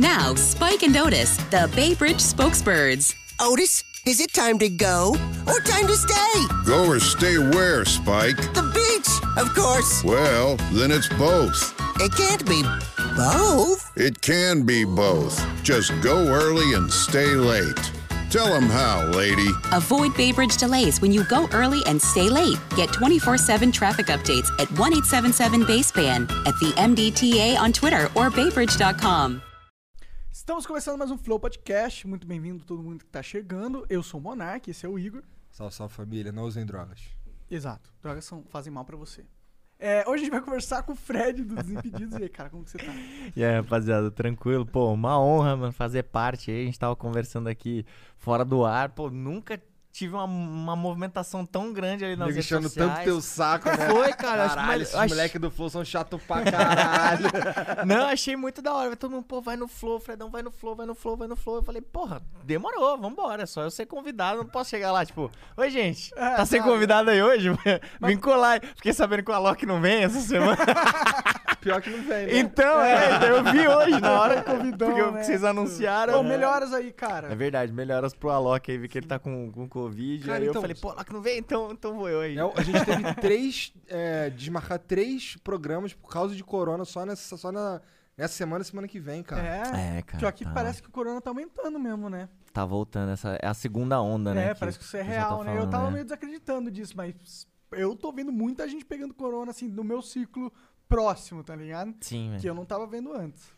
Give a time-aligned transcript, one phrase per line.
[0.00, 3.14] Now, Spike and Otis, the Bay Bridge spokesbirds.
[3.38, 5.14] Otis, is it time to go
[5.46, 6.46] or time to stay?
[6.64, 8.38] Go or stay where, Spike?
[8.54, 10.02] The beach, of course.
[10.02, 11.74] Well, then it's both.
[12.00, 12.62] It can't be
[13.14, 13.92] both.
[13.94, 15.38] It can be both.
[15.62, 17.92] Just go early and stay late.
[18.30, 19.50] Tell them how, lady.
[19.70, 22.56] Avoid Bay Bridge delays when you go early and stay late.
[22.74, 28.30] Get 24 7 traffic updates at 1 877 Baseband, at the MDTA on Twitter or
[28.30, 29.42] baybridge.com.
[30.50, 32.08] Estamos começando mais um Flow Podcast.
[32.08, 33.86] Muito bem-vindo todo mundo que tá chegando.
[33.88, 35.22] Eu sou o Monark, esse é o Igor.
[35.48, 37.16] Salve, salve família, não usem drogas.
[37.48, 39.24] Exato, drogas são, fazem mal pra você.
[39.78, 42.18] É, hoje a gente vai conversar com o Fred do Desimpedidos.
[42.18, 42.92] E aí, cara, como que você tá?
[43.36, 44.66] E aí, rapaziada, tranquilo?
[44.66, 46.62] Pô, uma honra, mano, fazer parte aí.
[46.62, 47.86] A gente tava conversando aqui
[48.16, 48.88] fora do ar.
[48.88, 49.56] Pô, nunca
[49.92, 52.74] tive uma, uma movimentação tão grande ali nas Nego redes sociais.
[52.74, 53.88] tanto teu saco, né?
[53.88, 54.44] Foi, cara.
[54.44, 57.24] acho que Caralho, mais- esses acho- moleque do Flow são chato pra caralho.
[57.86, 58.94] Não, achei muito da hora.
[58.94, 61.34] Todo mundo, pô, vai no Flow, Fredão, vai no Flow, vai no Flow, vai no
[61.36, 61.56] Flow.
[61.56, 63.42] Eu falei, porra, demorou, vambora.
[63.42, 66.62] É só eu ser convidado, não posso chegar lá, tipo, oi, gente, É, tá sem
[66.62, 67.48] convidado aí hoje?
[68.00, 68.60] Vim colar.
[68.76, 70.56] Fiquei sabendo que o Alok não vem essa semana.
[71.60, 72.38] Pior que não vem, né?
[72.38, 75.22] então, é, então eu vi hoje, na hora que Convidão, porque eu- né?
[75.22, 76.14] vocês anunciaram.
[76.14, 77.30] Pô, melhoras aí, cara.
[77.30, 80.24] É verdade, melhoras pro Alok aí, vi que ele tá com, com Covid.
[80.26, 82.38] Cara, aí eu então- falei, pô, Alok não vem, então, então vou eu aí.
[82.38, 83.72] É, a gente teve três.
[83.88, 87.80] É, desmarcar três programas por causa de corona só nessa, só na,
[88.16, 89.42] nessa semana e semana que vem, cara.
[89.46, 90.50] É, É, cara, pior que tá.
[90.52, 92.28] parece que o corona tá aumentando mesmo, né?
[92.52, 94.48] Tá voltando, essa é a segunda onda, né?
[94.48, 95.50] É, parece que isso é o pessoal real, tá né?
[95.50, 95.90] Eu falando, tava né?
[95.92, 100.52] meio desacreditando disso, mas eu tô vendo muita gente pegando corona, assim, no meu ciclo
[100.90, 101.94] próximo, tá ligado?
[102.00, 103.48] Sim, Que eu não tava vendo antes.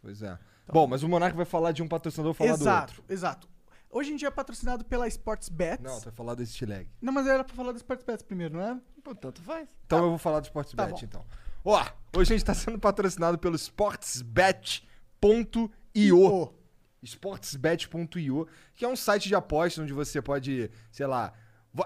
[0.00, 0.38] Pois é.
[0.72, 3.12] Bom, mas o Monark vai falar de um patrocinador falar exato, do outro.
[3.12, 3.48] exato.
[3.90, 5.82] Hoje a gente é patrocinado pela Sportsbets.
[5.82, 6.86] Não, tu vai falar desse lag.
[7.00, 8.78] Não, mas era pra falar da Sportsbets primeiro, não é?
[9.02, 9.68] Pô, tanto faz.
[9.86, 11.24] Então eu vou falar do Sportsbet, Tá então.
[11.64, 11.80] Ó,
[12.16, 15.70] hoje a gente tá sendo patrocinado pelo sportsbet.io.
[15.94, 16.54] Io.
[17.02, 21.32] sportsbet.io, que é um site de apostas onde você pode, sei lá.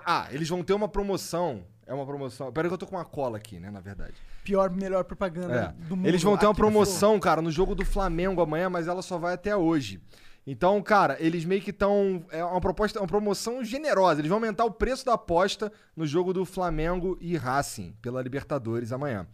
[0.04, 1.64] Ah, eles vão ter uma promoção.
[1.86, 2.52] É uma promoção.
[2.52, 4.14] Pera aí que eu tô com uma cola aqui, né, na verdade.
[4.44, 5.86] Pior, melhor propaganda É.
[5.88, 6.06] do mundo.
[6.06, 9.34] Eles vão ter uma promoção, cara, no jogo do Flamengo amanhã, mas ela só vai
[9.34, 10.00] até hoje.
[10.44, 12.24] Então, cara, eles meio que estão.
[12.30, 14.20] É uma proposta, uma promoção generosa.
[14.20, 18.90] Eles vão aumentar o preço da aposta no jogo do Flamengo e Racing pela Libertadores
[18.90, 19.26] amanhã.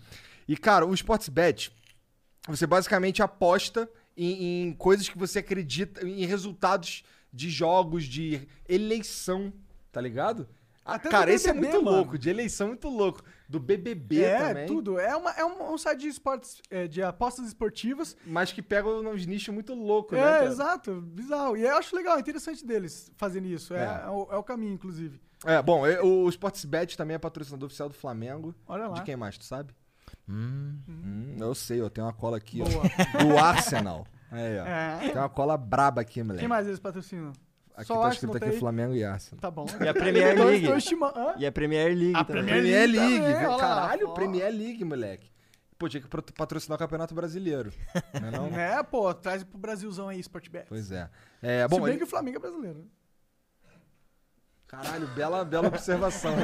[0.47, 1.73] E, cara, o Sportsbet,
[2.47, 7.03] você basicamente aposta em, em coisas que você acredita, em resultados
[7.33, 9.51] de jogos, de eleição,
[9.91, 10.47] tá ligado?
[10.85, 11.91] Até cara, esse é muito mano.
[11.97, 13.23] louco, de eleição muito louco.
[13.48, 14.66] Do BBB é, também.
[14.66, 14.98] tudo.
[14.98, 18.14] É, uma, é um, um site de esportes, é, de apostas esportivas.
[18.26, 20.25] Mas que pega uns nichos muito loucos, né?
[20.25, 20.44] é, cara?
[20.47, 21.00] exato.
[21.00, 21.56] Bizarro.
[21.56, 23.72] E eu acho legal, é interessante deles fazerem isso.
[23.72, 24.03] É, É.
[24.06, 25.19] é o, é o caminho, inclusive.
[25.47, 28.54] É, bom, é, o Sportsbet também é patrocinador oficial do Flamengo.
[28.66, 28.94] Olha lá.
[28.94, 29.72] De quem mais, tu sabe?
[30.28, 32.65] Hum, Hum, eu sei, eu tenho uma cola aqui, ó.
[32.69, 33.25] Boa.
[33.25, 34.06] Do Arsenal.
[34.30, 34.65] Aí, ó.
[34.69, 34.98] É.
[35.09, 36.41] Tem uma cola braba aqui, moleque.
[36.41, 37.32] Quem mais eles patrocinam?
[37.78, 38.59] Aqui Só tá escrito aqui tem?
[38.59, 39.41] Flamengo e Arsenal.
[39.41, 39.65] Tá bom.
[39.81, 40.66] E a Premier Então, League?
[41.39, 42.44] E a Premier League A também.
[42.44, 44.15] Premier Premier League também, lá, Caralho.
[44.15, 45.31] Premier League, moleque.
[45.78, 47.72] Pô, tinha que patrocinar o Campeonato Brasileiro.
[48.21, 48.47] Não é não?
[48.59, 50.66] É, pô, traz pro Brasilzão aí, Sportbet.
[50.69, 51.09] Pois é.
[51.41, 52.84] É, Bom, bom, Se bem ele- que o Flamengo é brasileiro.
[54.69, 56.37] Caralho, bela, bela observação.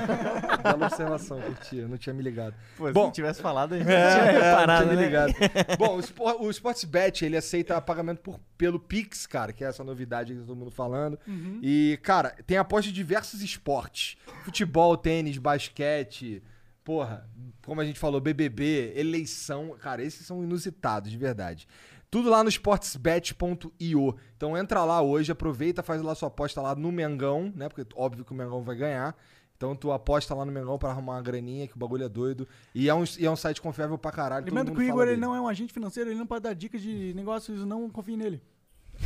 [0.63, 1.77] bela observação, curti.
[1.77, 2.55] Eu não tinha me ligado.
[2.75, 3.05] Pô, se Bom.
[3.05, 5.07] não tivesse falado, a gente É, não tinha é, reparado, não tinha me né?
[5.07, 5.35] ligado.
[5.79, 6.01] Bom,
[6.41, 10.47] o Sportsbet, ele aceita pagamento por, pelo Pix, cara, que é essa novidade que tá
[10.47, 11.19] todo mundo falando.
[11.29, 11.61] Uhum.
[11.63, 14.17] E, cara, tem aposta de diversos esportes.
[14.43, 16.43] Futebol, tênis, basquete,
[16.83, 17.29] porra,
[17.65, 19.77] como a gente falou, BBB, eleição.
[19.81, 21.69] Cara, esses são inusitados, de verdade.
[22.15, 24.17] Tudo lá no sportsbet.io.
[24.37, 27.69] Então entra lá hoje, aproveita, faz lá sua aposta lá no Mengão, né?
[27.69, 29.17] Porque óbvio que o Mengão vai ganhar.
[29.57, 32.47] Então tu aposta lá no Mengão pra arrumar uma graninha, que o bagulho é doido.
[32.73, 34.47] E é um, e é um site confiável pra caralho.
[34.47, 36.81] Lembrando que o Igor ele não é um agente financeiro, ele não pode dar dicas
[36.81, 38.41] de negócios, não confie nele.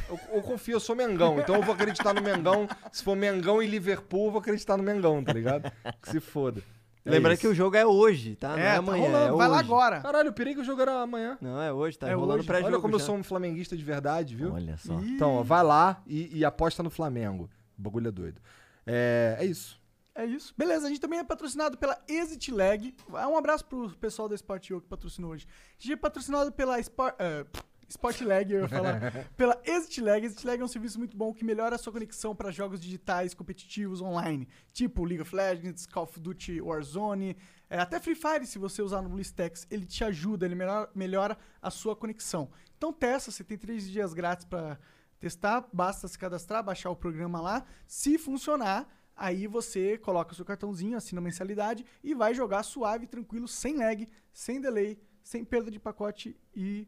[0.07, 2.69] Eu, eu confio, eu sou Mengão, então eu vou acreditar no Mengão.
[2.93, 5.73] Se for Mengão e Liverpool, eu vou acreditar no Mengão, tá ligado?
[6.03, 6.63] Que se foda.
[7.09, 7.41] É Lembrando isso.
[7.41, 8.51] que o jogo é hoje, tá?
[8.51, 10.01] Não é, tá amanhã, rolando, é vai lá agora.
[10.01, 11.39] Caralho, eu pirei que o jogo era amanhã.
[11.41, 12.47] Não, é hoje, tá É rolando hoje.
[12.47, 13.07] pré-jogo Olha como eu já.
[13.07, 14.53] sou um flamenguista de verdade, viu?
[14.53, 14.95] Olha só.
[15.01, 17.49] Então, ó, vai lá e, e aposta no Flamengo.
[17.79, 18.41] O bagulho é doido.
[18.87, 19.79] É, é isso.
[20.15, 20.53] É isso.
[20.59, 22.93] Beleza, a gente também é patrocinado pela Exit Lag.
[23.09, 25.47] Um abraço pro pessoal da Sport.io que patrocinou hoje.
[25.79, 27.45] A gente é patrocinado pela Sport, eh,
[27.89, 29.01] Sport Lag, eu ia falar.
[29.37, 30.25] pela Exit Lag.
[30.25, 33.33] Exit Lag é um serviço muito bom que melhora a sua conexão para jogos digitais
[33.33, 34.47] competitivos online.
[34.73, 37.37] Tipo League of Legends, Call of Duty Warzone,
[37.71, 41.39] eh, até Free Fire, se você usar no BlueStacks, ele te ajuda, ele melhora, melhora
[41.63, 42.51] a sua conexão.
[42.77, 44.79] Então testa, você tem três dias grátis para
[45.19, 47.65] testar, basta se cadastrar, baixar o programa lá.
[47.87, 48.87] Se funcionar,
[49.17, 53.77] aí você coloca o seu cartãozinho, assina a mensalidade e vai jogar suave, tranquilo, sem
[53.77, 56.87] lag, sem delay, sem perda de pacote e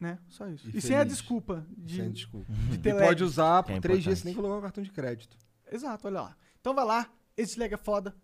[0.00, 0.18] Né?
[0.28, 0.68] Só isso.
[0.72, 2.52] E E, sem a desculpa de, Sem desculpa.
[2.52, 3.24] de E ter pode lag.
[3.24, 5.36] usar por é três dias sem colocar o cartão de crédito.
[5.70, 6.36] Exato, olha lá.
[6.60, 8.14] Então vai lá, esse lag é foda.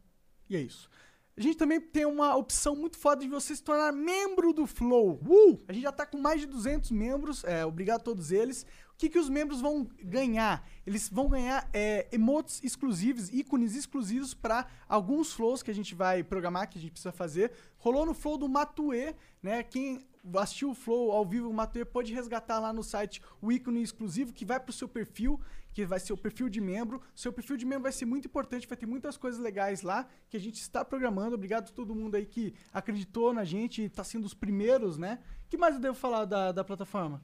[0.49, 0.89] E é isso.
[1.37, 5.21] A gente também tem uma opção muito foda de você se tornar membro do Flow.
[5.27, 5.59] Uh!
[5.67, 8.65] A gente já tá com mais de 200 membros, é, obrigado a todos eles.
[8.93, 10.65] O que, que os membros vão ganhar?
[10.87, 16.23] Eles vão ganhar é, emotes exclusivos, ícones exclusivos para alguns flows que a gente vai
[16.23, 17.51] programar, que a gente precisa fazer.
[17.79, 19.65] Rolou no flow do Matue, né?
[19.65, 20.07] Quem
[20.37, 24.33] assistiu o flow ao vivo, o Matue pode resgatar lá no site o ícone exclusivo
[24.33, 25.41] que vai pro seu perfil,
[25.73, 27.03] que vai ser o perfil de membro.
[27.15, 30.37] Seu perfil de membro vai ser muito importante, vai ter muitas coisas legais lá que
[30.37, 31.35] a gente está programando.
[31.35, 35.19] Obrigado a todo mundo aí que acreditou na gente e tá sendo os primeiros, né?
[35.47, 37.23] O que mais eu devo falar da, da plataforma?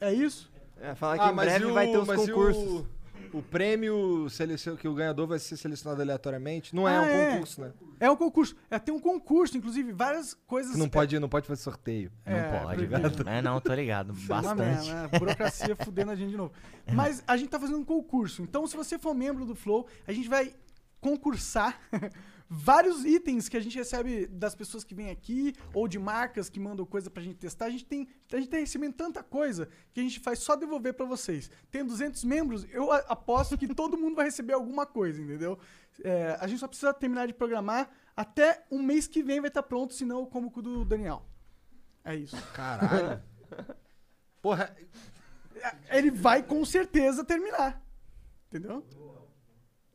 [0.00, 0.50] É isso?
[0.76, 2.86] É, falar que em breve vai ter os concursos.
[3.32, 6.74] O, prêmio selecion, que o ganhador vai ser selecionado aleatoriamente.
[6.74, 7.30] Não é Ah, um é.
[7.32, 7.72] concurso, né?
[8.00, 8.56] É um concurso.
[8.70, 10.76] É, tem um concurso, inclusive, várias coisas.
[10.76, 12.10] Não pode, não pode fazer sorteio.
[12.26, 12.74] Não É, pode.
[12.86, 13.28] proibido.
[13.28, 14.12] É, não, tô ligado.
[14.12, 14.58] É Bastante.
[14.58, 15.18] merda, né?
[15.18, 16.52] Burocracia fudendo a gente de novo.
[16.92, 18.42] Mas a gente tá fazendo um concurso.
[18.42, 20.52] Então, se você for membro do Flow, a gente vai
[21.00, 21.80] concursar
[22.52, 26.58] vários itens que a gente recebe das pessoas que vêm aqui ou de marcas que
[26.58, 27.66] mandam coisa pra gente testar.
[27.66, 30.94] A gente tem, a gente tá recebendo tanta coisa que a gente faz só devolver
[30.94, 31.48] pra vocês.
[31.70, 35.60] Tem 200 membros, eu aposto que todo mundo vai receber alguma coisa, entendeu?
[36.02, 37.88] É, a gente só precisa terminar de programar.
[38.16, 41.24] Até um mês que vem vai estar pronto, senão eu como com o do Daniel.
[42.04, 42.36] É isso.
[42.52, 43.22] Caralho.
[44.42, 44.74] Porra,
[45.88, 47.80] ele vai com certeza terminar.
[48.48, 48.84] Entendeu?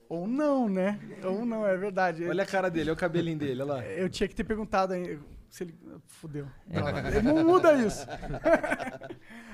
[0.07, 0.99] Ou não, né?
[1.23, 2.27] Ou não, é verdade.
[2.27, 3.85] olha a cara dele, olha o cabelinho dele, olha lá.
[3.85, 5.19] Eu tinha que ter perguntado aí
[5.49, 5.75] se ele.
[6.05, 6.47] Fudeu.
[6.67, 7.21] Droga.
[7.21, 8.05] Não muda isso.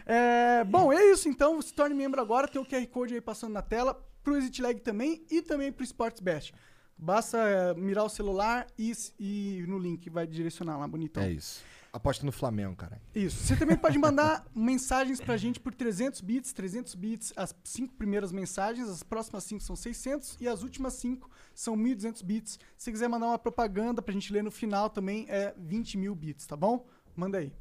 [0.03, 1.61] É, bom, é isso então.
[1.61, 2.47] Se torne membro agora.
[2.47, 3.93] Tem o QR Code aí passando na tela.
[4.23, 6.53] Pro Exit Lag também e também pro Sportsbest.
[6.97, 11.23] Basta é, mirar o celular e, e no link vai direcionar lá, bonitão.
[11.23, 11.63] É isso.
[11.93, 13.01] Aposta no Flamengo, cara.
[13.13, 13.43] Isso.
[13.43, 16.53] Você também pode mandar mensagens pra gente por 300 bits.
[16.53, 21.29] 300 bits, as cinco primeiras mensagens, as próximas cinco são 600 e as últimas cinco
[21.53, 22.53] são 1.200 bits.
[22.77, 26.15] Se você quiser mandar uma propaganda pra gente ler no final também é 20 mil
[26.15, 26.87] bits, tá bom?
[27.15, 27.51] Manda aí.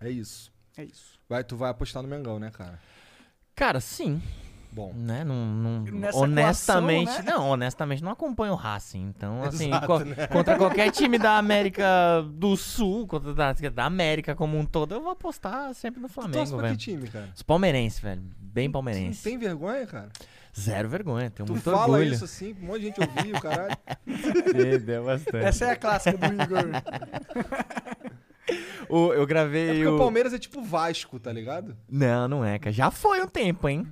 [0.00, 0.52] É isso.
[0.76, 1.18] É isso.
[1.28, 2.80] Vai, tu vai apostar no Mengão, né, cara?
[3.54, 4.20] Cara, sim.
[4.76, 4.92] Bom.
[4.94, 5.24] Né?
[5.24, 7.30] Não, não- honestamente, coação, né?
[7.32, 9.04] não, honestamente não acompanho o Racing.
[9.16, 10.26] Então, assim, Exato, co- né?
[10.26, 11.82] contra qualquer time da América
[12.34, 16.12] do Sul, contra da, da América como um todo, eu vou apostar sempre no Tu
[16.12, 16.72] Flamengo, velho.
[16.76, 17.30] que time, cara?
[17.34, 18.20] Os palmeirenses, velho.
[18.38, 19.22] Bem Não palmeirense.
[19.24, 20.10] tem vergonha, cara?
[20.58, 22.12] Zero vergonha, Tu muito fala orgulho.
[22.12, 23.76] isso assim, um monte de gente ouvir, o caralho.
[24.84, 25.36] Deu bastante.
[25.44, 26.64] Essa é a clássica do Igor.
[28.88, 29.96] O- eu É gravei porque o...
[29.96, 31.76] o Palmeiras é tipo Vasco, tá ligado?
[31.90, 32.72] Não, não é, cara.
[32.72, 33.84] Já foi um tempo, hein?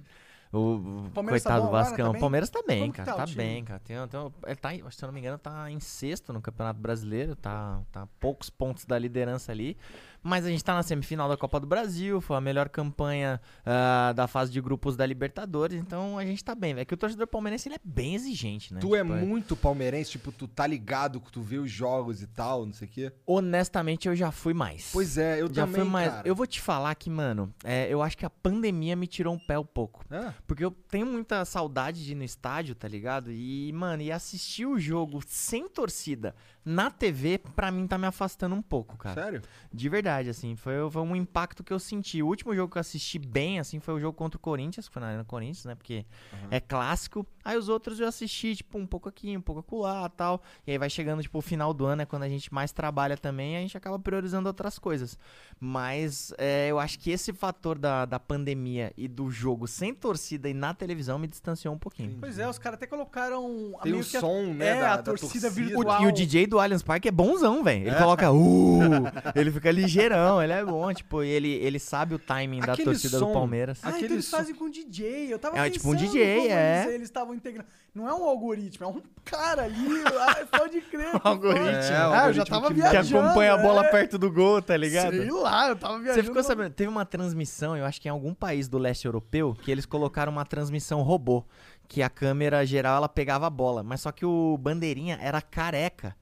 [0.59, 2.05] O, Palmeiras tá coitado bom do Vascão.
[2.05, 2.21] tá O bem?
[2.21, 3.13] Palmeiras tá bem, Como cara.
[3.13, 3.81] tá Tá, bem, cara.
[3.81, 7.35] Tem, tem, ele tá, se eu não me engano, tá em sexto no Campeonato Brasileiro.
[7.35, 9.77] Tá, tá a poucos pontos da liderança ali.
[10.25, 12.21] Mas a gente tá na semifinal da Copa do Brasil.
[12.21, 15.77] Foi a melhor campanha ah, da fase de grupos da Libertadores.
[15.79, 16.83] Então a gente tá bem, velho.
[16.83, 18.81] É que o torcedor palmeirense ele é bem exigente, né?
[18.81, 22.27] Tu é Tipo, muito palmeirense, tipo, tu tá ligado, que tu vê os jogos e
[22.27, 23.13] tal, não sei o quê.
[23.27, 24.89] Honestamente, eu já fui mais.
[24.93, 26.11] Pois é, eu já também, fui mais.
[26.11, 26.27] cara.
[26.27, 29.39] Eu vou te falar que, mano, é, eu acho que a pandemia me tirou um
[29.39, 30.05] pé um pouco.
[30.11, 33.31] Ah, Porque eu tenho muita saudade de ir no estádio, tá ligado?
[33.31, 36.35] E, mano, e assistir o jogo sem torcida
[36.65, 39.21] na TV, pra mim tá me afastando um pouco, cara.
[39.23, 39.43] sério?
[39.73, 42.23] De verdade, assim, foi, foi um impacto que eu senti.
[42.23, 44.95] O último jogo que eu assisti bem, assim, foi o jogo contra o Corinthians, que
[44.95, 45.75] foi na Arena Corinthians, né?
[45.75, 46.07] Porque
[46.51, 47.27] é clássico.
[47.45, 50.43] Aí os outros eu assisti, tipo, um pouco aqui, um pouco acolá tal.
[50.67, 53.17] E aí vai chegando, tipo, o final do ano, é quando a gente mais trabalha
[53.19, 55.19] também, a gente acaba priorizando outras coisas.
[55.61, 60.49] Mas é, eu acho que esse fator da, da pandemia e do jogo sem torcida
[60.49, 62.17] e na televisão me distanciou um pouquinho.
[62.21, 63.75] Pois é, os caras até colocaram.
[63.83, 65.51] Tem o que a- som, né, É, da- a da torcida, torcida.
[65.51, 66.03] virtual.
[66.03, 67.87] E o DJ do Allianz Parque é bonzão, velho.
[67.89, 68.39] Ele coloca, uh,
[69.35, 73.19] ele fica ligeirão, ele é bom, tipo, ele, ele sabe o timing da Aquele torcida
[73.19, 73.79] som- do Palmeiras.
[73.83, 75.33] Ah, então Aquele eles som- fazem com DJ.
[75.33, 76.83] Eu tava É, tipo um pensando DJ, como é.
[76.85, 77.69] Eles eles estavam integrando.
[77.95, 80.03] Não é um algoritmo, é um cara ali.
[80.19, 81.13] ah, pode crer.
[81.21, 81.65] que algoritmo.
[81.65, 81.79] foda.
[81.87, 83.25] É, o ah, eu já algoritmo tava que- Que viajando.
[83.25, 83.91] acompanha a bola é.
[83.91, 85.11] perto do gol, tá ligado?
[85.17, 86.15] Sei lá, eu tava viajando.
[86.17, 89.55] Você ficou sabendo, teve uma transmissão, eu acho que em algum país do leste europeu,
[89.63, 91.45] que eles colocaram uma transmissão robô,
[91.87, 96.17] que a câmera geral ela pegava a bola, mas só que o bandeirinha era careca.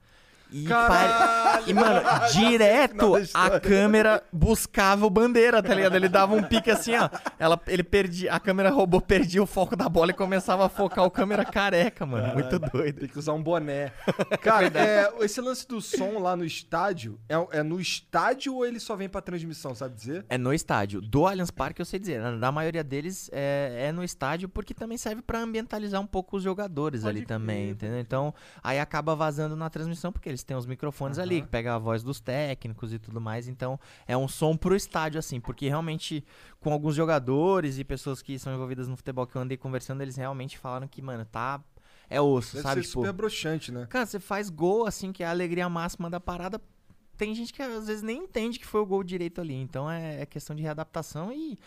[0.53, 1.63] E, Caralho!
[1.65, 5.95] e mano, direto a câmera buscava o bandeira, tá ligado?
[5.95, 7.09] Ele dava um pique assim, ó.
[7.39, 11.05] Ela, ele perdia, a câmera robô perdia o foco da bola e começava a focar
[11.05, 12.35] o câmera careca, mano.
[12.35, 12.99] Muito doido.
[12.99, 13.91] Tem que usar um boné.
[14.41, 18.79] Cara, é, esse lance do som lá no estádio, é, é no estádio ou ele
[18.79, 20.25] só vem pra transmissão, sabe dizer?
[20.29, 21.01] É no estádio.
[21.01, 22.21] Do Allianz Parque, eu sei dizer.
[22.21, 26.37] Na, na maioria deles é, é no estádio porque também serve pra ambientalizar um pouco
[26.37, 27.99] os jogadores Pode ali também, entendeu?
[27.99, 31.75] Então, aí acaba vazando na transmissão porque eles eles têm os microfones ali, que pega
[31.75, 33.47] a voz dos técnicos e tudo mais.
[33.47, 36.23] Então, é um som pro estádio, assim, porque realmente,
[36.59, 40.15] com alguns jogadores e pessoas que são envolvidas no futebol que eu andei conversando, eles
[40.15, 41.61] realmente falaram que, mano, tá.
[42.09, 42.81] É osso, Deve sabe?
[42.81, 43.87] ser Tipo, super broxante, né?
[43.89, 46.61] Cara, você faz gol, assim, que é a alegria máxima da parada.
[47.17, 49.55] Tem gente que às vezes nem entende que foi o gol direito ali.
[49.55, 51.57] Então é, é questão de readaptação e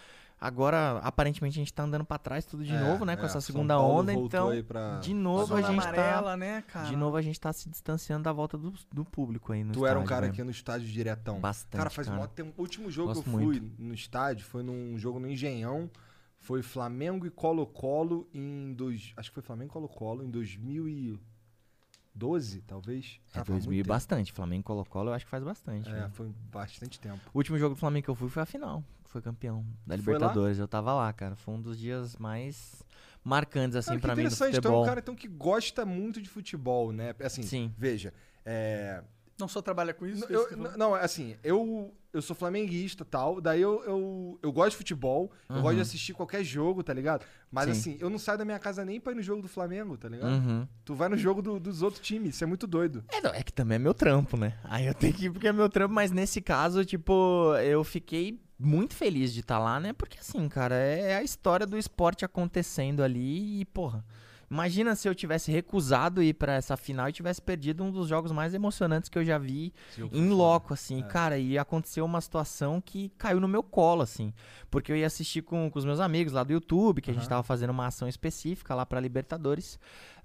[0.41, 3.17] agora, aparentemente, a gente tá andando pra trás tudo de É, novo, né?
[3.17, 4.13] Com é, essa segunda onda.
[4.13, 6.37] voltou Então, aí pra- de novo a Zona gente amarela, tá.
[6.37, 6.89] né, cara?
[6.89, 9.87] De novo a gente tá se distanciando da volta do, do público aí no Tu
[9.87, 10.33] era um estádio, cara né?
[10.33, 11.41] que ia no estádio diretão.
[11.41, 12.21] Bastante, Cara, faz cara.
[12.21, 12.53] mó tempo.
[12.57, 15.91] O último jogo Gosto que eu fui no estádio foi num jogo no Engenhão.
[16.39, 19.13] Foi Flamengo e Colo-Colo em dois.
[19.17, 23.19] Acho que foi Flamengo e Colo-Colo em 2012, talvez.
[23.35, 24.33] É Ah, faz 2000 e muito bastante.
[24.33, 25.89] Flamengo e Colo-Colo eu acho que faz bastante.
[25.89, 26.11] É, né?
[26.13, 27.19] foi bastante tempo.
[27.35, 28.85] O último jogo do Flamengo que eu fui foi a final.
[29.17, 29.97] Foi campeão da?
[29.97, 30.59] Libertadores.
[30.59, 31.35] Eu tava lá, cara.
[31.37, 32.83] Foi um dos dias mais
[33.25, 34.57] marcantes, assim, pra mim do interessante.
[34.57, 34.71] futebol.
[34.73, 37.15] Então é um cara então, que gosta muito de futebol, né?
[37.21, 37.73] Assim, Sim.
[37.79, 38.13] veja.
[38.45, 39.03] É,
[39.39, 40.25] Não só trabalha com isso?
[40.25, 44.51] É isso eu- não, assim, eu, eu sou flamenguista e tal, daí eu, eu, eu
[44.53, 47.23] gosto de futebol, eu gosto de assistir qualquer jogo, tá ligado?
[47.51, 47.75] Mas Uhum.
[47.75, 47.81] Sim.
[47.93, 50.09] assim, eu não saio da minha casa nem pra ir no jogo do Flamengo, tá
[50.09, 50.31] ligado?
[50.31, 50.67] Uhum.
[50.87, 53.05] Tu vai no jogo do- dos outros times, isso é muito doido.
[53.09, 54.57] É, não, é que também é meu trampo, né?
[54.65, 58.41] Aí eu tenho que ir porque é meu trampo, mas nesse caso, tipo, eu fiquei
[58.59, 59.93] muito feliz de estar lá, né?
[59.93, 64.05] Porque assim, cara, é a história do esporte acontecendo ali e, porra.
[64.51, 68.31] Imagina se eu tivesse recusado ir pra essa final e tivesse perdido um dos jogos
[68.33, 69.73] mais emocionantes que eu já vi
[70.13, 71.03] em loco, assim.
[71.03, 74.33] Cara, e aconteceu uma situação que caiu no meu colo, assim.
[74.71, 77.29] Porque eu ia assistir com, com os meus amigos lá do YouTube, que a gente
[77.29, 79.79] tava fazendo uma ação específica lá pra Libertadores.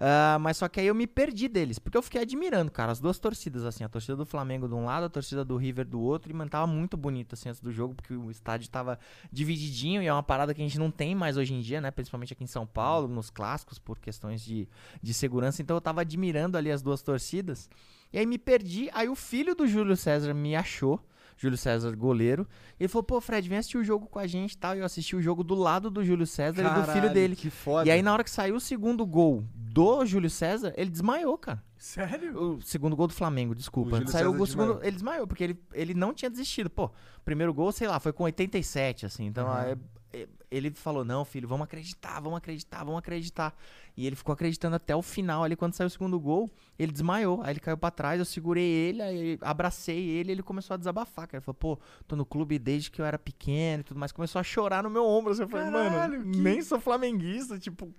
[0.03, 2.99] Ah, mas só que aí eu me perdi deles, porque eu fiquei admirando, cara, as
[2.99, 6.01] duas torcidas, assim, a torcida do Flamengo de um lado, a torcida do River do
[6.01, 8.97] outro, e, mano, tava muito bonito, assim, antes do jogo, porque o estádio tava
[9.31, 11.91] divididinho, e é uma parada que a gente não tem mais hoje em dia, né,
[11.91, 14.67] principalmente aqui em São Paulo, nos clássicos, por questões de,
[15.01, 17.69] de segurança, então eu tava admirando ali as duas torcidas,
[18.11, 20.99] e aí me perdi, aí o filho do Júlio César me achou,
[21.37, 22.45] Júlio César, goleiro.
[22.79, 24.75] Ele falou, pô, Fred, vem assistir o jogo com a gente e tal.
[24.75, 27.35] E eu assisti o jogo do lado do Júlio César e do filho Caralho, dele.
[27.35, 27.87] Que foda.
[27.87, 31.63] E aí, na hora que saiu o segundo gol do Júlio César, ele desmaiou, cara.
[31.79, 32.57] Sério?
[32.57, 33.95] O segundo gol do Flamengo, O desculpa.
[33.97, 34.83] Júlio Saiu o César segundo, desmaiou.
[34.83, 36.69] ele desmaiou, porque ele, ele não tinha desistido.
[36.69, 39.25] Pô, o primeiro gol, sei lá, foi com 87, assim.
[39.25, 39.75] Então, é-
[40.13, 43.55] é- ele falou: não, filho, vamos acreditar, vamos acreditar, vamos acreditar.
[43.95, 45.55] E ele ficou acreditando até o final ali.
[45.55, 47.41] Quando saiu o segundo gol, ele desmaiou.
[47.43, 51.27] Aí ele caiu pra trás, eu segurei ele, aí abracei ele ele começou a desabafar,
[51.27, 51.37] cara.
[51.39, 54.11] Ele falou: pô, tô no clube desde que eu era pequeno e tudo mais.
[54.11, 55.31] Começou a chorar no meu ombro.
[55.33, 55.41] assim.
[55.41, 57.57] Eu falei: mano, que- nem sou flamenguista.
[57.59, 57.93] Tipo,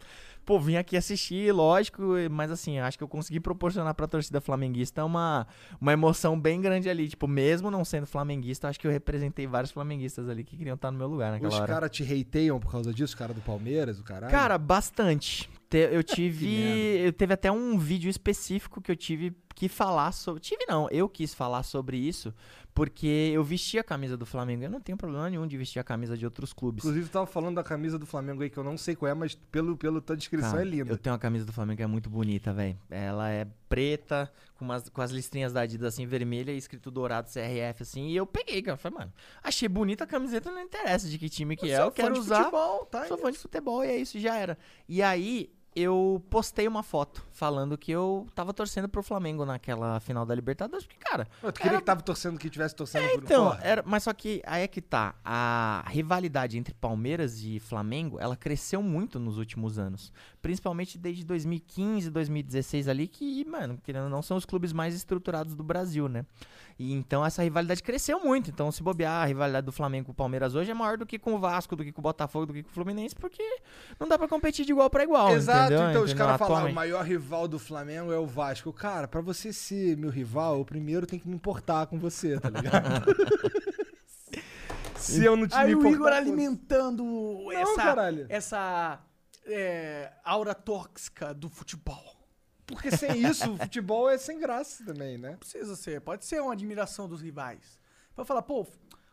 [0.46, 5.04] pô, vim aqui assistir, lógico, mas assim, acho que eu consegui proporcionar pra torcida flamenguista
[5.04, 5.46] uma,
[5.80, 7.06] uma emoção bem grande ali.
[7.08, 10.90] Tipo, mesmo não sendo flamenguista, acho que eu representei vários flamenguistas ali que queriam estar
[10.90, 11.66] no meu lugar naquela Os hora.
[11.72, 12.02] caras te
[12.42, 14.30] hateiam por causa disso, os caras do Palmeiras, o caralho?
[14.32, 15.48] Cara, bastante.
[15.70, 16.46] Te- Eu tive.
[17.04, 20.40] eu teve até um vídeo específico que eu tive que falar sobre.
[20.40, 22.32] Tive não, eu quis falar sobre isso,
[22.74, 24.64] porque eu vesti a camisa do Flamengo.
[24.64, 26.82] Eu não tenho problema nenhum de vestir a camisa de outros clubes.
[26.82, 29.14] Inclusive, tu tava falando da camisa do Flamengo aí, que eu não sei qual é,
[29.14, 30.92] mas pelo, pelo tua descrição Cara, é linda.
[30.92, 32.78] Eu tenho uma camisa do Flamengo que é muito bonita, velho.
[32.90, 37.28] Ela é preta, com, umas, com as listrinhas da Adidas assim, vermelha e escrito dourado
[37.30, 38.08] CRF, assim.
[38.08, 38.76] E eu peguei, cara.
[38.78, 39.12] Falei, mano,
[39.42, 41.76] achei bonita a camiseta, não interessa de que time que é.
[41.76, 42.38] sou Eu quero fã de usar.
[42.44, 43.06] futebol, tá?
[43.06, 44.56] Sou fã de futebol e é isso, já era.
[44.88, 50.26] E aí, eu postei uma foto falando que eu tava torcendo pro Flamengo naquela final
[50.26, 51.26] da Libertadores, porque, cara.
[51.40, 53.60] Tu queria era- que tava torcendo que tivesse torcendo por Então, Porra.
[53.62, 55.14] era, mas só que aí é que tá.
[55.24, 60.12] A rivalidade entre Palmeiras e Flamengo, ela cresceu muito nos últimos anos.
[60.42, 65.54] Principalmente desde 2015, 2016 ali, que, mano, querendo ou não, são os clubes mais estruturados
[65.54, 66.26] do Brasil, né?
[66.78, 68.50] E então essa rivalidade cresceu muito.
[68.50, 71.18] Então, se bobear, a rivalidade do Flamengo com o Palmeiras hoje é maior do que
[71.18, 73.42] com o Vasco, do que com o Botafogo, do que com o Fluminense, porque
[74.00, 75.30] não dá pra competir de igual pra igual.
[75.34, 75.90] Exato, entendeu?
[75.90, 78.72] então os caras falaram, o maior rival do Flamengo é o Vasco.
[78.72, 82.48] Cara, pra você ser meu rival, eu primeiro tenho que me importar com você, tá
[82.50, 83.04] ligado?
[84.96, 88.26] Se eu não te Aí me o Igor alimentando essa, caralho.
[88.28, 89.00] essa
[89.46, 92.22] é, aura tóxica do futebol.
[92.64, 95.32] Porque sem isso, o futebol é sem graça também, né?
[95.32, 97.78] Não precisa ser, pode ser uma admiração dos rivais.
[98.14, 98.66] Pra falar, pô,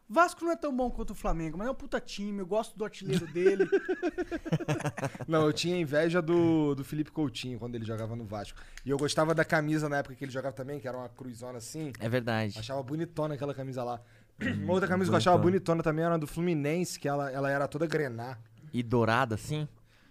[0.09, 2.75] Vasco não é tão bom quanto o Flamengo, mas é um puta time, eu gosto
[2.75, 3.69] do artilheiro dele.
[5.27, 8.59] Não, eu tinha inveja do, do Felipe Coutinho quando ele jogava no Vasco.
[8.83, 11.59] E eu gostava da camisa na época que ele jogava também, que era uma cruzona
[11.59, 11.91] assim.
[11.99, 12.57] É verdade.
[12.57, 14.01] Achava bonitona aquela camisa lá.
[14.41, 17.51] Uma outra camisa que eu achava bonitona também era a do Fluminense, que ela, ela
[17.51, 18.37] era toda grená.
[18.73, 19.67] E dourada, assim.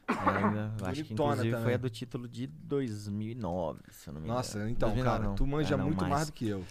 [0.09, 1.65] Eu acho que Bonitona inclusive também.
[1.65, 4.39] foi a do título de 2009, se eu não me engano.
[4.39, 5.35] Nossa, então, 2009 cara, não.
[5.35, 6.13] tu manja É, não, muito mais.
[6.13, 6.65] mais do que eu.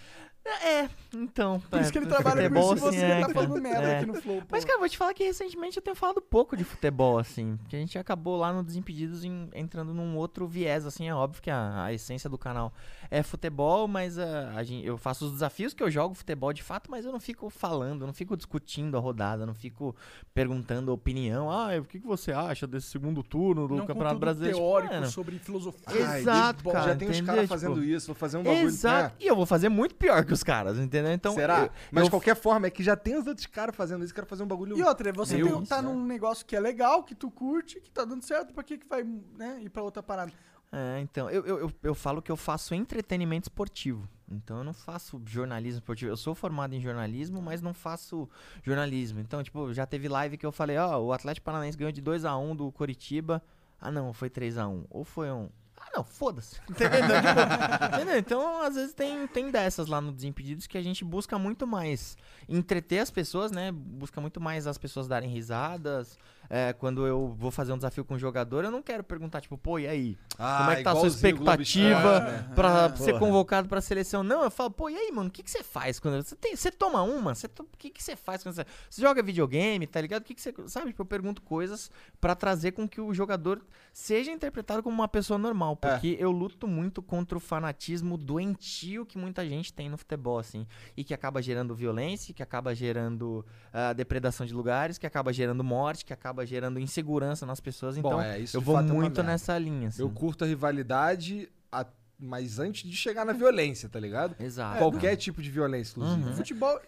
[0.63, 1.59] É, então.
[1.69, 3.61] Por isso é, que ele trabalha com isso e assim, você é, tá falando cara.
[3.61, 3.97] merda É.
[3.97, 4.47] aqui no Flow, pô.
[4.51, 7.57] Mas, cara, vou te falar que recentemente eu tenho falado pouco de futebol, assim.
[7.67, 11.07] Que a gente acabou lá no Desimpedidos em- entrando num outro viés, assim.
[11.07, 12.73] É óbvio que a, a essência do canal
[13.11, 16.63] é futebol, mas ah, a gente, eu faço os desafios que eu jogo futebol de
[16.63, 19.95] fato, mas eu não fico falando, eu não fico discutindo a rodada, eu não fico
[20.33, 21.49] perguntando opinião.
[21.51, 24.55] Ah, o que, que você acha desse segundo turno do Não Campeonato Brasileiro?
[24.57, 26.07] Tipo, teórico mano, sobre filosofia.
[26.07, 27.25] Ai, Exato, deixa- cara, Já tem uns entendeu?
[27.25, 28.65] caras Tipo, fazendo isso, vou fazer um bagulho.
[28.65, 29.15] Exato.
[29.19, 29.23] É.
[29.23, 31.11] E eu vou fazer muito pior que os caras, entendeu?
[31.11, 31.63] Então, Será?
[31.63, 34.13] eu- Mas eu de qualquer forma, é que já tem os outros caras fazendo isso,
[34.13, 34.77] quero fazer um bagulho.
[34.77, 38.05] E outra, você tem- tá num negócio que é legal, que tu curte, que tá
[38.05, 40.31] dando certo, pra que que vai né, ir pra outra parada?
[40.71, 44.07] É, então, eu, eu, eu, eu falo que eu faço entretenimento esportivo.
[44.29, 46.11] Então eu não faço jornalismo esportivo.
[46.11, 48.29] Eu sou formado em jornalismo, mas não faço
[48.61, 49.21] jornalismo.
[49.21, 52.25] Então, tipo, já teve live que eu falei, ó, o Atlético Paranaense ganhou de 2
[52.25, 53.41] a 1 do Coritiba.
[53.79, 55.49] Ah, não, foi 3 a 1 Ou foi um.
[55.87, 56.59] Ah, não, foda-se.
[56.69, 57.01] Entendeu?
[57.01, 57.07] Tipo,
[57.95, 58.17] entendeu?
[58.17, 62.17] Então, às vezes tem, tem dessas lá no Desimpedidos que a gente busca muito mais
[62.47, 63.71] entreter as pessoas, né?
[63.71, 66.17] Busca muito mais as pessoas darem risadas.
[66.49, 69.57] É, quando eu vou fazer um desafio com um jogador, eu não quero perguntar, tipo,
[69.57, 70.17] pô, e aí?
[70.37, 72.51] Ah, Como é que tá a sua expectativa Esporte, né?
[72.55, 73.19] pra ser Porra.
[73.19, 74.23] convocado pra seleção?
[74.23, 76.23] Não, eu falo, pô, e aí, mano, o que, que você faz quando.
[76.23, 77.35] Você, tem, você toma uma?
[77.35, 78.65] Você to- O que, que você faz quando você.
[78.89, 80.21] Você joga videogame, tá ligado?
[80.21, 80.53] O que, que você.
[80.67, 80.87] Sabe?
[80.87, 83.61] Tipo, eu pergunto coisas pra trazer com que o jogador
[83.91, 85.75] seja interpretado como uma pessoa normal.
[85.75, 90.65] Porque eu luto muito contra o fanatismo doentio que muita gente tem no futebol, assim.
[90.95, 95.63] E que acaba gerando violência, que acaba gerando ah, depredação de lugares, que acaba gerando
[95.63, 97.97] morte, que acaba gerando insegurança nas pessoas.
[97.97, 99.23] Bom, Então, é, isso eu vou é muito merda.
[99.23, 100.01] nessa linha, assim.
[100.01, 101.85] Eu curto a rivalidade, a-
[102.19, 104.35] mas antes de chegar na violência, tá ligado?
[104.41, 104.77] Exato.
[104.79, 106.23] Qualquer tipo de violência, inclusive.
[106.23, 106.31] Uhum.
[106.31, 106.79] O futebol.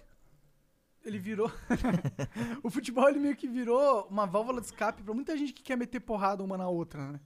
[1.06, 1.50] Ele virou.
[2.62, 5.78] o futebol ele meio que virou uma válvula de escape pra muita gente que quer
[5.78, 7.20] meter porrada uma na outra, né?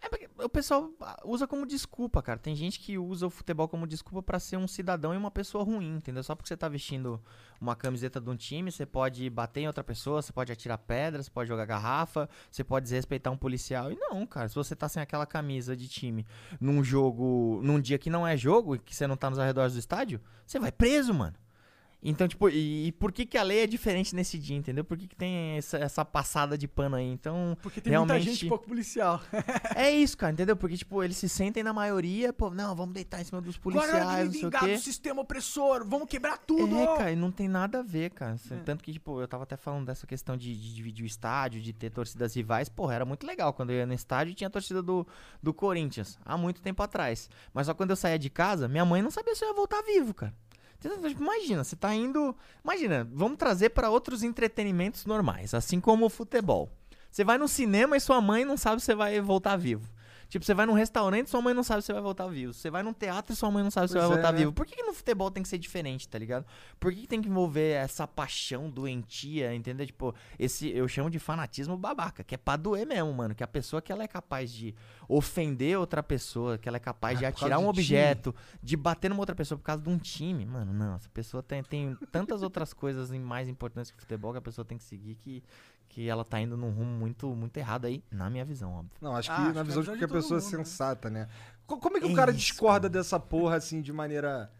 [0.00, 2.38] É porque o pessoal ah, usa como desculpa, cara.
[2.38, 5.64] Tem gente que usa o futebol como desculpa pra ser um cidadão e uma pessoa
[5.64, 6.22] ruim, entendeu?
[6.22, 7.20] Só porque você tá vestindo
[7.60, 11.26] uma camiseta de um time, você pode bater em outra pessoa, você pode atirar pedras,
[11.26, 13.90] você pode jogar garrafa, você pode desrespeitar um policial.
[13.90, 16.26] E não, cara, se você tá sem aquela camisa de time
[16.60, 19.74] num jogo, num dia que não é jogo, e que você não tá nos arredores
[19.74, 21.34] do estádio, você vai preso, mano.
[22.04, 24.84] Então, tipo, e, e por que, que a lei é diferente nesse dia, entendeu?
[24.84, 27.06] Por que, que tem essa, essa passada de pano aí?
[27.10, 28.16] Então, Porque tem realmente...
[28.16, 29.20] muita gente pouco policial.
[29.74, 30.54] É isso, cara, entendeu?
[30.56, 34.26] Porque, tipo, eles se sentem na maioria, pô, não, vamos deitar em cima dos policiais,
[34.26, 34.78] não sei o quê.
[34.78, 36.76] sistema opressor, vamos quebrar tudo!
[36.78, 38.36] É, cara, e não tem nada a ver, cara.
[38.36, 41.60] Cê- Tanto que, tipo, eu tava até falando dessa questão de, de dividir o estádio,
[41.60, 42.68] de ter torcidas rivais.
[42.68, 43.52] Porra, era muito legal.
[43.52, 45.06] Quando eu ia no estádio tinha a torcida do,
[45.42, 47.28] do Corinthians, há muito tempo atrás.
[47.52, 49.82] Mas só quando eu saía de casa, minha mãe não sabia se eu ia voltar
[49.82, 50.34] vivo, cara.
[50.88, 52.34] Tipo, imagina, você tá indo.
[52.62, 56.70] Imagina, vamos trazer pra outros entretenimentos normais, assim como o futebol.
[57.10, 59.88] Você vai no cinema e sua mãe não sabe se vai voltar vivo.
[60.28, 62.52] Tipo, você vai num restaurante e sua mãe não sabe se você vai voltar vivo.
[62.52, 64.38] Você vai num teatro e sua mãe não sabe se vai é, voltar né?
[64.38, 64.52] vivo.
[64.52, 66.44] Por que, que no futebol tem que ser diferente, tá ligado?
[66.78, 69.86] Por que, que tem que envolver essa paixão doentia, entendeu?
[69.86, 73.34] Tipo, esse eu chamo de fanatismo babaca, que é pra doer mesmo, mano.
[73.34, 74.74] Que a pessoa que ela é capaz de
[75.08, 78.76] ofender outra pessoa, que ela é capaz de por causa atirar um de objeto, de
[78.76, 80.96] bater numa outra pessoa por causa de um time, mano, não.
[80.96, 84.64] Essa pessoa tem, tem tantas outras coisas mais importantes que o futebol que a pessoa
[84.64, 85.42] tem que seguir que,
[85.94, 88.90] que ela tá indo num rumo muito, muito errado aí, na minha visão, óbvio.
[89.00, 90.58] Não, acho que Ah, acho na que visão é de qualquer pessoa mundo, né?
[90.64, 91.28] sensata, né?
[91.68, 93.00] Co- Como é que o cara Isso, discorda cara.
[93.02, 94.50] dessa porra assim de maneira.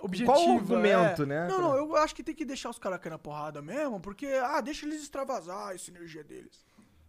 [0.00, 1.26] Objetiva, Qual o argumento, é.
[1.26, 4.00] né, Não, não, eu acho que tem que deixar os caras cair na porrada mesmo,
[4.00, 6.64] porque, ah, deixa eles extravasar essa energia deles.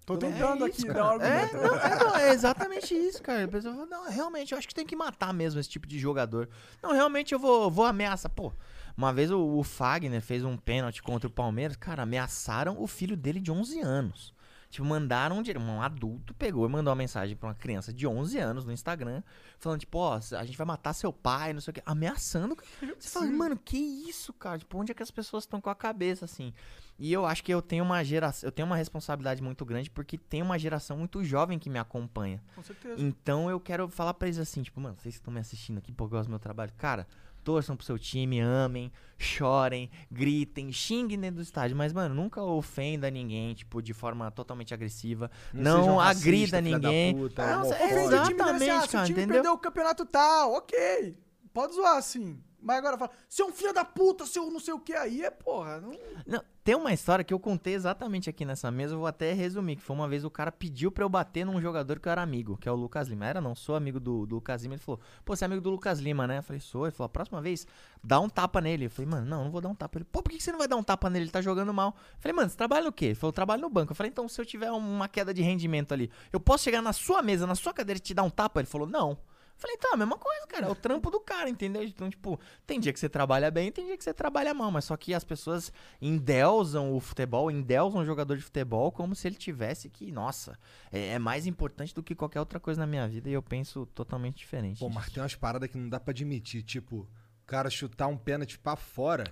[0.05, 1.21] Tô tentando É aqui isso, dar um.
[1.21, 1.57] É, argumento.
[1.57, 3.45] não, é, não, é exatamente isso, cara.
[3.45, 5.97] A pessoa fala, não, realmente, eu acho que tem que matar mesmo esse tipo de
[5.97, 6.49] jogador.
[6.83, 8.29] Não, realmente eu vou, vou ameaçar.
[8.31, 8.51] Pô,
[8.97, 13.17] uma vez o, o Fagner fez um pênalti contra o Palmeiras, cara, ameaçaram o filho
[13.17, 14.34] dele de 11 anos.
[14.71, 18.38] Tipo, mandaram um, um adulto, pegou e mandou uma mensagem pra uma criança de 11
[18.38, 19.21] anos no Instagram,
[19.60, 22.58] falando, tipo, ó, a gente vai matar seu pai, não sei o quê, ameaçando.
[22.97, 24.58] Você fala, mano, que isso, cara?
[24.58, 26.54] Tipo, onde é que as pessoas estão com a cabeça, assim?
[26.97, 30.17] E eu acho que eu tenho uma geração, eu tenho uma responsabilidade muito grande porque
[30.17, 32.41] tem uma geração muito jovem que me acompanha.
[32.56, 32.95] Com certeza.
[32.97, 35.91] Então eu quero falar pra eles assim, tipo, mano, vocês que estão me assistindo aqui
[35.91, 37.08] porque eu gosto do meu trabalho, cara,
[37.43, 43.10] torçam pro seu time, amem, chorem, gritem, xinguem dentro do estádio, mas mano, nunca ofenda
[43.10, 45.30] ninguém, tipo, de forma totalmente agressiva.
[45.54, 47.15] Não, sejam racistas, agrida ninguém.
[47.15, 49.36] puta, Não, o time dele assim, exatamente, ah, seu cara, time entendeu?
[49.36, 51.17] perdeu o campeonato tal, ok.
[51.54, 52.39] Pode zoar assim.
[52.62, 55.32] Mas agora fala, seu um filho da puta, seu não sei o que aí, é
[55.32, 55.82] porra.
[55.82, 55.91] Não...
[56.28, 59.78] Não, tem uma história que eu contei exatamente aqui nessa mesa, eu vou até resumir,
[59.78, 62.21] que foi uma vez o cara pediu pra eu bater num jogador que eu era
[62.21, 63.26] amigo, que é o Lucas Lima.
[63.26, 64.76] Era não, sou amigo do, do Lucas Lima.
[64.76, 66.38] Ele falou, pô, você é amigo do Lucas Lima, né?
[66.38, 66.86] Eu falei, sou.
[66.86, 67.65] Ele falou, a próxima vez,
[68.04, 68.86] dá um tapa nele.
[68.86, 69.97] Eu falei, mano, não, não vou dar um tapa.
[69.97, 71.26] Ele, pô, por que você não vai dar um tapa nele?
[71.26, 71.95] Ele tá jogando mal.
[71.97, 73.06] Eu falei, mano, você trabalha no quê?
[73.06, 73.91] Ele falou, trabalho no banco.
[73.91, 76.93] Eu falei, então, se eu tiver uma queda de rendimento ali, eu posso chegar na
[76.93, 78.60] sua mesa, na sua cadeira e te dar um tapa?
[78.60, 79.17] Ele falou, não.
[79.62, 80.65] Falei, a mesma coisa, cara.
[80.65, 81.84] É o trampo do cara, entendeu?
[81.84, 84.71] Então, tipo, tem dia que você trabalha bem, tem dia que você trabalha mal.
[84.71, 85.71] Mas só que as pessoas
[86.02, 90.58] endeusam o futebol, endeusam o jogador de futebol como se ele tivesse que, nossa,
[90.91, 93.30] é, é mais importante do que qualquer outra coisa na minha vida.
[93.30, 94.80] E eu penso totalmente diferente.
[94.80, 95.00] Pô, disso.
[95.00, 97.08] mas tem umas paradas que não dá pra admitir, tipo,
[97.51, 99.25] cara chutar um pênalti pra fora.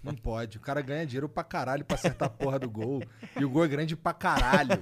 [0.00, 0.58] não pode.
[0.58, 3.02] O cara ganha dinheiro pra caralho pra acertar a porra do gol.
[3.36, 4.78] E o gol é grande pra caralho.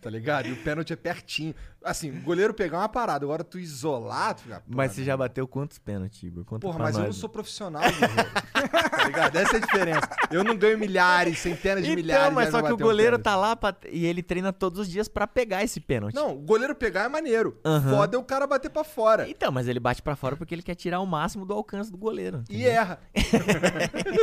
[0.00, 0.46] Tá ligado?
[0.46, 1.52] E o pênalti é pertinho.
[1.82, 5.16] Assim, o goleiro pegar uma parada, agora tu isolar, tu fica, porra, Mas você já
[5.16, 6.44] bateu quantos pênaltis, Igor?
[6.44, 7.08] Conta Porra, mas eu nós.
[7.08, 7.82] não sou profissional.
[9.04, 9.36] tá ligado?
[9.36, 10.08] Essa é a diferença.
[10.30, 12.34] Eu não ganho milhares, centenas de Então, milhares.
[12.34, 13.24] mas já só que o um goleiro pênalti.
[13.24, 16.14] tá lá pra- e ele treina todos os dias pra pegar esse pênalti.
[16.14, 17.58] Não, o goleiro pegar é maneiro.
[17.64, 17.90] Aham.
[17.96, 19.28] Foda é o cara bater pra fora.
[19.28, 21.98] Então, mas ele bate pra fora porque ele quer tirar o máximo do alcance do
[21.98, 22.42] goleiro.
[22.50, 22.98] E erra.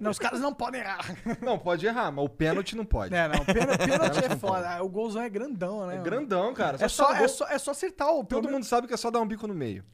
[0.00, 1.14] Não, os caras não podem errar.
[1.40, 3.14] Não, pode errar, mas o pênalti não pode.
[3.14, 3.44] É, não.
[3.52, 4.82] Pênalti, pênalti é foda.
[4.82, 5.96] O golzão é grandão, né?
[5.96, 6.76] É grandão, cara.
[6.80, 8.24] É só, chutar no é, só, é só acertar o.
[8.24, 9.84] Todo mundo sabe que é só dar um bico no meio.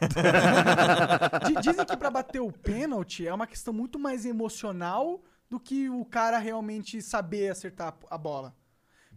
[1.46, 5.88] Di- Dizem que pra bater o pênalti é uma questão muito mais emocional do que
[5.88, 8.54] o cara realmente saber acertar a bola.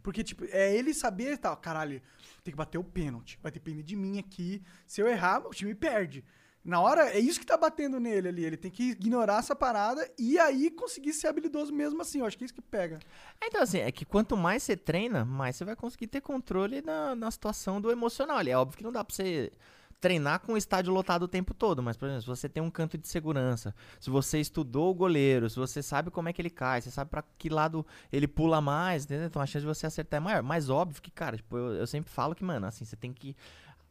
[0.02, 2.02] Porque, tipo, é ele saber, tá, caralho,
[2.44, 3.38] tem que bater o pênalti.
[3.42, 4.64] Vai depender de mim aqui.
[4.88, 6.24] Se eu errar, o time perde.
[6.64, 8.46] Na hora, é isso que tá batendo nele ali.
[8.46, 12.20] Ele tem que ignorar essa parada e aí conseguir ser habilidoso mesmo assim.
[12.20, 13.00] Eu acho que é isso que pega.
[13.44, 17.16] Então, assim, é que quanto mais você treina, mais você vai conseguir ter controle na,
[17.16, 18.40] na situação do emocional.
[18.42, 19.52] É óbvio que não dá pra você
[20.00, 22.70] treinar com o estádio lotado o tempo todo, mas, por exemplo, se você tem um
[22.70, 26.50] canto de segurança, se você estudou o goleiro, se você sabe como é que ele
[26.50, 29.28] cai, você sabe pra que lado ele pula mais, entendeu?
[29.28, 30.44] Então a chance de você acertar é maior.
[30.44, 33.36] Mas óbvio que, cara, tipo, eu, eu sempre falo que, mano, assim, você tem que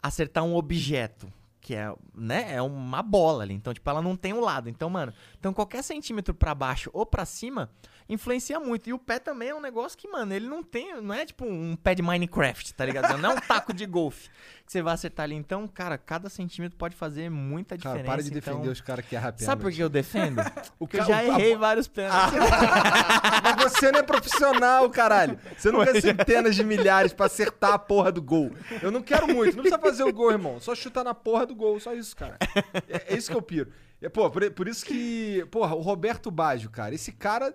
[0.03, 1.31] acertar um objeto.
[1.61, 3.53] Que é, né, é uma bola ali.
[3.53, 4.71] Então, tipo, ela não tem um lado.
[4.71, 7.69] Então, mano, então qualquer centímetro pra baixo ou pra cima
[8.09, 8.89] influencia muito.
[8.89, 11.01] E o pé também é um negócio que, mano, ele não tem.
[11.01, 13.17] Não é tipo um pé de Minecraft, tá ligado?
[13.19, 14.29] Não é um taco de golfe
[14.65, 15.35] que você vai acertar ali.
[15.35, 18.13] Então, cara, cada centímetro pode fazer muita Cara, diferença.
[18.13, 18.73] para de defender então...
[18.73, 19.45] os caras que erram pênalti.
[19.45, 20.37] Sabe por que eu defendo?
[20.79, 22.39] Porque eu ca- já o- errei vários pênaltis.
[23.43, 25.39] Mas você não é profissional, caralho.
[25.57, 28.51] Você não quer centenas de milhares pra acertar a porra do gol.
[28.83, 29.57] Eu não quero muito.
[29.57, 30.61] Não precisa fazer o gol, irmão.
[30.61, 31.79] Só chutar na porra do gol.
[31.81, 32.37] Só isso, cara.
[32.89, 33.71] É, é isso que eu piro.
[34.01, 35.45] É, pô, por, por isso que...
[35.51, 36.95] Porra, o Roberto Baggio, cara.
[36.95, 37.53] Esse cara...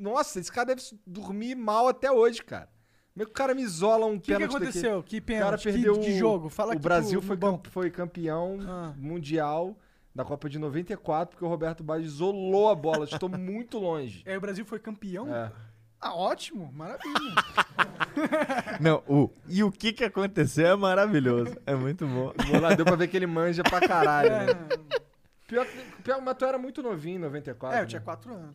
[0.00, 2.68] Nossa, esse cara deve dormir mal até hoje, cara.
[3.12, 4.96] Como é que o cara me isola um O que, que pênalti aconteceu?
[5.02, 5.02] daquele?
[5.10, 5.44] Que O pênalti?
[5.44, 6.48] cara Que- perdeu que, o- jogo?
[6.48, 7.36] Fala o Brasil foi,
[7.70, 8.94] foi campeão Ah.
[8.96, 9.76] mundial
[10.14, 14.22] da Copa de 94 porque o Roberto Baggio isolou a bola, chutou muito longe.
[14.26, 15.32] Aí o Brasil foi campeão?
[15.34, 15.52] É.
[16.00, 16.72] Ah, ótimo.
[16.72, 17.12] Maravilha.
[18.80, 19.30] Não, o.
[19.48, 21.54] E o que que aconteceu é maravilhoso.
[21.66, 22.32] É muito bom.
[22.50, 24.46] Vou lá, deu pra ver que ele manja pra caralho, né?
[24.50, 24.90] é,
[25.46, 27.76] Pior, que- pior, mas tu era muito novinho em 94.
[27.76, 27.88] é, eu né?
[27.88, 28.54] tinha 4 anos.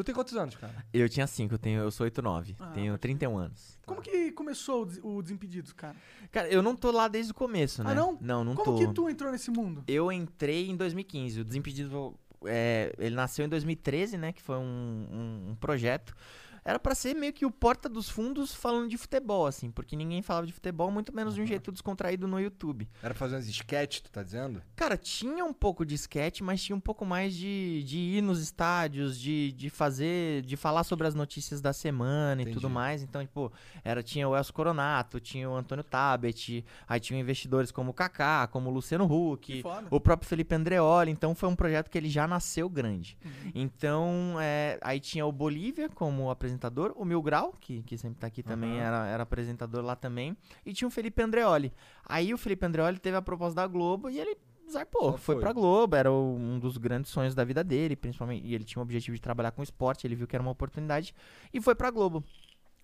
[0.00, 0.72] Tu tem quantos anos, cara?
[0.94, 2.56] Eu tinha 5, eu, tenho, eu sou 89.
[2.58, 3.78] Ah, tenho 31 anos.
[3.84, 5.94] Como que começou o Des- o Desimpedidos, cara?
[6.32, 7.90] Cara, eu não tô lá desde o começo, né?
[7.90, 8.16] Ah, não?
[8.20, 8.86] Não, não Como tô.
[8.86, 9.84] que tu entrou nesse mundo?
[9.86, 11.40] Eu entrei em 2015.
[11.40, 12.14] O Desimpedido,
[12.46, 14.32] é, ele nasceu em 2013, né?
[14.32, 16.16] Que foi um, um- um projeto.
[16.64, 19.70] Era pra ser meio que o porta dos fundos falando de futebol, assim.
[19.70, 22.88] Porque ninguém falava de futebol, muito menos de um jeito descontraído no YouTube.
[23.02, 24.62] Era fazer uns sketch, tu tá dizendo?
[24.76, 28.40] Cara, tinha um pouco de sketch, mas tinha um pouco mais de, de ir nos
[28.40, 32.54] estádios, de, de fazer, de falar sobre as notícias da semana e Entendi.
[32.54, 33.02] tudo mais.
[33.02, 33.52] Então, tipo,
[33.84, 38.46] era, tinha o Elcio Coronato, tinha o Antônio Tabet, aí tinha investidores como o Kaká,
[38.46, 41.10] como o Luciano Huck, o próprio Felipe Andreoli.
[41.10, 43.16] Então, foi um projeto que ele já nasceu grande.
[43.24, 43.52] Uhum.
[43.54, 46.49] Então, é, aí tinha o Bolívia como apresentador,
[46.96, 48.80] o Mil Grau, que, que sempre tá aqui também, Aham.
[48.86, 51.72] era, era apresentador lá também, e tinha o Felipe Andreoli.
[52.04, 54.36] Aí o Felipe Andreoli teve a proposta da Globo e ele
[54.70, 55.40] zarpou, foi foi.
[55.42, 58.80] pra Globo, era o- um dos grandes sonhos da vida dele, principalmente, e ele tinha
[58.80, 61.12] o objetivo de trabalhar com esporte, ele viu que era uma oportunidade,
[61.52, 62.22] e foi pra Globo.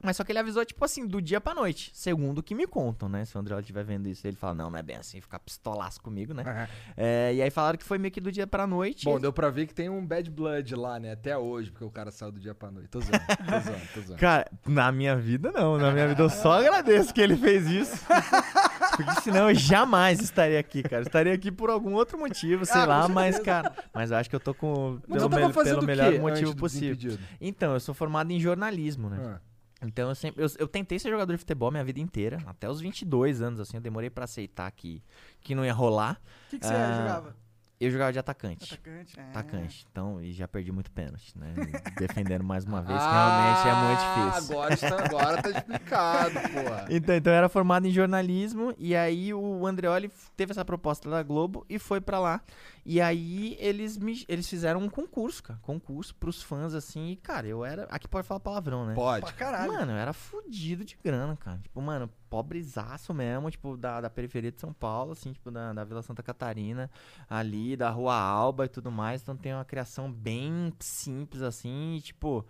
[0.03, 1.91] Mas só que ele avisou, tipo assim, do dia pra noite.
[1.95, 3.25] Segundo o que me contam, né?
[3.25, 6.01] Se o André estiver vendo isso, ele fala, não, não é bem assim, ficar pistolaço
[6.03, 6.69] comigo, né?
[6.97, 9.05] É, e aí falaram que foi meio que do dia pra noite.
[9.05, 11.13] Bom, deu pra ver que tem um bad blood lá, né?
[11.13, 12.89] Até hoje, porque o cara saiu do dia pra noite.
[12.89, 14.21] Tô zoando, tô zoando, tô zoando.
[14.21, 15.77] Cara, na minha vida não.
[15.79, 18.05] Na minha vida eu só agradeço que ele fez isso.
[18.97, 21.03] Porque senão eu jamais estaria aqui, cara.
[21.03, 23.71] Estaria aqui por algum outro motivo, sei Ah, lá, mas, cara.
[23.93, 24.99] Mas eu acho que eu tô com.
[25.07, 27.19] Mas Pelo, me- pelo melhor motivo possível.
[27.39, 29.19] Então, eu sou formado em jornalismo, né?
[29.21, 29.41] Ah.
[29.83, 30.43] Então eu sempre.
[30.43, 32.39] Eu, eu tentei ser jogador de futebol minha vida inteira.
[32.47, 33.77] Até os 22 anos, assim.
[33.77, 35.03] Eu demorei pra aceitar que,
[35.41, 36.21] que não ia rolar.
[36.47, 37.37] O que, que você Ah, jogava?
[37.79, 38.73] Eu jogava de atacante.
[38.73, 39.23] Atacante, é.
[39.25, 39.87] Atacante.
[39.93, 41.53] Então, e já perdi muito pênalti, né?
[41.99, 44.55] Defendendo mais uma vez, que realmente é muito Ah, difícil.
[44.55, 46.87] Agora, está, agora tá explicado, porra.
[46.89, 51.23] Então, então eu era formado em jornalismo e aí o Andreoli teve essa proposta da
[51.23, 52.41] Globo e foi pra lá.
[52.89, 57.09] E aí eles me, eles fizeram um concurso, cara, concurso pros fãs assim.
[57.09, 58.95] E cara, eu era, aqui pode falar palavrão, né?
[58.95, 59.25] Pode.
[59.25, 59.73] Pra caralho.
[59.73, 61.59] Mano, eu era fudido de grana, cara.
[61.59, 65.83] Tipo, mano, pobrezaço mesmo, tipo, da, da periferia de São Paulo, assim, tipo, da, da
[65.83, 66.89] Vila Santa Catarina,
[67.29, 69.21] ali, da Rua Alba e tudo mais.
[69.21, 72.47] Então tem uma criação bem simples, assim, e, tipo.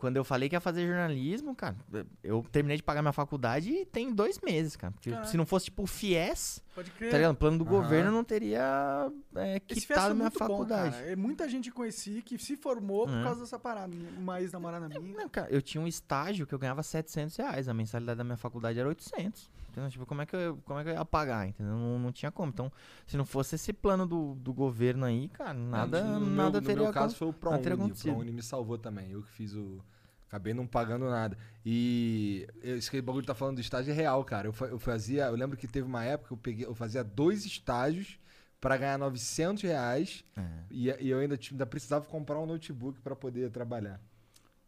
[0.00, 1.76] Quando eu falei que ia fazer jornalismo, cara,
[2.24, 4.94] eu terminei de pagar minha faculdade tem dois meses, cara.
[4.94, 5.28] Porque Caraca.
[5.28, 7.10] se não fosse, tipo, o FIES, Pode crer.
[7.10, 7.32] tá ligado?
[7.32, 7.70] O plano do Aham.
[7.82, 10.92] governo eu não teria é, quitado é minha faculdade.
[10.92, 11.12] bom, cara.
[11.12, 13.22] É muita gente conheci que se formou por É.
[13.22, 13.94] causa dessa parada.
[14.16, 15.18] Uma ex-namorada minha.
[15.18, 17.68] Não, cara, eu tinha um estágio que eu ganhava 700 reais.
[17.68, 19.50] A mensalidade da minha faculdade era 800.
[19.70, 19.88] Entendeu?
[19.90, 21.72] Tipo, como é que eu, como é que eu ia pagar, entendeu?
[21.74, 22.50] Não, não tinha como.
[22.50, 22.70] Então,
[23.06, 26.76] se não fosse esse plano do, do governo aí, cara, nada, no nada meu, teria
[26.76, 27.62] No meu caso foi o ProUni.
[27.92, 27.94] O.
[28.14, 29.10] ProUni me salvou também.
[29.12, 29.80] Eu que fiz o...
[30.26, 31.36] Acabei não pagando nada.
[31.64, 34.48] E esse que bagulho tá falando do estágio é real, cara.
[34.48, 35.24] Eu, eu fazia...
[35.26, 38.18] Eu lembro que teve uma época que eu, peguei, eu fazia dois estágios
[38.60, 40.24] pra ganhar 900 reais.
[40.36, 40.42] É.
[40.70, 44.00] E, e eu ainda, tinha- ainda precisava comprar um notebook pra poder trabalhar.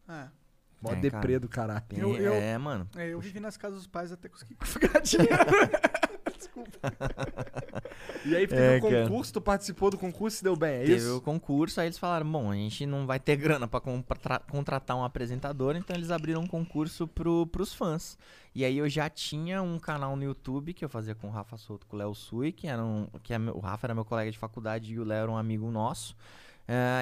[0.07, 0.27] É.
[0.83, 1.39] Mó É, deprê cara.
[1.39, 1.81] do caralho.
[1.87, 2.87] Tem- Eu- eu- É, mano.
[2.95, 5.33] É, eu vivi nas casas dos pais até conseguir ficar dinheiro.
[6.37, 6.71] Desculpa.
[8.25, 9.03] E aí teve É, um cara.
[9.07, 11.17] concurso, tu participou do concurso e deu bem, é Teve isso?
[11.17, 14.95] o concurso, aí eles falaram, bom, a gente não vai ter grana pra contra- contratar
[14.97, 18.17] um apresentador, então eles abriram um concurso pro, pros fãs.
[18.55, 21.57] E aí eu já tinha um canal no YouTube que eu fazia com o Rafa
[21.57, 24.05] Souto, com o Léo Sui, que era um, que é meu- o Rafa era meu
[24.05, 26.15] colega de faculdade e o Léo era um amigo nosso.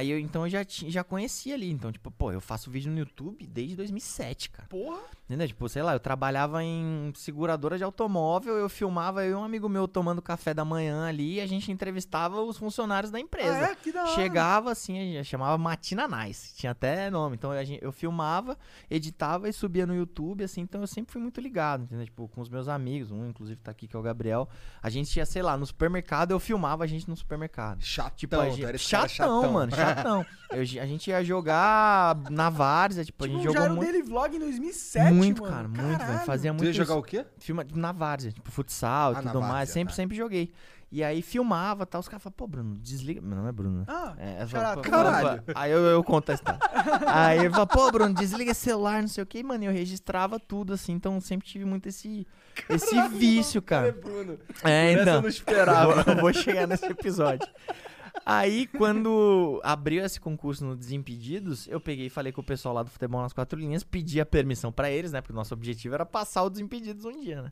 [0.01, 1.71] E eu, então eu já, já conhecia ali.
[1.71, 4.67] Então, tipo, pô, eu faço vídeo no YouTube desde 2007, cara.
[4.67, 5.01] Porra.
[5.31, 5.47] Entendeu?
[5.47, 9.69] Tipo, sei lá, eu trabalhava em seguradora de automóvel, eu filmava eu e um amigo
[9.69, 13.67] meu tomando café da manhã ali e a gente entrevistava os funcionários da empresa.
[13.67, 13.75] Ah, é?
[13.75, 14.13] Que da hora.
[14.13, 17.37] Chegava assim, a gente chamava Matina Nice, tinha até nome.
[17.37, 18.57] Então gente, eu filmava,
[18.89, 22.03] editava e subia no YouTube, assim, então eu sempre fui muito ligado, entendeu?
[22.03, 24.49] Tipo, com os meus amigos, um inclusive tá aqui que é o Gabriel.
[24.83, 27.81] A gente ia, sei lá, no supermercado, eu filmava a gente no supermercado.
[27.81, 29.50] Chatão, Tipo, a gente, chatão, chatão.
[29.51, 30.25] Mano, chatão.
[30.51, 33.89] Eu- a gente ia jogar na várzea, tipo, a Tipo, gente já jogou muito.
[33.91, 35.53] daily vlog em 2007, Muito, mano.
[35.55, 36.19] cara, muito, velho.
[36.19, 36.65] Fazia Tu muito.
[36.67, 37.25] ia jogar o quê?
[37.39, 39.53] Filma na várzea, tipo, futsal e Ah, na tudo mais.
[39.53, 39.95] várzea, Sempre, tá.
[39.95, 40.51] sempre joguei.
[40.93, 42.01] E aí filmava tal.
[42.01, 43.21] Os caras falavam, pô, Bruno, desliga.
[43.21, 43.77] Meu nome é Bruno.
[43.79, 43.85] né?
[43.87, 45.41] Ah, É, eu caralho, falo, pô, caralho.
[45.43, 46.59] pô, Aí eu, eu conto a história.
[47.07, 49.41] aí ele falou, pô, Bruno, desliga esse celular, não sei o que.
[49.41, 50.91] Mano, eu registrava tudo, assim.
[50.91, 52.27] Então sempre tive muito esse,
[52.67, 53.93] esse vício, cara.
[53.93, 54.37] Bruno.
[54.65, 55.13] É, Essa então.
[55.15, 56.03] eu não esperava.
[56.11, 57.47] Eu vou chegar nesse episódio.
[58.25, 62.83] Aí, quando abriu esse concurso no Desimpedidos, eu peguei e falei com o pessoal lá
[62.83, 65.21] do Futebol nas Quatro Linhas, pedi a permissão pra eles, né?
[65.21, 67.51] Porque o nosso objetivo era passar o Desimpedidos um dia, né?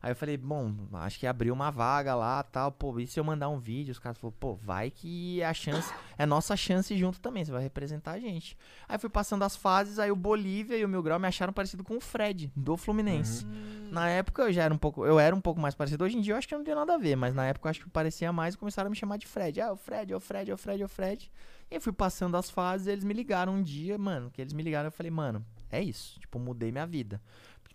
[0.00, 2.70] Aí eu falei, bom, acho que abriu uma vaga lá tal.
[2.70, 3.92] Pô, e se eu mandar um vídeo?
[3.92, 7.52] Os caras falaram, pô, vai que é a chance, é nossa chance junto também, você
[7.52, 8.56] vai representar a gente.
[8.88, 11.82] Aí fui passando as fases, aí o Bolívia e o Mil Grau me acharam parecido
[11.82, 13.44] com o Fred, do Fluminense.
[13.90, 16.04] Na época eu já era um pouco, eu era um pouco mais parecido.
[16.04, 17.70] Hoje em dia eu acho que não tem nada a ver, mas na época eu
[17.70, 19.60] acho que parecia mais e começaram a me chamar de Fred.
[19.60, 21.30] Ah, o Fred, é o Fred, o Fred, o Fred.
[21.70, 24.62] E aí fui passando as fases, eles me ligaram um dia, mano, que eles me
[24.62, 27.20] ligaram, eu falei, mano, é isso, tipo, mudei minha vida.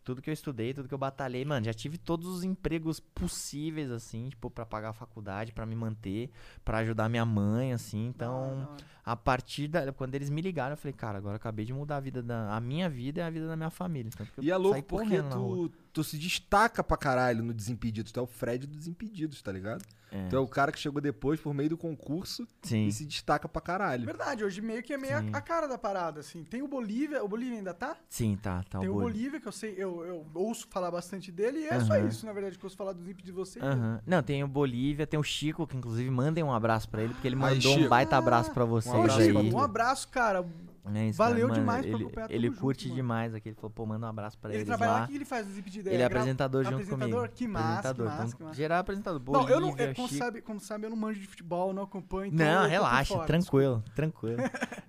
[0.03, 3.89] Tudo que eu estudei, tudo que eu batalhei, mano, já tive todos os empregos possíveis,
[3.89, 6.29] assim, tipo, pra pagar a faculdade, pra me manter,
[6.65, 8.07] pra ajudar minha mãe, assim.
[8.07, 8.67] Então,
[9.05, 9.91] a partir da.
[9.93, 12.55] Quando eles me ligaram, eu falei, cara, agora acabei de mudar a vida da.
[12.55, 14.09] A minha vida e a vida da minha família.
[14.13, 18.11] Então, E é louco porque tu, tu se destaca pra caralho no Desimpedidos.
[18.11, 19.83] Tu é o Fred do Desimpedidos, tá ligado?
[20.13, 20.28] É.
[20.30, 22.86] Tu é o cara que chegou depois por meio do concurso Sim.
[22.86, 24.06] e se destaca pra caralho.
[24.06, 26.43] Verdade, hoje meio que é meio a, a cara da parada, assim.
[26.43, 27.97] Tem o Bolívia, o Bolívia ainda tá?
[28.08, 29.13] Sim, tá, tá Tem o Bolívia.
[29.13, 32.08] Bolívia, que eu sei, eu, eu ouço falar bastante dele, e é só Aham.
[32.08, 33.60] isso, na verdade, que eu ouço falar do Zip de você.
[33.60, 33.99] Aham.
[34.06, 37.28] Não, tem o Bolívia, tem o Chico, que inclusive mandem um abraço pra ele, porque
[37.28, 39.52] ele Aí, mandou um baita abraço pra vocês abraço aí.
[39.52, 40.45] Um abraço, cara.
[40.93, 43.47] É isso, Valeu mano, demais por ele, acompanhar Ele curte Junto, demais aqui.
[43.49, 45.47] Ele falou, pô, manda um abraço pra Ele eles trabalha lá, o que ele faz
[45.47, 47.15] Zip de Ele é Gra- apresentador junto apresentador?
[47.21, 47.33] comigo.
[47.35, 48.05] Que massa, que Apresentador.
[48.05, 48.55] massa, Então, que massa.
[48.57, 49.19] Geral apresentador.
[49.19, 50.19] Não, Bolívia, eu não, é, como, Chico.
[50.23, 52.33] sabe, como sabe, eu não manjo de futebol, não acompanho.
[52.33, 54.37] Então Não, por relaxa, fora, tranquilo, tranquilo.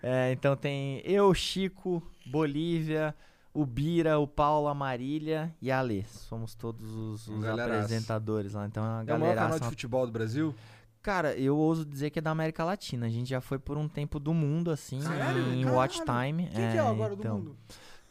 [0.02, 3.14] É, então tem eu, Chico, Bolívia,
[3.52, 6.02] o Bira, o Paulo, a Marília e a Alê.
[6.08, 8.66] Somos todos os, os apresentadores lá.
[8.66, 9.40] Então é uma É o maior galera.
[9.42, 10.52] canal de futebol do Brasil?
[11.04, 13.04] Cara, eu ouso dizer que é da América Latina.
[13.04, 15.52] A gente já foi por um tempo do mundo, assim, Sério?
[15.52, 16.28] em watch Caralho.
[16.28, 16.48] time.
[16.48, 17.36] Quem que é agora do então.
[17.36, 17.56] mundo?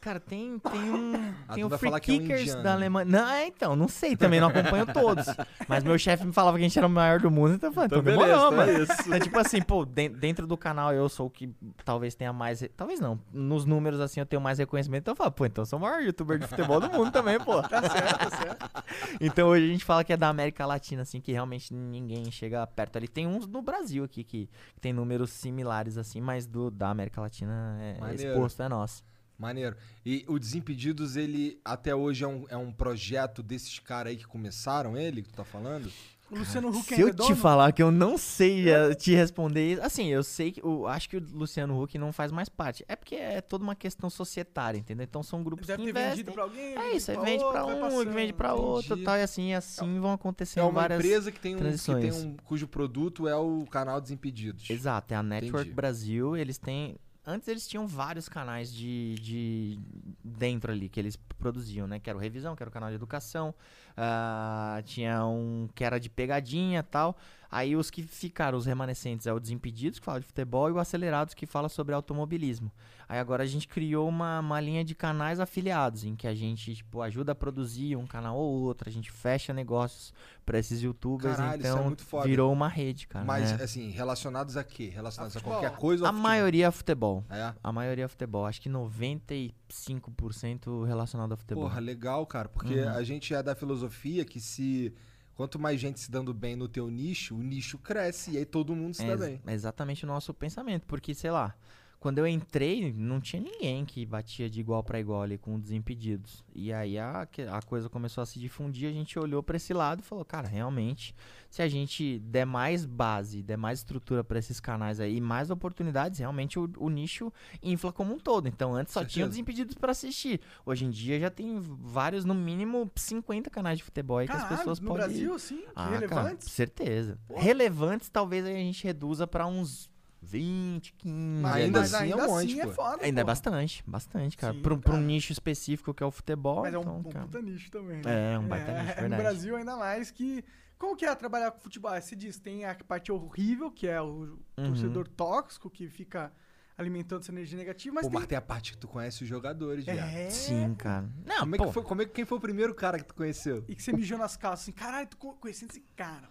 [0.03, 1.33] Cara, tem, tem um.
[1.47, 3.05] Ah, tem o Free que é um Kickers da Alemanha.
[3.05, 5.25] Não, é, então, não sei também, não acompanho todos.
[5.65, 7.73] Mas meu chefe me falava que a gente era o maior do mundo, então eu
[7.73, 8.83] falei, então, Então, demorou, beleza, então é mano.
[8.83, 9.13] isso.
[9.13, 11.49] É tipo assim, pô, den- dentro do canal eu sou o que
[11.85, 12.61] talvez tenha mais.
[12.75, 13.17] Talvez não.
[13.31, 15.03] Nos números, assim, eu tenho mais reconhecimento.
[15.03, 17.39] Então eu falo, pô, então eu sou o maior youtuber de futebol do mundo também,
[17.39, 17.61] pô.
[17.63, 18.83] Tá certo, tá certo.
[19.21, 22.67] Então hoje a gente fala que é da América Latina, assim, que realmente ninguém chega
[22.67, 23.07] perto ali.
[23.07, 27.21] Tem uns no Brasil aqui que, que tem números similares, assim, mas do da América
[27.21, 28.21] Latina é Maneiro.
[28.31, 29.01] esse posto é nosso.
[29.43, 29.75] Maneiro.
[30.05, 34.25] E o Desimpedidos, ele até hoje é um, é um projeto desses caras aí que
[34.25, 35.91] começaram ele, que tu tá falando?
[36.31, 39.79] O Luciano Huck Se eu é te falar que eu não sei eh, te responder,
[39.83, 42.83] assim, eu sei que eu acho que o Luciano Huck não faz mais parte.
[42.87, 45.03] É porque é toda uma questão societária, entendeu?
[45.03, 46.09] Então são grupos Deve que ter investem.
[46.11, 46.75] vendido pra alguém.
[46.75, 48.11] É isso, aí pra vende pra um, passando.
[48.11, 51.39] vende pra outro, tal, e assim, e assim vão É acontecendo uma várias empresa que
[51.39, 52.15] tem, um, que transições.
[52.15, 54.67] tem um cujo produto é o canal Desimpedidos.
[54.69, 55.75] Exato, é a Network Entendi.
[55.75, 56.95] Brasil, eles têm...
[57.25, 59.79] Antes eles tinham vários canais de, de
[60.23, 61.99] dentro ali que eles produziam, né?
[61.99, 63.53] Que era o Revisão, que era o canal de educação,
[63.97, 67.17] ah, tinha um que era de pegadinha e tal.
[67.51, 70.79] Aí os que ficaram, os remanescentes, é o Desimpedidos, que fala de futebol, e o
[70.79, 72.71] Acelerados, que fala sobre automobilismo.
[73.07, 76.73] Aí agora a gente criou uma, uma linha de canais afiliados, em que a gente,
[76.73, 80.11] tipo, ajuda a produzir um canal ou outro, a gente fecha negócios
[80.43, 82.27] pra esses youtubers, Caralho, isso é então muito foda.
[82.27, 83.23] virou uma rede, cara.
[83.23, 83.63] Mas, né?
[83.63, 84.89] assim, relacionados a quê?
[84.89, 85.59] Relacionados a, futebol.
[85.61, 86.03] qualquer coisa?
[86.05, 86.27] ou A futebol?
[86.29, 87.23] maioria é futebol.
[87.29, 87.53] É?
[87.63, 88.47] A maioria é futebol.
[88.47, 91.63] Acho que 95% relacionado a futebol.
[91.65, 92.49] Porra, legal, cara.
[92.49, 92.89] Porque Uhum.
[92.89, 93.82] a gente é da filosofia
[94.25, 94.93] que se...
[95.35, 98.75] Quanto mais gente se dando bem no teu nicho, o nicho cresce e aí todo
[98.75, 99.41] mundo se é dá bem.
[99.47, 100.85] é exatamente o nosso pensamento.
[100.85, 101.55] Porque, sei lá,
[102.03, 105.61] quando eu entrei, não tinha ninguém que batia de igual pra igual ali com os
[105.61, 106.43] Desimpedidos.
[106.53, 110.01] E aí a, a coisa começou a se difundir, a gente olhou pra esse lado
[110.01, 111.15] e falou, cara, realmente,
[111.49, 116.19] se a gente der mais base, der mais estrutura pra esses canais aí, mais oportunidades,
[116.19, 118.49] realmente o, o nicho infla como um todo.
[118.49, 119.27] Então antes só tinha Certeza.
[119.27, 120.41] os Desimpedidos pra assistir.
[120.65, 124.39] Hoje em dia já tem vários, no mínimo 50 canais de futebol aí que as
[124.41, 125.05] Caralho, pessoas no podem...
[125.07, 126.51] Brasil, assim, que Ah, cara, relevantes?
[126.51, 127.17] certeza.
[127.33, 129.92] Relevantes, talvez a gente reduza pra uns
[130.23, 131.41] 20, 15.
[131.41, 132.71] Mas ainda mas assim é ainda um assim monte, é pô.
[132.71, 133.27] foda, Ainda é pô.
[133.27, 134.53] bastante, bastante, cara.
[134.53, 136.61] Sim, pra, um- pra um nicho específico que é o futebol.
[136.61, 137.25] Mas é um, então, um cara.
[137.25, 138.01] puta nicho também.
[138.05, 139.21] É, um baita nicho, No verdade.
[139.21, 140.43] Brasil, ainda mais que.
[140.77, 141.91] Como que é trabalhar com futebol?
[141.99, 144.65] Você diz, tem a parte horrível, que é o Uhum.
[144.67, 146.31] torcedor tóxico, que fica
[146.77, 148.19] alimentando essa energia negativa, mas Pô, tem.
[148.19, 149.99] mas tem a parte que tu conhece os jogadores, viado.
[150.09, 150.29] É.
[150.31, 151.07] Sim, cara.
[151.25, 153.05] Não, Como é pô, que foi, como é, que- quem foi o primeiro cara que
[153.05, 153.63] tu conheceu?
[153.67, 156.27] E que você mijou nas calças assim, caralho, co- conhecendo esse cara.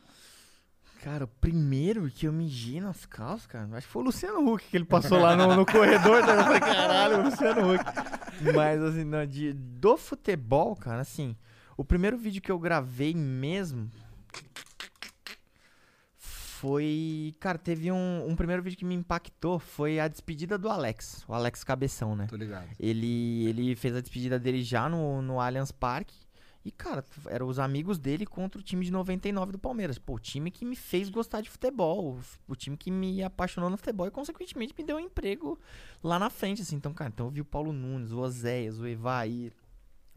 [1.02, 4.64] Cara, o primeiro que eu mijei nas calças, cara, acho que foi o Luciano Huck,
[4.68, 6.24] que ele passou lá no, no corredor.
[6.24, 6.32] tá?
[6.32, 7.84] Eu falei, caralho, o Luciano Huck.
[8.54, 11.34] Mas, assim, não, de, do futebol, cara, assim,
[11.76, 13.90] o primeiro vídeo que eu gravei mesmo
[16.16, 17.34] foi.
[17.40, 21.34] Cara, teve um, um primeiro vídeo que me impactou, foi a despedida do Alex, o
[21.34, 22.28] Alex Cabeção, né?
[22.28, 22.68] Tô ligado.
[22.78, 26.14] Ele, ele fez a despedida dele já no, no Allianz Parque.
[26.64, 29.98] E, cara, eram os amigos dele contra o time de 99 do Palmeiras.
[29.98, 32.18] Pô, o time que me fez gostar de futebol.
[32.46, 35.58] O, time que me apaixonou no futebol e, consequentemente, me deu um emprego
[36.02, 36.76] lá na frente, assim.
[36.76, 39.52] Então, cara, então eu vi o Paulo Nunes, o Oséias, o Evair,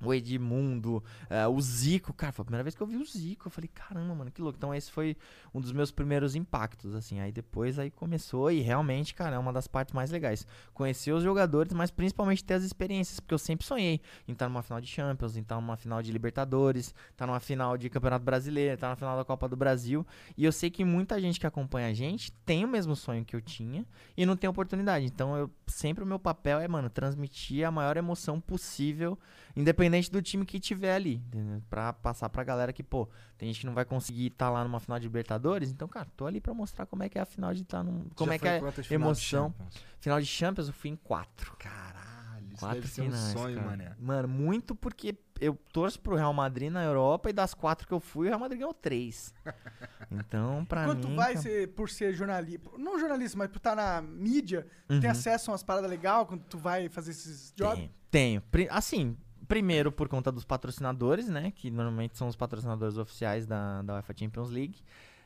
[0.01, 2.13] o Edmundo, eh, o Zico.
[2.13, 3.47] Cara, foi a primeira vez que eu vi o Zico.
[3.47, 4.57] Eu falei, caramba, mano, que louco.
[4.57, 5.15] Então, esse foi
[5.53, 7.19] um dos meus primeiros impactos, assim.
[7.19, 10.45] Aí depois aí começou e realmente, cara, é uma das partes mais legais.
[10.73, 14.61] Conhecer os jogadores, mas principalmente ter as experiências, porque eu sempre sonhei em estar numa
[14.61, 18.73] final de Champions, em estar numa final de Libertadores, estar numa final de Campeonato Brasileiro,
[18.75, 20.05] estar na final da Copa do Brasil.
[20.37, 23.35] E eu sei que muita gente que acompanha a gente tem o mesmo sonho que
[23.35, 23.85] eu tinha
[24.17, 25.05] e não tem oportunidade.
[25.05, 29.17] Então, eu sempre o meu papel é, mano, transmitir a maior emoção possível,
[29.55, 31.61] independente do time que tiver ali, entendeu?
[31.69, 34.79] Pra passar pra galera que, pô, tem gente que não vai conseguir estar lá numa
[34.79, 37.53] final de Libertadores, então, cara, tô ali pra mostrar como é que é a final
[37.53, 38.05] de estar num.
[38.15, 39.49] Como Já é que é a de emoção.
[39.57, 39.75] Champions?
[39.99, 41.55] Final de Champions eu fui em quatro.
[41.57, 43.95] Caralho, isso Quatro deve ser finais, um sonho, mané.
[43.99, 47.99] Mano, muito porque eu torço pro Real Madrid na Europa e das quatro que eu
[47.99, 49.33] fui, o Real Madrid ganhou três.
[50.11, 51.09] Então, pra Quando mim.
[51.09, 54.99] tu vai cara, ser, por ser jornalista, não jornalista, mas por estar na mídia, tu
[54.99, 55.11] tem Uhum.
[55.11, 57.89] acesso a umas paradas legais quando tu vai fazer esses jobs?
[58.11, 58.67] Tenho, tenho.
[58.69, 61.51] Assim, primeiro por conta dos patrocinadores, né?
[61.55, 64.81] Que normalmente são os patrocinadores oficiais da, da UEFA Champions League.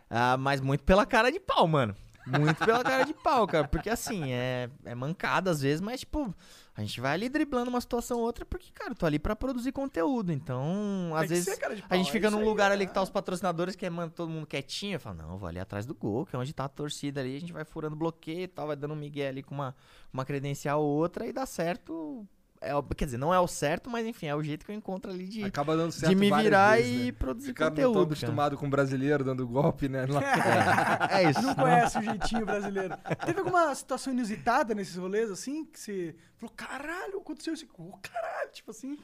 [0.10, 1.96] Ah, mas muito pela cara de pau, mano.
[2.25, 3.67] Muito pela cara de pau, cara.
[3.67, 6.33] Porque assim, é, é mancada às vezes, mas tipo,
[6.75, 9.35] a gente vai ali driblando uma situação ou outra, porque, cara, eu tô ali pra
[9.35, 10.31] produzir conteúdo.
[10.31, 12.75] Então, às vezes, de a pau, gente é fica num aí, lugar né?
[12.75, 14.96] ali que tá os patrocinadores, que é mano, todo mundo quietinho.
[14.96, 17.21] Eu falo, não, eu vou ali atrás do gol, que é onde tá a torcida
[17.21, 17.35] ali.
[17.35, 19.75] A gente vai furando bloqueio e tal, vai dando um migué ali com uma,
[20.13, 22.27] uma credencial ou outra e dá certo
[22.62, 24.75] é o- quer dizer, não é o certo, mas enfim, é o jeito que eu
[24.75, 27.12] encontro ali de, Acaba dando certo de me virar vezes, e né?
[27.13, 27.77] produzir não conteúdo.
[27.87, 28.03] estão cara.
[28.15, 30.05] acostumados com brasileiro dando golpe, né?
[30.05, 31.41] Lá- É isso.
[31.41, 32.95] Não conhece o jeitinho brasileiro.
[33.25, 37.65] Teve alguma situação inusitada nesses rolês, assim, que você falou, caralho, aconteceu isso?
[37.77, 38.97] Oh, caralho, tipo assim.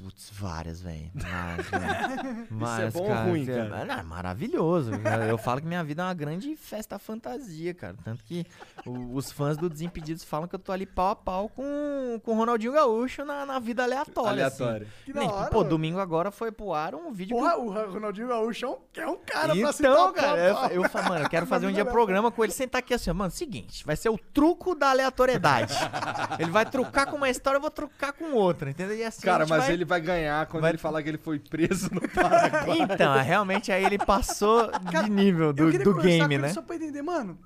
[0.00, 1.10] Putz, várias, velho.
[1.14, 2.46] Várias, velho.
[2.50, 3.84] Várias, bom ou ruim, cara?
[3.84, 4.96] Não, é maravilhoso.
[5.00, 5.26] cara.
[5.26, 7.96] Eu falo que minha vida é uma grande festa fantasia, cara.
[8.04, 8.46] Tanto que
[8.86, 12.32] o- os fãs do Desimpedidos falam que eu tô ali pau a pau com, com
[12.32, 14.30] o Ronaldinho Gaúcho na, na vida aleatória.
[14.30, 14.86] Aleatória.
[14.86, 15.04] Assim.
[15.06, 15.70] Que da Nem- hora, Pô, mano.
[15.70, 19.06] domingo agora foi pro ar um vídeo que Porra, o Ronaldinho Gaúcho é um, é
[19.08, 20.38] um cara pra se então, cara,
[20.70, 23.10] eu, eu falo, mano, eu quero fazer um dia programa com ele sentar aqui assim,
[23.10, 25.74] ó, mano, seguinte, vai ser o truco da aleatoriedade.
[26.38, 28.96] ele vai trucar com uma história, eu vou trucar com outra, entendeu?
[28.96, 31.38] E assim, Cara, mas vai- ele vai ganhar quando vai- ele falar que ele foi
[31.38, 32.78] preso no Paraguai.
[32.80, 34.70] Então, realmente aí ele passou
[35.04, 36.50] de nível do, do game, né?
[36.50, 37.38] só pra entender, mano.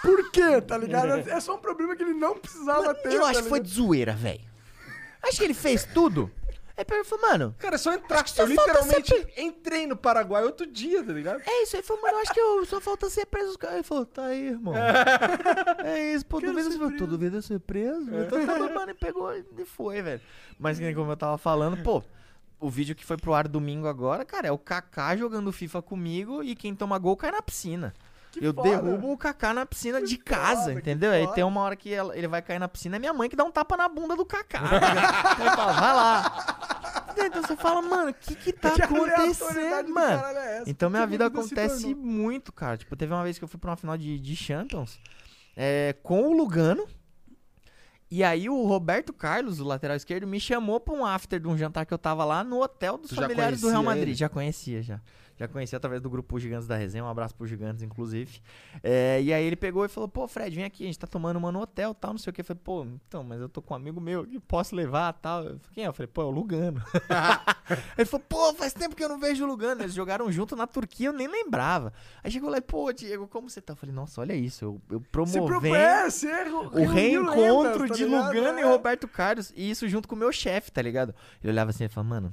[0.00, 1.08] Por quê, tá ligado?
[1.28, 3.12] É só um problema que ele não precisava ter.
[3.12, 4.40] Eu tá acho que foi de zoeira, velho.
[5.22, 6.30] Acho que ele fez tudo.
[6.76, 8.26] Aí ele falou, mano, Cara, é só entrar.
[8.26, 11.40] só eu literalmente ser entrei no Paraguai outro dia, tá ligado?
[11.46, 11.76] é isso.
[11.76, 13.56] Aí falou, mano, eu acho que eu, só falta ser preso.
[13.68, 14.74] Aí ele falou, tá aí, irmão.
[15.84, 16.96] É isso, pô, Quero duvida ser preso.
[16.96, 18.10] tu duvida ser preso?
[18.14, 20.20] Então tá mano, e pegou e foi, velho.
[20.58, 22.02] Mas como eu tava falando, pô,
[22.58, 26.42] o vídeo que foi pro ar domingo agora, cara, é o Kaká jogando FIFA comigo
[26.42, 27.94] e quem toma gol cai na piscina.
[28.38, 28.68] Que eu foda.
[28.68, 31.10] derrubo o Kaká na piscina de casa, foda, que entendeu?
[31.12, 33.36] Aí tem uma hora que ela- ele vai cair na piscina, é minha mãe que
[33.36, 34.60] dá um tapa na bunda do Kaká.
[35.38, 37.14] Aí fala, vai lá.
[37.16, 40.22] Então você fala, mano, o que que tá Que acontecendo, do mano?
[40.38, 40.62] é?
[40.66, 42.76] Então minha Que vida acontece muito, cara.
[42.76, 44.98] Tipo, teve uma vez que eu fui pra uma final de, de Champions
[45.56, 46.86] é, com o Lugano.
[48.10, 51.56] E aí o Roberto Carlos, o lateral esquerdo, me chamou pra um after de um
[51.56, 54.02] jantar que eu tava lá no hotel dos Tu familiares do Real Madrid.
[54.08, 54.14] ele?
[54.14, 55.00] Já conhecia, já.
[55.36, 57.04] Já conhecia através do grupo Gigantes da Resenha.
[57.04, 58.40] Um abraço pro Gigantes, inclusive.
[58.82, 61.36] É, e aí ele pegou e falou, pô, Fred, vem aqui, a gente tá tomando
[61.38, 62.40] uma no hotel tal, não sei o que.
[62.40, 65.40] Eu falei, pô, então, mas eu tô com um amigo meu que posso levar tal.
[65.40, 65.88] Eu falei, Quem é?
[65.88, 66.80] Eu falei, pô, é o Lugano.
[67.98, 69.82] ele falou, pô, faz tempo que eu não vejo o Lugano.
[69.82, 71.92] Eles jogaram junto na Turquia, eu nem lembrava.
[72.22, 73.72] Aí chegou lá e, pô, Diego, como você tá?
[73.72, 75.00] Eu falei, nossa, olha isso, eu, eu
[76.86, 78.26] re- o reencontro tá de ligado?
[78.34, 78.66] Lugano e É.
[78.66, 79.52] Roberto Carlos.
[79.56, 81.14] E isso junto com o meu chefe, tá ligado?
[81.42, 82.32] Ele olhava assim e falava, mano,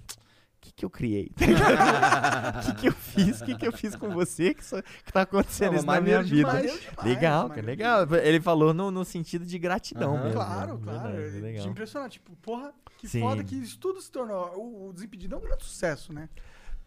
[0.62, 1.30] que, que eu criei?
[1.30, 2.62] Tá?
[2.62, 3.42] O que, que eu fiz?
[3.42, 6.00] O que, que eu fiz com você que, isso, que tá acontecendo Não, isso na
[6.00, 6.62] minha maneiro vida?
[6.62, 6.82] demais.
[6.82, 8.16] Demais, legal, cara, legal.
[8.16, 10.24] Ele falou no, no sentido de gratidão Aham.
[10.24, 10.36] mesmo.
[10.40, 10.82] Claro, né?
[10.84, 11.10] claro.
[11.10, 11.64] Verdade, é legal.
[11.64, 12.10] de impressionar.
[12.10, 13.22] Tipo, porra, que Sim.
[13.22, 14.54] foda que isso tudo se tornou.
[14.56, 16.30] O, o Desimpedido é um grande sucesso, né?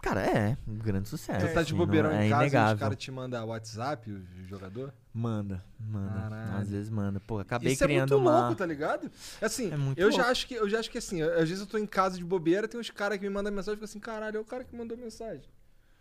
[0.04, 1.46] Cara, é, um grande sucesso.
[1.46, 2.78] Tu tá de assim, bobeirão não- é em casa e os inegável.
[2.78, 4.92] caras te mandam WhatsApp, o jogador?
[5.14, 6.20] Manda, manda.
[6.20, 6.56] Caralho.
[6.58, 7.20] Às vezes manda.
[7.20, 8.40] Pô, acabei Isso é criando muito uma...
[8.40, 9.10] louco, tá ligado?
[9.40, 10.30] Assim, É muito eu já louco.
[10.30, 12.68] acho que eu já acho que assim, às vezes eu tô em casa de bobeira,
[12.68, 14.76] tem uns caras que me mandam mensagem e fico assim, caralho, é o cara que
[14.76, 15.44] mandou mensagem.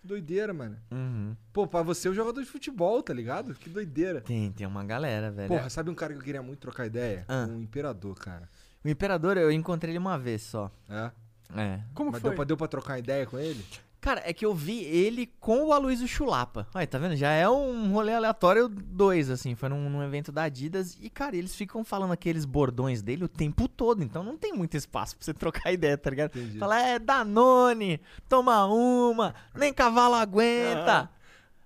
[0.01, 0.76] Que doideira, mano.
[0.91, 1.34] Uhum.
[1.54, 3.54] Pô, pra você é um jogador de futebol, tá ligado?
[3.54, 4.20] Que doideira.
[4.20, 5.47] Tem, tem uma galera, velho.
[5.47, 7.24] Porra, sabe um cara que eu queria muito trocar ideia?
[7.30, 7.47] Ah.
[7.49, 8.49] Um imperador, cara.
[8.84, 10.70] O Imperador, eu encontrei ele uma vez só.
[10.89, 11.10] É?
[11.56, 11.80] É.
[11.93, 12.32] Como Mas foi?
[12.32, 13.64] deu pra, deu pra trocar ideia com ele?
[14.04, 16.68] Cara, é que eu vi ele com o Aloysio Chulapa.
[16.76, 17.16] Olha, tá vendo?
[17.16, 19.56] Já é um rolê aleatório dois, assim.
[19.56, 20.97] Foi num, num evento da Adidas.
[20.99, 24.04] E, cara, eles ficam falando aqueles bordões dele o tempo todo.
[24.04, 26.38] Então não tem muito espaço pra você trocar ideia, tá ligado?
[26.38, 26.60] Entendi.
[26.60, 31.10] Fala, é Danone, toma uma, nem cavalo aguenta.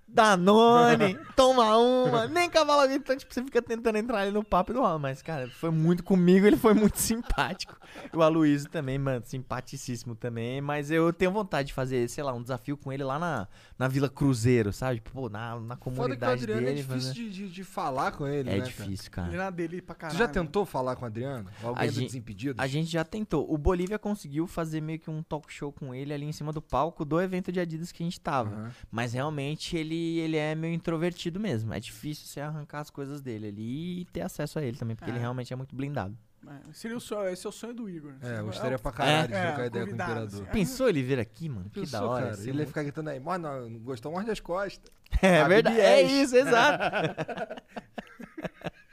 [0.08, 2.90] Danone, toma uma, nem cavalo.
[2.90, 4.98] Então, tipo, você fica tentando entrar ali no papo do Alan.
[4.98, 7.76] Mas, cara, foi muito comigo, ele foi muito simpático.
[8.12, 10.60] E o Aloysio também, mano, simpaticíssimo também.
[10.60, 13.48] Mas eu tenho vontade de fazer, sei lá, um desafio com ele lá na,
[13.78, 15.00] na Vila Cruzeiro, sabe?
[15.00, 16.72] Pô, na, na Foda que o comunidade Adriano dele.
[16.80, 18.68] é difícil fazer- de, de, de falar com ele, É né, cara?
[18.70, 19.36] difícil, Ele cara.
[19.36, 20.18] na dele pra Tu caralho.
[20.18, 21.48] já tentou falar com o Adriano?
[21.62, 22.56] Alguém A do gente- Desimpedidos?
[22.62, 23.46] A gente já tentou.
[23.52, 26.60] O Bolívia conseguiu fazer meio que um talk show com ele ali em cima do
[26.62, 28.50] palco do evento de Adidas que a gente tava.
[28.50, 28.70] Aham.
[28.90, 31.72] Mas realmente ele, ele é meio introvertido mesmo.
[31.74, 35.10] É difícil você arrancar as coisas dele ali e ter acesso a ele também, porque
[35.10, 35.20] ele É.
[35.20, 36.16] realmente é muito blindado.
[36.46, 38.12] É, seria o sonho, esse é o sonho do Igor.
[38.22, 40.24] É, eu gostaria pra caralho de É, trocar ideia com o Imperador.
[40.24, 40.44] assim.
[40.46, 41.68] Pensou ele vir aqui, mano?
[41.68, 42.20] Que Pensou, da hora.
[42.26, 42.30] cara.
[42.30, 44.90] ia ser Ele ia muito- ficar gritando aí, mano, não gostou, morde as costas.
[45.22, 45.80] É verdade.
[45.80, 46.78] É isso, exato.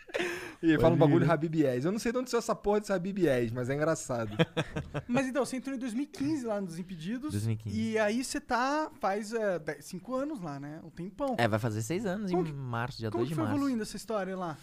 [0.63, 1.29] E ele fala um bagulho ir?
[1.31, 1.85] Habib Yes.
[1.85, 4.35] Eu não sei de onde saiu essa porra desse Habib Yes, mas é engraçado.
[5.07, 7.31] Mas então, você entrou em 2015 lá nos Desimpedidos.
[7.31, 7.79] 2015.
[7.79, 9.31] E aí você tá, faz
[9.81, 10.79] 5 anos lá, né?
[10.83, 11.35] Um tempão.
[11.37, 13.43] É, vai fazer seis anos Como em que- março, dia Como 2 que de foi
[13.43, 13.57] março.
[13.57, 14.57] evoluindo essa história lá?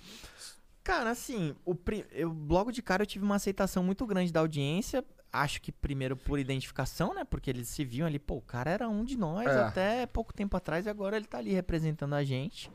[0.83, 4.41] Cara, assim, o pri- eu, logo de cara eu tive uma aceitação muito grande da
[4.41, 5.05] audiência.
[5.33, 7.23] Acho que primeiro por identificação, né?
[7.25, 9.61] Porque eles se viam ali, pô, o cara era um de nós É.
[9.63, 12.71] até pouco tempo atrás e agora ele tá ali representando a gente.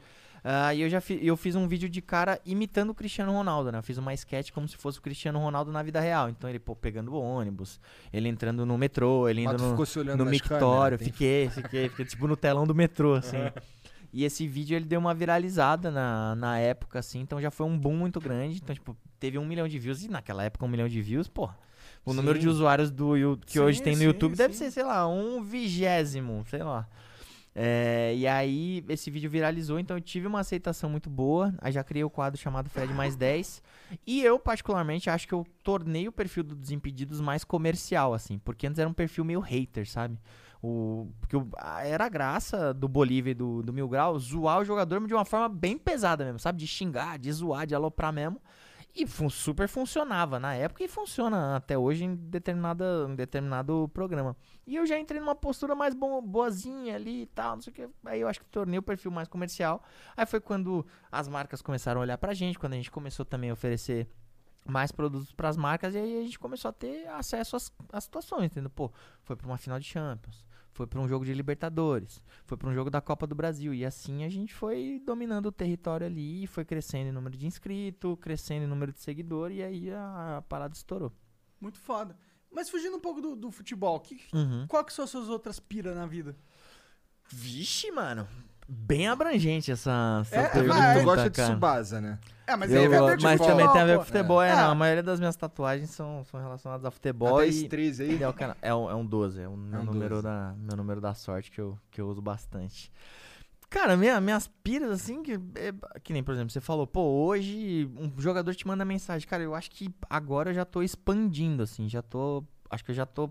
[0.49, 3.69] Ah, e eu já fi- eu fiz um vídeo de cara imitando o Cristiano Ronaldo,
[3.69, 3.79] né?
[3.79, 6.29] Eu fiz uma sketch como se fosse o Cristiano Ronaldo na vida real.
[6.29, 7.81] Então ele, pô, pegando o ônibus,
[8.13, 9.75] ele entrando no metrô, ele indo no,
[10.15, 10.97] no mictório.
[10.97, 13.51] Fiquei, fiquei, fiquei tipo no telão do metrô, assim.
[14.13, 17.77] E esse vídeo ele deu uma viralizada na, na época, assim, então já foi um
[17.77, 18.61] boom muito grande.
[18.63, 20.01] Então, tipo, teve um milhão de views.
[20.01, 21.49] E naquela época, um milhão de views, pô.
[22.05, 22.15] O Sim.
[22.15, 25.05] número de usuários do que Sim, hoje tem no sim, YouTube deve ser, sei lá,
[25.09, 26.87] um vigésimo, sei lá.
[27.59, 31.51] É, e aí, esse vídeo viralizou, então eu tive uma aceitação muito boa.
[31.59, 33.63] Aí já criei o quadro chamado Fred mais 10.
[34.05, 38.37] E eu, particularmente, acho que eu tornei o perfil do Desimpedidos mais comercial, assim.
[38.37, 40.19] Porque antes era um perfil meio hater, sabe?
[40.61, 41.49] O, porque o-
[41.83, 45.25] era a graça do Bolívia e do, do Mil Grau zoar o jogador de uma
[45.25, 46.59] forma bem pesada mesmo, sabe?
[46.59, 48.39] De xingar, de zoar, de aloprar mesmo.
[48.99, 54.35] E fun- super funcionava na época e funciona até hoje em, determinada, em determinado programa.
[54.65, 57.75] E eu já entrei numa postura mais bo- boazinha ali e tal, não sei o
[57.75, 57.89] que.
[58.05, 59.83] Aí eu acho que tornei o perfil mais comercial.
[60.15, 63.51] Aí foi quando as marcas começaram a olhar pra gente, quando a gente começou também
[63.51, 64.09] a oferecer
[64.65, 68.45] mais produtos pras marcas e aí a gente começou a ter acesso às, às situações,
[68.45, 68.69] entendeu?
[68.71, 68.91] Pô,
[69.21, 70.43] foi pra uma final de Champions,
[70.77, 73.83] foi pra um jogo de Libertadores, foi pra um jogo da Copa do Brasil e
[73.83, 78.63] assim a gente foi dominando o território ali, foi crescendo em número de inscritos, crescendo
[78.65, 81.11] em número de seguidor e aí a, a parada estourou.
[81.59, 82.15] Muito foda.
[82.51, 84.67] Mas fugindo um pouco do, do futebol, que, Uhum.
[84.67, 86.35] qual que são as suas outras piras na vida?
[87.29, 88.27] Vixe, mano.
[88.69, 90.99] Bem abrangente essa, essa É, pergunta, vai.
[90.99, 91.49] Tu gosta de cara.
[91.51, 92.19] Tsubasa, né?
[92.45, 94.49] É, mas Eu- ver mas futebol, também tem a ver com futebol, é.
[94.51, 94.55] É.
[94.55, 97.49] não, a maioria das minhas tatuagens são, são relacionadas a futebol Até e...
[97.49, 98.21] esse 13 aí.
[98.23, 100.23] É, o cana- é um, é um 12, é o meu, um número 12.
[100.23, 102.91] da, meu número da sorte que eu, que eu uso bastante.
[103.69, 107.89] Cara, minha, minhas piras, assim, que, é- que nem, por exemplo, você falou, pô, hoje
[107.97, 109.27] um jogador te manda mensagem.
[109.27, 112.43] Cara, eu acho que agora eu já tô expandindo, assim, já tô.
[112.69, 113.29] Acho que eu já tô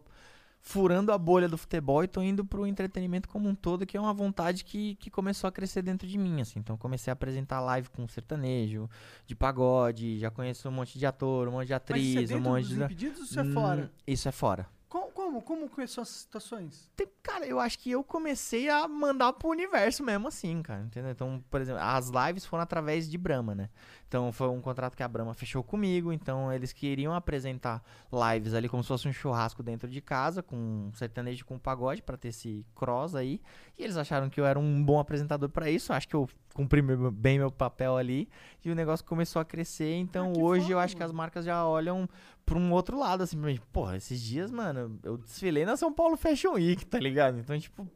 [0.67, 4.01] furando a bolha do futebol e tô indo pro entretenimento como um todo, que é
[4.01, 6.59] uma vontade que, que começou a crescer dentro de mim, assim.
[6.59, 8.91] Então comecei a apresentar live com sertanejo,
[9.25, 12.37] de pagode, já conheço um monte de ator, um monte de Mas atriz, isso é
[12.37, 12.83] um monte dos de.
[12.83, 13.93] impedidos isso é Hum, fora?
[14.05, 14.67] Isso é fora.
[15.13, 16.91] Como, como, como são as situações?
[16.97, 21.11] Tem- cara, eu acho que eu comecei a mandar pro universo mesmo assim, cara, entendeu?
[21.11, 23.69] Então, por exemplo, as lives foram através de Brahma, né?
[24.07, 27.83] Então, foi um contrato que a Brahma fechou comigo, então eles queriam apresentar
[28.13, 32.01] lives ali como se fosse um churrasco dentro de casa, com um sertanejo com pagode,
[32.01, 33.41] pra ter esse cross aí,
[33.77, 36.81] e eles acharam que eu era um bom apresentador pra isso, acho que eu cumpri
[36.81, 38.29] meu- bem meu papel ali,
[38.65, 41.67] e o negócio começou a crescer, então que hoje eu acho que as marcas já
[41.67, 42.09] olham
[42.47, 45.93] pra um outro lado, assim, pra mim, porra, esses dias, mano, eu desfilei na São
[45.93, 47.39] Paulo Fashion Week, tá ligado?
[47.39, 47.87] Então, tipo,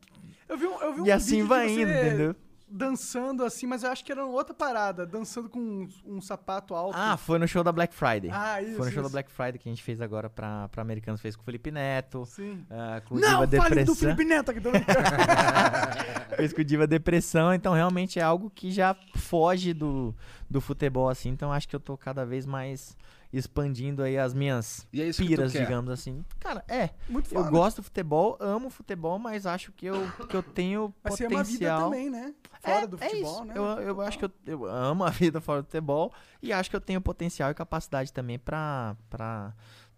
[0.49, 2.37] Eu vi, um- eu vi um e assim vai indo, entendeu?
[2.73, 5.05] Dançando assim, mas eu acho que era outra parada.
[5.05, 6.97] Dançando com um, um sapato alto.
[6.97, 8.31] Ah, foi no show da Black Friday.
[8.33, 9.13] Ah, isso, Foi no show da isso.
[9.13, 12.25] Black Friday que a gente fez agora pra, pra Americanos, fez com o Felipe Neto.
[12.27, 12.65] Sim.
[12.71, 13.95] ah, com o Não, Diva fale do Depressão.
[13.97, 14.61] Felipe Neto aqui.
[14.61, 14.85] brincando.
[16.37, 20.15] fez com o Diva Depressão, então realmente é algo que já foge do,
[20.49, 21.29] do futebol, assim.
[21.31, 22.97] Então acho que eu tô cada vez mais
[23.33, 25.63] expandindo aí as minhas E é que piras, quer.
[25.65, 26.25] digamos assim.
[26.41, 26.91] Cara, é.
[27.09, 27.51] Muito Eu foda.
[27.51, 31.41] gosto do futebol, amo futebol, mas acho que eu, que eu tenho Mas você ama
[31.41, 31.91] a vida potencial.
[31.91, 32.35] também, né?
[32.61, 33.45] Fora do É futebol, isso.
[33.45, 33.55] né?
[33.57, 36.13] Eu, eu acho que eu, eu amo a vida fora do futebol
[36.43, 38.97] e acho que eu tenho potencial e capacidade também pra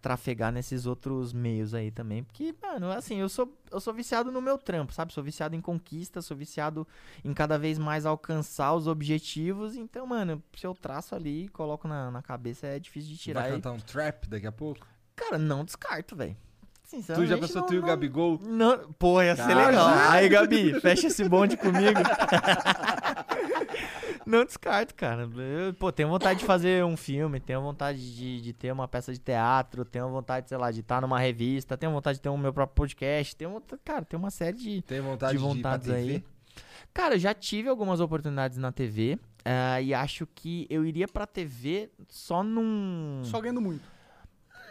[0.03, 2.23] trafegar nesses outros meios aí também.
[2.23, 5.13] Porque, mano, assim, eu sou, eu sou viciado no meu trampo, sabe?
[5.13, 6.85] Sou viciado em conquista, sou viciado
[7.23, 9.75] em cada vez mais alcançar os objetivos.
[9.77, 13.41] Então, mano, se eu traço ali e coloco na, na cabeça, é difícil de tirar.
[13.43, 14.85] Vai E, cantar um trap daqui a pouco?
[15.15, 16.35] cara, não descarto, velho.
[17.15, 18.39] Tu já pensou não- tu e o Gabigol?
[18.43, 19.87] não, pô, ia ser legal.
[20.11, 21.99] Aí, Gabi, fecha esse bonde comigo.
[24.27, 25.23] Não descarto, cara.
[25.35, 29.11] Eu, pô, tenho vontade de fazer um filme, tenho vontade de, de ter uma peça
[29.13, 32.37] de teatro, tenho vontade, sei lá, de estar numa revista, tenho vontade de ter o
[32.37, 35.87] meu próprio podcast, tenho, vontade- cara, tem uma série de, Tem vontade de de vontades
[35.87, 35.97] TV?
[35.99, 36.23] aí.
[36.93, 41.25] Cara, eu já tive algumas oportunidades na TV ah, e acho que eu iria pra
[41.25, 43.21] TV só num...
[43.23, 43.91] Só ganhando muito.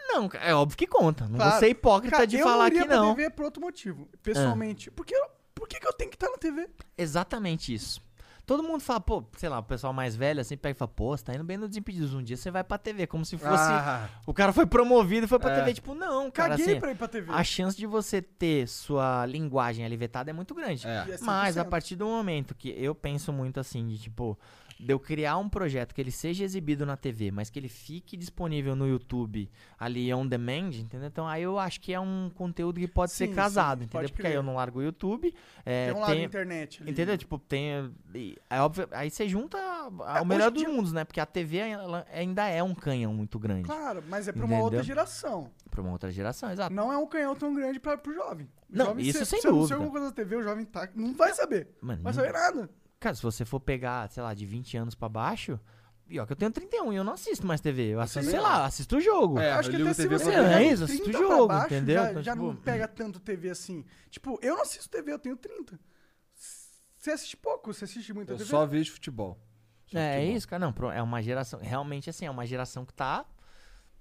[0.07, 1.25] Não, é óbvio que conta.
[1.27, 1.51] Não Claro.
[1.51, 3.01] vou ser hipócrita Cara, de eu falar não iria que pra.
[3.01, 4.07] TV por outro motivo.
[4.21, 4.91] Pessoalmente.
[4.91, 6.69] Porque eu- por que, que eu tenho que estar na TV?
[6.97, 7.99] Exatamente isso.
[8.45, 11.15] Todo mundo fala, pô, sei lá, o pessoal mais velho assim pega e fala, pô,
[11.15, 12.13] você tá indo bem no Desimpedidos.
[12.13, 13.53] Um dia você vai pra TV, como se fosse.
[13.71, 14.09] Ah.
[14.25, 15.55] O cara foi promovido e foi pra É.
[15.59, 15.73] TV.
[15.75, 16.49] Tipo, não, cara.
[16.49, 17.31] Caguei assim, pra ir pra TV.
[17.31, 20.85] a chance de você ter sua linguagem ali vetada é muito grande.
[20.85, 21.05] É.
[21.11, 21.69] É Mas a 100%.
[21.69, 24.37] partir do momento que eu penso muito assim, de tipo,
[24.83, 28.17] de eu criar um projeto que ele seja exibido na TV, mas que ele fique
[28.17, 31.07] disponível no YouTube ali on demand, entendeu?
[31.07, 34.09] Então aí eu acho que é um conteúdo que pode Sim, ser casado, sim, entendeu?
[34.09, 35.33] Porque aí eu não largo o YouTube.
[35.65, 36.91] é, Tem um lado da internet ali.
[36.91, 37.17] Entendeu?
[37.17, 37.91] Tipo, tem.
[38.49, 41.03] É óbvio, aí você junta É, o melhor dos dia- mundos, né?
[41.05, 43.63] Porque a TV ela ainda é um canhão muito grande.
[43.63, 44.83] Claro, mas é pra uma outra Entendeu?
[44.83, 45.49] geração.
[45.69, 46.73] Pra uma outra geração, exato.
[46.75, 48.45] Não é um canhão tão grande pra, pro jovem.
[48.69, 49.75] O Não, jovem, isso se, sem se dúvida.
[49.75, 51.69] alguma coisa na TV, o jovem tá, não vai saber.
[51.81, 52.69] Mano, Não vai saber nada.
[53.03, 55.59] Cara, se você for pegar, sei lá, de 20 anos pra baixo.
[56.07, 57.89] Pior que eu tenho 31 e eu não assisto mais TV.
[57.89, 59.39] Eu assisto, sei lá, assisto o jogo.
[59.39, 61.47] É, acho eu que até se você É de isso, assiste o 30 pra jogo,
[61.47, 61.95] baixo, entendeu?
[61.95, 63.83] Já, Então, já não tipo, pega tanto TV assim.
[64.09, 65.77] Tipo, eu não assisto TV, eu tenho 30.
[66.95, 68.49] Você assiste pouco, você assiste muita Eu TV?
[68.49, 69.37] só vejo futebol.
[69.87, 70.37] Só É, é futebol.
[70.37, 70.59] isso, cara.
[70.65, 71.59] Não, é uma geração.
[71.61, 73.25] Realmente, assim, é uma geração que tá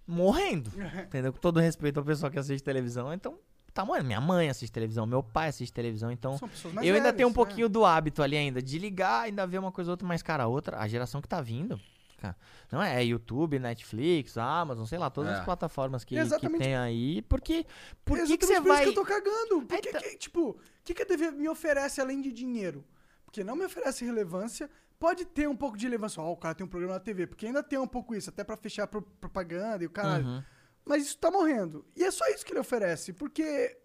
[0.06, 0.70] morrendo.
[1.06, 1.32] entendeu?
[1.32, 3.36] Com todo respeito ao pessoal que assiste televisão, então.
[3.74, 4.06] Tá morrendo.
[4.06, 6.36] Minha mãe assiste televisão, meu pai assiste televisão, então.
[6.36, 7.34] São pessoas mais Eu ainda tenho um né?
[7.34, 10.44] pouquinho do hábito ali ainda, de ligar, ainda ver uma coisa ou outra, mas, cara,
[10.44, 11.80] a outra, a geração que tá vindo.
[12.18, 12.36] Cara,
[12.70, 15.38] não é, é YouTube, Netflix, Amazon, sei lá, todas É.
[15.38, 16.62] as plataformas que, que Exatamente.
[16.62, 17.22] tem aí.
[17.22, 17.66] Porque.
[18.04, 18.82] Por que, que você por isso vai.
[18.84, 19.62] que eu tô cagando.
[19.66, 22.84] Porque, Então- que, tipo, o que, que a TV me oferece além de dinheiro?
[23.24, 24.70] Porque não me oferece relevância.
[25.00, 26.22] Pode ter um pouco de relevância.
[26.22, 27.26] Ó, o cara tem um programa na TV.
[27.26, 30.24] Porque ainda tem um pouco isso, até pra fechar pro- propaganda e o caralho.
[30.26, 30.42] Uhum.
[30.84, 31.84] Mas isso tá morrendo.
[31.96, 33.12] E é só isso que ele oferece.
[33.12, 33.76] Porque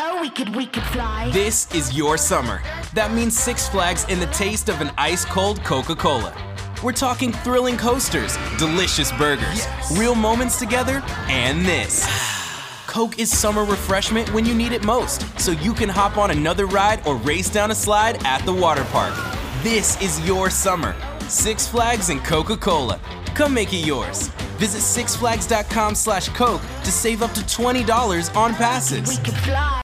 [0.00, 1.28] Oh, we could, we could fly.
[1.32, 2.62] This is your summer.
[2.94, 6.32] That means Six Flags and the taste of an ice cold Coca Cola.
[6.84, 12.06] We're talking thrilling coasters, delicious burgers, real moments together, and this.
[12.86, 16.66] Coke is summer refreshment when you need it most, so you can hop on another
[16.66, 19.12] ride or race down a slide at the water park.
[19.64, 20.94] This is your summer.
[21.28, 23.00] Six Flags and Coca Cola.
[23.38, 24.28] Come make it yours.
[24.58, 29.08] Visit sixflags.com slash Coke to save up to $20 on passes.
[29.08, 29.80] We could fly.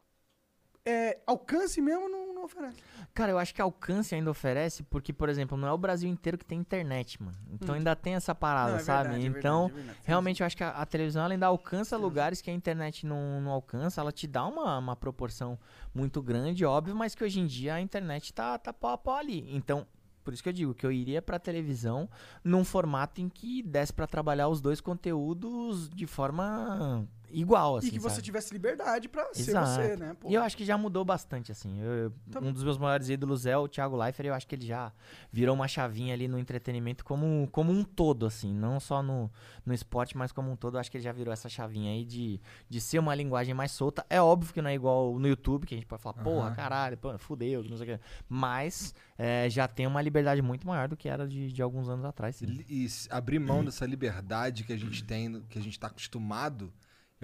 [0.84, 2.76] é, alcance mesmo não, não oferece.
[3.14, 6.36] Cara, eu acho que alcance ainda oferece, porque, por exemplo, não é o Brasil inteiro
[6.36, 7.36] que tem internet, mano.
[7.52, 9.10] Então ainda tem essa parada, Não, é sabe?
[9.10, 10.00] verdade, é então, verdade, é verdade.
[10.04, 13.40] Realmente eu acho que a, a televisão ela ainda alcança lugares que a internet não,
[13.40, 14.00] não alcança.
[14.00, 15.56] Ela te dá uma, uma proporção
[15.94, 19.14] muito grande, óbvio, mas que hoje em dia a internet tá, tá pau a pau
[19.14, 19.46] ali.
[19.54, 19.86] Então,
[20.24, 22.08] por isso que eu digo que eu iria pra televisão
[22.42, 27.90] num formato em que desse pra trabalhar os dois conteúdos de forma igual, assim, e
[27.90, 28.22] que você sabe?
[28.24, 29.66] tivesse liberdade pra ser Exato.
[29.82, 30.16] você, né?
[30.18, 30.28] Pô.
[30.30, 31.80] E eu acho que já mudou bastante, assim.
[31.80, 32.50] Eu- Também.
[32.50, 34.26] um dos meus maiores ídolos é o Thiago Leifert.
[34.28, 34.92] Eu acho que ele já
[35.32, 38.54] virou uma chavinha ali no entretenimento como, como um todo, assim.
[38.54, 39.30] Não só no,
[39.66, 40.76] no esporte, mas como um todo.
[40.76, 43.72] Eu acho que ele já virou essa chavinha aí de, de ser uma linguagem mais
[43.72, 44.04] solta.
[44.08, 46.54] É óbvio que não é igual no YouTube, que a gente pode falar, porra, Aham.
[46.54, 48.04] caralho, pô, fudeu, não sei o que.
[48.28, 52.04] Mas é, já tem uma liberdade muito maior do que era de, de alguns anos
[52.04, 52.36] atrás.
[52.36, 52.46] sim.
[52.68, 55.86] E, e abrir mão dessa liberdade que a gente tem, no- que a gente tá
[55.86, 56.72] acostumado,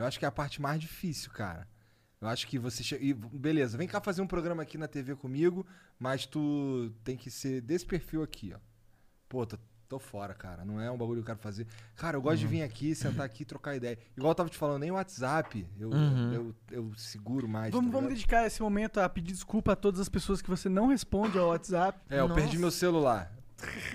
[0.01, 1.66] eu acho que é a parte mais difícil, cara.
[2.20, 3.03] Eu acho que você chega.
[3.05, 5.66] E, beleza, vem cá fazer um programa aqui na TV comigo,
[5.98, 8.59] mas tu tem que ser desse perfil aqui, ó.
[9.28, 9.57] Pô, tô,
[9.88, 10.64] tô fora, cara.
[10.64, 11.66] Não é um bagulho que eu quero fazer.
[11.96, 13.98] Cara, eu gosto de vir aqui, sentar aqui e trocar ideia.
[14.16, 16.32] Igual eu tava te falando, nem o WhatsApp eu, Uhum.
[16.32, 17.72] eu, eu seguro mais.
[17.72, 20.68] Vamos, tá vamos dedicar esse momento a pedir desculpa a todas as pessoas que você
[20.68, 21.98] não responde ao WhatsApp.
[22.11, 22.59] É, eu perdi Nossa.
[22.59, 23.32] meu celular.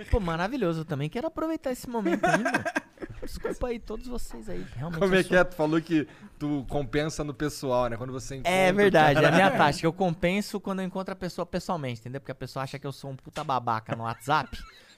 [0.10, 0.82] Pô, maravilhoso.
[0.82, 2.52] Eu também quero aproveitar esse momento ainda.
[3.26, 4.66] Desculpa aí, todos vocês aí.
[4.76, 5.44] Realmente Como é sou- que é?
[5.44, 6.08] Tu falou que
[6.40, 7.98] tu compensa no pessoal, né?
[7.98, 8.52] Quando você encontra.
[8.52, 9.86] É verdade, é a minha tática.
[9.88, 12.22] Eu compenso quando eu encontro a pessoa pessoalmente, entendeu?
[12.22, 14.58] Porque a pessoa acha que eu sou um puta babaca no WhatsApp.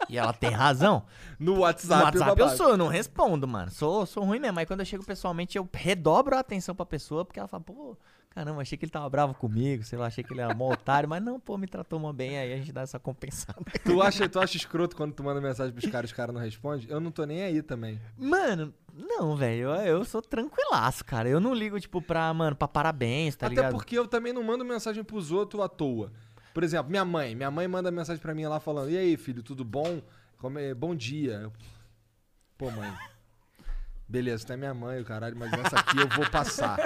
[0.09, 1.03] e ela tem razão.
[1.39, 3.71] No WhatsApp, no WhatsApp eu sou, eu não respondo, mano.
[3.71, 4.59] Sou, sou ruim mesmo.
[4.59, 7.97] Aí quando eu chego pessoalmente, eu redobro a atenção pra pessoa, porque ela fala, pô,
[8.37, 11.09] caramba, achei que ele tava bravo comigo, sei lá, achei que ele era mó otário,
[11.09, 13.59] mas não, pô, me tratou mó bem, aí a gente dá essa compensada.
[13.83, 16.39] Tu acha, tu acha escroto quando tu manda mensagem pros caras e os caras não
[16.39, 16.85] respondem?
[16.87, 17.99] Eu não tô nem aí também.
[18.15, 21.27] Mano, não, velho, eu, eu sou tranquilaço, cara.
[21.27, 23.71] Eu não ligo, tipo, pra, mano, pra parabéns, tá Até ligado?
[23.71, 26.11] porque eu também não mando mensagem pros outros à toa.
[26.53, 27.33] Por exemplo, minha mãe.
[27.33, 29.99] Minha mãe manda mensagem pra mim lá falando: E aí, filho, tudo bom?
[30.37, 30.75] Como é?
[30.75, 31.51] Bom dia.
[32.55, 32.93] Pô, mãe.
[34.07, 36.77] Beleza, tu é minha mãe, o caralho, mas essa aqui eu vou passar.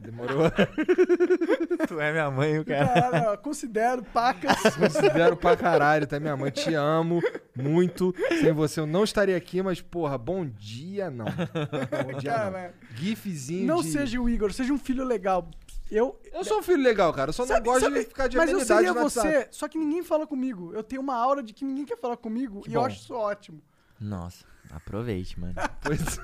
[0.00, 0.50] Demorou?
[1.86, 2.86] tu é minha mãe, o cara.
[2.88, 4.56] Caralho, eu considero pacas.
[4.74, 6.50] Considero pra caralho, tá minha mãe?
[6.50, 7.20] Te amo
[7.54, 8.14] muito.
[8.40, 11.26] Sem você eu não estaria aqui, mas, porra, bom dia não.
[11.26, 12.72] Bom dia Caralho.
[12.90, 12.96] não.
[12.96, 13.92] GIFzinho Não de...
[13.92, 15.48] seja o Igor, seja um filho legal.
[15.90, 16.18] Eu.
[16.32, 17.28] Eu sou um filho legal, cara.
[17.30, 19.28] Eu só Sabe- não gosto sabe- de ficar de Mas eu amenidade seria no WhatsApp.
[19.28, 20.72] você, só que ninguém fala comigo.
[20.72, 22.86] Eu tenho uma aura de que ninguém quer falar comigo Que e eu bom.
[22.86, 23.60] acho isso ótimo.
[24.00, 25.54] Nossa, aproveite, mano.
[25.82, 26.18] Pois...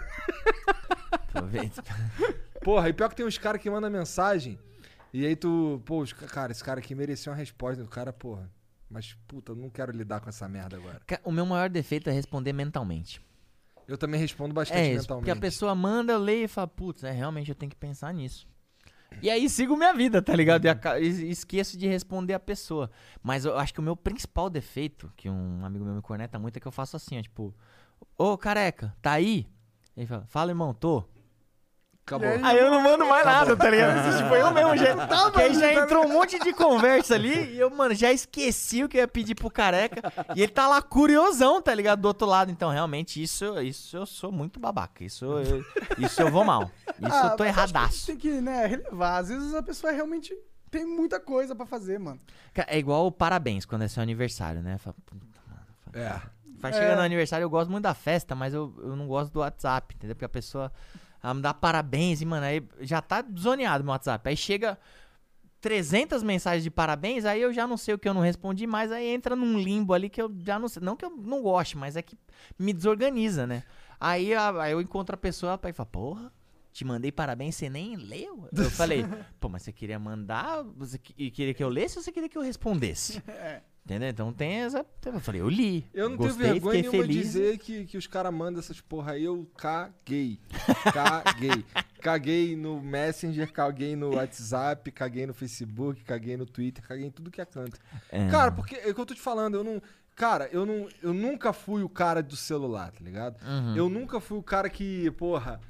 [1.35, 1.81] Aproveite.
[2.66, 4.58] Porra, e pior que tem uns caras que mandam mensagem.
[5.12, 7.80] E aí tu, pô, os cara, esse cara aqui merecia uma resposta.
[7.80, 8.50] O cara, porra.
[8.90, 11.00] Mas, puta, eu não quero lidar com essa merda agora.
[11.22, 13.20] O meu maior defeito é responder mentalmente.
[13.86, 15.26] Eu também respondo bastante É isso, mentalmente.
[15.26, 18.12] porque a pessoa manda, eu leio e fala, putz, é, realmente eu tenho que pensar
[18.12, 18.48] nisso.
[19.22, 20.64] E aí sigo minha vida, tá ligado?
[20.64, 22.90] E, aca- e esqueço de responder a pessoa.
[23.22, 26.56] Mas eu acho que o meu principal defeito, que um amigo meu me corneta muito,
[26.56, 27.54] é que eu faço assim, ó, tipo,
[28.18, 29.46] ô careca, tá aí?
[29.96, 31.04] Ele fala, fala irmão, tô.
[32.07, 32.28] Acabou.
[32.44, 34.16] Aí eu não mando mais nada, tá ligado?
[34.16, 35.07] Tipo, eu mesmo já.
[35.09, 37.96] Tá, que aí mano, já tá- entrou um monte de conversa ali e eu, mano,
[37.96, 40.00] já esqueci o que eu ia pedir pro careca.
[40.36, 42.02] E ele tá lá curiosão, tá ligado?
[42.02, 42.48] Do outro lado.
[42.52, 45.02] Então, realmente, isso, isso eu sou muito babaca.
[45.02, 45.64] Isso eu,
[45.98, 46.70] isso eu vou mal.
[46.96, 48.07] Isso Ah, eu tô erradaço.
[48.07, 49.18] Tem que, né, relevar.
[49.18, 50.32] Às vezes a pessoa realmente
[50.70, 52.20] tem muita coisa pra fazer, mano.
[52.68, 54.78] É igual o parabéns quando é seu aniversário, né?
[54.78, 56.07] Fala, puta, mano.
[56.07, 56.20] É.
[56.61, 56.74] Vai É.
[56.74, 59.92] chegando no aniversário, eu gosto muito da festa, mas eu, eu não gosto do WhatsApp,
[59.96, 60.14] entendeu?
[60.14, 60.70] Porque a pessoa
[61.27, 64.29] ela me dá parabéns e, mano, aí já tá zoneado meu WhatsApp.
[64.29, 64.79] Aí chega
[65.61, 68.93] 300 mensagens de parabéns, aí eu já não sei o que eu não respondi mais,
[68.93, 70.83] aí entra num limbo ali que eu já não sei.
[70.83, 72.16] Não que eu não goste, mas é que
[72.59, 73.64] me desorganiza, né?
[73.99, 76.33] Aí, aí eu encontro a pessoa e fala, porra,
[76.72, 78.49] te mandei parabéns, você nem leu?
[78.53, 79.05] Eu falei,
[79.41, 82.29] pô, mas você queria mandar, você que- e queria que eu lesse ou você queria
[82.29, 83.22] que eu respondesse?
[83.87, 84.09] Entendeu?
[84.09, 84.84] Então tem essa.
[85.05, 85.89] Eu falei, eu li.
[85.95, 87.16] Eu não gostei, tenho vergonha nenhuma feliz.
[87.18, 90.41] dizer que, que os caras mandam essas porra aí, eu caguei.
[90.93, 91.64] Caguei.
[92.03, 97.30] caguei no Messenger, caguei no WhatsApp, caguei no Facebook, caguei no Twitter, caguei em tudo
[97.30, 97.78] que é canto.
[98.11, 98.28] É.
[98.28, 99.80] Cara, porque é o que eu tô te falando, eu não.
[100.16, 100.89] Cara, eu não.
[101.01, 103.41] Eu nunca fui o cara do celular, tá ligado?
[103.47, 103.76] Uhum.
[103.76, 105.61] Eu nunca fui o cara que, porra,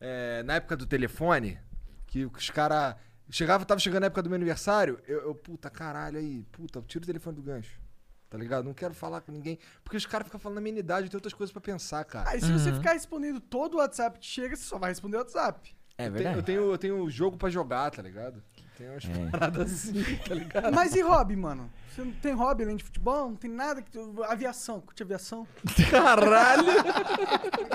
[0.00, 1.58] é, na época do telefone,
[2.06, 2.96] que os caras.
[3.30, 7.02] Chegava, tava chegando a época do meu aniversário, eu, eu, puta, caralho, aí, puta, tira
[7.02, 7.80] o telefone do gancho.
[8.28, 8.64] Tá ligado?
[8.64, 9.58] Não quero falar com ninguém.
[9.84, 12.30] Porque os caras ficam falando na minha idade, eu tenho outras coisas pra pensar, cara.
[12.30, 15.20] Aí se você ficar respondendo todo o WhatsApp que chega, você só vai responder o
[15.20, 15.76] WhatsApp.
[15.98, 16.38] É eu, tenho, verdade.
[16.38, 18.42] eu, tenho, eu tenho jogo pra jogar, tá ligado?
[18.76, 19.30] Tem umas É.
[19.30, 20.74] paradas assim, tá ligado?
[20.74, 21.70] Mas e hobby, mano?
[21.94, 23.30] Você não tem hobby além de futebol?
[23.30, 23.90] Não tem nada que.
[23.90, 25.46] tu- Aviação, curte aviação?
[25.90, 26.66] Caralho!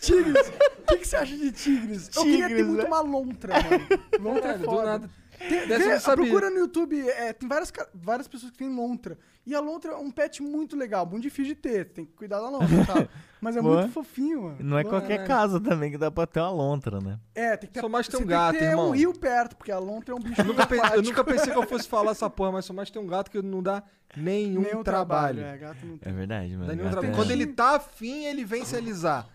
[0.00, 0.48] Tigres!
[0.48, 2.10] O que, que você acha de tigres?
[2.16, 2.88] eu queria ter Tigres, muito né?
[2.88, 3.86] uma lontra, mano.
[4.20, 4.84] Lontra é Caralho, do foda.
[4.86, 5.10] nada.
[5.48, 9.18] Tem, procura no YouTube, é, tem várias, várias pessoas que têm lontra.
[9.46, 11.86] E a lontra é um pet muito legal, muito difícil de ter.
[11.86, 13.08] Tem que cuidar da lontra?
[13.40, 13.78] Mas é Boa.
[13.80, 14.56] muito fofinho, mano.
[14.60, 15.28] Não é qualquer Caralho.
[15.28, 17.18] casa também que dá pra ter uma lontra, né?
[17.34, 18.88] É, tem que ter, Só mais ter você um gato, tem que ter irmão.
[18.90, 21.50] um rio perto, porque a lontra é um bicho Eu nunca, pe- eu nunca pensei
[21.50, 23.82] que eu fosse falar essa porra, mas só mais tem um gato que não dá
[24.14, 25.42] nenhum, Nenhum trabalho.
[25.42, 26.12] É, gato não É tem.
[26.12, 26.66] verdade, mano.
[26.76, 27.12] Gato trabalho.
[27.12, 29.26] é- Quando ele tá afim, ele vem se alisar.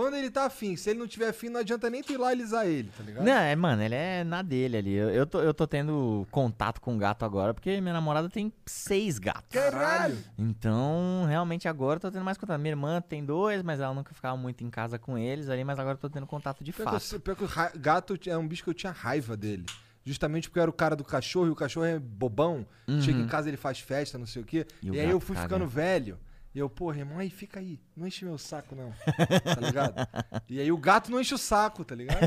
[0.00, 2.28] Quando ele tá afim, se ele não tiver afim, não adianta nem tu ir lá
[2.28, 3.22] alisar ele, tá ligado?
[3.24, 4.94] Não, é, mano, ele é na dele ali.
[4.94, 9.18] Eu, eu, tô, eu tô tendo contato com gato agora, porque minha namorada tem seis
[9.18, 9.44] gatos.
[9.50, 10.16] Caralho!
[10.38, 12.58] Então, realmente agora eu tô tendo mais contato.
[12.58, 15.78] Minha irmã tem dois, mas ela nunca ficava muito em casa com eles ali, mas
[15.78, 17.36] agora eu tô tendo contato de Pior que, eu, fato.
[17.36, 17.44] que
[17.76, 19.66] o gato é um bicho que eu tinha raiva dele.
[20.02, 22.66] Justamente porque eu era o cara do cachorro e o cachorro é bobão.
[23.02, 24.66] Chega em casa, ele faz festa, não sei o quê.
[24.82, 24.94] Uhum.
[24.94, 25.46] E E, o aí eu fui caga.
[25.46, 26.18] ficando velho.
[26.52, 27.78] E eu, porra, irmão, aí fica aí.
[27.96, 28.92] Não enche meu saco, não.
[29.54, 29.94] tá ligado?
[30.48, 32.18] E aí o gato não enche o saco, tá ligado?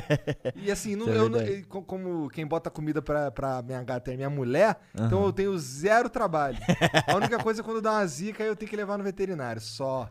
[0.56, 1.40] E assim, não- é eu não-
[1.84, 6.10] como quem bota comida pra, pra minha gata é minha mulher, então eu tenho zero
[6.10, 6.58] trabalho.
[7.06, 10.10] A única coisa é quando dá uma zica, eu tenho que levar no veterinário, só.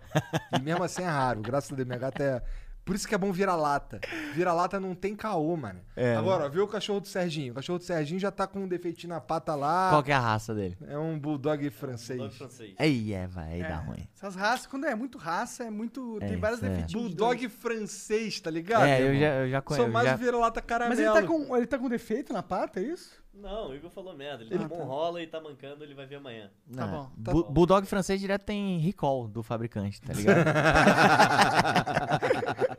[0.54, 1.40] E mesmo assim é raro.
[1.40, 2.42] Graças a Deus, minha gata é.
[2.84, 4.00] Por isso que é bom vira-lata.
[4.34, 5.80] Vira-lata não tem caô, mano.
[5.94, 7.52] É, Agora, ó, vê o cachorro do Serginho.
[7.52, 9.90] O cachorro do Serginho já tá com um defeitinho na pata lá.
[9.90, 10.76] Qual que é a raça dele?
[10.88, 12.20] É um bulldog francês.
[12.80, 14.08] Ei, é, vai É, dar ruim.
[14.16, 16.18] Essas raças, quando é muito raça, é muito.
[16.20, 16.70] tem vários isso é.
[16.70, 17.06] defeitinhos.
[17.08, 18.84] Bulldog francês, tá ligado?
[18.84, 19.84] É, eu já, eu já conheço.
[19.84, 20.16] Sou mais já...
[20.16, 20.90] vira-lata caramelo.
[20.90, 23.22] Mas ele tá, com, ele tá com defeito na pata, é isso?
[23.34, 24.44] Não, o Igor falou merda.
[24.44, 26.50] Ele, tomou um rola e tá mancando, ele vai ver amanhã.
[26.76, 27.10] Tá Ah, bom.
[27.16, 30.44] Bu- Bulldog francês direto tem recall do fabricante, tá ligado?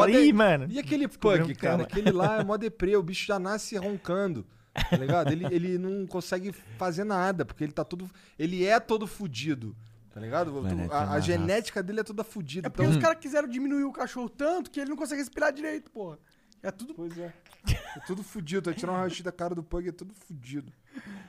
[0.00, 0.66] Foda Ih, é- mano.
[0.70, 1.82] E aquele pug, cara?
[1.84, 4.46] Aquele lá é mó deprê, o bicho já nasce roncando.
[4.90, 5.30] Tá ligado?
[5.30, 8.10] Ele, ele não consegue fazer nada, porque ele tá todo.
[8.38, 9.74] Ele é todo fudido.
[10.12, 10.52] Tá ligado?
[10.52, 12.66] Mano, tem a, a genética dele é toda fudida.
[12.66, 15.52] É porque então- os caras quiseram diminuir o cachorro tanto que ele não consegue respirar
[15.52, 16.18] direito, porra.
[16.62, 16.94] É tudo.
[16.94, 17.32] Pois é.
[17.96, 18.70] É tudo fudido.
[18.70, 20.72] Vai tirar um raio da cara do Pug, é tudo fudido.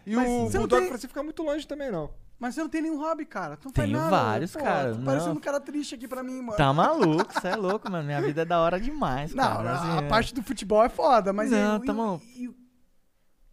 [0.06, 2.12] E Mas o você não Bulldog tem- pra você ficar muito longe também, não.
[2.38, 3.56] Mas você não tem nenhum hobby, cara.
[3.56, 4.12] Tu não faz Tenho nada.
[4.12, 5.06] vários, Pô, cara, Tô não.
[5.06, 6.58] parecendo um cara triste aqui pra mim, mano.
[6.58, 8.04] Tá maluco, você é louco, mano.
[8.06, 9.70] Minha vida é da hora demais, Não, cara.
[9.72, 10.10] a assim, é.
[10.10, 12.22] parte do futebol é foda, mas Não, e, e- tá bom.
[12.36, 12.56] e o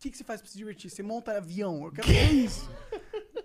[0.01, 0.91] que, que você faz pra se divertir?
[0.91, 1.85] Você monta avião.
[1.85, 2.69] Eu quero ver isso.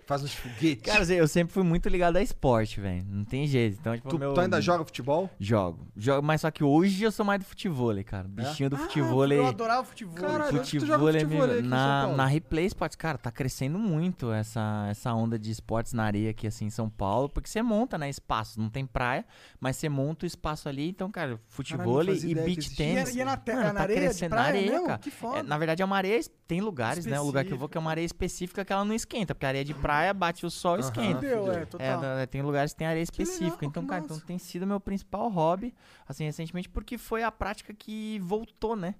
[0.07, 0.83] Faz uns foguetes.
[0.83, 3.05] Cara, assim, eu sempre fui muito ligado a esporte, velho.
[3.09, 3.77] Não tem jeito.
[3.79, 4.33] Então, tipo, tu, meu...
[4.33, 5.29] tu ainda joga futebol?
[5.37, 5.85] Jogo.
[5.97, 8.25] Jogo, mas só que hoje eu sou mais do futebol, cara.
[8.25, 9.23] Bichinho do futebol.
[9.23, 10.15] Ah, eu adorava futebol.
[10.15, 15.37] Caralho, tu Futebol é na, na Replay Sports, cara, tá crescendo muito essa, essa onda
[15.37, 18.69] de esportes na areia aqui assim em São Paulo, porque você monta, né, espaço, não
[18.69, 19.25] tem praia,
[19.59, 23.09] mas você monta o espaço ali, então, cara, futebol fazia e beach tênis.
[23.09, 24.49] E é- e é na te- mano, é na tá areia de crescendo praia na
[24.49, 24.87] areia, mesmo?
[24.87, 24.99] cara.
[24.99, 25.39] Que foda.
[25.39, 27.77] É, na verdade, é uma areia, tem lugares, né, o lugar que eu vou que
[27.77, 30.49] é uma areia específica que ela não esquenta, porque a areia de praia bate o
[30.51, 30.87] sol e Aham.
[30.89, 31.25] esquenta.
[31.25, 32.01] É, É, total.
[32.01, 33.65] da- tem lugares que tem areia Que legal, específica.
[33.65, 34.13] então, cara, massa.
[34.15, 35.73] então tem sido meu principal hobby,
[36.07, 38.95] assim, recentemente, porque foi a prática que voltou, né?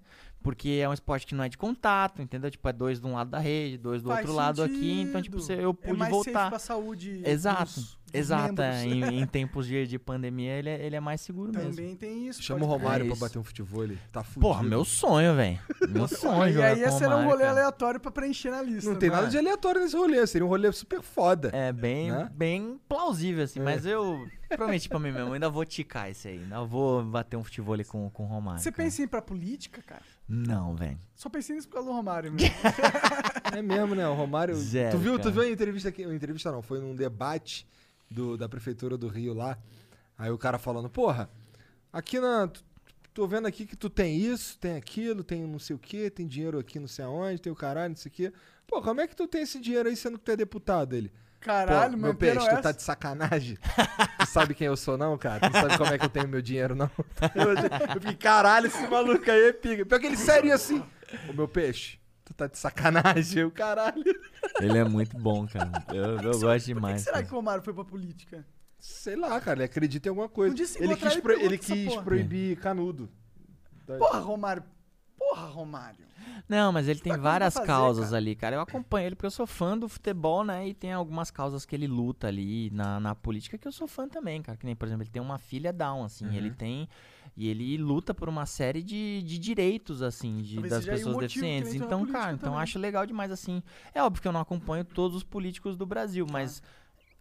[0.48, 2.50] Porque é um esporte que não é de contato, entendeu?
[2.50, 5.02] Tipo, é dois de um lado da rede, dois do Faz outro lado aqui.
[5.02, 5.58] Então, tipo, sentido.
[5.58, 6.50] você- eu é pude mais safe voltar.
[6.50, 8.62] pra saúde Exato, dos- dos exato.
[8.62, 11.72] é, em, em tempos de, de pandemia, ele é, ele é mais seguro mesmo.
[11.72, 12.41] Também tem isso.
[12.41, 13.86] Chama o Romário É pra bater um futebol.
[14.10, 14.39] Tá fudido.
[14.39, 15.60] Porra, meu sonho, velho.
[15.89, 16.58] Meu sonho.
[16.58, 17.52] E aí esse era um rolê cara.
[17.52, 18.89] aleatório pra preencher na lista.
[18.89, 20.26] Não tem nada de aleatório nesse rolê.
[20.26, 21.50] Seria um rolê super foda.
[21.54, 22.32] É bem, Né?
[22.34, 23.60] bem plausível, assim.
[23.60, 23.64] É.
[23.64, 24.26] Mas eu
[24.56, 26.38] prometi pra mim mesmo, ainda vou ticar esse aí.
[26.39, 28.62] Ainda vou bater um futebol ali com, com o Romário.
[28.62, 28.84] Você cara.
[28.86, 30.04] pensa em ir pra política, cara?
[30.28, 30.99] Não, velho.
[31.15, 32.55] Só pensei nisso por causa do Romário mesmo.
[33.57, 34.07] É mesmo, né?
[34.07, 34.53] O Romário.
[34.55, 36.05] Zero, tu viu, tu viu a entrevista aqui?
[36.05, 37.65] Uma entrevista não, foi num debate
[38.11, 39.57] do, da prefeitura do Rio lá.
[40.17, 41.30] Aí o cara falando, porra,
[41.91, 42.47] aqui na.
[42.47, 42.63] Tu,
[43.13, 46.28] tô vendo aqui que tu tem isso, tem aquilo, tem não sei o quê, tem
[46.28, 48.34] dinheiro aqui não sei aonde, tem o caralho, não sei o quê.
[48.67, 50.93] Pô, como é que tu tem esse dinheiro aí sendo que tu é deputado?
[50.93, 51.11] Ele.
[51.39, 52.61] Caralho, Pô, meu meu peixe, tu essa.
[52.61, 53.57] tá de sacanagem?
[54.19, 55.49] tu sabe quem eu sou, não, cara?
[55.49, 56.89] Tu sabe como é que eu tenho meu dinheiro, não?
[57.35, 59.85] Eu fiquei, caralho, esse maluco aí é pica.
[59.85, 60.83] Pior que ele sério assim.
[61.29, 64.03] Ô, meu peixe, tu tá de sacanagem, o caralho.
[64.59, 65.71] Ele é muito bom, cara.
[65.93, 67.01] Eu, eu gosto Por que demais.
[67.01, 67.25] será cara.
[67.27, 68.45] que o Romário foi pra política?
[68.79, 70.53] Sei lá, cara, ele acredita em alguma coisa.
[70.53, 73.09] Um ele quis, ele pro- ele quis proibir canudo.
[73.97, 74.63] Porra, Romário.
[75.17, 76.05] Porra, Romário.
[76.47, 78.17] Não, mas ele tem Tá várias fazer, causas cara.
[78.17, 78.55] ali, cara.
[78.55, 80.67] Eu acompanho ele porque eu sou fã do futebol, né?
[80.67, 84.07] E tem algumas causas que ele luta ali na, na política que eu sou fã
[84.07, 84.57] também, cara.
[84.57, 86.25] Que nem, por exemplo, ele tem uma filha down, assim.
[86.25, 86.33] Uhum.
[86.33, 86.88] Ele tem.
[87.35, 91.17] E ele luta por uma série de, de direitos, assim, de- Talvez das o pessoas
[91.17, 91.73] deficientes.
[91.75, 92.59] Então, cara, então eu também.
[92.63, 93.61] acho legal demais, assim.
[93.93, 96.63] É óbvio que eu não acompanho todos os políticos do Brasil, mas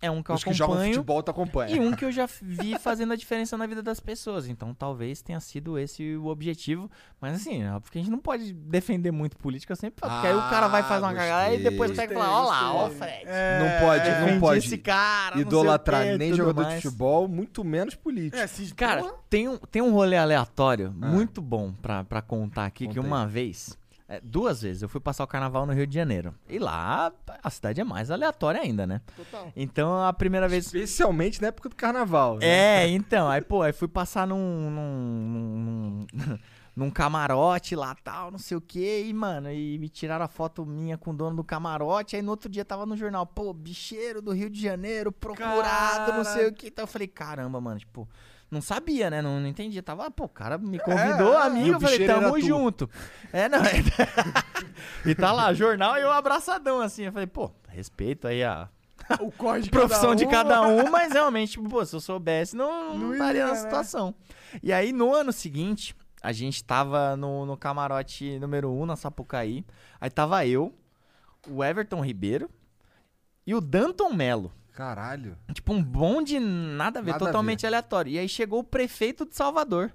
[0.00, 0.94] é um que eu Os que jogam acompanho.
[0.94, 1.74] futebol, tu acompanha.
[1.76, 4.46] E um que eu já vi fazendo a diferença na vida das pessoas.
[4.46, 6.90] Então talvez tenha sido esse o objetivo.
[7.20, 10.12] Mas assim, é óbvio que a gente não pode defender muito política sempre falo.
[10.12, 12.44] porque aí o cara vai fazer uma Ah, cagada e depois pega e fala, ó
[12.46, 13.22] lá, ó, Fred.
[13.26, 16.62] É, não pode, não defendi pode esse cara, não sei o idolatrar quê, nem jogador
[16.62, 16.74] mais.
[16.76, 18.36] de futebol, muito menos político.
[18.36, 21.06] É, se, Cara, tem um, tem um rolê aleatório Ah.
[21.08, 23.06] muito bom pra, pra contar aqui, que Conta aí.
[23.06, 23.76] uma vez,
[24.08, 26.32] é, duas vezes, eu fui passar o carnaval no Rio de Janeiro.
[26.48, 29.00] E lá a cidade é mais aleatória ainda, né?
[29.16, 29.52] Total.
[29.56, 30.66] Então a primeira vez.
[30.66, 32.38] Especialmente na época do carnaval.
[32.38, 32.46] né?
[32.46, 34.70] É, então, aí, pô, aí fui passar num.
[34.70, 36.38] num, num,
[36.76, 40.64] num camarote lá tal, não sei o que, e, mano, e me tiraram a foto
[40.64, 44.22] minha com o dono do camarote, aí no outro dia tava no jornal, pô, bicheiro
[44.22, 46.68] do Rio de Janeiro, procurado, não sei o que.
[46.68, 48.08] Então eu falei, caramba, mano, tipo.
[48.50, 49.20] Não sabia, né?
[49.20, 49.82] Não, não entendia.
[49.82, 51.76] Tava, pô, o cara me convidou, é, amigo.
[51.76, 52.88] Eu falei, tamo junto.
[53.32, 53.58] É, não.
[53.58, 53.82] é-
[55.04, 57.04] e tá lá, jornal e eu abraçadão, assim.
[57.04, 58.68] Eu falei, pô, respeito aí a,
[59.20, 62.96] o de profissão de um, cada um, mas realmente, tipo, pô, se eu soubesse, não,
[62.96, 63.58] não estaria ia, na né?
[63.58, 64.14] situação.
[64.62, 68.96] E aí, no ano seguinte, a gente tava no, no camarote número 1, um, na
[68.96, 69.64] Sapucaí.
[70.00, 70.74] Aí tava eu,
[71.48, 72.50] o Everton Ribeiro
[73.46, 74.52] e o Danton Melo.
[74.76, 75.38] Caralho.
[75.54, 78.12] Tipo, um bonde nada a ver, Nada a totalmente aleatório.
[78.12, 79.90] E aí chegou o prefeito de Salvador.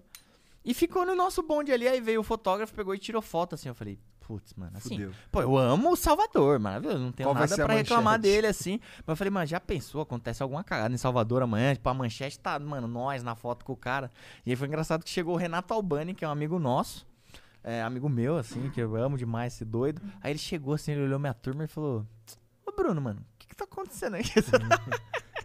[0.65, 3.69] E ficou no nosso bonde ali, aí veio o fotógrafo, pegou e tirou foto, assim.
[3.69, 4.95] Eu falei, putz, mano, assim.
[4.95, 5.11] Fudeu.
[5.31, 6.97] Pô, eu amo o Salvador, maravilhoso.
[6.97, 8.79] Não tenho Qual nada pra reclamar dele, assim.
[8.97, 10.01] Mas eu falei, mano, já pensou?
[10.01, 11.75] Acontece alguma cagada em Salvador amanhã?
[11.75, 14.09] Tipo, a manchete tá, mano, nós na foto com o cara.
[14.43, 17.05] E aí foi engraçado que chegou o Renato Albani, que é um amigo nosso.
[17.63, 20.01] É, amigo meu, assim, que eu amo demais esse doido.
[20.21, 22.03] Aí ele chegou assim, ele olhou minha turma e falou:
[22.65, 24.23] Ô Bruno, mano, que, que tá acontecendo aí?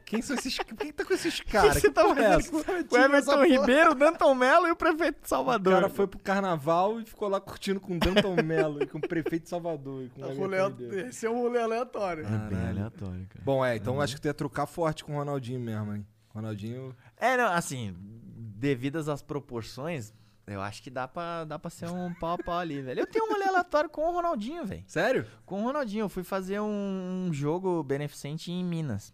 [0.05, 1.81] Quem são esses Quem tá com esses O que caras?
[1.83, 2.51] que tá é fazendo
[2.89, 5.73] com o Everton Ribeiro, o Danton Melo e o prefeito de O Salvador?
[5.75, 9.01] cara foi pro carnaval e ficou lá curtindo com o Danton Mello e com o
[9.01, 10.05] prefeito de Salvador.
[10.05, 11.09] E com o É um Everton rolê-.
[11.09, 12.25] Esse é um rolê aleatório.
[12.25, 13.45] É bem aleatório, cara.
[13.45, 16.07] Bom, é, então acho que tu ia trocar forte com o Ronaldinho mesmo, hein?
[16.29, 16.95] Ronaldinho.
[17.17, 20.13] É, não, assim, devidas às proporções,
[20.47, 23.01] eu acho que dá pra, dá pra ser um pau a pau ali, velho.
[23.01, 24.85] Eu tenho um aleatório com o Ronaldinho, velho.
[24.87, 25.27] Sério?
[25.45, 29.13] Com o Ronaldinho, eu fui fazer um jogo beneficente em Minas,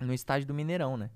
[0.00, 1.10] no estádio do Mineirão, né?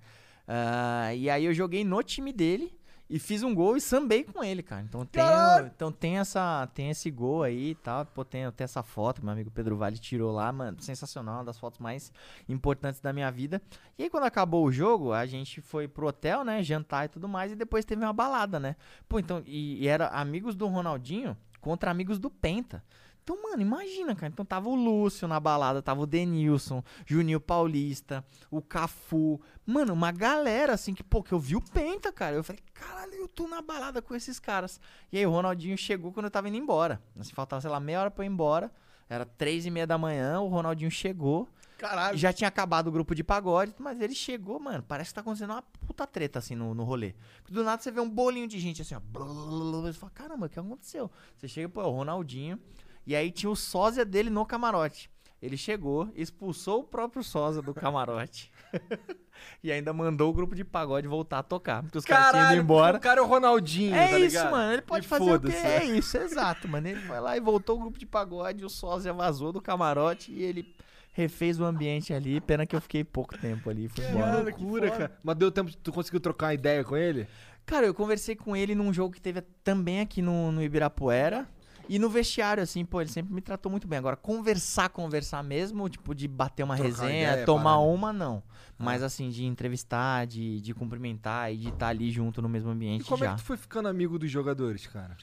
[0.47, 2.77] Ah, e aí eu joguei no time dele
[3.09, 4.83] e fiz um gol e sambei com ele, cara.
[4.83, 5.71] Então tem, Caralho!
[5.75, 8.07] então tem, essa, tem esse gol aí e tal.
[8.07, 10.81] Pô, tem, tem essa foto que meu amigo Pedro Vale tirou lá, mano.
[10.81, 12.13] Sensacional, uma das fotos mais
[12.49, 13.61] importantes da minha vida.
[13.99, 16.63] E aí quando acabou o jogo, a gente foi pro hotel, né?
[16.63, 17.53] Jantar e tudo mais.
[17.53, 18.75] E depois teve uma balada, né?
[19.09, 22.83] Pô, então, e, e era amigos do Ronaldinho contra amigos do Penta.
[23.25, 24.31] Então, mano, imagina, cara.
[24.31, 29.41] Então tava o Lúcio na balada, tava o Denilson, Juninho Paulista, o Cafu.
[29.65, 32.37] Mano, uma galera assim que, pô, que eu vi o Penta, cara.
[32.37, 34.79] Eu falei, caralho, eu tô na balada com esses caras.
[35.11, 37.03] E aí o Ronaldinho chegou quando eu tava indo embora.
[37.19, 38.71] Assim, faltava, sei lá, meia hora pra eu ir embora.
[39.09, 41.49] Era três e meia da manhã, o Ronaldinho chegou.
[41.79, 42.17] Caralho.
[42.19, 44.85] Já tinha acabado o grupo de pagode, mas ele chegou, mano.
[44.87, 47.15] Parece que tá acontecendo uma puta treta assim no, no rolê.
[47.49, 49.01] Do nada você vê um bolinho de gente assim, ó.
[49.01, 51.11] blulululu, Você fala, caramba, o que aconteceu?
[51.37, 52.61] Você chega, pô, é o Ronaldinho.
[53.07, 55.11] E aí tinha o sósia dele no camarote.
[55.43, 58.51] Ele chegou, expulsou o próprio sósia do camarote.
[59.63, 61.83] e ainda mandou o grupo de pagode voltar a tocar.
[61.83, 62.97] Porque os caras tinham ido embora.
[62.97, 64.51] o cara é o Ronaldinho, É tá isso, ligado?
[64.53, 64.73] mano.
[64.73, 65.51] Ele pode E fazer o quê?
[65.53, 65.85] foda-se, É né?
[65.99, 66.89] isso, exato, mano.
[66.89, 70.43] Ele foi lá e voltou o grupo de pagode, o sósia vazou do camarote e
[70.43, 70.75] ele
[71.13, 72.41] refez o ambiente ali.
[72.41, 74.25] Pena que eu fiquei pouco tempo ali, embora.
[74.25, 75.19] Caralho, que Loucura, cara.
[75.23, 77.27] Mas deu tempo, tu conseguiu trocar uma ideia com ele?
[77.67, 81.47] Cara, eu conversei com ele num jogo que teve também aqui no, no Ibirapuera.
[81.89, 83.99] E no vestiário, assim, pô, ele sempre me tratou muito bem.
[83.99, 87.81] Agora, conversar, conversar mesmo, tipo, de bater uma Trocar resenha, ideia, tomar parada.
[87.83, 88.43] uma, não.
[88.79, 92.73] Mas, assim, de entrevistar, de, de cumprimentar e de estar ali junto no mesmo E
[92.73, 93.27] ambiente como já.
[93.27, 95.17] é que tu foi ficando amigo dos jogadores, cara?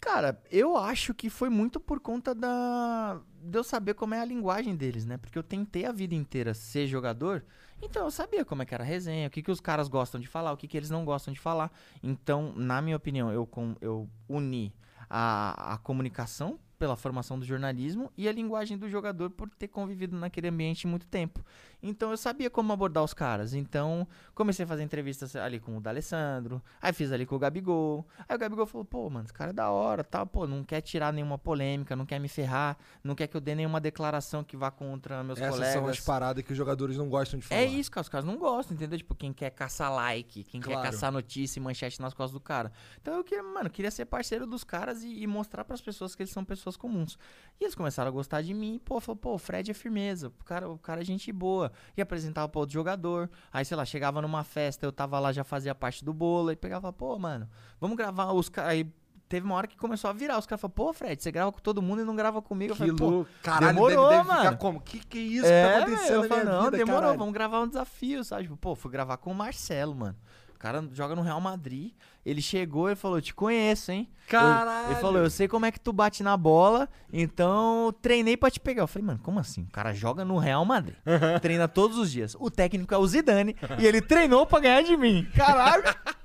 [0.00, 3.20] Cara, eu acho que foi muito por conta da.
[3.40, 5.16] de eu saber como é a linguagem deles, né?
[5.16, 7.44] Porque eu tentei a vida inteira ser jogador,
[7.80, 10.20] então eu sabia como é que era a resenha, o que, que os caras gostam
[10.20, 11.70] de falar, o que, que eles não gostam de falar.
[12.02, 14.74] Então, na minha opinião, eu, com, eu uni
[15.14, 20.16] a, a comunicação pela formação do jornalismo e a linguagem do jogador por ter convivido
[20.16, 21.44] naquele ambiente muito tempo.
[21.82, 23.54] Então eu sabia como abordar os caras.
[23.54, 28.06] Então comecei a fazer entrevistas ali com o D'Alessandro, aí fiz ali com o Gabigol.
[28.28, 30.80] Aí o Gabigol falou: "Pô, mano, esse cara é da hora, tal, pô, não quer
[30.80, 34.56] tirar nenhuma polêmica, não quer me ferrar, não quer que eu dê nenhuma declaração que
[34.56, 35.74] vá contra meus Essas colegas".
[35.74, 37.60] são as paradas que os jogadores não gostam de falar.
[37.60, 38.02] É isso, cara.
[38.02, 38.96] Os caras não gostam, entendeu?
[38.98, 40.80] Tipo, quem quer caçar like, quem Claro.
[40.82, 42.70] quer caçar notícia e manchete nas costas do cara.
[43.00, 46.22] Então eu queria, mano, queria ser parceiro dos caras e, e mostrar pras pessoas que
[46.22, 47.18] eles são pessoas comuns.
[47.60, 50.44] E eles começaram a gostar de mim, pô, falou, pô, o Fred é firmeza, o
[50.44, 51.71] cara, o cara é gente boa.
[51.96, 53.30] E apresentava pra outro jogador.
[53.52, 56.56] Aí, sei lá, chegava numa festa, eu tava lá, já fazia parte do bolo, e
[56.56, 57.48] pegava, pô, mano,
[57.80, 58.72] vamos gravar os caras.
[58.72, 58.92] Aí
[59.32, 60.38] teve uma hora que começou a virar.
[60.38, 62.72] Os caras falaram, pô, Fred, você grava com todo mundo e não grava comigo.
[62.72, 64.42] Eu falei, caralho, demorou, deve, deve mano.
[64.44, 64.80] ficar como?
[64.80, 67.18] Que que é isso é, que tá acontecendo eu na não, vida, demorou, caralho?
[67.18, 68.42] vamos gravar um desafio, sabe?
[68.42, 70.16] Tipo, pô, fui gravar com o Marcelo, mano.
[70.62, 71.90] O cara joga no Real Madrid.
[72.24, 74.08] Ele chegou e falou: Te conheço, hein?
[74.08, 74.92] Eu- Caralho!
[74.92, 78.60] ele falou: Eu sei como é que tu bate na bola, então treinei pra te
[78.60, 78.82] pegar.
[78.84, 79.62] Eu falei: Mano, como assim?
[79.64, 80.94] O cara joga no Real Madrid.
[81.42, 82.36] Treina todos os dias.
[82.38, 85.26] O técnico é o Zidane e ele treinou pra ganhar de mim.
[85.34, 85.82] Caralho!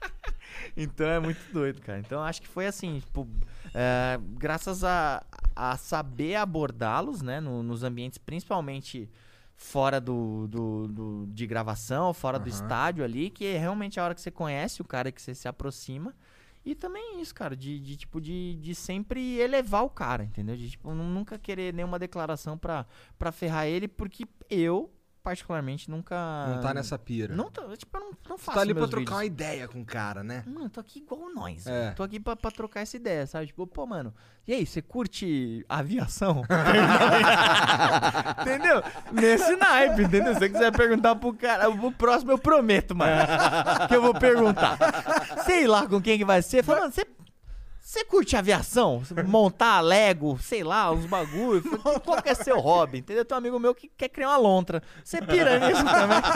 [0.76, 1.98] Então é muito doido, cara.
[2.00, 3.28] Então acho que foi assim, tipo,
[3.74, 5.24] é, graças a,
[5.56, 9.10] a saber abordá-los, né, no- nos ambientes, principalmente
[9.60, 12.49] fora do, do, do- de gravação, fora do Aham.
[12.55, 15.47] estádio ali, que é realmente a hora que você conhece o cara que você se
[15.47, 16.14] aproxima.
[16.64, 20.55] E também isso, cara, de, de, tipo, de, de sempre elevar o cara, entendeu?
[20.55, 22.86] De, tipo, nu- nunca querer nenhuma declaração pra,
[23.18, 24.91] pra ferrar ele, porque eu,
[25.28, 26.15] particularmente, nunca...
[26.47, 27.36] Não tá nessa pira.
[27.36, 29.17] Não tô, tipo, eu não, não Tu faço tá ali pra trocar vídeos.
[29.17, 30.41] uma ideia com o cara, né?
[30.47, 31.67] Mano, tô aqui igual nós.
[31.67, 31.91] É.
[31.91, 33.47] Tô aqui pra, pra trocar essa ideia, sabe?
[33.47, 34.13] Tipo, pô, mano,
[34.47, 36.43] e aí, você curte aviação?
[38.39, 38.82] entendeu?
[39.11, 40.34] Nesse naipe, entendeu?
[40.34, 43.28] Se você quiser perguntar pro cara, o próximo eu prometo, mano.
[43.89, 44.78] que eu vou perguntar.
[45.43, 46.63] Sei lá com quem que vai ser.
[46.63, 47.05] Fala, mano, você.
[47.98, 49.02] Você curte aviação?
[49.26, 51.64] Montar Lego, sei lá, uns bagulho.
[52.06, 53.00] Qual que é seu hobby?
[53.00, 53.26] Entendeu?
[53.26, 54.84] Tem um amigo meu que quer criar uma lontra.
[55.04, 56.20] Você pira nisso também?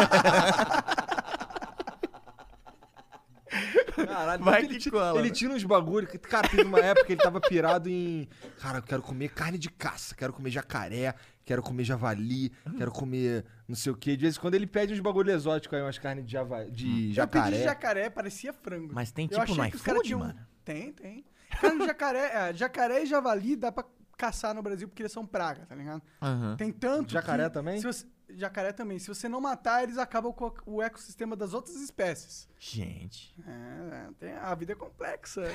[3.94, 5.34] Caralho, Vai ele, cola, ele né?
[5.34, 6.08] tira uns bagulho.
[6.22, 8.28] Cara, teve uma época que ele tava pirado em.
[8.60, 11.14] Cara, eu quero comer carne de caça, quero comer jacaré,
[11.46, 14.16] quero comer javali, quero comer não sei o que.
[14.16, 16.66] De vez em quando ele pede uns bagulho exóticos aí, umas carnes de, java...
[16.72, 17.52] de Eu jacaré.
[17.52, 18.94] pedi jacaré, parecia frango.
[18.94, 20.40] Mas tem Eu tipo no os tinham- mano?
[20.64, 21.26] Tem, tem.
[21.80, 23.84] De jacaré, é, jacaré e javali dá pra
[24.18, 26.02] caçar no Brasil porque eles são praga, tá ligado?
[26.22, 26.56] Aham.
[26.58, 27.12] Tem tanto.
[27.12, 27.80] Jacaré que também?
[27.80, 28.98] se você- jacaré também.
[29.00, 32.48] Se você não matar, eles acabam com o ecossistema das outras espécies.
[32.60, 33.36] Gente.
[33.46, 35.42] É, tem- a vida é complexa.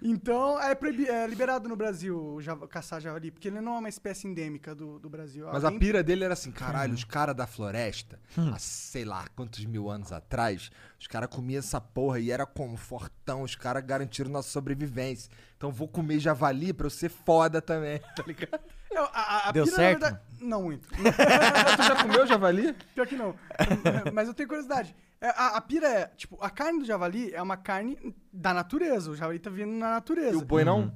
[0.00, 3.78] então, é, proibi- é liberado no Brasil o java- caçar javali, porque ele não é
[3.78, 5.46] uma espécie endêmica do, do Brasil.
[5.52, 9.24] Mas a Alguém- pira dele era assim, caralho, os caras da floresta, há sei lá
[9.36, 13.84] quantos mil anos atrás, os caras comiam essa porra e era como fortão, os caras
[13.84, 15.30] garantiram nossa sobrevivência.
[15.56, 18.60] Então vou comer javali pra eu ser foda também, tá ligado?
[18.90, 20.00] É, a- a- a Deu pira, certo?
[20.00, 20.88] Na verdade, não muito.
[21.76, 22.74] tu já comeu javali?
[22.94, 23.34] Pior que não.
[24.12, 24.94] Mas eu tenho curiosidade.
[25.22, 27.96] É, A, a pira é, tipo, a carne do javali é uma carne
[28.32, 29.08] da natureza.
[29.08, 30.32] O javali tá vindo na natureza.
[30.32, 30.92] E o boi não?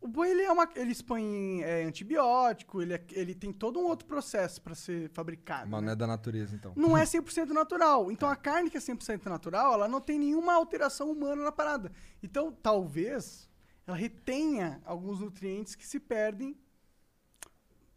[0.00, 0.68] O boi, ele é uma.
[0.74, 5.70] Eles põem é, antibiótico, ele, é- ele tem todo um outro processo pra ser fabricado.
[5.70, 5.86] Mas né?
[5.86, 6.72] não é da natureza, então.
[6.76, 8.10] Não é 100% natural.
[8.10, 11.92] Então a carne que é 100% natural, ela não tem nenhuma alteração humana na parada.
[12.22, 13.48] Então talvez
[13.86, 16.56] ela retenha alguns nutrientes que se perdem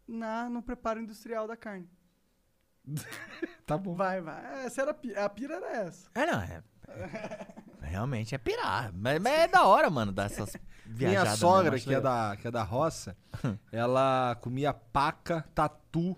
[0.06, 1.88] na, no preparo industrial da carne.
[3.66, 3.94] Tá bom.
[3.94, 4.66] Vai, vai.
[4.66, 6.10] Essa era a pira, a pira era essa.
[6.14, 6.62] É, não, é.
[7.80, 8.92] Realmente é pirar.
[8.92, 11.22] Mas, mas é da hora, mano, dar essas viajadas.
[11.22, 13.16] Minha sogra, mesmo, acho que é, da, que é da roça,
[13.70, 16.16] ela comia paca, tatu,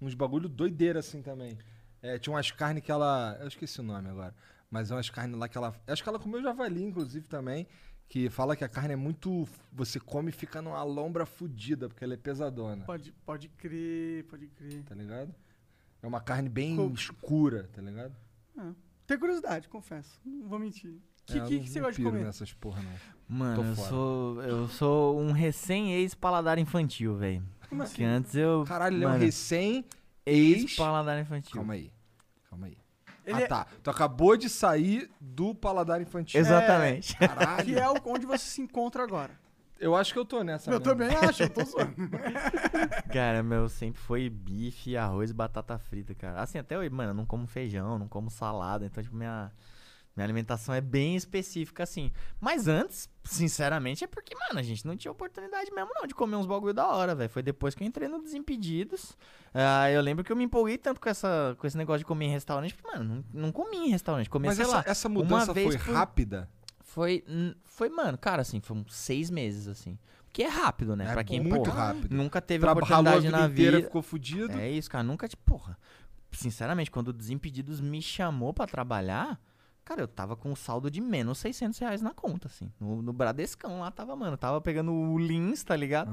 [0.00, 1.58] uns bagulho doideira assim também.
[2.00, 3.36] É, tinha umas carnes que ela.
[3.40, 4.34] Eu esqueci o nome agora.
[4.70, 5.74] Mas é umas carnes lá que ela.
[5.86, 7.66] Acho que ela comeu javali, inclusive, também.
[8.08, 9.46] Que fala que a carne é muito.
[9.72, 12.84] Você come e fica numa lombra fudida, porque ela é pesadona.
[12.84, 14.82] Pode, pode crer, pode crer.
[14.84, 15.34] Tá ligado?
[16.02, 18.14] É uma carne bem Co- escura, tá ligado?
[18.56, 18.72] Ah,
[19.06, 20.20] tenho curiosidade, confesso.
[20.24, 20.90] Não vou mentir.
[20.92, 22.24] O que, É, que, que você não gosta de comer?
[22.24, 22.92] nessas porra, não.
[23.28, 27.42] Mano, eu sou, eu sou um recém-ex-paladar infantil, velho.
[27.68, 28.04] Como Que assim?
[28.04, 28.64] antes eu.
[28.66, 29.84] Caralho, ele é um mano, recém
[30.24, 30.62] ex.
[30.62, 31.52] Ex-paladar infantil.
[31.54, 31.92] Calma aí.
[32.48, 32.78] Calma aí.
[33.26, 33.66] Ele ah, é- tá.
[33.82, 36.40] Tu acabou de sair do paladar infantil.
[36.40, 37.14] Exatamente.
[37.18, 37.64] Caralho.
[37.66, 39.38] Que é o- onde você se encontra agora.
[39.78, 40.70] Eu acho que eu tô nessa.
[40.70, 40.84] Eu mesmo.
[40.84, 41.94] também acho, eu tô zoando.
[43.12, 46.40] Cara, meu sempre foi bife, arroz e batata frita, cara.
[46.40, 49.50] Assim, até hoje, mano, eu não como feijão, não como salada, então, tipo, minha.
[50.16, 52.10] Minha alimentação é bem específica, assim.
[52.40, 56.34] Mas antes, sinceramente, é porque, mano, a gente não tinha oportunidade mesmo, não, de comer
[56.34, 57.30] uns bagulho da hora, velho.
[57.30, 59.16] Foi depois que eu entrei no Desimpedidos.
[59.54, 62.24] Ah, eu lembro que eu me empolguei tanto com, essa, com esse negócio de comer
[62.24, 64.28] em restaurante, porque, mano, não, não comi em restaurante.
[64.28, 66.50] Comia, Mas sei essa, lá, essa uma mudança vez foi por- rápida?
[66.88, 67.22] Foi,
[67.64, 69.98] foi, mano, cara, assim, foi uns seis meses, assim.
[70.24, 71.06] Porque é rápido, né?
[71.08, 72.14] É pra quem, muito pô, rápido.
[72.14, 73.88] nunca teve Traba- oportunidade a vida na inteira, vida.
[73.88, 74.52] ficou fudido.
[74.52, 75.04] É isso, cara.
[75.04, 75.76] Nunca, tipo, porra.
[76.32, 79.40] Sinceramente, quando o Desimpedidos me chamou pra trabalhar,
[79.84, 82.70] cara, eu tava com um saldo de menos 600 reais na conta, assim.
[82.78, 86.10] No, no Bradescão lá tava, mano, tava pegando o Lins, tá ligado?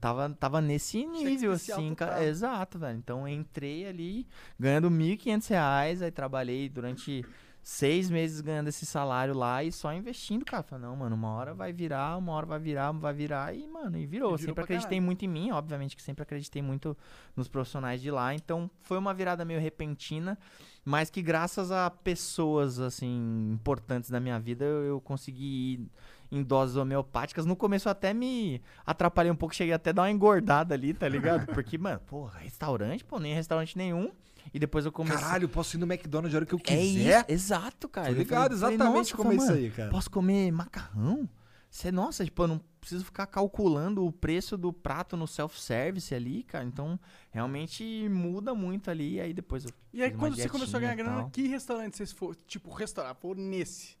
[0.00, 2.24] Tava, tava nesse nível, assim, cara.
[2.24, 2.98] Exato, velho.
[2.98, 4.26] Então, entrei ali
[4.58, 7.24] ganhando 1.500 reais, aí trabalhei durante
[7.62, 10.62] seis meses ganhando esse salário lá e só investindo, cara.
[10.62, 13.98] Falei, não, mano, uma hora vai virar, uma hora vai virar, vai virar e, mano,
[13.98, 14.34] e virou.
[14.34, 15.06] E virou sempre acreditei caralho.
[15.06, 16.96] muito em mim, obviamente que sempre acreditei muito
[17.36, 18.34] nos profissionais de lá.
[18.34, 20.38] Então, foi uma virada meio repentina,
[20.84, 25.44] mas que graças a pessoas, assim, importantes da minha vida, eu, eu consegui
[25.74, 25.90] ir
[26.30, 27.44] em doses homeopáticas.
[27.44, 30.94] No começo eu até me atrapalhei um pouco, cheguei até a dar uma engordada ali,
[30.94, 31.46] tá ligado?
[31.52, 34.10] Porque, mano, porra, restaurante, pô, nem restaurante nenhum.
[34.52, 35.18] E depois eu comecei...
[35.20, 37.20] Caralho, eu posso ir no McDonald's a hora que eu É quiser?
[37.20, 38.08] isso, exato, cara.
[38.08, 39.90] Tô ligado, falei- exatamente como é isso aí, cara.
[39.90, 41.28] Posso comer macarrão?
[41.70, 46.42] Você, nossa, tipo, eu não preciso ficar calculando o preço do prato no self-service ali,
[46.42, 46.64] cara.
[46.64, 46.98] Então,
[47.30, 49.14] realmente muda muito ali.
[49.14, 52.10] E aí depois eu E aí, quando você começou a ganhar grana, que restaurante vocês
[52.10, 52.34] foram?
[52.48, 53.96] Tipo, restaurante, foram nesse.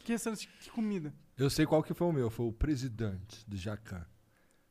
[0.00, 1.14] Que restaurante, que comida?
[1.38, 4.04] Eu sei qual que foi o meu, foi o presidente do Jacan.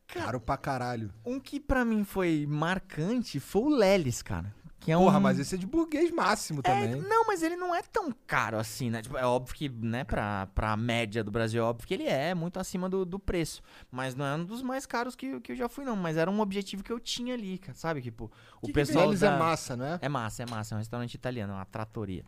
[0.06, 1.12] Caro pra caralho.
[1.26, 4.54] Um que pra mim foi marcante foi o Lelis, cara.
[4.84, 5.22] Que é Porra, um...
[5.22, 6.96] mas esse é de burguês máximo também.
[6.96, 9.02] Não, mas ele não é tão caro assim, né?
[9.02, 12.34] Tipo, é óbvio que, né, pra, pra média do Brasil, é óbvio que ele é
[12.34, 13.62] muito acima do, do preço.
[13.90, 15.96] Mas não é um dos mais caros que, que eu já fui, não.
[15.96, 18.02] Mas era um objetivo que eu tinha ali, sabe?
[18.02, 18.26] Tipo,
[18.58, 19.06] o Que que pessoal.
[19.06, 20.00] Lelis é massa, não é?
[20.02, 20.74] É massa, é massa.
[20.74, 22.26] É um restaurante italiano, é uma tratoria.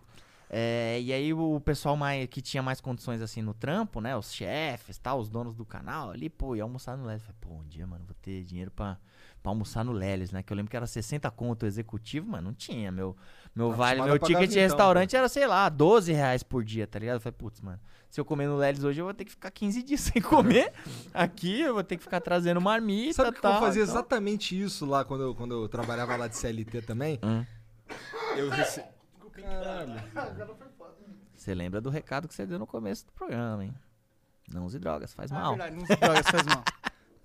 [0.50, 4.16] É, e aí o pessoal mais, que tinha mais condições assim no trampo, né?
[4.16, 7.24] Os chefes, tal, os donos do canal ali, pô, ia almoçar no Lelis.
[7.24, 8.98] Falei, pô, um dia, mano, vou ter dinheiro pra,
[9.46, 10.42] pra almoçar no Lelis, né?
[10.42, 12.92] Que eu lembro que era 60 conto executivo, mas não tinha.
[12.92, 13.16] Meu,
[13.56, 16.88] meu Tá vale, meu ticket de vintão, restaurante era, sei lá, 12 reais por dia,
[16.88, 17.18] tá ligado?
[17.18, 17.80] Eu falei, putz, mano,
[18.10, 20.74] se eu comer no Lelis hoje, eu vou ter que ficar 15 dias sem comer.
[21.14, 24.60] Aqui eu vou ter que ficar trazendo marmita, Sabe que eu tal, fazia então- exatamente
[24.60, 27.20] isso lá quando eu, quando eu trabalhava lá de CLT também?
[27.24, 27.46] Hum.
[28.36, 28.84] Eu rece...
[29.32, 29.94] Caralho.
[31.36, 33.76] Você lembra do recado que você deu no começo do programa, hein?
[34.52, 35.50] Não use drogas, faz Ah, mal.
[35.52, 36.64] verdade, não use drogas, faz mal.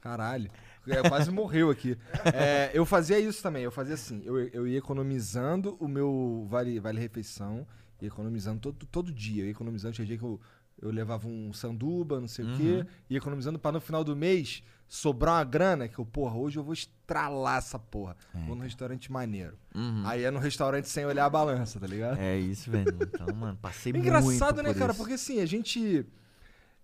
[0.03, 0.51] Caralho.
[0.87, 1.97] É, quase morreu aqui.
[2.35, 3.63] É, eu fazia isso também.
[3.65, 4.23] Eu fazia assim.
[4.25, 7.67] Eu, eu ia economizando o meu vale, vale refeição.
[8.01, 9.43] Ia economizando todo, todo dia.
[9.43, 9.95] Eu ia economizando.
[9.95, 10.41] Tinha dia que eu,
[10.81, 12.63] eu levava um sanduba, não sei o quê.
[12.63, 12.87] Uhum.
[13.11, 15.87] Ia economizando pra no final do mês sobrar uma grana.
[15.87, 18.17] Que eu, porra, hoje eu vou estralar essa porra.
[18.47, 19.57] vou num restaurante maneiro.
[19.75, 20.03] Uhum.
[20.07, 22.19] Aí é no restaurante sem olhar a balança, tá ligado?
[22.19, 22.97] É isso, velho.
[23.03, 24.93] Então, mano, passei É muito engraçado, né, cara?
[24.93, 24.99] isso.
[24.99, 26.07] Porque assim, a gente.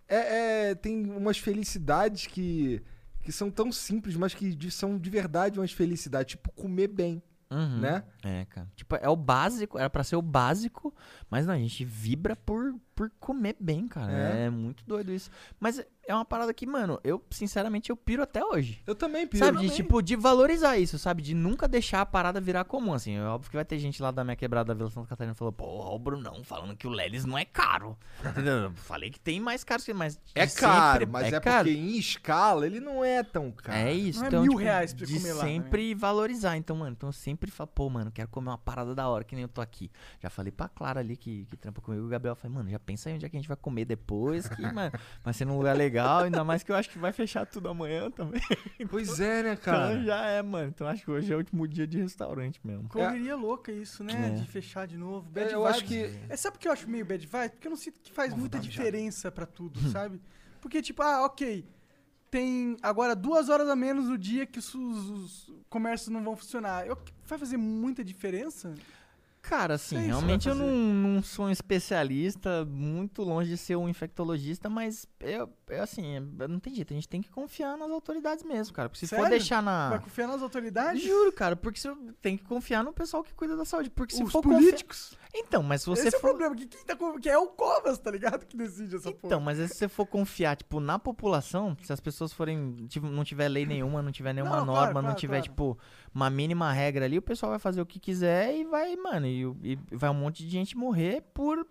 [0.09, 2.81] É, é- tem umas felicidades que,
[3.27, 6.31] que são tão simples, mas que de- são de verdade umas felicidades.
[6.37, 7.21] Tipo, comer bem,
[7.51, 7.81] Uhum.
[7.81, 8.05] né?
[8.23, 8.69] É, cara.
[8.77, 10.95] Tipo, é o básico, era pra ser o básico,
[11.29, 14.11] mas não, a gente vibra por, por comer bem, cara.
[14.13, 14.45] É.
[14.47, 14.51] É.
[14.51, 15.31] muito doido isso.
[15.61, 18.83] Mas é uma parada que, mano, eu, sinceramente, eu piro até hoje.
[18.87, 19.45] Eu também piro.
[19.45, 19.77] Sabe, de também.
[19.77, 21.21] tipo, de valorizar isso, sabe?
[21.23, 23.17] De nunca deixar a parada virar comum, assim.
[23.17, 25.53] É óbvio que vai ter gente lá da minha quebrada da Vila Santa Catarina falou,
[25.53, 27.97] porra, o Brunão falando que o Lelis não é caro.
[28.25, 28.55] Entendeu?
[28.57, 31.69] Eu Falei que tem mais caros que mas É caro, sempre- mas é, caro.
[31.69, 33.77] porque em escala ele não é tão caro.
[33.79, 35.51] É isso, Não é então, mil tipo, reais pra de comer lá, né?
[35.51, 36.57] sempre valorizar.
[36.57, 39.35] Então, mano, então eu sempre falo, pô, mano, quero comer uma parada da hora, que
[39.35, 39.91] nem eu tô aqui.
[40.21, 43.09] Já falei pra Clara ali que, que trampa comigo, o Gabriel falei, mano, já pensa
[43.09, 45.77] aí onde é que a gente vai comer depois, que, mano, vai ser num lugar
[45.77, 48.41] legal, ainda mais que eu acho que vai fechar tudo amanhã também.
[48.89, 49.93] Pois é, né, cara?
[49.95, 50.69] Então já é, mano.
[50.69, 52.89] Então acho que hoje é o último dia de restaurante mesmo.
[52.89, 54.29] Correria louca isso, né?
[54.29, 54.31] É.
[54.41, 55.29] De fechar de novo.
[55.31, 55.77] Bad eu vibes.
[55.77, 57.51] acho que- É, sabe por que eu acho meio bad vibe?
[57.53, 60.21] Porque eu não sinto que faz muita dar uma diferença pra tudo, sabe?
[60.61, 61.65] Porque, tipo, ah, ok.
[62.31, 66.87] Tem agora duas horas a menos no dia que os, os comércios não vão funcionar.
[66.87, 68.75] Eu, vai fazer muita diferença?
[69.49, 73.89] Cara, assim, se realmente eu não, não sou um especialista, muito longe de ser um
[73.89, 76.19] infectologista, mas eu, eu, assim,
[76.49, 78.89] não tem jeito, a gente tem que confiar nas autoridades mesmo, cara.
[78.89, 79.31] Porque se for Sério?
[79.31, 79.91] deixar na.
[79.91, 81.01] Vai confiar nas autoridades?
[81.01, 83.89] Juro, cara, porque você tem que confiar no pessoal que cuida da saúde.
[83.89, 85.17] Porque se Os for políticos?
[85.39, 86.29] Então, mas se você Esse é for.
[86.29, 88.47] o problema, que, quem tá, com- que é o Covas, tá ligado?
[88.47, 89.41] Que decide essa Então, porra.
[89.41, 93.49] mas se você for confiar, tipo, na população, se as pessoas forem, tipo, não tiver
[93.49, 95.43] lei nenhuma, não tiver nenhuma Não, claro, norma, não claro, tiver, claro.
[95.51, 95.79] tipo,
[96.15, 99.43] uma mínima regra ali, o pessoal vai fazer o que quiser e vai, mano, e,
[99.63, 101.67] e vai um monte de gente morrer por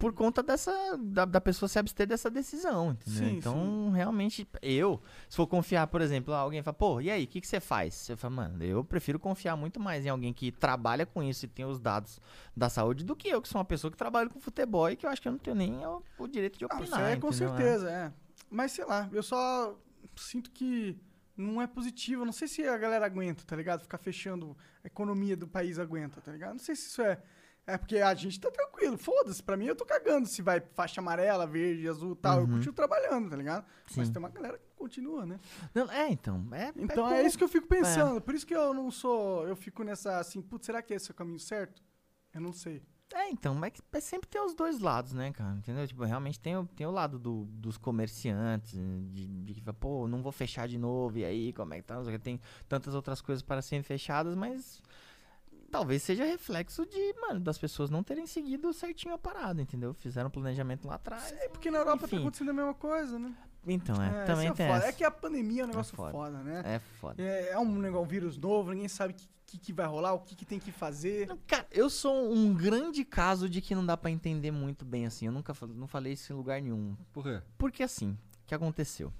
[0.00, 0.72] por conta dessa.
[0.98, 3.28] Da, da pessoa se abster dessa decisão, entendeu?
[3.28, 7.28] Sim, então, realmente, eu, se for confiar, por exemplo, alguém fala, pô, e aí, o
[7.28, 7.94] que, que você faz?
[7.94, 11.48] Você fala, mano, eu prefiro confiar muito mais em alguém que trabalha com isso e
[11.48, 12.18] tem os dados
[12.56, 15.04] da saúde do que eu, que sou uma pessoa que trabalha com futebol e que
[15.06, 16.84] eu acho que eu não tenho nem o, o direito de Ah, opinar.
[16.86, 17.48] isso é com entendeu?
[17.50, 18.12] certeza, é.
[18.50, 19.78] Mas sei lá, eu só
[20.16, 20.98] sinto que
[21.36, 22.24] não é positivo.
[22.24, 23.82] Não sei se a galera aguenta, tá ligado?
[23.82, 26.52] Ficar fechando a economia do país aguenta, tá ligado?
[26.52, 27.22] Não sei se isso é.
[27.70, 29.42] É porque a gente tá tranquilo, foda-se.
[29.42, 32.38] Pra mim eu tô cagando se vai faixa amarela, verde, azul e tal.
[32.40, 32.52] Eu Uhum.
[32.54, 33.64] continuo trabalhando, tá ligado?
[33.96, 34.12] Mas Sim.
[34.12, 35.38] tem uma galera que continua, né?
[35.74, 36.46] Não, é, então.
[36.52, 38.20] É, Então é é, isso que eu fico como- pensando.
[38.20, 39.46] Por isso que eu não sou.
[39.46, 41.82] Eu fico nessa assim, putz, será que esse é o caminho certo?
[42.34, 42.82] Eu não sei.
[43.12, 45.56] É, então, mas que- mas sempre tem os dois lados, né, cara?
[45.56, 45.84] Entendeu?
[45.84, 48.72] Tipo, realmente tem, o- tem o lado do- dos comerciantes,
[49.10, 51.82] de, de que, fala, pô, não vou fechar de novo, e aí, como é que
[51.82, 51.96] tá?
[52.22, 54.80] Tem tantas outras coisas para serem fechadas, mas
[55.70, 59.94] talvez seja reflexo de, mano, das pessoas não terem seguido certinho a parada, entendeu?
[59.94, 61.32] Fizeram um planejamento lá atrás.
[61.32, 62.18] É porque na Europa tá Enfim.
[62.18, 63.34] acontecendo a mesma coisa, né?
[63.66, 64.78] Então, é, É, também é tem foda.
[64.78, 64.86] essa.
[64.88, 66.12] É que a pandemia é um negócio foda.
[66.12, 66.38] foda.
[66.42, 66.62] né?
[66.64, 67.22] É foda.
[67.22, 70.14] É, é um negócio, um vírus novo, ninguém sabe o que, que, que vai rolar,
[70.14, 71.28] o que, que tem que fazer.
[71.46, 75.26] Cara, eu sou um grande caso de que não dá pra entender muito bem assim.
[75.26, 76.96] Eu nunca não falei isso em lugar nenhum.
[77.12, 77.42] Por quê?
[77.58, 79.12] Porque assim, o que aconteceu?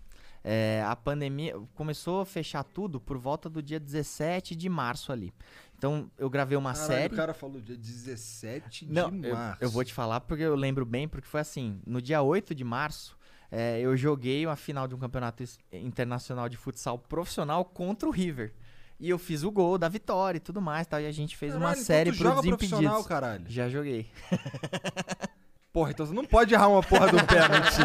[0.42, 5.32] É, a pandemia começou a fechar tudo por volta do dia 17 de março ali.
[5.76, 7.14] Então eu gravei uma Caralho, série.
[7.14, 9.62] o cara falou dia 17 de Não, eu, março.
[9.62, 12.64] eu vou te falar porque eu lembro bem, porque foi assim, no dia 8 de
[12.64, 13.16] março,
[13.50, 15.42] é, eu joguei uma final de um campeonato
[15.72, 18.52] internacional de futsal profissional contra o River.
[18.98, 21.52] E eu fiz o gol da vitória e tudo mais, tal, e a gente fez
[21.54, 22.68] uma Caralho, então série pro joga Desimpedidos.
[22.78, 23.44] profissional, caralho?
[23.48, 24.06] Já joguei.
[25.72, 27.76] Porra, então você não pode errar uma porra do pênalti.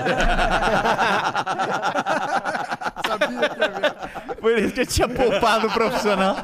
[3.07, 4.35] Sabia que ia.
[4.35, 6.35] Por isso que eu tinha poupado o profissional.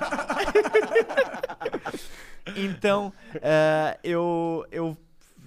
[2.55, 4.95] então, eh, eu, eu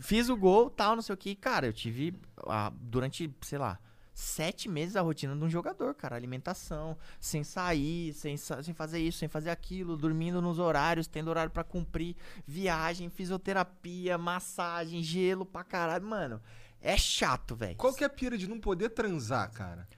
[0.00, 1.36] fiz o gol, tal, não sei o que.
[1.36, 2.14] Cara, eu tive
[2.48, 3.78] ah, durante, sei lá,
[4.24, 6.16] sete meses a rotina de um jogador, cara.
[6.16, 11.50] Alimentação, sem sair, sem, sem fazer isso, sem fazer aquilo, dormindo nos horários, tendo horário
[11.50, 16.04] pra cumprir, viagem, fisioterapia, massagem, gelo pra caralho.
[16.04, 16.40] Mano,
[16.80, 17.76] é chato, velho.
[17.76, 19.88] Qual que é a pira de não poder transar, cara?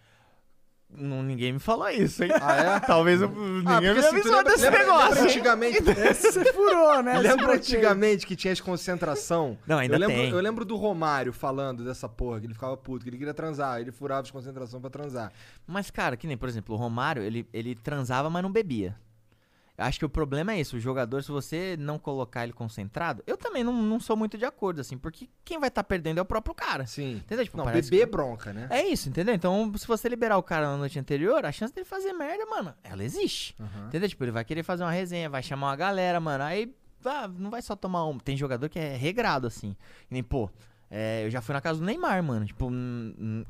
[0.99, 2.31] Não, ninguém me falou isso, hein?
[2.41, 2.81] Ah, é?
[2.81, 5.09] Talvez eu, Ah, ninguém porque me assim, avisou desse lembra- negócio.
[5.11, 5.81] lembra antigamente,
[6.15, 7.19] você furou, né?
[7.19, 9.59] Lembra antigamente que tinha as concentração?
[9.67, 10.31] Não, ainda eu lembro, tem.
[10.31, 13.81] Eu lembro do Romário falando dessa porra, que ele ficava puto, que ele queria transar,
[13.81, 15.33] ele furava as concentração pra transar.
[15.67, 18.97] Mas, cara, que nem, por exemplo, o Romário, ele, ele transava, mas não bebia.
[19.79, 23.37] Acho que o problema é isso, o jogador, se você não colocar ele concentrado, eu
[23.37, 26.25] também não, não sou muito de acordo, assim, porque quem vai estar perdendo é o
[26.25, 26.87] próprio cara.
[26.87, 27.17] Sim.
[27.17, 27.45] Entendeu?
[27.45, 28.69] Tipo, Não, beber que- bronca, né?
[28.71, 29.35] É isso, entendeu?
[29.35, 32.75] Então, se você liberar o cara na noite anterior, a chance dele fazer merda, mano,
[32.83, 33.55] ela existe.
[33.61, 33.89] Aham.
[33.89, 34.09] Entendeu?
[34.09, 36.43] Tipo, ele vai querer fazer uma resenha, vai chamar uma galera, mano.
[36.45, 36.75] Aí
[37.05, 38.19] ah, não vai só tomar um.
[38.19, 39.77] Tem jogador que é regrado, assim.
[40.11, 40.51] E nem, pô,
[40.91, 42.47] é, eu já fui na casa do Neymar, mano.
[42.47, 42.71] Tipo,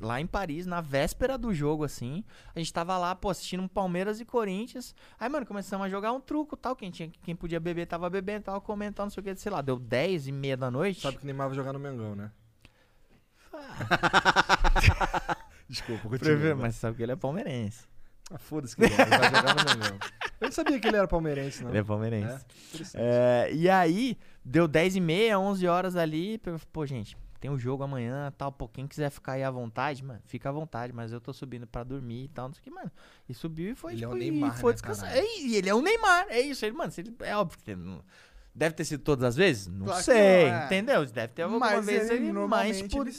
[0.01, 2.25] lá em Paris, na véspera do jogo, assim.
[2.55, 4.95] A gente tava lá, pô, assistindo um Palmeiras e Corinthians.
[5.19, 6.75] Aí, mano, começamos a jogar um truco tal.
[6.75, 9.53] Quem, tinha, quem podia beber tava bebendo, tava comendo, tal, não sei o que, sei
[9.53, 9.61] lá.
[9.61, 11.01] Deu 10 e meia da noite.
[11.01, 12.31] Sabe que o Neymar vai jogar no Mengão, né?
[15.69, 16.55] Desculpa, continua.
[16.55, 17.85] Mas sabe que ele é palmeirense.
[18.31, 19.99] Ah, foda-se que ele é, vai jogar no Mengão.
[20.41, 21.71] Eu não sabia que ele era palmeirense, não.
[21.71, 22.45] Ele é palmeirense.
[22.95, 23.47] É?
[23.49, 26.41] É, e aí, deu 10 e meia, 11 horas ali.
[26.73, 28.51] Pô, gente, tem um jogo amanhã tal.
[28.53, 30.93] Pô, quem quiser ficar aí à vontade, mano, fica à vontade.
[30.93, 32.91] Mas eu tô subindo pra dormir e tal, não sei o que, mano.
[33.29, 35.17] E subiu e foi, Ele é o tipo, e Neymar, foi né, descansar.
[35.17, 36.65] É, e ele é o Neymar, é isso.
[36.65, 38.03] Ele, mano, ele- é óbvio que ele não-
[38.59, 39.67] Deve ter sido todas as vezes?
[39.67, 40.65] Não Claro sei, não, é.
[40.65, 41.05] entendeu?
[41.05, 43.13] Deve ter alguma Mas vez ele, ele, mais, tipo, ele.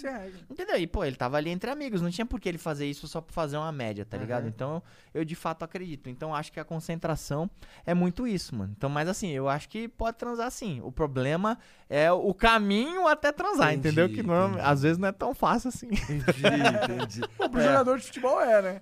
[0.49, 0.77] Entendeu?
[0.77, 3.21] E, pô, ele tava ali entre amigos, não tinha por que ele fazer isso só
[3.21, 4.41] pra fazer uma média, tá ligado?
[4.45, 4.49] Aham.
[4.49, 4.83] Então,
[5.13, 6.09] eu de fato acredito.
[6.09, 7.47] Então, acho que a concentração
[7.85, 8.73] é muito isso, mano.
[8.75, 10.81] Então, mas assim, eu acho que pode transar sim.
[10.83, 14.09] O problema é o caminho até transar, Entendi, entendeu?
[14.09, 15.89] Que não, às vezes não é tão fácil assim.
[15.91, 16.47] Entendi,
[16.83, 17.21] entendi.
[17.37, 17.63] Pô, pro É.
[17.63, 18.81] jogador de futebol é, né?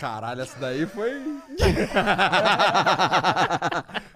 [0.00, 1.20] Caralho, essa daí foi.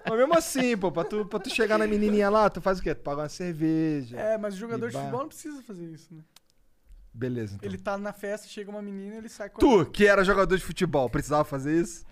[0.08, 2.82] Mas mesmo assim, pô, pra tu, pra tu chegar na menininha lá, tu faz o
[2.82, 2.94] quê?
[2.94, 4.18] Tu paga uma cerveja.
[4.18, 5.00] É, mas o jogador de Bar.
[5.00, 6.22] futebol não precisa fazer isso, né?
[7.12, 7.68] Beleza, então.
[7.68, 10.64] Ele tá na festa, chega uma menina, ele sai com Tu, que era jogador de
[10.64, 12.06] futebol, precisava fazer isso?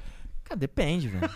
[0.45, 1.31] Cara, depende, velho.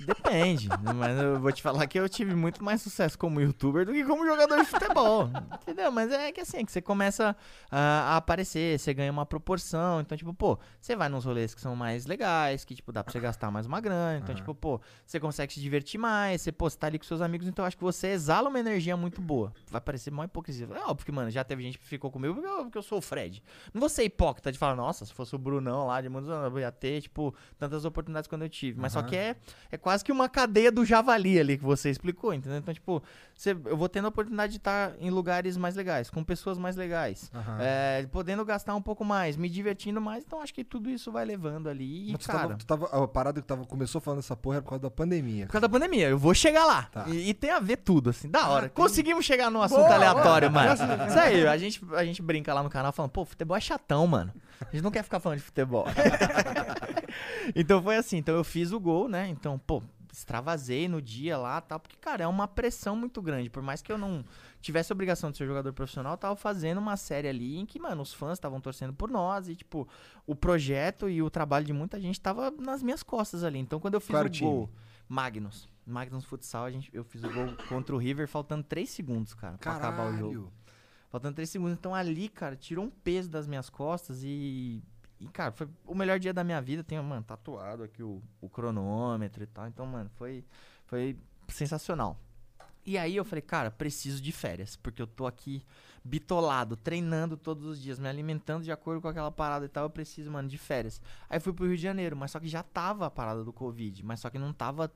[0.00, 0.68] Depende.
[0.98, 4.04] Mas eu vou te falar que eu tive muito mais sucesso como youtuber do que
[4.04, 5.28] como jogador de futebol.
[5.62, 5.90] Entendeu?
[5.90, 7.36] Mas é que assim, é que você começa
[7.70, 7.78] a,
[8.14, 10.00] a aparecer, você ganha uma proporção.
[10.00, 13.12] Então, tipo, pô, você vai nos rolês que são mais legais, que, tipo, dá pra
[13.12, 14.18] você gastar mais uma grana.
[14.18, 14.36] Então, Aham.
[14.36, 17.46] tipo, pô, você consegue se divertir mais, você, pô, você tá ali com seus amigos,
[17.46, 19.52] então eu acho que você exala uma energia muito boa.
[19.70, 20.68] Vai parecer mó hipocrisia.
[20.74, 22.98] É óbvio que, mano, já teve gente que ficou comigo porque eu, porque eu sou
[22.98, 23.42] o Fred.
[23.72, 26.52] Não vou ser hipócrita de falar, nossa, se fosse o Brunão lá de muitos anos,
[26.52, 28.80] eu ia ter, tipo, tantas oportunidades quando eu tive.
[28.80, 29.08] Mas só Aham.
[29.08, 29.36] que é,
[29.70, 32.58] é quase que uma cadeia do javali ali que você explicou, entendeu?
[32.58, 33.02] Então, tipo,
[33.34, 36.76] você- eu vou tendo a oportunidade de estar em lugares mais legais, com pessoas mais
[36.76, 37.56] legais, Aham.
[37.58, 40.22] é, podendo gastar um pouco mais, me divertindo mais.
[40.26, 42.10] Então, acho que tudo isso vai levando ali.
[42.10, 44.56] E, Mas tu cara, tava, tu tava- a parada que tava, começou falando essa porra
[44.56, 45.46] era por causa da pandemia.
[45.46, 46.82] por causa da pandemia, eu vou chegar lá.
[46.92, 47.04] Tá.
[47.06, 48.68] E, e tem a ver tudo, assim, da hora.
[48.68, 50.64] Conseguimos chegar num assunto Boa, aleatório, boa.
[50.76, 51.06] mano.
[51.08, 54.06] Isso aí, a gente, a gente brinca lá no canal falando, pô, futebol é chatão,
[54.06, 54.34] mano.
[54.60, 55.86] A gente não quer ficar falando de futebol.
[57.54, 59.28] então foi assim, então eu fiz o gol, né?
[59.28, 59.82] Então, pô,
[60.12, 63.50] extravasei no dia lá tal, porque, cara, é uma pressão muito grande.
[63.50, 64.24] Por mais que eu não
[64.60, 68.02] tivesse obrigação de ser jogador profissional, eu tava fazendo uma série ali em que, mano,
[68.02, 69.88] os fãs estavam torcendo por nós e, tipo,
[70.26, 73.58] o projeto e o trabalho de muita gente tava nas minhas costas ali.
[73.58, 74.50] Então, quando eu fiz era o time?
[74.50, 74.70] gol,
[75.08, 75.68] Magnus.
[75.86, 79.56] Magnus Futsal, a gente, eu fiz o gol contra o River faltando 3 segundos, cara,
[79.56, 80.52] pra acabar o jogo.
[81.10, 81.72] Faltando 3 segundos.
[81.72, 84.82] Então ali, cara, tirou um peso das minhas costas e.
[85.20, 86.84] E, cara, foi o melhor dia da minha vida.
[86.84, 89.66] Tenho, mano, tatuado aqui o, o cronômetro e tal.
[89.66, 90.44] Então, mano, foi,
[90.86, 91.18] foi
[91.48, 92.18] sensacional.
[92.86, 95.62] E aí eu falei, cara, preciso de férias, porque eu tô aqui
[96.02, 99.90] bitolado, treinando todos os dias, me alimentando de acordo com aquela parada e tal, eu
[99.90, 100.98] preciso, mano, de férias.
[101.28, 104.02] Aí fui pro Rio de Janeiro, mas só que já tava a parada do Covid,
[104.06, 104.90] mas só que não tava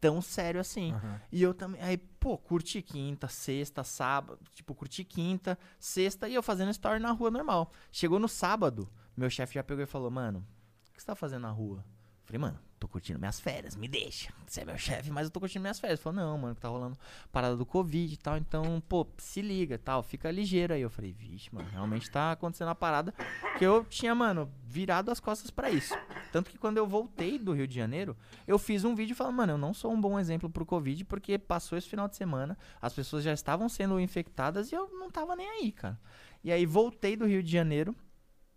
[0.00, 0.92] tão sério assim.
[1.32, 6.42] E eu também, aí, pô, curti quinta, sexta, sábado, tipo, curti quinta, sexta e eu
[6.44, 7.72] fazendo story na rua normal.
[7.90, 10.46] Chegou no sábado, meu chefe já pegou e falou, mano,
[10.88, 11.84] o que você tá fazendo na rua?
[12.24, 14.32] Falei, mano, tô curtindo minhas férias, me deixa.
[14.46, 16.00] Você é meu chefe, mas eu tô curtindo minhas férias.
[16.00, 16.96] Falou, não, mano, que tá rolando
[17.32, 18.36] parada do Covid e tal.
[18.36, 20.80] Então, pô, se liga tal, fica ligeiro aí.
[20.80, 23.12] Eu falei, vixe, mano, realmente tá acontecendo a parada
[23.58, 25.94] que eu tinha, mano, virado as costas pra isso.
[26.30, 28.16] Tanto que quando eu voltei do Rio de Janeiro,
[28.46, 31.36] eu fiz um vídeo falando, mano, eu não sou um bom exemplo pro Covid, porque
[31.38, 35.34] passou esse final de semana, as pessoas já estavam sendo infectadas e eu não tava
[35.34, 36.00] nem aí, cara.
[36.42, 37.94] E aí voltei do Rio de Janeiro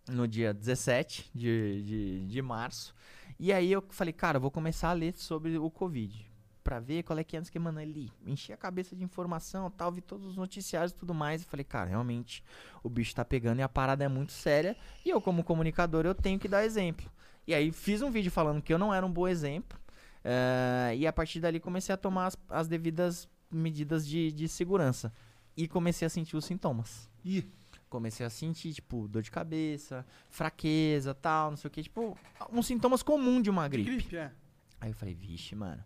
[0.08, 2.94] no dia 17 de, de, de março.
[3.38, 6.26] E aí eu falei, cara, eu vou começar a ler sobre o Covid.
[6.64, 8.10] Pra ver qual é que é, que, mano, ali.
[8.26, 11.42] Enchi a cabeça de informação tal, vi todos os noticiários e tudo mais.
[11.42, 12.42] E falei, cara, realmente
[12.82, 14.76] o bicho tá pegando e a parada é muito séria.
[15.04, 17.08] E eu, como comunicador, eu tenho que dar exemplo.
[17.46, 19.78] E aí fiz um vídeo falando que eu não era um bom exemplo.
[20.24, 25.12] eh, e a partir dali comecei a tomar as, as devidas medidas de, de segurança.
[25.56, 27.08] E comecei a sentir os sintomas.
[27.24, 27.48] Ih.
[27.96, 32.14] Comecei a sentir, tipo, dor de cabeça, fraqueza, tal, não sei o que, tipo,
[32.52, 33.90] uns sintomas comuns de uma gripe.
[33.96, 34.30] Gripe, é.
[34.78, 35.82] Aí eu falei, vixe, mano.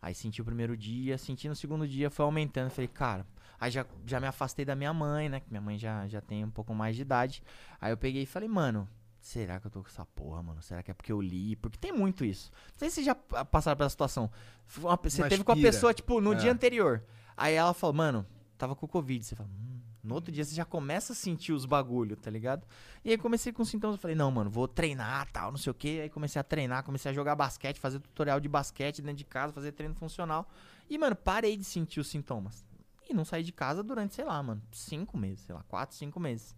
[0.00, 2.68] Aí senti o primeiro dia, senti no segundo dia, foi aumentando.
[2.70, 3.24] Falei, cara.
[3.60, 5.38] Aí já, já me afastei da minha mãe, né?
[5.38, 7.40] Que minha mãe já, já tem um pouco mais de idade.
[7.80, 8.88] Aí eu peguei e falei, mano,
[9.20, 10.60] será que eu tô com essa porra, mano?
[10.60, 11.54] Será que é porque eu li?
[11.54, 12.50] Porque tem muito isso.
[12.72, 14.28] Não sei se vocês já pa- passaram pela situação.
[14.78, 16.36] Uma Você Mas teve com a pessoa, tipo, no É.
[16.36, 17.04] dia anterior.
[17.36, 18.26] Aí ela falou, mano,
[18.58, 19.24] tava com Covid.
[19.24, 19.80] Você fala, hum.
[20.02, 22.66] No outro dia você já começa a sentir os bagulho, tá ligado?
[23.04, 25.74] E aí comecei com sintomas, eu falei, não, mano, vou treinar, tal, não sei o
[25.74, 26.00] quê.
[26.02, 29.52] Aí comecei a treinar, comecei a jogar basquete, fazer tutorial de basquete dentro de casa,
[29.52, 30.48] fazer treino funcional.
[30.90, 32.64] E, mano, parei de sentir os sintomas.
[33.08, 36.18] E não saí de casa durante, sei lá, mano, cinco meses, sei lá, quatro, cinco
[36.18, 36.54] meses.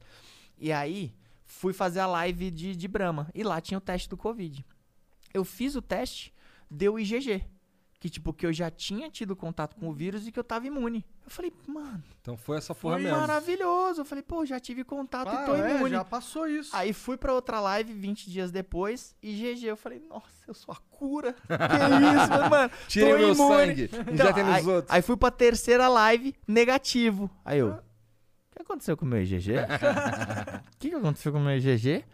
[0.58, 1.14] E aí,
[1.44, 3.28] fui fazer a live de, de Brahma.
[3.34, 4.64] E lá tinha o teste do Covid.
[5.34, 6.32] Eu fiz o teste,
[6.70, 7.44] deu IgG.
[8.04, 10.66] Que, tipo, que eu já tinha tido contato com o vírus e que eu tava
[10.66, 11.02] imune.
[11.24, 13.16] Eu falei, mano, Então foi essa porra foi mesmo.
[13.18, 14.02] maravilhoso.
[14.02, 15.88] Eu falei, pô, já tive contato Ah, e tô é, imune.
[15.92, 16.76] já passou isso.
[16.76, 19.64] Aí fui pra outra live 20 dias depois e GG.
[19.68, 21.32] Eu falei, nossa, eu sou a cura.
[21.48, 21.48] que
[22.34, 22.70] isso, mano.
[22.88, 23.56] Tirem tô meu imune.
[23.56, 23.90] sangue.
[24.12, 24.94] Injetem nos aí, outros.
[24.94, 27.30] aí fui pra terceira live, negativo.
[27.42, 27.78] Aí eu, o
[28.54, 29.52] que aconteceu com o meu IgG?
[30.74, 32.04] O que, que aconteceu com o meu IgG?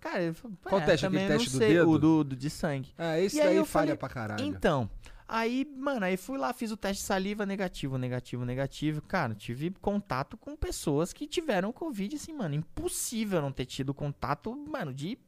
[0.00, 1.06] Cara, eu falei, Qual é, teste?
[1.06, 1.90] Aquele não teste do sei, dedo?
[1.90, 2.94] O do, do de sangue.
[2.96, 4.44] Ah, esse E aí daí eu falha falei, pra caralho.
[4.44, 4.88] Então,
[5.28, 9.02] aí, mano, aí fui lá, fiz o teste de saliva, negativo, negativo, negativo.
[9.02, 14.56] Cara, tive contato com pessoas que tiveram Covid, assim, mano, impossível não ter tido contato,
[14.56, 15.18] mano, de,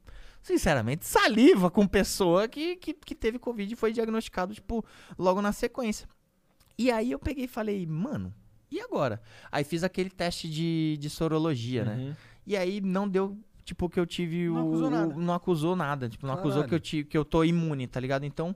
[0.41, 4.83] sinceramente, saliva com pessoa que, que, que teve Covid e foi diagnosticado, tipo,
[5.17, 6.07] logo na sequência.
[6.77, 8.33] E aí eu peguei e falei, mano,
[8.71, 9.21] e agora?
[9.51, 11.95] Aí fiz aquele teste de, de sorologia, né?
[11.95, 12.15] Uhum.
[12.47, 14.69] E aí não deu, tipo, que eu tive Não o.
[14.69, 15.13] acusou nada.
[15.13, 16.09] Não acusou nada.
[16.09, 16.69] Tipo, não acusou Caralho.
[16.69, 18.23] que eu, tive, que eu tô imune, tá ligado?
[18.23, 18.55] Então,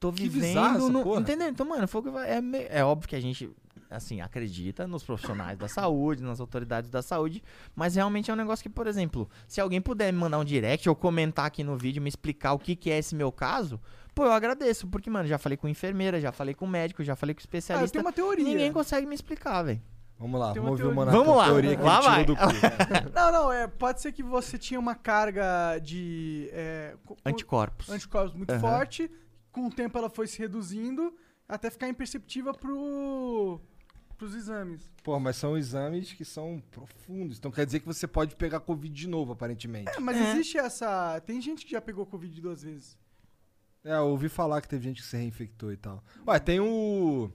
[0.00, 0.88] tô Que vivendo.
[0.88, 1.20] No, porra.
[1.20, 1.48] entendeu?
[1.48, 3.48] Então, mano, foi é, me- é óbvio que a gente,
[3.90, 7.42] assim, acredita nos profissionais da saúde, nas autoridades da saúde,
[7.76, 10.88] mas realmente é um negócio que, por exemplo, se alguém puder me mandar um direct
[10.88, 13.78] ou comentar aqui no vídeo, me explicar o que, que é esse meu caso.
[14.14, 17.34] Pô, eu agradeço, porque, mano, já falei com enfermeira, já falei com médico, já falei
[17.34, 17.92] com Ah, eu especialista.
[17.92, 18.44] tenho uma teoria.
[18.44, 19.80] Ninguém consegue me explicar, velho.
[20.18, 20.94] Vamos lá, vamos ouvir o.
[20.94, 21.18] Monarca.
[21.18, 22.24] Vamos lá, teoria que lá ele tirou vai.
[22.24, 23.12] do cu.
[23.14, 27.88] Não, não, é, pode ser que você tinha uma carga de é, co- co- Anticorpos.
[27.88, 28.60] anticorpos muito Aham.
[28.60, 29.10] forte.
[29.52, 31.14] Com o tempo ela foi se reduzindo
[31.48, 33.60] até ficar imperceptível pro,
[34.16, 34.88] pros exames.
[35.02, 37.38] Pô, mas são exames que são profundos.
[37.38, 39.90] Então quer dizer que você pode pegar Covid de novo, aparentemente.
[39.90, 40.30] É, mas É.
[40.32, 41.20] existe essa.
[41.22, 42.96] Tem gente que já pegou Covid duas vezes.
[43.82, 46.04] É, eu ouvi falar que teve gente que se reinfectou e tal.
[46.26, 47.30] Ué, tem o.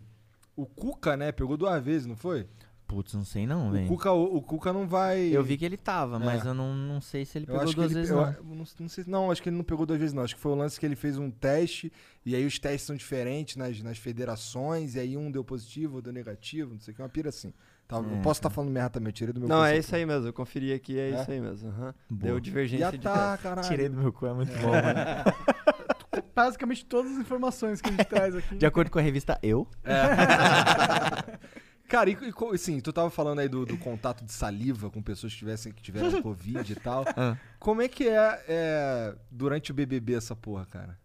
[0.55, 1.31] O Cuca, né?
[1.33, 2.47] Pegou duas vezes, não foi?
[2.87, 3.87] Putz, não sei não, O velho.
[3.87, 5.29] Cuca, o, o Cuca não vai.
[5.35, 6.49] Eu vi que ele tava, mas É.
[6.49, 8.31] eu não, não sei se ele Eu pegou acho que duas ele, vezes eu- não.
[8.31, 10.21] eu não, não sei, não, acho que ele não pegou duas vezes, não.
[10.23, 11.91] Acho que foi o lance que ele fez um teste,
[12.23, 16.11] e aí os testes são diferentes nas, nas federações, e aí um deu positivo, outro
[16.11, 17.51] deu negativo, não sei o que, uma pira assim.
[17.87, 19.95] Tá, eu É, posso estar falando merda também, eu tirei do meu Não, é isso
[19.95, 20.27] aí mesmo.
[20.27, 21.21] Eu conferi aqui, é, É?
[21.21, 21.69] isso aí mesmo.
[21.69, 21.93] aham.
[22.09, 22.21] Boa.
[22.23, 23.43] Deu divergência Já de tá, teste.
[23.43, 23.67] caralho.
[23.67, 24.99] Tirei do meu cu, é muito bom, mano.
[26.35, 28.55] Basicamente todas as informações que a gente traz aqui.
[28.57, 29.67] De acordo com a revista Eu.
[31.87, 35.33] Cara, e, e assim, tu tava falando aí do, do contato de saliva com pessoas
[35.33, 37.05] que, tivessem, que tiveram Covid e tal.
[37.15, 37.37] Ah.
[37.59, 40.97] Como é que é, é durante o BBB essa porra, cara?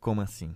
[0.00, 0.54] Como assim?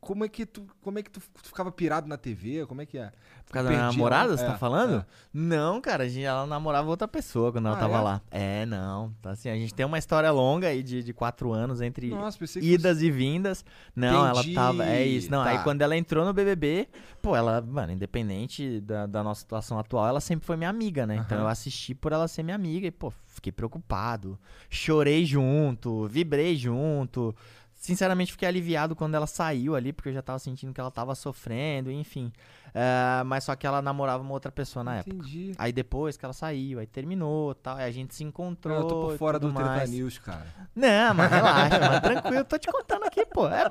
[0.00, 2.64] Como é que tu, como é que tu, tu ficava pirado na TV?
[2.66, 3.10] Como é que é?
[3.44, 5.00] Por causa da namorada, você É, tá falando?
[5.00, 5.06] é.
[5.34, 8.00] Não, cara, a gente, ela namorava outra pessoa quando ela Ah, tava é?
[8.00, 8.22] lá.
[8.30, 9.12] É, não.
[9.20, 12.38] Tá assim, a gente tem uma história longa aí de, de quatro anos entre Nossa,
[12.60, 13.64] idas e vindas.
[13.94, 14.84] Não, Entendi, ela tava.
[14.86, 15.30] É isso.
[15.32, 15.64] Não, aí tá.
[15.64, 16.88] quando ela entrou no BBB,
[17.20, 21.16] pô, ela, mano, independente da, da nossa situação atual, ela sempre foi minha amiga, né?
[21.16, 21.46] Então Aham.
[21.46, 24.38] eu assisti por ela ser minha amiga e, pô, fiquei preocupado.
[24.70, 27.34] Chorei junto, vibrei junto.
[27.78, 31.14] Sinceramente, fiquei aliviado quando ela saiu ali, porque eu já tava sentindo que ela tava
[31.14, 32.32] sofrendo, enfim.
[32.74, 35.16] É, mas só que ela namorava uma outra pessoa na época.
[35.16, 35.52] Entendi.
[35.58, 38.76] Aí depois que ela saiu, aí terminou tal, aí a gente se encontrou.
[38.76, 39.86] eu tô por fora do Treta.
[39.86, 40.46] News, cara.
[40.74, 43.48] Não, mas relaxa, mas tranquilo, tô te contando aqui, pô.
[43.48, 43.68] É,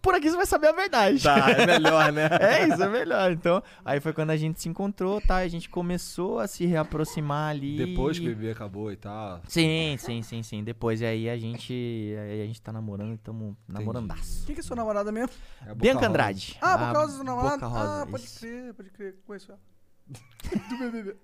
[0.00, 1.22] por aqui você vai saber a verdade.
[1.22, 2.28] Tá, é melhor, né?
[2.40, 3.32] É isso, é melhor.
[3.32, 5.36] Então, aí foi quando a gente se encontrou, tá?
[5.36, 7.76] A gente começou a se reaproximar ali.
[7.76, 9.40] Depois que o BBB acabou e tal.
[9.48, 10.64] Sim, sim, sim, sim.
[10.64, 14.44] Depois e aí a gente, aí a gente tá namorando e tamo namorandaço.
[14.46, 15.30] Quem que é sua namorada mesmo?
[15.66, 16.08] É Bianca Rosa.
[16.10, 16.58] Andrade.
[16.60, 17.54] Ah, por causa do namorado?
[17.54, 18.33] Boca Rosa, ah, pode isso.
[18.38, 19.16] Crer, pode crer.
[19.26, 19.60] Conheço ela.
[20.68, 21.16] do BBB.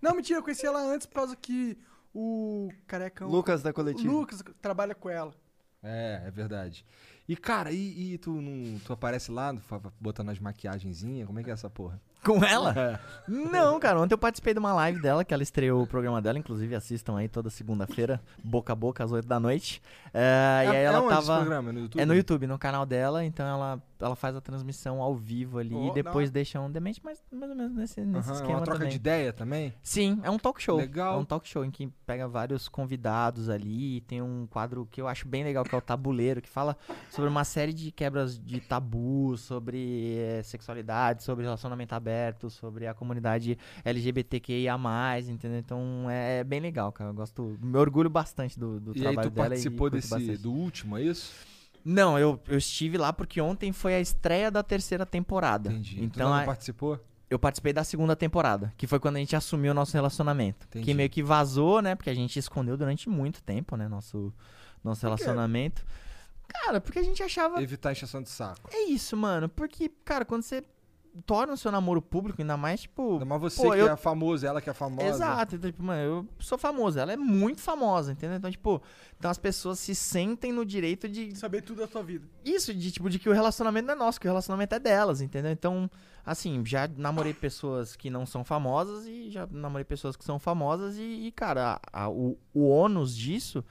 [0.00, 1.78] Não, mentira, eu conheci ela antes por causa que
[2.14, 3.28] o carecão...
[3.28, 4.12] Lucas da o coletiva.
[4.12, 5.34] Lucas trabalha com ela.
[5.82, 6.84] É, é verdade.
[7.28, 9.54] E, cara, e, e tu, não, tu aparece lá,
[10.00, 11.26] botando as maquiagenzinhas?
[11.26, 12.00] Como é que é essa porra?
[12.22, 12.74] Com ela?
[12.74, 12.98] É.
[13.28, 14.00] Não, cara.
[14.00, 16.38] Ontem eu participei de uma live dela, que ela estreou o programa dela.
[16.38, 19.82] Inclusive, assistam aí toda segunda-feira, boca a boca, às 8 da noite.
[20.12, 21.36] É, e aí É- ela é tava.
[21.36, 21.68] programa?
[21.68, 22.00] É no YouTube?
[22.00, 23.24] É no YouTube, no canal dela.
[23.24, 26.70] Então ela, ela faz a transmissão ao vivo ali Oh, e depois da- deixa um
[26.70, 28.90] demente, mas mais ou menos nesse, nesse é esquema uma troca também.
[28.90, 29.74] de ideia também?
[29.82, 30.76] Sim, é um talk show.
[30.76, 31.14] Legal.
[31.14, 34.00] É um talk show em que pega vários convidados ali.
[34.02, 36.76] Tem um quadro que eu acho bem legal, que é o Tabuleiro, que fala
[37.10, 42.94] sobre uma série de quebras de tabu, sobre eh, sexualidade, sobre relacionamento aberto, sobre a
[42.94, 44.74] comunidade LGBTQIA,
[45.28, 45.58] entendeu?
[45.58, 47.10] Então é bem legal, cara.
[47.10, 47.56] Eu gosto.
[47.62, 49.48] Me orgulho bastante do, do E aí trabalho tu dela.
[49.48, 50.36] participou e desse, bastante.
[50.42, 51.32] do último, é isso?
[51.84, 55.70] Não, eu, eu estive lá porque ontem foi a estreia da terceira temporada.
[55.70, 55.96] Entendi.
[55.96, 56.98] tu Então não a- participou?
[57.30, 60.66] eu participei da segunda temporada, que foi quando a gente assumiu o nosso relacionamento.
[60.68, 60.84] Entendi.
[60.84, 61.94] Que meio que vazou, né?
[61.94, 63.88] Porque a gente escondeu durante muito tempo, né?
[63.88, 64.32] Nosso,
[64.84, 65.84] nosso relacionamento.
[66.46, 67.60] Cara, porque a gente achava.
[67.62, 68.68] Evitar encheção de saco.
[68.72, 69.48] É isso, mano.
[69.48, 70.62] Porque, cara, quando você
[71.26, 73.12] torna o seu namoro público, ainda mais, tipo.
[73.14, 75.08] Ainda mais você pô, que eu- é famoso, ela que é famosa.
[75.08, 78.36] Exato, então, tipo, mano, eu sou famoso, ela é muito famosa, entendeu?
[78.36, 78.82] Então, tipo,
[79.18, 82.26] então as pessoas se sentem no direito de Saber tudo da sua vida.
[82.44, 85.20] isso, de tipo, de que o relacionamento não é nosso, que o relacionamento é delas,
[85.20, 85.52] entendeu?
[85.52, 85.88] Então,
[86.26, 90.96] assim, já namorei pessoas que não são famosas e já namorei pessoas que são famosas
[90.96, 93.64] e, e, cara, a- a- o, o ônus disso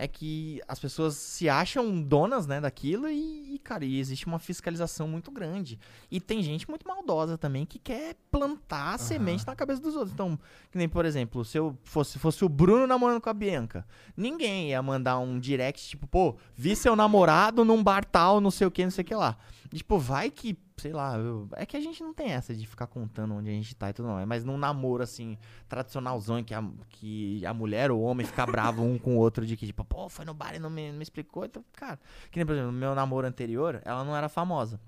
[0.00, 4.38] é que as pessoas se acham donas, né, daquilo e, e, cara, e existe uma
[4.38, 5.78] fiscalização muito grande.
[6.10, 10.14] E tem gente muito maldosa também que quer plantar a semente na cabeça dos outros.
[10.14, 10.38] Então,
[10.72, 13.86] que nem, por exemplo, se eu fosse, fosse o Bruno namorando com a Bianca,
[14.16, 18.66] ninguém ia mandar um direct, tipo, pô, vi seu namorado num bar tal, não sei
[18.66, 19.36] o que, não sei o que lá.
[19.70, 22.66] E, tipo, vai que, sei lá, eu- é que a gente não tem essa de
[22.66, 25.36] ficar contando onde a gente tá e tudo mais, mas num namoro, assim,
[25.68, 29.18] tradicionalzão, em que a, que a mulher ou o homem fica bravo um com o
[29.18, 31.64] outro, de que, tipo, pô, foi no bar e não me, não me explicou, então,
[31.72, 31.98] cara,
[32.30, 34.80] que nem, por exemplo, no meu namoro anterior, ela não era famosa.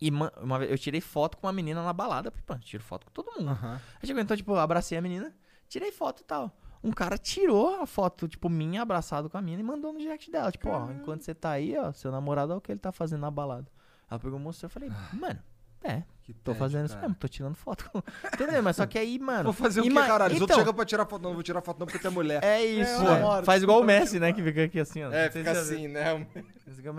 [0.00, 2.82] E ma- uma vez eu tirei foto com uma menina na balada, porque, pô, tiro
[2.82, 3.50] foto com todo mundo.
[3.50, 3.80] Aham.
[4.00, 5.34] Aí chegou, então, tipo, abracei a menina,
[5.68, 6.54] tirei foto e tal.
[6.82, 10.30] Um cara tirou a foto, tipo, minha abraçado com a menina e mandou no direct
[10.30, 10.52] dela.
[10.52, 13.20] Tipo, ó, enquanto você tá aí, ó, seu namorado é o que ele tá fazendo
[13.22, 13.70] na balada.
[14.10, 15.38] Ela pegou e mostrou, eu falei, mano,
[15.82, 16.02] é,
[16.42, 17.08] tô tédio, fazendo isso cara.
[17.08, 17.90] mesmo, tô tirando foto.
[18.32, 18.62] Entendeu?
[18.62, 19.44] Mas só que aí, mano...
[19.44, 20.34] Vou fazer o ima- caralho?
[20.34, 21.22] Os outros então, chegam pra tirar foto.
[21.22, 22.42] Não, vou tirar foto não porque tu é mulher.
[22.42, 25.12] É isso, É, Faz igual o Messi, né, que fica aqui assim, ó.
[25.12, 26.26] É, Não sei fica assim, né?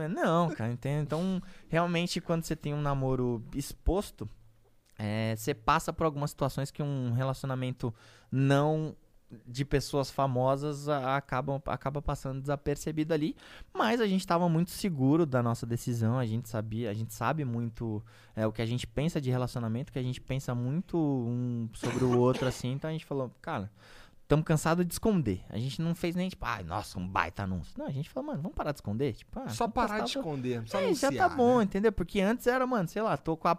[0.08, 1.04] Não, cara, entende?
[1.04, 4.30] Então, realmente, quando você tem um namoro exposto,
[4.98, 7.94] é, você passa por algumas situações que um relacionamento
[8.32, 8.96] não
[9.46, 13.36] de pessoas famosas acabam, acaba passando desapercebido ali,
[13.74, 17.44] mas a gente estava muito seguro da nossa decisão, a gente sabia, a gente sabe
[17.44, 18.04] muito
[18.36, 22.04] é, o que a gente pensa de relacionamento, que a gente pensa muito um sobre
[22.04, 23.72] o outro assim, então a gente falou, cara,
[24.26, 25.44] estamos cansados de esconder.
[25.50, 27.74] A gente não fez nem, tipo, ai, nossa, um baita anúncio.
[27.78, 29.14] Não, a gente falou, mano, vamos parar de esconder?
[29.14, 30.64] Tipo, ah, Só parar de esconder.
[30.68, 31.64] Só é, já tá anunciar, bom, né?
[31.64, 31.92] entendeu?
[31.92, 33.58] Porque antes era, mano, sei lá, tô com a.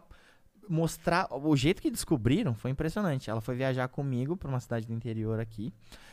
[0.69, 1.29] Mostrar.
[1.31, 3.31] O jeito que descobriram foi impressionante.
[3.31, 5.73] Ela foi viajar comigo pra uma cidade do interior aqui.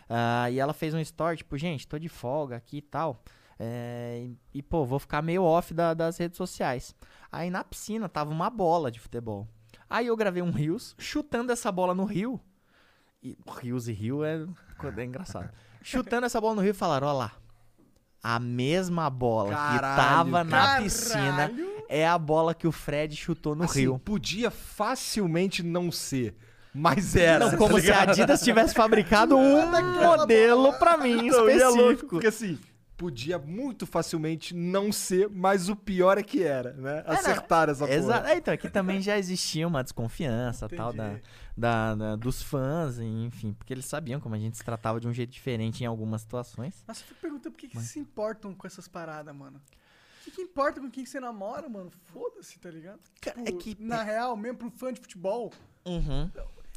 [0.10, 3.24] ah, e ela fez um story, tipo, gente, tô de folga aqui e tal.
[3.60, 6.94] é, e, pô, vou ficar meio off da- das redes sociais.
[7.32, 9.48] Aí na piscina tava uma bola de futebol.
[9.90, 12.42] Aí eu gravei um Rios chutando essa bola no rio.
[13.22, 14.46] E Rios e Rio é,
[14.98, 15.50] é engraçado.
[15.84, 17.32] chutando essa bola no rio e falaram: ó lá.
[18.22, 20.84] A mesma bola que Caralho, tava na caralho.
[20.86, 21.52] piscina
[21.96, 24.00] é a bola que o Fred chutou no Assim, rio.
[24.00, 26.36] podia facilmente não ser,
[26.74, 27.52] mas era.
[27.52, 28.02] Não, como tá se a?
[28.04, 29.66] Adidas tivesse fabricado um
[30.02, 32.10] modelo pra mim Não, é específico.
[32.10, 32.58] porque assim,
[32.98, 37.04] podia muito facilmente não ser, mas o pior é que era, né?
[37.06, 38.22] Acertaram essa Exato.
[38.22, 38.34] porra.
[38.34, 41.16] É, então, aqui também já existia uma desconfiança tal da,
[41.58, 45.14] da- da- dos fãs, enfim, porque eles sabiam como a gente se tratava de um
[45.14, 46.84] jeito diferente em algumas situações.
[46.88, 49.60] Nossa, eu fico perguntando por que, que se importam com essas paradas, mano.
[50.24, 51.92] O que, que importa com quem você namora, mano?
[52.06, 53.02] Foda-se, tá ligado?
[53.22, 55.52] Tipo, é que- Na real, mesmo pro fã de futebol.
[55.86, 56.32] Uhum.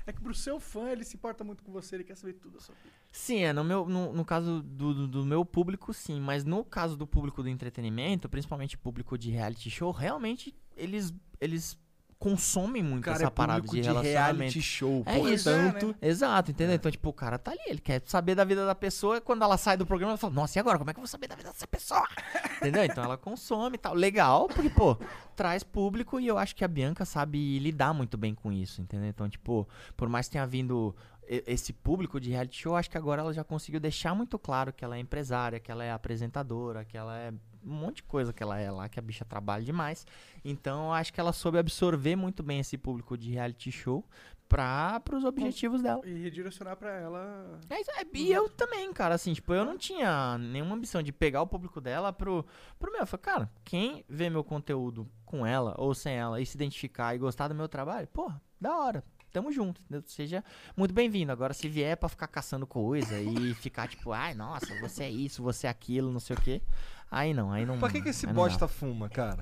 [0.04, 2.54] É que pro seu fã, ele se importa muito com você, ele quer saber tudo
[2.54, 2.90] da sua vida.
[3.12, 6.20] Sim, é, no, meu, no, no caso do, do, do meu público, sim.
[6.20, 11.78] Mas no caso do público do entretenimento, principalmente público de reality show, realmente eles, eles
[12.18, 14.36] consomem muito Cara, essa é parada de de relacionamento.
[14.38, 15.50] reality show, é isso.
[15.50, 16.74] portanto- Exato, entendeu?
[16.74, 19.20] Então, tipo, o cara tá ali, ele quer saber da vida da pessoa.
[19.20, 20.78] Quando ela sai do programa, ela fala, nossa, e agora?
[20.78, 22.06] Como é que eu vou saber da vida dessa pessoa?
[22.56, 22.84] entendeu?
[22.84, 23.94] Então ela consome e tal.
[23.94, 24.96] Legal, porque, pô,
[25.36, 29.08] traz público e eu acho que a Bianca sabe lidar muito bem com isso, entendeu?
[29.08, 30.94] Então, tipo, por mais que tenha vindo
[31.28, 34.84] esse público de reality show, acho que agora ela já conseguiu deixar muito claro que
[34.84, 37.32] ela é empresária, que ela é apresentadora, que ela é
[37.64, 40.06] um monte de coisa que ela é lá, que a bicha trabalha demais.
[40.44, 44.04] Então, acho que ela soube absorver muito bem esse público de reality show
[44.48, 46.00] para os objetivos dela.
[46.06, 47.60] E redirecionar pra ela.
[47.68, 51.42] É, é, e eu também, cara, assim, tipo, eu não tinha nenhuma ambição de pegar
[51.42, 52.46] o público dela pro,
[52.78, 53.00] pro meu.
[53.00, 57.14] Eu falei, cara, quem vê meu conteúdo com ela ou sem ela e se identificar
[57.14, 59.04] e gostar do meu trabalho, porra, da hora.
[59.32, 60.02] Tamo junto, entendeu?
[60.06, 60.42] Seja
[60.76, 61.30] muito bem-vindo.
[61.30, 65.42] Agora, se vier pra ficar caçando coisa e ficar tipo, ai, nossa, você é isso,
[65.42, 66.62] você é aquilo, não sei o quê.
[67.10, 67.78] Aí não, aí não.
[67.78, 69.38] Pra que, que esse bosta fuma, cara?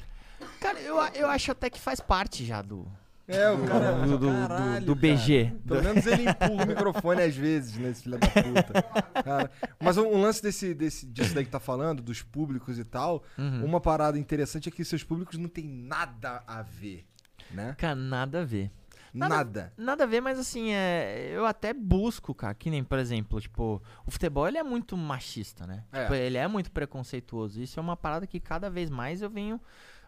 [0.60, 2.86] Cara, eu, eu acho até que faz parte já do.
[3.26, 3.92] É, o cara.
[4.06, 5.44] Do, do, do- Caralho, do BG.
[5.46, 5.60] cara.
[5.66, 9.22] Pelo menos ele empurra o microfone às vezes, né, esse filho da puta.
[9.22, 9.50] Cara,
[9.80, 13.24] Mas um, um lance desse, desse, disso daí que tá falando, dos públicos e tal,
[13.38, 13.64] Uhum.
[13.64, 17.06] uma parada interessante é que seus públicos não tem nada a ver,
[17.50, 17.74] né?
[17.78, 18.70] Cara, nada a ver.
[19.14, 19.72] Nada.
[19.76, 23.80] Nada a ver, mas assim, é, eu até busco, cara, que nem, por exemplo, tipo,
[24.04, 25.84] o futebol ele é muito machista, né?
[25.92, 26.02] É.
[26.02, 27.62] Tipo, ele é muito preconceituoso.
[27.62, 29.60] Isso é uma parada que cada vez mais eu venho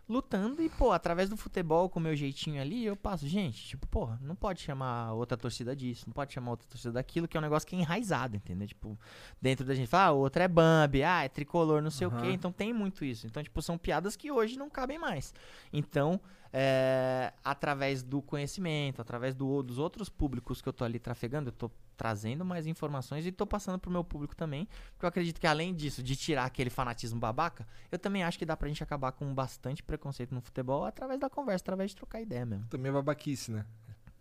[0.08, 3.86] lutando e, pô, através do futebol, com o meu jeitinho ali, eu passo, gente, tipo,
[3.88, 7.40] porra, não pode chamar outra torcida disso, não pode chamar outra torcida daquilo, que é
[7.40, 8.68] um negócio que é enraizado, entendeu?
[8.68, 8.98] Tipo,
[9.42, 12.22] dentro da gente, fala, ah, outra é Bambi, ah, é tricolor, não sei o Aham.
[12.22, 13.26] quê, então tem muito isso.
[13.26, 15.34] Então, tipo, são piadas que hoje não cabem mais.
[15.72, 16.20] Então,
[16.52, 21.52] é, através do conhecimento, através do- dos outros públicos que eu tô ali trafegando, eu
[21.52, 24.68] tô trazendo mais informações e tô passando pro meu público também.
[24.92, 28.44] Porque eu acredito que além disso, de tirar aquele fanatismo babaca, eu também acho que
[28.44, 32.20] dá pra gente acabar com bastante preconceito no futebol através da conversa, através de trocar
[32.20, 32.66] ideia mesmo.
[32.68, 33.64] Também é babaquice, né?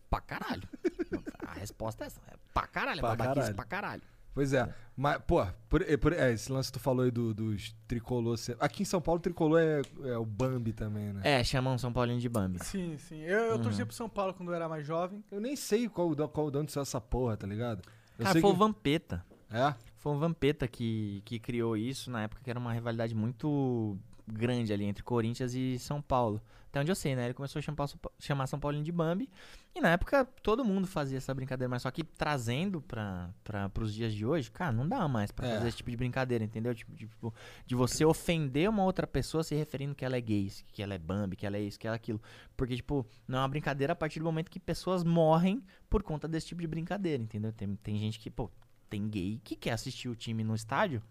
[0.09, 0.63] Pra caralho.
[1.45, 2.19] A resposta é essa.
[2.27, 3.55] É pra caralho, é Pra babaquice caralho.
[3.55, 4.01] pra caralho.
[4.35, 4.71] Pois é.
[4.97, 8.37] Mas, pô, por- por- é, esse lance que tu falou aí do- dos tricolor.
[8.37, 11.21] ser- Aqui em São Paulo, tricolor é, é o Bambi também, né?
[11.23, 12.63] É, chamam São Paulinho de Bambi.
[12.63, 13.21] Sim, sim.
[13.21, 13.61] Eu, eu Uhum.
[13.63, 15.23] torcia pro São Paulo quando eu era mais jovem.
[15.31, 17.81] Eu nem sei qual, qual de onde saiu essa porra, tá ligado?
[18.19, 19.25] Eu Cara, sei foi que- o Vampeta.
[19.49, 19.73] É?
[19.97, 23.97] Foi o Vampeta que, que criou isso na época que era uma rivalidade muito
[24.27, 26.41] grande ali entre Corinthians e São Paulo.
[26.69, 27.23] Até onde eu sei, né?
[27.25, 27.87] Ele começou a chamar,
[28.19, 29.29] chamar São Paulinho de Bambi.
[29.73, 33.29] E na época todo mundo fazia essa brincadeira, mas só que trazendo pra,
[33.73, 35.55] pros dias de hoje, cara, não dá mais pra É.
[35.55, 36.75] fazer esse tipo de brincadeira, entendeu?
[36.75, 37.33] Tipo, de, tipo,
[37.65, 40.97] de você ofender uma outra pessoa se referindo que ela é gay, que ela é
[40.97, 42.21] Bambi, que ela é isso, que ela é aquilo.
[42.57, 46.27] Porque, tipo, não é uma brincadeira a partir do momento que pessoas morrem por conta
[46.27, 47.53] desse tipo de brincadeira, entendeu?
[47.53, 48.51] Tem, tem gente que, pô,
[48.89, 51.01] tem gay que quer assistir o time no estádio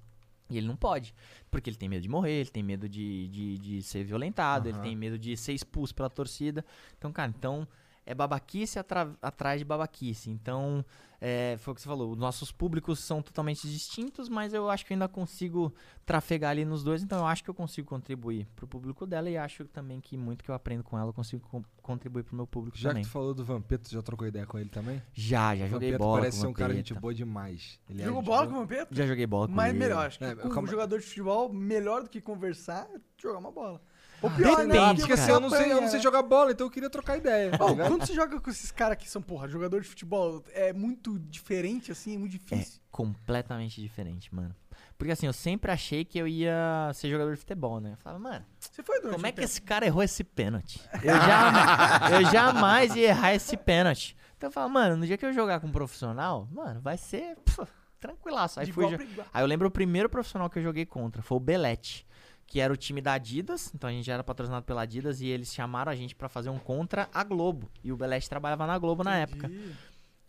[0.49, 1.15] e ele não pode.
[1.51, 4.77] Porque ele tem medo de morrer, ele tem medo de, de, de ser violentado, ele
[4.77, 4.83] Aham.
[4.83, 6.65] tem medo de ser expulso pela torcida.
[6.99, 7.67] Então, cara, então
[8.07, 10.31] é babaquice atra- atrás de babaquice.
[10.31, 10.85] Então,
[11.21, 14.85] é, foi o que você falou, os nossos públicos são totalmente distintos, mas eu acho
[14.85, 15.73] que eu ainda consigo
[16.05, 19.39] trafegar ali nos dois, então eu acho que eu consigo contribuir pro público dela e
[19.39, 22.47] acho também que muito que eu aprendo com ela eu consigo com- contribuir pro meu
[22.47, 23.05] público Já também.
[23.05, 25.03] que tu falou do Vampeta, tu já trocou ideia com ele também?
[25.15, 26.89] Já, já O joguei Vampeta bola parece com ser um cara Vampeta.
[26.89, 27.81] gente boa demais.
[27.89, 28.95] Ele é Jogou gente bola com o Vampeta?
[28.95, 29.79] Já joguei bola com Mas ele.
[29.79, 33.01] melhor, acho que É, com calma- um jogador de futebol, melhor do que conversar, é
[33.17, 33.81] jogar uma bola.
[34.25, 34.73] Ou pior, né?
[34.75, 37.19] Depende, Porque assim, eu não, sei, eu não sei jogar bola, então eu queria trocar
[37.19, 37.51] ideia.
[37.51, 41.19] tá quando você joga com esses caras que são, porra, jogador de futebol, é muito
[41.19, 42.81] diferente, assim, é muito É difícil.
[42.91, 44.55] completamente diferente, mano.
[44.97, 47.93] Porque assim, eu sempre achei que eu ia ser jogador de futebol, né?
[47.93, 50.81] Eu falava, mano, Você foi durante como é que esse cara errou esse pênalti?
[51.03, 54.17] Eu, jamais, eu jamais ia errar esse pênalti.
[54.39, 57.37] Então eu falava, mano, no dia que eu jogar com um profissional, mano, vai ser
[57.45, 57.67] pff,
[58.01, 58.61] tranquilaço.
[58.61, 58.87] Aí, fui.
[59.33, 62.07] Aí eu lembro o primeiro profissional que eu joguei contra, foi o Belete.
[62.47, 65.27] Que era o time da Adidas, então a gente já era patrocinado pela Adidas e
[65.27, 67.71] eles chamaram a gente pra fazer um contra a Globo.
[67.83, 69.47] E o Belete trabalhava na Globo na época.
[69.47, 69.75] Entendi.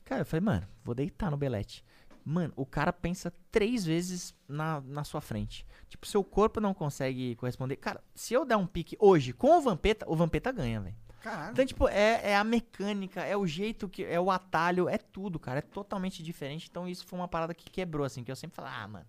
[0.05, 1.83] Cara, eu falei, mano, vou deitar no Belete.
[2.23, 5.65] Mano, o cara pensa três vezes na, na sua frente.
[5.87, 7.75] Tipo, seu corpo não consegue corresponder.
[7.75, 10.95] Cara, se eu der um pique hoje com o Vampeta, o Vampeta ganha, velho.
[11.21, 11.51] Caralho.
[11.51, 14.03] Então, tipo, é, é a mecânica, é o jeito que.
[14.03, 15.59] É o atalho, é tudo, cara.
[15.59, 16.67] É totalmente diferente.
[16.69, 19.05] Então, isso foi uma parada que quebrou, assim, que eu sempre falava, ah, mano,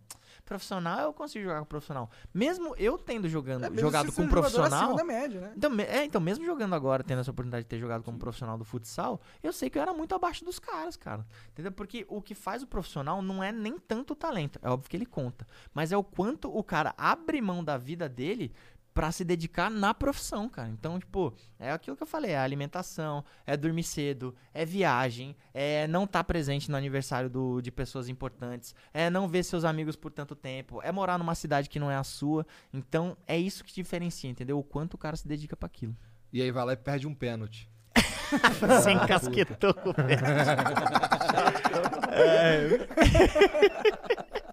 [0.46, 2.10] profissional eu consigo jogar com profissional.
[2.32, 5.04] Mesmo eu tendo jogando, É, jogado com jogador profissional.
[5.04, 5.52] média, né?
[5.56, 8.64] Então, é, então, mesmo jogando agora, tendo essa oportunidade de ter jogado como profissional do
[8.64, 11.26] futsal, eu sei que eu era muito abaixo dos caras, cara.
[11.50, 11.72] Entendeu?
[11.72, 14.96] Porque o que faz o profissional não é nem tanto o talento, é óbvio que
[14.96, 18.54] ele conta, mas é o quanto o cara abre mão da vida dele
[18.96, 20.70] pra se dedicar na profissão, cara.
[20.70, 25.86] Então, tipo, é aquilo que eu falei, é alimentação, é dormir cedo, é viagem, é
[25.86, 30.10] não estar presente no aniversário do, de pessoas importantes, é não ver seus amigos por
[30.10, 32.46] tanto tempo, é morar numa cidade que não é a sua.
[32.72, 34.58] Então, é isso que diferencia, entendeu?
[34.58, 35.94] O quanto o cara se dedica pra aquilo.
[36.32, 37.68] E aí vai lá e perde um pênalti.
[38.66, 39.94] Você encasquetou com o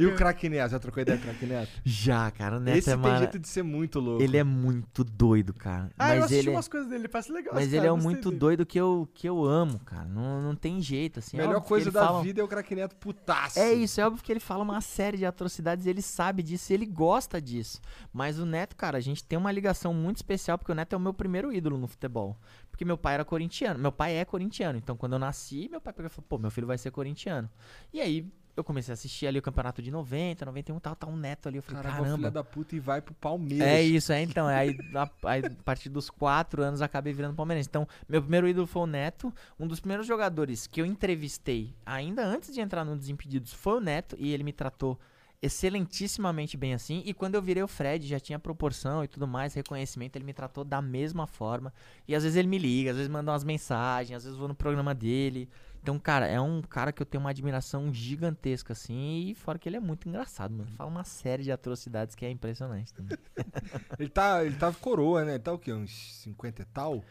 [0.00, 0.70] E o craque Neto?
[0.70, 1.70] Já trocou ideia com o craque Neto?
[1.84, 4.22] Já, cara, o Neto Esse é tem mara- jeito de ser muito louco.
[4.22, 5.90] Ele é muito doido, cara.
[5.98, 7.54] Ah, eu mas assisti ele, é- umas coisas dele, parece legal.
[7.54, 8.38] mas esse ele cara, é muito dele.
[8.38, 10.04] doido que eu, que eu amo, cara.
[10.08, 11.38] Não, não tem jeito, assim.
[11.38, 13.58] A é melhor que coisa da fala- vida é o craque Neto putaço.
[13.58, 16.74] É isso, é óbvio que ele fala uma série de atrocidades ele sabe disso e
[16.74, 17.80] ele gosta disso.
[18.12, 20.96] Mas o Neto, cara, a gente tem uma ligação muito especial porque o Neto é
[20.96, 22.36] o meu primeiro ídolo no futebol.
[22.70, 23.78] Porque meu pai era corintiano.
[23.78, 24.78] Meu pai é corintiano.
[24.78, 27.48] Então quando eu nasci, meu pai pegou e falou: pô, meu filho vai ser corintiano.
[27.92, 28.26] E aí
[28.60, 31.58] eu comecei a assistir ali o campeonato de 90, 91 tal, tá um Neto ali.
[31.58, 32.30] Eu falei: Caramba, filha caramba.
[32.30, 33.66] da puta e vai pro Palmeiras.
[33.66, 34.46] É isso, é então.
[34.46, 37.68] Aí a, aí, a partir dos quatro anos acabei virando palmeirense.
[37.68, 39.32] Então, meu primeiro ídolo foi o Neto.
[39.58, 43.80] Um dos primeiros jogadores que eu entrevistei, ainda antes de entrar no Desimpedidos, foi o
[43.80, 44.16] Neto.
[44.18, 44.98] E ele me tratou
[45.42, 47.02] excelentissimamente bem assim.
[47.04, 50.34] E quando eu virei o Fred, já tinha proporção e tudo mais, reconhecimento, ele me
[50.34, 51.72] tratou da mesma forma.
[52.06, 54.54] E às vezes ele me liga, às vezes manda umas mensagens, às vezes vou no
[54.54, 55.48] programa dele.
[55.82, 59.68] Então, cara, é um cara que eu tenho uma admiração gigantesca, assim, e fora que
[59.68, 60.70] ele é muito engraçado, mano.
[60.76, 63.16] Fala uma série de atrocidades que é impressionante também.
[63.98, 65.32] Ele tá, ele tá coroa, né?
[65.32, 65.72] Ele tá o quê?
[65.72, 65.90] Uns
[66.22, 67.04] 50 e tal?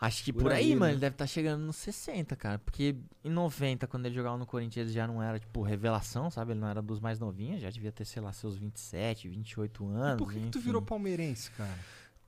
[0.00, 0.90] Acho que Por por, aí, aí, mano, né?
[0.92, 2.58] ele deve estar chegando nos 60, cara.
[2.58, 6.52] Porque em 90, quando ele jogava no Corinthians, ele já não era, tipo, revelação, sabe?
[6.52, 10.18] Ele não era dos mais novinhos, já devia ter, sei lá, seus 27, 28 anos.
[10.18, 11.76] Por que, que tu virou palmeirense, cara?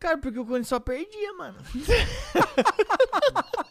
[0.00, 1.58] Cara, porque o Corinthians só perdia, mano.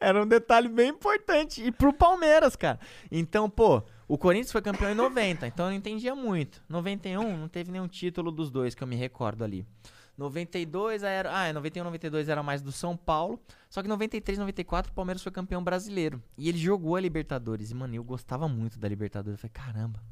[0.00, 1.62] Era um detalhe bem importante.
[1.62, 2.78] E pro Palmeiras, cara.
[3.10, 6.62] Então, pô, o Corinthians foi campeão em 90, então eu não entendia muito.
[6.68, 9.66] 91 não teve nenhum título dos dois que eu me recordo ali.
[10.18, 11.30] 92 era.
[11.32, 13.40] Ah, 91, 92 era mais do São Paulo.
[13.70, 16.20] Só que 93, 94 o Palmeiras foi campeão brasileiro.
[16.36, 17.70] E ele jogou a Libertadores.
[17.70, 19.38] E, mano, eu gostava muito da Libertadores.
[19.38, 20.02] Eu falei, caramba.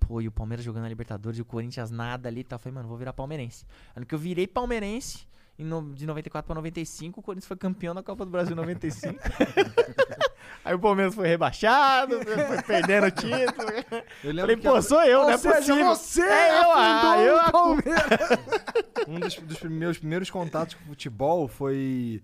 [0.00, 2.56] Pô, e o Palmeiras jogando a Libertadores e o Corinthians nada ali e tal.
[2.56, 3.66] Eu falei, mano, vou virar palmeirense.
[3.94, 5.28] Ano que eu virei palmeirense,
[5.58, 9.18] no- de 94 pra 95, o Corinthians foi campeão da Copa do Brasil em 95.
[10.64, 13.68] Aí o Palmeiras foi rebaixado, foi perdendo o título.
[14.22, 15.86] Eu lembro Falei, que pô, a- sou eu, Ou não é seja, possível.
[15.86, 18.30] você é eu, ah, eu o a Palmeiras.
[19.08, 22.22] Um dos, dos meus primeiros contatos com futebol foi.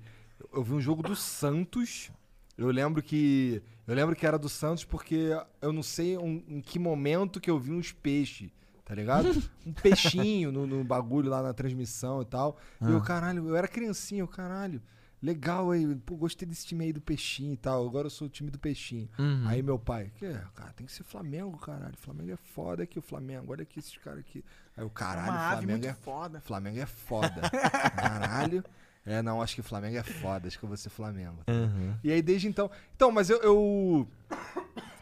[0.52, 2.10] Eu vi um jogo do Santos.
[2.56, 3.60] Eu lembro que.
[3.86, 5.30] Eu lembro que era do Santos porque
[5.60, 8.50] eu não sei um- em que momento que eu vi uns peixes,
[8.88, 9.28] tá ligado?
[9.66, 12.56] Um peixinho no, no bagulho lá na transmissão e tal.
[12.80, 13.00] E eu, Ah.
[13.02, 14.80] caralho, eu era criancinha, eu, caralho.
[15.20, 17.84] Legal aí, pô, gostei desse time aí do Peixinho e tal.
[17.84, 19.08] Agora eu sou o time do Peixinho.
[19.18, 19.48] Uhum.
[19.48, 21.96] Aí meu pai, que é, cara, tem que ser Flamengo, caralho.
[21.98, 23.50] Flamengo é foda aqui, o Flamengo.
[23.50, 24.44] Olha aqui esses caras aqui.
[24.76, 26.40] Aí o caralho, Uma ave Flamengo muito é foda.
[26.40, 27.40] Flamengo é foda.
[27.98, 28.64] Caralho.
[29.04, 30.46] É, não, acho que Flamengo é foda.
[30.46, 31.38] Acho que eu vou ser Flamengo.
[31.44, 31.52] tá?
[31.52, 31.96] Uhum.
[32.04, 32.70] E aí, desde então.
[32.94, 33.38] Então, mas eu.
[33.42, 34.08] Eu,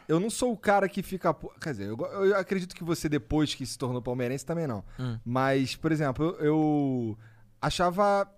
[0.07, 1.33] eu não sou o cara que fica.
[1.61, 4.83] Quer dizer, eu, eu acredito que você, depois que se tornou palmeirense, também não.
[4.99, 5.19] Hum.
[5.25, 7.17] Mas, por exemplo, eu, eu
[7.61, 8.29] achava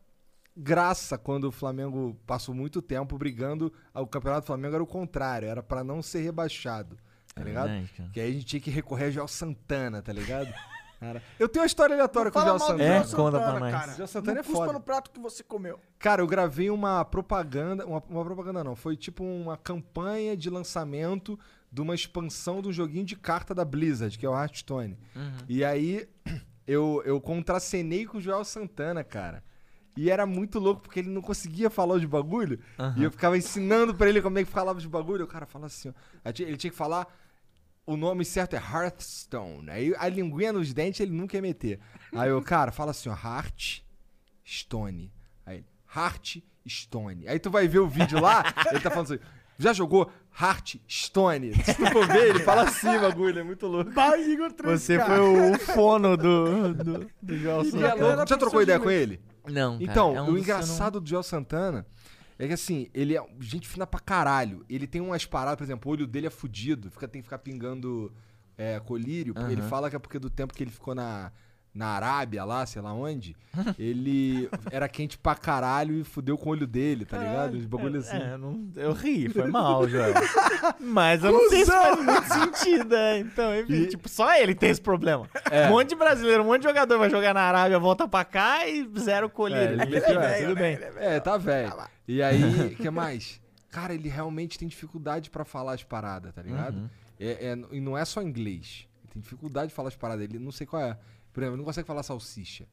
[0.56, 3.72] graça quando o Flamengo passou muito tempo brigando.
[3.94, 6.98] O campeonato do Flamengo era o contrário, era pra não ser rebaixado.
[7.34, 7.68] Tá É ligado?
[7.70, 8.10] verdade.
[8.12, 10.52] Que aí a gente tinha que recorrer a Joel Santana, tá ligado?
[11.00, 12.84] Cara, eu tenho uma história aleatória com o Joel Santana.
[12.84, 13.72] É, Joel conta Santana, pra nós.
[13.72, 13.94] cara.
[13.96, 14.74] Joel Santana Não é cuspa foda.
[14.74, 15.80] no prato que você comeu.
[15.98, 17.86] Cara, eu gravei uma propaganda.
[17.86, 21.40] Uma, uma propaganda não, foi tipo uma campanha de lançamento
[21.72, 24.98] de uma expansão de um joguinho de carta da Blizzard, que é o Hearthstone.
[25.16, 25.38] Uhum.
[25.48, 26.08] E aí,
[26.66, 29.44] eu, eu contracenei com o Joel Santana, cara.
[29.96, 32.60] E era muito louco, porque ele não conseguia falar os bagulho.
[32.96, 35.26] E eu ficava ensinando pra ele como é que falava os bagulho.
[35.26, 35.94] O cara fala assim, ó.
[36.26, 37.06] Ele tinha que falar.
[37.86, 39.70] O nome certo é Hearthstone.
[39.70, 41.80] Aí a linguinha nos dentes ele nunca ia meter.
[42.14, 43.14] Aí o cara fala assim, ó.
[43.14, 45.12] Hearthstone.
[45.46, 47.28] Aí, Hearthstone.
[47.28, 49.24] Aí tu vai ver o vídeo lá, ele tá falando assim.
[49.60, 50.10] Já jogou
[50.42, 51.54] Hearthstone?
[51.64, 53.40] Se tu for ver, ele fala assim, bagulho.
[53.40, 53.92] É muito louco.
[53.92, 55.16] Vai, Igor 3, Você cara.
[55.18, 57.96] foi o fono do, do, do Joel é Santana.
[58.16, 58.30] louco.
[58.30, 59.20] Já trocou ideia com ele?
[59.48, 61.86] Não, cara, Então, é um o engraçado do Joel Santana
[62.40, 64.66] é que assim, ele é gente fina pra caralho.
[64.70, 67.40] Ele tem umas paradas, por exemplo, o olho dele é fudido, fica, tem que ficar
[67.40, 68.14] pingando
[68.58, 69.34] é, colírio.
[69.34, 71.34] porque Ele fala que é porque do tempo que ele ficou na,
[71.74, 73.36] na Arábia lá, sei lá onde,
[73.78, 77.56] ele era quente pra caralho e fudeu com o olho dele, tá ligado?
[77.56, 78.18] Os bagulho assim.
[78.18, 80.14] É, eu, não, eu ri, foi mal, Joel.
[80.80, 83.20] Mas eu não sei se faz muito sentido, é.
[83.20, 85.30] Então, enfim, tipo, só ele tem esse problema.
[85.52, 85.68] É.
[85.68, 88.68] Um monte de brasileiro, um monte de jogador vai jogar na Arábia, volta pra cá
[88.68, 89.80] e zero colírio.
[89.80, 90.20] É, ele essa.
[90.20, 90.80] bem, tudo bem.
[90.98, 91.74] É, tá velho.
[92.08, 93.40] E aí, o que mais?
[93.70, 96.76] Cara, ele realmente tem dificuldade pra falar as paradas, tá ligado?
[96.76, 96.90] Uhum.
[97.20, 98.88] É, é- e não é só inglês.
[99.04, 100.24] Ele tem dificuldade de falar as paradas.
[100.24, 100.98] Ele não sei qual é.
[101.34, 102.68] Por exemplo, ele não consegue falar salsicha.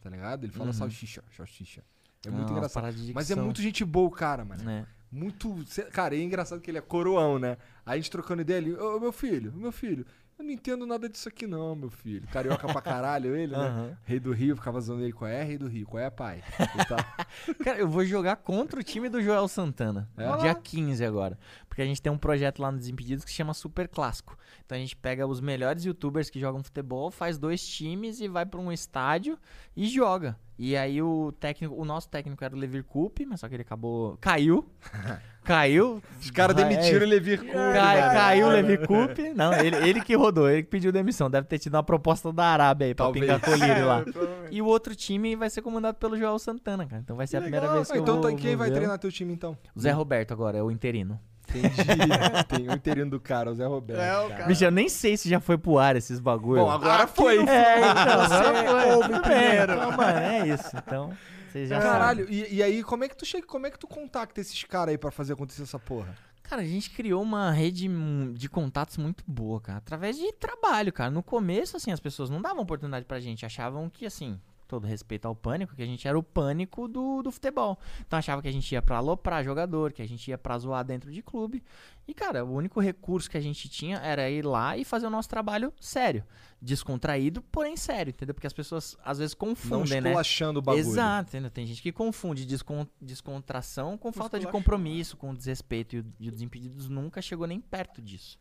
[0.00, 0.44] Tá ligado?
[0.44, 0.72] Ele fala Uhum.
[0.72, 1.82] salsicha, salsicha.
[2.24, 3.12] É Ah, muito umas engraçado.
[3.14, 4.68] Mas é muito gente boa o cara, mano.
[4.70, 4.86] É.
[5.10, 5.64] Muito.
[5.92, 7.56] Cara, é engraçado que ele é coroão, né?
[7.84, 10.06] Aí a gente trocando ideia ali, ô meu filho, meu filho,
[10.38, 12.26] eu não entendo nada disso aqui, não, meu filho.
[12.28, 13.58] Carioca pra caralho, ele, né?
[13.58, 13.98] Aham.
[14.04, 15.12] Rei do Rio, ficava zoando ele.
[15.12, 15.86] Qual é, Rei do Rio?
[15.86, 16.42] Qual é, pai?
[16.88, 17.26] Tá-
[17.64, 20.08] Cara, eu vou jogar contra o time do Joel Santana.
[20.16, 20.36] É?
[20.38, 21.38] Dia 15 agora.
[21.68, 24.36] Porque a gente tem um projeto lá no Desimpedidos que se chama Super Clássico.
[24.64, 28.44] Então a gente pega os melhores youtubers que jogam futebol, faz dois times e vai
[28.46, 29.38] pra um estádio
[29.76, 30.36] e joga.
[30.58, 33.62] E aí o técnico, o nosso técnico era o Levir Coupe, mas só que ele
[33.62, 34.16] acabou.
[34.20, 34.68] Caiu.
[35.48, 36.02] Caiu.
[36.20, 37.06] Os caras Ah, demitiram é.
[37.06, 39.32] o Levir Coupe, Cai- caiu o Levir Coupe.
[39.34, 41.30] Não, ele, ele que rodou, ele que pediu demissão.
[41.30, 43.24] Deve ter tido uma proposta da Arábia aí pra Talvez.
[43.24, 44.04] pingar colírio lá.
[44.44, 44.48] É.
[44.50, 47.00] E o outro time vai ser comandado pelo Joel Santana, cara.
[47.02, 48.68] Então vai ser a primeira vez que Ah, eu então vou, tá- quem vou vai
[48.70, 48.76] ver.
[48.76, 49.56] treinar teu time então?
[49.74, 51.18] O Zé Roberto agora, é o interino.
[51.48, 51.68] Entendi.
[52.48, 54.00] Tem o interino do cara, o Zé Roberto.
[54.00, 54.34] É, o cara.
[54.34, 54.46] cara.
[54.46, 56.62] Bicho, eu nem sei se já foi pro ar esses bagulho.
[56.62, 57.38] Bom, agora foi.
[57.38, 58.92] É, então, agora Você foi.
[58.92, 59.72] ouve primeiro.
[59.72, 60.76] Então, mano, é isso.
[60.76, 61.10] Então,
[61.50, 61.92] vocês já sabem.
[61.92, 64.62] Caralho, e, e aí como é que tu chega, como é que tu contacta esses
[64.64, 66.16] caras aí pra fazer acontecer essa porra?
[66.48, 67.90] Cara, a gente criou uma rede
[68.32, 69.78] de contatos muito boa, cara.
[69.78, 71.10] Através de trabalho, cara.
[71.10, 73.44] No começo, assim, as pessoas não davam oportunidade pra gente.
[73.44, 77.32] Achavam que, assim, todo respeito ao pânico, que a gente era o pânico do, do
[77.32, 77.78] futebol.
[78.06, 80.84] Então achavam que a gente ia pra aloprar jogador, que a gente ia pra zoar
[80.84, 81.62] dentro de clube.
[82.06, 85.10] E, cara, o único recurso que a gente tinha era ir lá e fazer o
[85.10, 86.24] nosso trabalho sério.
[86.60, 88.34] Descontraído, porém sério, entendeu?
[88.34, 90.08] Porque as pessoas às vezes Não confundem, né?
[90.10, 90.86] esculachando o bagulho.
[90.86, 91.50] Exato, entendeu?
[91.50, 95.96] Tem gente que confunde descon- descontração com falta de compromisso, com desrespeito.
[95.96, 98.38] E o, e o Desimpedidos nunca chegou nem perto disso.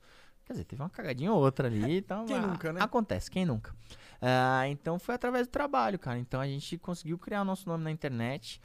[0.47, 2.25] Quer dizer, teve uma cagadinha ou outra ali, então...
[2.25, 2.81] Quem ah, nunca, né?
[2.81, 3.75] Acontece, quem nunca.
[4.21, 6.17] Ah, então foi através do trabalho, cara.
[6.17, 8.61] Então a gente conseguiu criar o nosso nome na internet.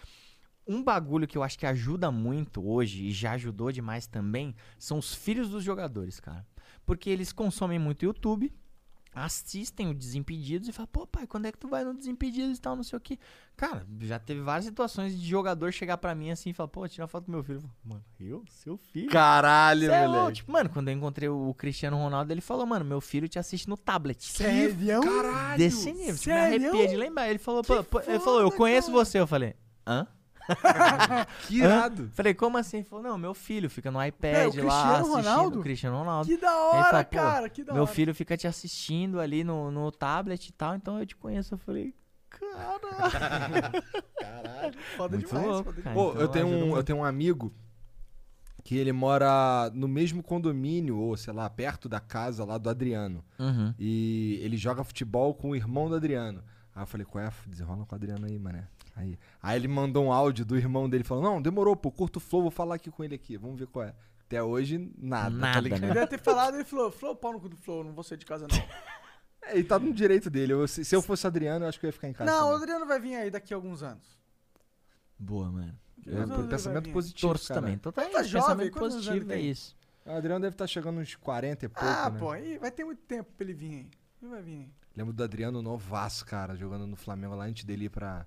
[0.64, 4.96] Um bagulho que eu acho que ajuda muito hoje, e já ajudou demais também, são
[4.96, 6.46] os filhos dos jogadores, cara.
[6.86, 8.54] Porque eles consomem muito YouTube,
[9.14, 12.60] assistem o Desimpedidos e falam, pô, pai, quando é que tu vai no Desimpedidos e
[12.60, 13.18] tal, não sei o que.
[13.56, 17.02] Cara, já teve várias situações de jogador chegar pra mim assim e falar, pô, tira
[17.04, 17.56] uma foto do meu filho.
[17.58, 18.44] Eu falo, Mano, eu?
[18.48, 19.10] Seu filho?
[19.10, 20.36] Caralho, é moleque.
[20.36, 23.68] Tipo, mano, quando eu encontrei o Cristiano Ronaldo, ele falou, mano, meu filho te assiste
[23.68, 24.22] no tablet.
[24.24, 25.02] Sério?
[25.02, 25.58] Caralho.
[25.58, 26.68] Desse nível, tipo, me Sério?
[26.70, 27.28] arrepia de lembrar.
[27.28, 29.04] Ele falou, pô, pô, ele falou, eu conheço cara.
[29.04, 29.18] você.
[29.20, 29.54] Eu falei,
[29.86, 30.06] hã?
[31.46, 32.10] Que irado.
[32.14, 32.78] Falei, como assim?
[32.78, 35.60] Ele falou, não, meu filho fica no iPad É, o lá assistindo Ronaldo?
[35.60, 36.28] o Cristiano Ronaldo.
[36.28, 37.92] Que da hora, fala, cara, que da meu hora.
[37.92, 41.54] filho fica te assistindo ali no, no tablet e tal, então eu te conheço.
[41.54, 41.94] Eu falei,
[42.30, 42.80] cara.
[44.96, 45.94] Foda Muito demais, louco, foda cara.
[45.94, 47.52] Pô, então eu tenho, um, eu tenho um amigo
[48.64, 53.24] que ele mora no mesmo condomínio, ou sei lá, perto da casa lá do Adriano.
[53.38, 53.74] Uhum.
[53.78, 56.42] E ele joga futebol com o irmão do Adriano.
[56.74, 57.30] Aí eu falei, qual é?
[57.46, 58.68] Desenrola com o Adriano aí, mané.
[58.94, 62.20] Aí, aí ele mandou um áudio do irmão dele falando, não, demorou, pô, curto o
[62.20, 63.94] flow, vou falar aqui com ele aqui, vamos ver qual é.
[64.26, 65.80] Até hoje, nada, tá Nada, ligado?
[65.80, 65.86] né?
[65.88, 68.18] Ele deve ter falado, ele falou, Flow, pau no cu do Flow, não vou sair
[68.18, 68.56] de casa não.
[69.44, 70.52] É, ele tá no direito dele.
[70.52, 72.30] Eu- se, se eu fosse Adriano, eu acho que eu ia ficar em casa.
[72.30, 72.62] não, o também.
[72.62, 74.16] Adriano vai vir aí daqui a alguns anos.
[75.18, 75.76] Boa, mano.
[76.06, 77.60] É, pensamento positivo, Torço cara.
[77.60, 77.76] também.
[77.78, 78.12] Totalmente.
[78.14, 79.76] Tá jovem, pensamento quantos anos positivo, é isso.
[80.06, 82.18] O Adriano deve estar chegando uns 40 e pouco, ah, né?
[82.20, 83.90] pô, aí vai ter muito tempo pra ele vir aí.
[84.22, 84.70] Ele vai vir aí.
[84.96, 88.24] Lembro do Adriano novaço, cara, jogando no Flamengo lá antes dele ir pra,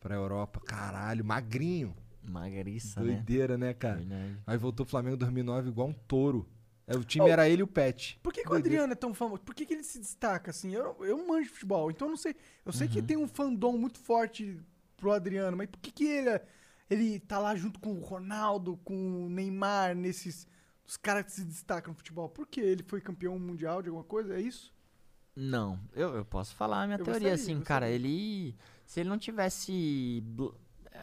[0.00, 0.60] pra Europa.
[0.60, 1.94] Caralho, magrinho.
[2.22, 3.06] Magriça, né?
[3.14, 3.96] Doideira, né, cara?
[3.96, 4.38] Verdade.
[4.46, 6.48] Aí voltou o Flamengo em 2009 igual um touro.
[6.86, 7.28] É, o time Oh.
[7.28, 8.18] era ele e o Pet.
[8.22, 8.54] Por que, que o.
[8.54, 9.42] Adriano é tão famoso?
[9.42, 10.72] Por que, que ele se destaca assim?
[10.74, 12.34] Eu, eu manjo de futebol, então eu não sei.
[12.64, 14.58] Eu sei que tem um fandom muito forte
[14.96, 16.44] pro Adriano, mas por que, que ele, é-
[16.90, 20.46] ele tá lá junto com o Ronaldo, com o Neymar, nesses.
[20.86, 22.28] Os caras que se destacam no futebol?
[22.30, 24.34] Por que ele foi campeão mundial de alguma coisa?
[24.36, 24.72] É isso?
[25.36, 28.56] Não, eu, eu posso falar a minha Eu teoria, gostaria, assim, cara, ele.
[28.88, 30.24] Se ele não tivesse.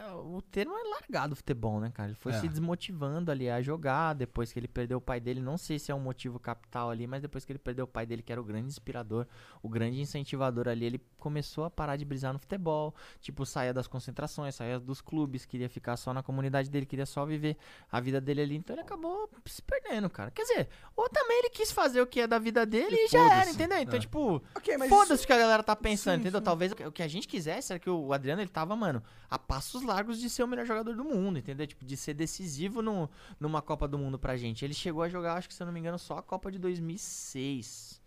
[0.00, 2.08] É, O termo é largado o futebol, né, cara?
[2.10, 2.40] Ele foi É.
[2.40, 5.40] se desmotivando ali a jogar depois que ele perdeu o pai dele.
[5.40, 8.04] Não sei se é um motivo capital ali, mas depois que ele perdeu o pai
[8.06, 9.26] dele, que era o grande inspirador,
[9.62, 12.94] o grande incentivador ali, ele começou a parar de brisar no futebol.
[13.20, 17.24] Tipo, saía das concentrações, saía dos clubes, queria ficar só na comunidade dele, queria só
[17.24, 17.56] viver
[17.90, 18.56] a vida dele ali.
[18.56, 20.30] Então ele acabou se perdendo, cara.
[20.30, 23.32] Quer dizer, ou também ele quis fazer o que é da vida dele e, já
[23.40, 23.78] era, entendeu?
[23.78, 24.00] Então, É.
[24.00, 26.40] tipo, Ok, mas foda-se isso- o que a galera tá pensando, Sim, entendeu?
[26.40, 26.44] sim.
[26.44, 29.02] Talvez o que- o que a gente quisesse era que o Adriano, ele tava, mano,
[29.28, 31.66] a passos largos de ser o melhor jogador do mundo, entendeu?
[31.66, 33.08] Tipo, de ser decisivo no,
[33.40, 34.64] numa Copa do Mundo pra gente.
[34.64, 36.58] Ele chegou a jogar, acho que se eu não me engano, só a Copa de
[36.58, 38.02] 2006.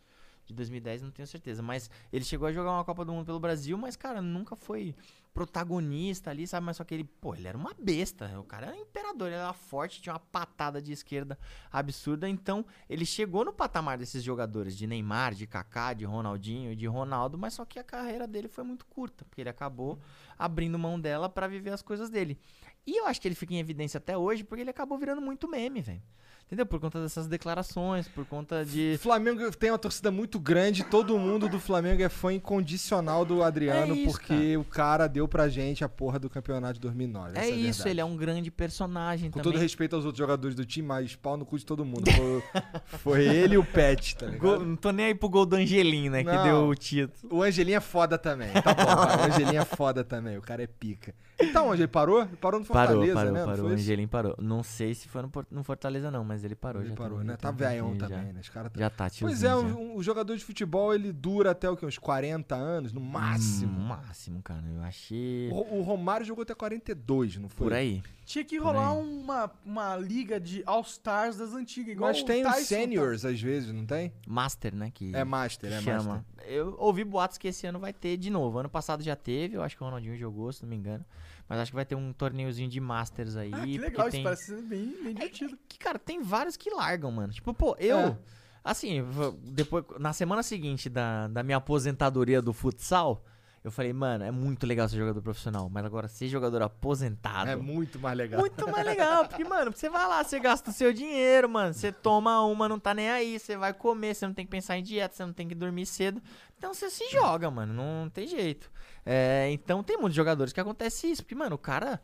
[0.45, 1.61] De 2010, não tenho certeza.
[1.61, 4.95] Mas ele chegou a jogar uma Copa do Mundo pelo Brasil, mas, cara, nunca foi
[5.39, 6.65] protagonista ali, sabe?
[6.65, 8.37] Mas só que ele, pô, ele era uma besta.
[8.37, 11.39] O cara era imperador, ele era forte, tinha uma patada de esquerda
[11.71, 12.27] absurda.
[12.27, 17.37] Então, ele chegou no patamar desses jogadores, de Neymar, de Kaká, de Ronaldinho, de Ronaldo,
[17.37, 19.97] mas só que a carreira dele foi muito curta, porque ele acabou
[20.37, 22.37] abrindo mão dela pra viver as coisas dele.
[22.85, 25.47] E eu acho que ele fica em evidência até hoje, porque ele acabou virando muito
[25.47, 26.01] meme, velho.
[26.49, 26.65] Entendeu?
[26.65, 28.97] Por conta dessas declarações, por conta de.
[28.99, 33.93] Flamengo tem uma torcida muito grande, todo mundo do Flamengo é fã incondicional do Adriano,
[33.93, 37.37] É isso, porque o cara deu pra gente a porra do campeonato de 2009.
[37.37, 39.53] É a isso, ele é um grande personagem Com também.
[39.53, 42.03] todo respeito aos outros jogadores do time, mas pau no cu de todo mundo.
[42.11, 42.43] Foi,
[42.99, 44.41] foi ele e o Pet, tá ligado?
[44.41, 46.23] Gol- não tô nem aí pro gol do Angelim, né?
[46.23, 47.35] Que deu o título.
[47.37, 48.51] O Angelinho é foda também.
[48.51, 49.21] Tá bom, cara.
[49.21, 50.37] O Angelinho é foda também.
[50.37, 51.13] O cara é pica.
[51.39, 52.21] Então, onde ele parou?
[52.23, 53.45] Ele parou no Fortaleza, Parou, parou, né?
[53.45, 53.69] Parou.
[53.69, 53.73] O?
[53.73, 54.35] Angelim parou.
[54.39, 56.81] Não sei se foi no, no Fortaleza, não, mas ele parou.
[56.81, 57.37] Ele já parou, né?
[57.37, 58.33] Tá um velhão também, já.
[58.33, 58.39] né?
[58.41, 58.79] Os cara tá...
[58.79, 61.85] Já tá, Pois é, o, o jogador de futebol, ele dura até o quê?
[61.85, 63.71] Uns 40 anos, no máximo.
[63.79, 64.63] Hum, máximo, cara.
[64.73, 65.18] Eu achei.
[65.51, 67.67] O, o Romário jogou até 42, não foi?
[67.67, 68.03] Por aí.
[68.25, 72.61] Tinha que rolar uma, uma liga de All-Stars das antigas, igual Mas tem os tá-
[72.61, 74.13] seniors, às vezes, não tem?
[74.27, 74.91] Master, né?
[74.93, 76.23] Que É Master, é chama.
[76.37, 76.45] Master.
[76.47, 78.59] Eu ouvi boatos que esse ano vai ter de novo.
[78.59, 81.03] Ano passado já teve, eu acho que o Ronaldinho jogou, se não me engano.
[81.47, 83.51] Mas acho que vai ter um torneiozinho de Masters aí.
[83.51, 84.23] Ah, que porque legal, isso tem...
[84.23, 85.57] parece ser bem, bem divertido.
[85.67, 87.33] que, cara, tem vários que largam, mano.
[87.33, 87.97] Tipo, pô, eu.
[87.97, 88.17] É.
[88.63, 89.03] Assim,
[89.43, 93.25] depois, na semana seguinte da, da minha aposentadoria do futsal,
[93.63, 95.69] eu falei, mano, é muito legal ser jogador profissional.
[95.69, 97.49] Mas agora, ser jogador aposentado.
[97.49, 98.39] É muito mais legal.
[98.39, 101.73] Muito mais legal, porque, mano, você vai lá, você gasta o seu dinheiro, mano.
[101.73, 103.37] Você toma uma, não tá nem aí.
[103.37, 105.85] Você vai comer, você não tem que pensar em dieta, você não tem que dormir
[105.85, 106.21] cedo.
[106.57, 107.73] Então você se joga, mano.
[107.73, 108.71] Não tem jeito.
[109.05, 111.23] É, então tem muitos jogadores que acontece isso.
[111.23, 112.01] Porque, mano, o cara.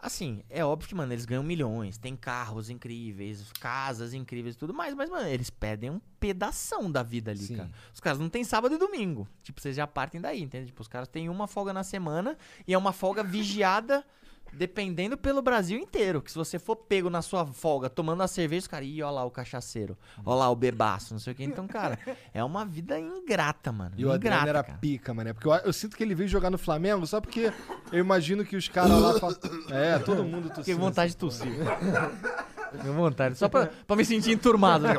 [0.00, 4.72] Assim, é óbvio que, mano, eles ganham milhões, tem carros incríveis, casas incríveis e tudo
[4.72, 7.56] mais, mas, mano, eles perdem um pedação da vida ali, Sim.
[7.56, 7.70] cara.
[7.92, 9.26] Os caras não têm sábado e domingo.
[9.42, 10.66] Tipo, vocês já partem daí, entende?
[10.66, 14.04] Tipo, os caras têm uma folga na semana e é uma folga vigiada
[14.52, 16.20] dependendo pelo Brasil inteiro.
[16.22, 19.10] Que se você for pego na sua folga tomando a cerveja, os caras, ih, ó
[19.10, 21.44] lá o cachaceiro, ó lá o bebaço, não sei o que.
[21.44, 21.98] Então, cara,
[22.32, 23.92] é uma vida ingrata, mano.
[23.96, 24.78] E o Adriano ingrata, era cara.
[24.78, 25.34] pica, mano.
[25.34, 27.52] Porque eu, eu sinto que ele veio jogar no Flamengo só porque
[27.92, 29.18] eu imagino que os caras lá.
[29.18, 29.28] Fa...
[29.70, 30.64] É, todo mundo tossindo.
[30.64, 31.52] Fiquei vontade de tossir.
[32.72, 33.36] Fiquei vontade.
[33.36, 34.84] Só pra, pra me sentir enturmado.
[34.84, 34.94] né?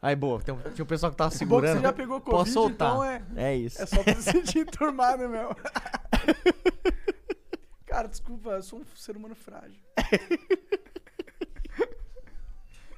[0.00, 1.76] Aí, boa, tem, um- tinha um pessoal que tava Bom que segurando.
[1.78, 2.90] você já pegou Covid, Posso soltar.
[2.90, 3.82] então é, É isso.
[3.82, 5.56] é só pra se sentir turmado mesmo.
[7.84, 9.80] Cara, desculpa, eu sou um ser humano frágil.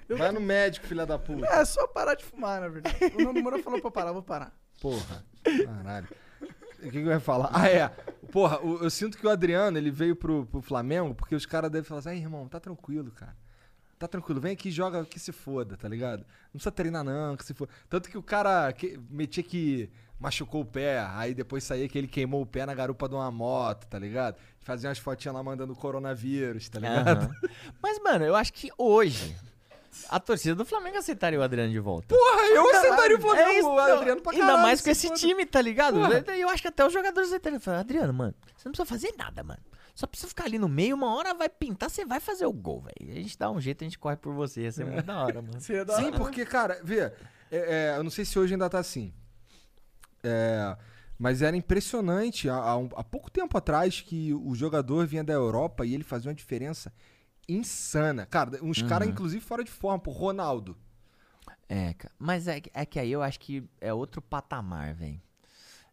[0.08, 1.46] Vai no médico, filha da puta.
[1.46, 2.96] É só parar de fumar, na verdade.
[3.14, 4.52] O Nando Moura falou pra eu parar, eu vou parar.
[4.80, 5.24] Porra.
[5.64, 6.08] Caralho.
[6.80, 7.50] O que, que eu ia falar?
[7.52, 7.88] Ah, é.
[8.32, 11.70] Porra, o- eu sinto que o Adriano, ele veio pro, pro Flamengo porque os caras
[11.70, 13.36] devem falar assim, "Ai, irmão, tá tranquilo, cara.
[14.00, 16.20] Tá tranquilo, vem aqui e joga que se foda, tá ligado?
[16.20, 17.70] Não precisa treinar não, que se foda.
[17.86, 22.08] Tanto que o cara que, metia que machucou o pé, aí depois saía que ele
[22.08, 24.36] queimou o pé na garupa de uma moto, tá ligado?
[24.60, 27.24] Fazia umas fotinhas lá mandando coronavírus, tá ligado?
[27.24, 27.30] Aham.
[27.82, 29.36] Mas, mano, eu acho que hoje
[30.08, 32.08] a torcida do Flamengo aceitaria o Adriano de volta.
[32.08, 33.78] Porra, eu aceitaria o Flamengo, É isso, o.
[33.78, 36.00] Adriano pra Ainda caralho, mais com se esse time, tá ligado?
[36.00, 36.24] Porra.
[36.38, 37.60] Eu acho que até os jogadores aceitariam.
[37.78, 39.60] Adriano, mano, você não precisa fazer nada, mano.
[40.00, 42.80] Só precisa ficar ali no meio, uma hora vai pintar, você vai fazer o gol,
[42.80, 43.12] velho.
[43.12, 44.62] A gente dá um jeito, a gente corre por você.
[44.62, 45.60] Ia ser muito da hora, mano.
[45.60, 46.16] Você é da Sim, hora.
[46.16, 47.12] porque, cara, vê, é,
[47.50, 49.12] é, eu não sei se hoje ainda tá assim.
[50.22, 50.74] É,
[51.18, 55.34] mas era impressionante há, há um- há pouco tempo atrás que o jogador vinha da
[55.34, 56.90] Europa e ele fazia uma diferença
[57.46, 58.24] insana.
[58.24, 59.12] Cara, uns caras, Uhum.
[59.12, 60.76] inclusive, fora de forma, pô, Ronaldo.
[61.68, 62.14] É, cara.
[62.18, 65.20] Mas é, que- é que aí eu acho que é outro patamar, velho.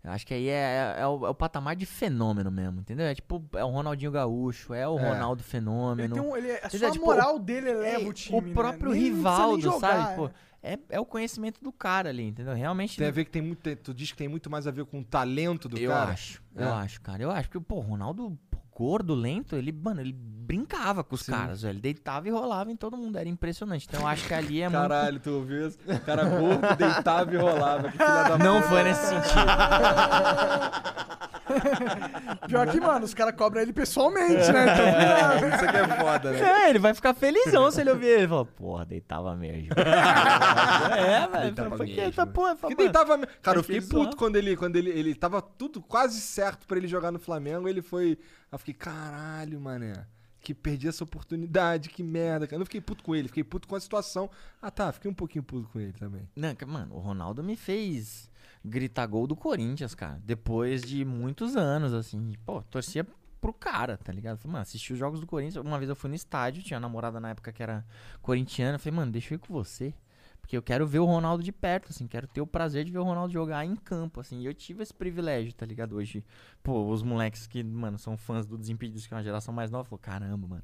[0.07, 3.05] Eu acho que aí é, é, é o, é o patamar de fenômeno mesmo, entendeu?
[3.07, 5.09] É tipo, é o Ronaldinho Gaúcho, é o É.
[5.09, 6.13] Ronaldo Ele Fenômeno.
[6.15, 8.39] tem um, ele, é- só a Tipo, moral dele eleva É, o time.
[8.41, 8.53] né?
[8.53, 10.15] próprio Nem- Rivaldo, jogar, sabe?
[10.15, 10.29] Pô,
[10.63, 10.73] é.
[10.75, 12.53] é, é o conhecimento do cara ali, entendeu?
[12.53, 12.97] Realmente.
[12.97, 13.75] Tem a ver que tem muito.
[13.75, 16.11] Tu diz que tem muito mais a ver com o talento do eu cara.
[16.11, 16.63] acho, É.
[16.63, 17.21] eu acho, cara.
[17.23, 18.37] Eu acho que, pô, o Ronaldo
[18.77, 21.73] gordo, lento, ele, mano, ele brincava com os caras, velho.
[21.73, 23.17] Ele deitava e rolava em todo mundo.
[23.17, 23.87] Era impressionante.
[23.89, 25.79] Então eu acho que ali é Caralho, tu ouviu isso?
[25.87, 27.89] O cara gordo, deitava e rolava.
[27.89, 28.43] Que filha da muito.
[28.43, 29.33] Não foi nesse sentido.
[32.47, 34.63] Pior que, mano, os caras cobram ele pessoalmente, né?
[34.73, 35.55] Então, cuidado.
[35.55, 36.39] Isso aqui é foda, né?
[36.65, 38.07] É, ele vai ficar felizão se ele ouvir.
[38.07, 39.69] Ele fala, porra, deitava mesmo.
[39.77, 41.43] é, velho.
[41.53, 42.11] Deitava mesmo.
[42.13, 43.17] tá, porra, Que deitava.
[43.17, 46.77] me- Cara, eu fiquei puto quando ele, quando ele, ele tava tudo quase certo pra
[46.77, 47.67] ele jogar no Flamengo.
[47.67, 48.09] Ele foi.
[48.11, 48.17] Aí
[48.53, 50.05] eu fiquei, caralho, mané.
[50.39, 52.47] Que perdi essa oportunidade, que merda.
[52.47, 52.55] cara.
[52.55, 54.29] Eu não fiquei puto com ele, fiquei puto com a situação.
[54.61, 56.29] Ah, tá, fiquei um pouquinho puto com ele também.
[56.35, 58.29] Não, mano, o Ronaldo me fez
[58.67, 60.21] gritar gol do Corinthians, cara.
[60.23, 62.33] Depois de muitos anos, assim.
[62.45, 63.05] Pô, torcia
[63.39, 64.37] pro cara, tá ligado?
[64.37, 65.63] Falei, mano, assisti os jogos do Corinthians.
[65.63, 67.85] Uma vez eu fui no estádio, tinha uma namorada na época que era
[68.21, 68.77] corintiana.
[68.77, 69.93] Falei, mano, deixa eu ir com você.
[70.41, 72.07] Porque eu quero ver o Ronaldo de perto, assim.
[72.07, 74.39] Quero ter o prazer de ver o Ronaldo jogar em campo, assim.
[74.39, 75.95] E eu tive esse privilégio, tá ligado?
[75.97, 76.23] Hoje,
[76.63, 79.83] pô, os moleques que, mano, são fãs do Desimpedidos, que é uma geração mais nova,
[79.83, 80.63] falou, caramba, mano.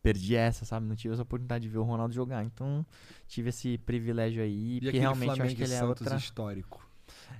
[0.00, 0.86] Perdi essa, sabe?
[0.86, 2.44] Não tive essa oportunidade de ver o Ronaldo jogar.
[2.44, 2.86] Então,
[3.26, 4.74] tive esse privilégio aí.
[4.74, 6.16] E aquele realmente Flamengo acho que ele é Santos outra.
[6.16, 6.85] histórico.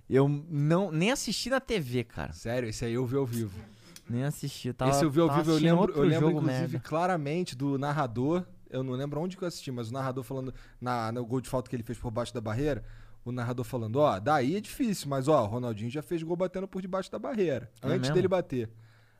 [0.09, 2.33] Eu não nem assisti na TV, cara.
[2.33, 3.59] Sério, esse aí eu vi ao vivo.
[4.09, 4.69] Nem assisti.
[4.69, 6.81] Eu tava, esse eu vi ao vivo, eu lembro, eu lembro jogo, inclusive merda.
[6.81, 8.45] claramente do narrador.
[8.71, 11.49] Eu não lembro onde que eu assisti, mas o narrador falando na, no gol de
[11.49, 12.85] falta que ele fez por baixo da barreira.
[13.25, 16.69] O narrador falando, ó, daí é difícil, mas ó, o Ronaldinho já fez gol batendo
[16.69, 17.71] por debaixo da barreira.
[17.83, 18.15] É antes mesmo?
[18.15, 18.71] dele bater.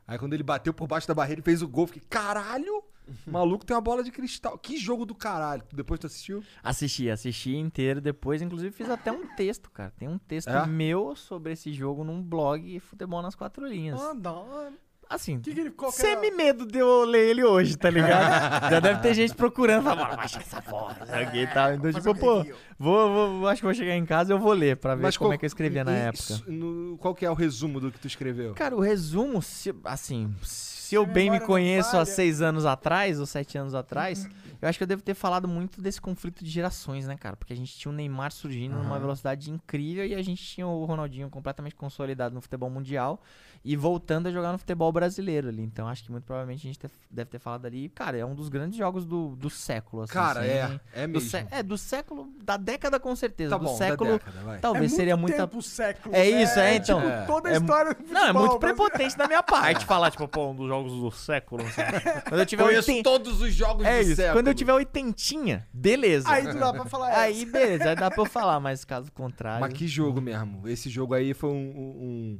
[0.07, 2.83] Aí quando ele bateu por baixo da barreira e fez o gol, eu fiquei, caralho!
[3.25, 4.57] O maluco tem uma bola de cristal.
[4.57, 5.63] Que jogo do caralho.
[5.73, 6.43] Depois tu assistiu?
[6.63, 8.41] Assisti, assisti inteiro depois.
[8.41, 9.93] Inclusive, fiz até um texto, cara.
[9.97, 10.65] Tem um texto É?
[10.65, 13.99] meu sobre esse jogo num blog Futebol nas Quatro Linhas.
[14.01, 14.69] Ah.
[15.09, 16.35] Assim, Que que ele, qual que semi era?
[16.35, 18.67] medo de eu ler ele hoje, tá ligado?
[18.69, 21.73] Já deve ter gente procurando, falando, "Bora, baixa essa porra, sei o que e tal.
[21.75, 22.45] Então, tipo, pô,
[22.77, 25.29] vou, vou, acho que vou chegar em casa e eu vou ler pra ver como
[25.29, 26.33] qual- é que eu escrevia na e- época.
[26.33, 28.53] isso- no- qual que é o resumo do que tu escreveu?
[28.55, 33.25] Cara, o resumo, se- assim, se eu bem me conheço há seis anos atrás, ou
[33.25, 34.27] sete anos atrás,
[34.61, 37.35] eu acho que eu devo ter falado muito desse conflito de gerações, né, cara?
[37.35, 40.85] Porque a gente tinha o Neymar surgindo numa velocidade incrível e a gente tinha o
[40.85, 43.21] Ronaldinho completamente consolidado no futebol mundial
[43.69, 45.61] e voltando a jogar no futebol brasileiro ali.
[45.61, 47.89] Então acho que muito provavelmente a gente te- deve ter falado ali.
[47.89, 50.13] Cara, é um dos grandes jogos do, do século, assim.
[50.13, 51.29] Cara, sem- é, é do mesmo.
[51.29, 53.49] sé- é, do século, da década com certeza.
[53.49, 54.59] Tá do bom, da século, década, vai.
[54.59, 56.15] talvez é seria muito tempo, século.
[56.15, 57.01] É isso, é, então.
[57.01, 57.25] Tipo, É.
[57.25, 58.59] toda a É história do Não, é futebol muito brasileiro.
[58.89, 61.63] prepotente da minha parte falar, tipo, pô, um dos jogos do século.
[61.71, 61.83] Sei.
[62.29, 64.15] Quando eu tiver Conheço oiten- todos os jogos É do isso.
[64.15, 64.33] século.
[64.39, 66.29] Quando eu tiver oitentinha, beleza.
[66.29, 69.59] Aí não dá pra falar Aí, beleza, aí dá pra eu falar, mas caso contrário.
[69.61, 70.67] Mas que jogo mesmo.
[70.67, 71.53] Esse jogo aí foi um.
[71.53, 72.39] um- um-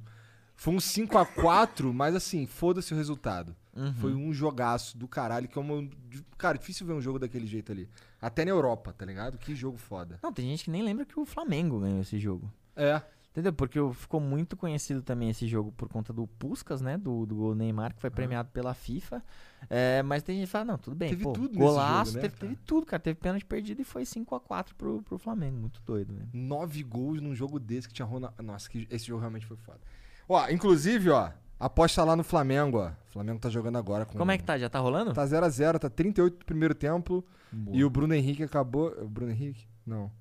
[0.58, 3.56] foi um 5x4, mas assim, foda-se o resultado.
[3.76, 3.94] Uhum.
[3.94, 5.88] Foi um jogaço do caralho, que é uma.
[6.36, 7.88] Cara, difícil ver um jogo daquele jeito ali.
[8.20, 9.38] Até na Europa, tá ligado?
[9.38, 10.20] Que jogo foda.
[10.22, 12.52] Não, tem gente que nem lembra que o Flamengo ganhou esse jogo.
[12.76, 13.00] É.
[13.32, 13.54] Entendeu?
[13.54, 16.98] Porque ficou muito conhecido também esse jogo por conta do Puskas, né?
[16.98, 19.24] Do, do gol Neymar, que foi premiado pela FIFA.
[19.70, 22.30] É, mas tem gente que fala, não, tudo bem, Teve pô, tudo golaço, jogo, né,
[22.30, 23.00] teve, teve tudo, cara.
[23.00, 25.56] Teve pênalti perdido e foi 5x4 pro, pro Flamengo.
[25.56, 26.30] Muito doido, velho.
[26.34, 28.42] Nove gols num jogo desse que tinha Ronaldo.
[28.42, 29.82] Nossa, que esse jogo realmente foi foda.
[30.28, 32.90] Ó, inclusive, ó, aposta lá no Flamengo, ó.
[32.90, 34.18] O Flamengo tá jogando agora com.
[34.18, 34.58] Como é que tá?
[34.58, 35.14] Já tá rolando?
[35.14, 37.26] Tá 0x0, tá 38 do primeiro tempo.
[37.52, 37.78] Boa.
[37.78, 38.92] E o Bruno Henrique acabou.
[39.02, 39.68] O Bruno Henrique?
[39.86, 40.12] Não.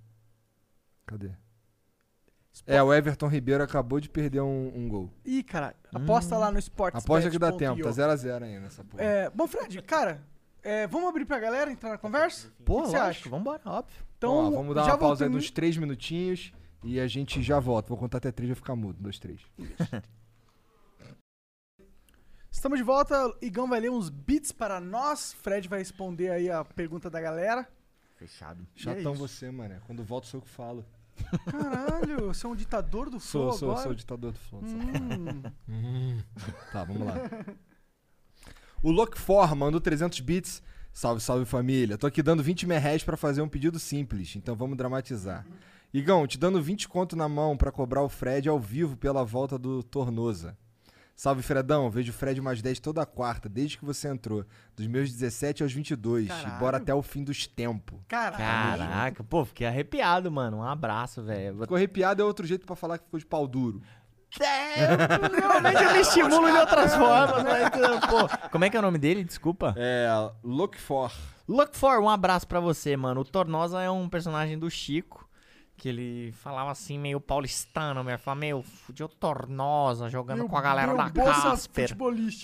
[1.04, 1.30] Cadê?
[2.66, 5.10] É, o Everton Ribeiro acabou de perder um, um gol.
[5.24, 7.04] Ih, cara, aposta lá no Sports.
[7.04, 9.02] Aposta que dá tempo, tá 0x0 ainda nessa porra.
[9.02, 10.22] É, bom, Fred, cara,
[10.62, 12.48] é, vamos abrir pra galera entrar na conversa?
[12.64, 13.28] Pô, que você lógico, acha?
[13.28, 14.06] vambora, óbvio.
[14.16, 16.52] Então, Ó, vamos dar uma pausa aí uns 3 minutinhos
[16.86, 17.88] e a gente já volta.
[17.88, 18.98] Vou contar até 3 vai ficar mudo.
[19.00, 19.40] 2, 3.
[22.50, 23.14] Estamos de volta.
[23.42, 25.32] Igão vai ler uns beats para nós.
[25.34, 27.68] Fred vai responder aí a pergunta da galera.
[28.16, 28.66] Fechado.
[28.74, 29.22] Chatão isso.
[29.22, 29.80] você, mano.
[29.86, 30.84] Quando volto sou eu que falo.
[31.50, 33.82] Caralho, você é um ditador do flow Sou, sou, agora?
[33.82, 34.62] sou o ditador do flow.
[35.68, 36.18] Hum.
[36.72, 37.14] Tá, vamos lá.
[38.82, 40.62] O Lock4 mandou 300 bits.
[40.92, 41.98] Salve, salve família.
[41.98, 45.46] Tô aqui dando 20 merréis pra fazer um pedido simples, então vamos dramatizar.
[45.92, 49.58] Igão, te dando 20 conto na mão pra cobrar o Fred ao vivo pela volta
[49.58, 50.56] do Tornosa.
[51.14, 51.88] Salve, Fredão.
[51.90, 54.44] Vejo o Fred mais 10 toda quarta, desde que você entrou.
[54.76, 56.28] Dos meus 17 aos 22.
[56.28, 56.48] Caralho.
[56.48, 57.98] E bora até o fim dos tempos.
[58.06, 58.82] Caralho.
[58.82, 60.58] Caraca, pô, fiquei arrepiado, mano.
[60.58, 61.58] Um abraço, velho.
[61.60, 63.80] Ficou arrepiado é outro jeito pra falar que ficou de pau duro.
[64.38, 67.70] É, Normalmente eu me estimulo de outras formas, mas,
[68.06, 68.48] pô.
[68.50, 69.24] Como é que é o nome dele?
[69.24, 69.72] Desculpa.
[69.78, 70.06] É,
[70.44, 71.12] Look4.
[71.48, 73.22] Look for, um abraço pra você, mano.
[73.22, 75.25] O Tornosa é um personagem do Chico.
[75.76, 78.18] Que ele falava assim, meio paulistano, meu.
[78.18, 81.94] Falava, meu, fudiu Tornosa, jogando Meu- com a galera meu da Casper.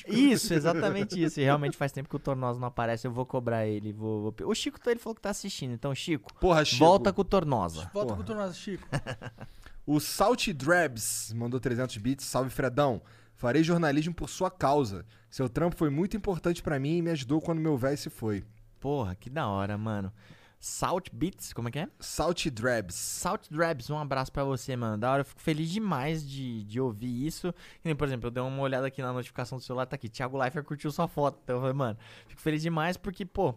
[0.06, 1.40] Isso, exatamente isso.
[1.40, 3.06] E realmente faz tempo que o Tornosa não aparece.
[3.06, 3.90] Eu vou cobrar ele.
[3.92, 5.72] Vou, vou- O Chico, ele falou que tá assistindo.
[5.72, 6.84] Então, Chico, Porra, Chico.
[6.84, 7.90] volta com o Tornosa.
[7.94, 8.86] Volta com o Tornosa, Chico.
[9.84, 12.24] O Salt Drabs mandou 300 bits.
[12.24, 13.02] Salve, Fredão.
[13.34, 15.04] Farei jornalismo por sua causa.
[15.28, 18.44] Seu trampo foi muito importante pra mim e me ajudou quando meu velho se foi.
[18.78, 20.12] Porra, que da hora, mano.
[20.62, 21.88] Salt Beats, como é que é?
[21.98, 22.94] Salt Drabs.
[22.94, 24.96] Salt Drabs, um abraço pra você, mano.
[24.96, 27.52] Da hora, eu fico feliz demais de, de ouvir isso.
[27.82, 30.08] Nem, por exemplo, eu dei uma olhada aqui na notificação do celular, tá aqui.
[30.08, 31.40] Thiago Leifert curtiu sua foto.
[31.42, 31.98] Então, eu falei, mano,
[32.28, 33.56] fico feliz demais porque, pô,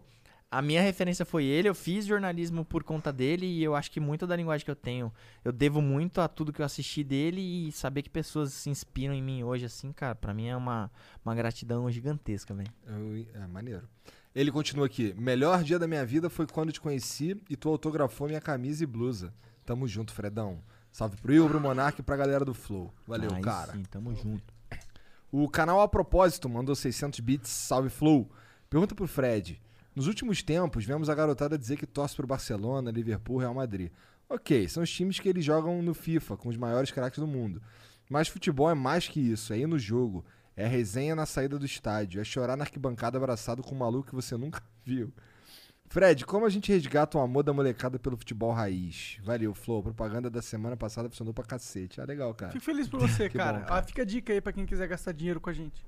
[0.49, 1.69] a minha referência foi ele.
[1.69, 4.75] Eu fiz jornalismo por conta dele e eu acho que muito da linguagem que eu
[4.75, 5.13] tenho,
[5.43, 9.13] eu devo muito a tudo que eu assisti dele e saber que pessoas se inspiram
[9.13, 10.91] em mim hoje, assim, cara, pra mim é uma,
[11.23, 12.73] uma gratidão gigantesca, velho.
[13.35, 13.87] É maneiro.
[14.35, 15.13] Ele continua aqui.
[15.17, 18.87] Melhor dia da minha vida foi quando te conheci e tu autografou minha camisa e
[18.87, 19.33] blusa.
[19.65, 20.61] Tamo junto, Fredão.
[20.91, 22.93] Salve pro Will, pro Monark e pra galera do Flow.
[23.07, 23.73] Valeu, Aí cara.
[23.73, 24.53] sim, tamo junto.
[25.31, 27.49] O canal A Propósito mandou 600 bits.
[27.49, 28.29] Salve, Flow.
[28.69, 29.61] Pergunta pro Fred.
[29.95, 33.89] Nos últimos tempos, vemos a garotada dizer que torce pro Barcelona, Liverpool, Real Madrid.
[34.27, 37.61] Ok, são os times que eles jogam no FIFA, com os maiores craques do mundo.
[38.09, 40.25] Mas futebol é mais que isso, é ir no jogo.
[40.57, 42.21] É resenha na saída do estádio.
[42.21, 45.11] É chorar na arquibancada abraçado com um maluco que você nunca viu.
[45.87, 49.17] Fred, como a gente resgata o amor da molecada pelo futebol raiz?
[49.23, 49.79] Valeu, Flow.
[49.79, 52.01] A propaganda da semana passada funcionou pra cacete.
[52.01, 52.51] Ah, legal, cara.
[52.51, 53.59] Fico feliz por você, cara.
[53.59, 53.79] bom, cara.
[53.79, 55.85] Ah, fica a dica aí pra quem quiser gastar dinheiro com a gente.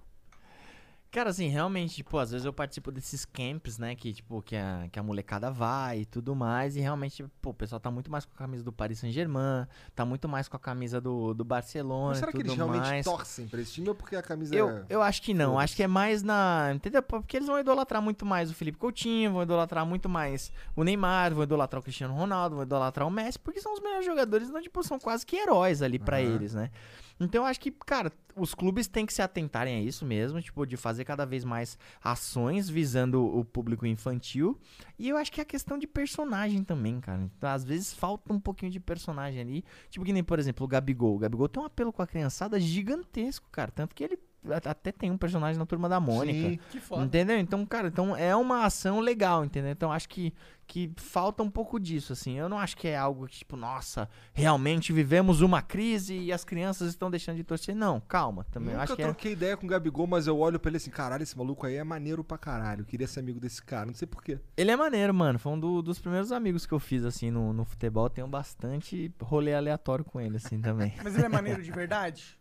[1.10, 4.88] Cara, assim, realmente, tipo, às vezes eu participo desses camps, né, que, tipo, que a,
[4.92, 8.26] que a molecada vai e tudo mais, e realmente, pô, o pessoal tá muito mais
[8.26, 9.66] com a camisa do Paris Saint-Germain,
[9.96, 13.06] tá muito mais com a camisa do, do Barcelona Mas será que eles realmente mais.
[13.06, 14.86] torcem pra esse time ou porque a camisa Eu, é...
[14.90, 16.72] eu acho que não, acho que é mais na.
[16.76, 17.02] Entendeu?
[17.02, 21.34] Porque eles vão idolatrar muito mais o Felipe Coutinho, vão idolatrar muito mais o Neymar,
[21.34, 24.62] vão idolatrar o Cristiano Ronaldo, vão idolatrar o Messi, porque são os melhores jogadores, então,
[24.62, 26.36] tipo, são quase que heróis ali pra Aham.
[26.36, 26.70] eles, né?
[27.20, 30.66] Então eu acho que, cara, os clubes têm que se atentarem a isso mesmo, tipo,
[30.66, 34.60] de fazer cada vez mais ações visando o público infantil.
[34.98, 37.30] E eu acho que é a questão de personagem também, cara.
[37.38, 39.66] Então, às vezes falta um pouquinho de personagem ali.
[39.90, 41.16] Tipo que nem, por exemplo, o Gabigol.
[41.16, 43.72] O Gabigol tem um apelo com a criançada gigantesco, cara.
[43.72, 44.18] Tanto que ele
[44.66, 46.50] até tem um personagem na Turma da Mônica.
[46.50, 46.60] Sim.
[46.72, 47.04] Que foda.
[47.04, 47.38] Entendeu?
[47.38, 49.72] Então, cara, então é uma ação legal, entendeu?
[49.72, 50.34] Então acho que,
[50.66, 52.38] que falta um pouco disso, assim.
[52.38, 56.46] Eu não acho que é algo que, tipo, nossa, realmente vivemos uma crise e as
[56.46, 57.76] crianças estão deixando de torcer.
[57.76, 58.46] Não, calma.
[58.52, 59.06] Também eu Nunca acho que é...
[59.06, 61.76] troquei ideia com o Gabigol, mas eu olho pra ele assim, caralho, esse maluco aí
[61.76, 62.82] é maneiro pra caralho.
[62.82, 64.40] Eu queria ser amigo desse cara, não sei porquê.
[64.56, 65.38] Ele é maneiro, mano.
[65.40, 68.10] Foi um do- dos primeiros amigos que eu fiz, assim, no, no futebol.
[68.10, 70.94] Tenho bastante rolê aleatório com ele, assim, também.
[71.04, 72.38] Mas ele é maneiro de verdade?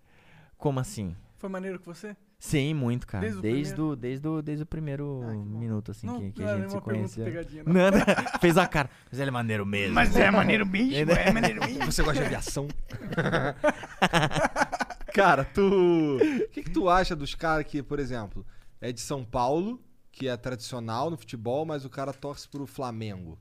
[0.56, 1.14] Como assim?
[1.47, 2.16] Foi maneiro com você?
[2.40, 3.20] Sim, muito, cara.
[3.20, 3.93] Desde o Desde, primeiro?
[3.93, 7.20] o, desde, o, desde o primeiro minuto, assim, Não, que, que não a gente se
[7.23, 7.73] pegadinha, não.
[7.73, 8.05] Nada.
[8.40, 8.90] Fez a cara.
[9.09, 9.94] Mas ele é maneiro mesmo.
[9.94, 11.86] Mas é maneiro mesmo, é maneiro mesmo.
[11.86, 12.66] Você gosta de aviação?
[15.14, 16.16] cara, tu.
[16.16, 18.44] O que, que tu acha dos caras que, por exemplo,
[18.81, 23.39] é de São Paulo, que é tradicional no futebol, mas o cara torce pro Flamengo?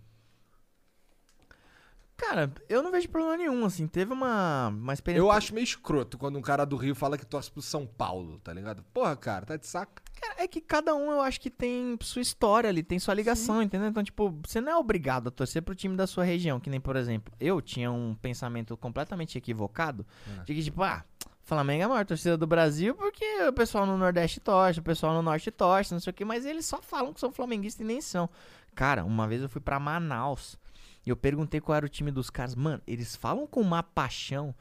[2.17, 3.87] Cara, eu não vejo problema nenhum, assim.
[3.87, 5.21] Teve uma, uma experiência.
[5.21, 8.39] Eu acho meio escroto quando um cara do Rio fala que torce pro São Paulo,
[8.39, 8.83] tá ligado?
[8.93, 10.01] Porra, cara, tá de saca.
[10.21, 13.61] Cara, é que cada um eu acho que tem sua história ali, tem sua ligação,
[13.61, 13.89] entendeu?
[13.89, 16.59] Então, tipo, você não é obrigado a torcer pro time da sua região.
[16.59, 20.05] Que nem, por exemplo, eu tinha um pensamento completamente equivocado
[20.45, 21.03] de que, tipo, ah.
[21.43, 25.13] Flamengo é a maior torcida do Brasil porque o pessoal no Nordeste torce, o pessoal
[25.13, 27.83] no Norte torce, não sei o que, mas eles só falam que são flamenguistas e
[27.83, 28.27] nem são.
[28.73, 30.57] Cara, uma vez eu fui pra Manaus
[31.05, 32.55] e eu perguntei qual era o time dos caras.
[32.55, 34.55] Mano, eles falam com uma paixão.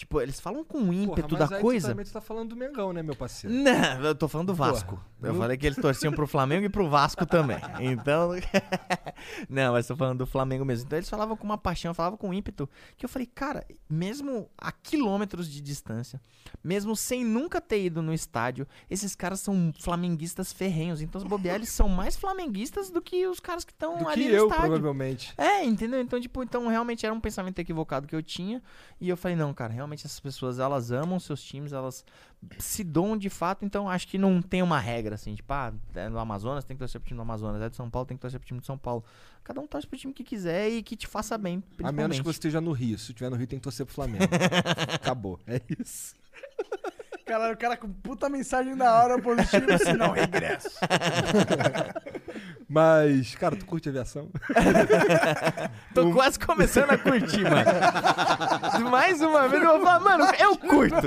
[0.00, 1.88] Tipo, eles falam com ímpeto Porra, da coisa.
[1.88, 3.54] Tu também tu tá falando do Mengão, né, meu parceiro?
[3.54, 4.98] Não, eu tô falando do Vasco.
[5.20, 7.58] Porra, eu falei que eles torciam pro Flamengo e pro Vasco também.
[7.80, 8.30] Então.
[9.46, 10.86] não, mas tô falando do Flamengo mesmo.
[10.86, 12.66] Então eles falavam com uma paixão, falavam com ímpeto.
[12.96, 16.18] Que eu falei, cara, mesmo a quilômetros de distância,
[16.64, 21.02] mesmo sem nunca ter ido no estádio, esses caras são flamenguistas ferrenhos.
[21.02, 24.28] Então, os bobear, eles são mais flamenguistas do que os caras que estão ali que
[24.30, 24.66] no eu, estádio.
[24.66, 25.34] provavelmente.
[25.36, 26.00] É, entendeu?
[26.00, 28.62] Então, tipo, então realmente era um pensamento equivocado que eu tinha.
[28.98, 32.04] E eu falei, não, cara, realmente essas pessoas, elas amam seus times, elas
[32.58, 36.08] se doam de fato, então acho que não tem uma regra, assim, tipo, ah, é
[36.08, 38.20] no Amazonas tem que torcer pro time do Amazonas, é de São Paulo tem que
[38.20, 39.04] torcer pro time de São Paulo.
[39.44, 42.18] Cada um torce pro time que quiser e que te faça bem, A menos principalmente.
[42.18, 42.98] que você esteja no Rio.
[42.98, 44.24] Se estiver no Rio, tem que torcer pro Flamengo.
[44.94, 45.38] Acabou.
[45.46, 46.14] É isso.
[47.26, 50.68] Cara, o cara com puta mensagem da hora positiva, se não regresso.
[52.72, 54.30] Mas, cara, tu curte aviação?
[55.92, 58.88] Tô quase começando a curtir, mano.
[58.90, 61.06] Mais uma vez eu vou falar, mano, eu curto.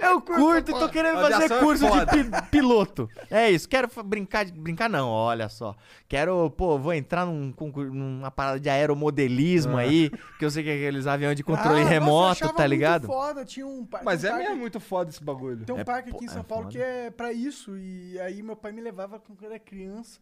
[0.00, 2.06] Eu curto e tô querendo fazer é curso de foda.
[2.06, 3.10] pi- piloto.
[3.30, 4.52] É isso, quero brincar de.
[4.52, 5.76] Brincar não, olha só.
[6.08, 7.52] Quero, pô, vou entrar num,
[7.92, 9.80] numa parada de aeromodelismo Ah.
[9.80, 12.66] aí, que eu sei que é aqueles aviões de controle Ah, nossa, remoto, achava tá
[12.66, 13.06] ligado?
[13.08, 15.58] Muito foda, tinha um par- Mas tem é um parque- mesmo muito foda esse bagulho.
[15.64, 16.72] Tem um É parque aqui em é São Paulo foda.
[16.78, 17.76] que é pra isso.
[17.76, 20.20] E aí meu pai me levava quando eu era criança.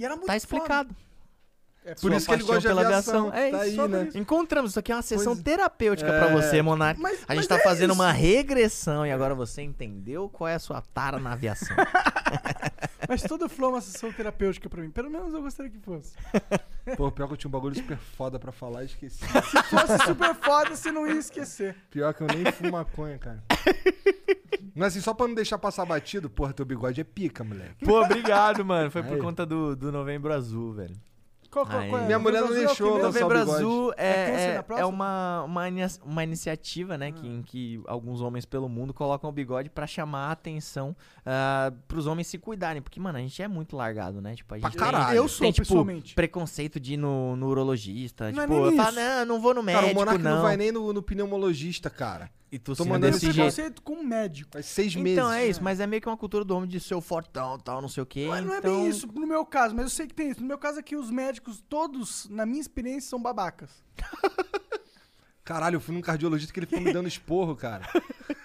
[0.00, 0.32] E era muito Tá
[0.86, 0.88] foda.
[1.82, 3.32] É Por isso que ele gosta de pela aviação.
[3.32, 4.08] É tá isso, aí, né?
[4.14, 4.72] Encontramos.
[4.72, 6.32] Isso aqui é uma sessão Pois- terapêutica pra É.
[6.32, 7.00] você, Monark.
[7.00, 8.00] Mas- a gente mas tá é fazendo isso.
[8.02, 11.74] uma regressão e agora você entendeu qual é a sua tara na aviação.
[13.08, 14.90] Mas todo flow é uma sessão terapêutica pra mim.
[14.90, 16.14] Pelo menos eu gostaria que fosse.
[16.96, 19.18] Pô, pior que eu tinha um bagulho super foda pra falar e esqueci.
[19.26, 21.74] Se fosse super foda, você não ia esquecer.
[21.90, 23.42] Pior que eu nem fumo maconha, cara.
[24.76, 27.84] Mas assim, só pra não deixar passar batido, porra, teu bigode é pica, moleque.
[27.84, 28.90] Pô, obrigado, mano.
[28.92, 29.20] Foi por Aí.
[29.20, 30.94] conta do, do Novembro Azul, velho.
[31.50, 32.06] Qual, qual, qual é?
[32.06, 33.36] Minha mulher não é deixou o Novembro.
[33.38, 34.86] Azul É é, é, próstata?
[34.88, 35.64] uma, uma,
[36.04, 40.28] uma iniciativa, né, que, em que alguns homens pelo mundo colocam o bigode pra chamar
[40.28, 40.94] a atenção
[41.26, 42.80] uh, pros homens se cuidarem.
[42.80, 44.34] Porque, mano, a gente é muito largado, né?
[44.36, 45.16] Tipo, a Pra gente tem- caralho.
[45.16, 48.30] Eu sou, tem, tipo, preconceito de ir no, no urologista.
[48.30, 50.34] Não é tipo, nem eu falo, não, não vou no Cara, médico, o Monark não.
[50.36, 50.42] não.
[50.42, 52.30] vai nem no, no pneumologista, cara.
[52.52, 53.54] E tu Tô mandando desse Tem esse jeito.
[53.54, 54.50] preconceito com um médico.
[54.52, 55.12] Faz seis meses.
[55.18, 57.56] Então é isso, mas é meio que uma cultura do homem de ser o fortão
[57.58, 58.26] tal, não sei o quê.
[58.28, 58.74] Mas não é então...
[58.80, 60.40] bem isso no meu caso, mas eu sei que tem isso.
[60.40, 63.70] No meu caso aqui, os médicos, todos, na minha experiência, são babacas.
[65.44, 67.84] Caralho, eu fui num cardiologista que ele ficou me dando esporro, cara.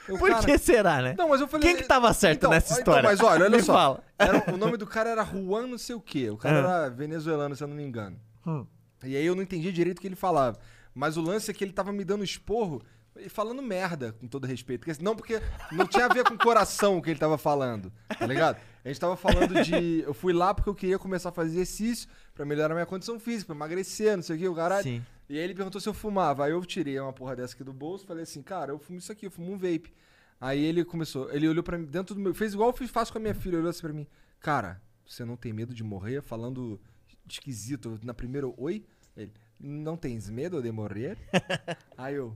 [0.08, 1.16] Eu, Por cara, que será, né?
[1.18, 1.68] Não, mas eu falei.
[1.68, 3.10] Quem que tava certo Então, nessa então, história?
[3.10, 3.74] mas olha, olha Me só.
[3.74, 4.04] fala.
[4.20, 6.30] Era- o nome do cara era Juan não sei o quê.
[6.30, 6.60] O cara Ah.
[6.86, 8.16] era venezuelano, se eu não me engano.
[8.46, 8.68] Hum.
[9.04, 10.60] E aí eu não entendi direito o que ele falava.
[10.94, 12.84] Mas o lance é que ele tava me dando esporro
[13.18, 14.86] e falando merda, com todo respeito.
[15.02, 18.26] Não, porque não tinha a ver com o coração o que ele tava falando, tá
[18.26, 18.58] ligado?
[18.84, 20.02] A gente tava falando de.
[20.02, 23.20] Eu fui lá porque eu queria começar a fazer exercício pra melhorar a minha condição
[23.20, 24.84] física, pra emagrecer, não sei o que, o caralho.
[24.84, 25.04] Sim.
[25.28, 26.46] E aí ele perguntou se eu fumava.
[26.46, 29.12] Aí eu tirei uma porra dessa aqui do bolso falei assim, cara, eu fumo isso
[29.12, 29.92] aqui, eu fumo um vape.
[30.40, 32.34] Aí ele começou, ele olhou pra mim, dentro do meu.
[32.34, 34.06] Fez igual eu faço com a minha filha, olhou assim pra mim,
[34.40, 36.22] cara, você não tem medo de morrer?
[36.22, 36.80] Falando
[37.28, 38.86] esquisito, na primeira, oi?
[39.16, 41.18] Ele, não tens medo de morrer?
[41.98, 42.36] aí eu,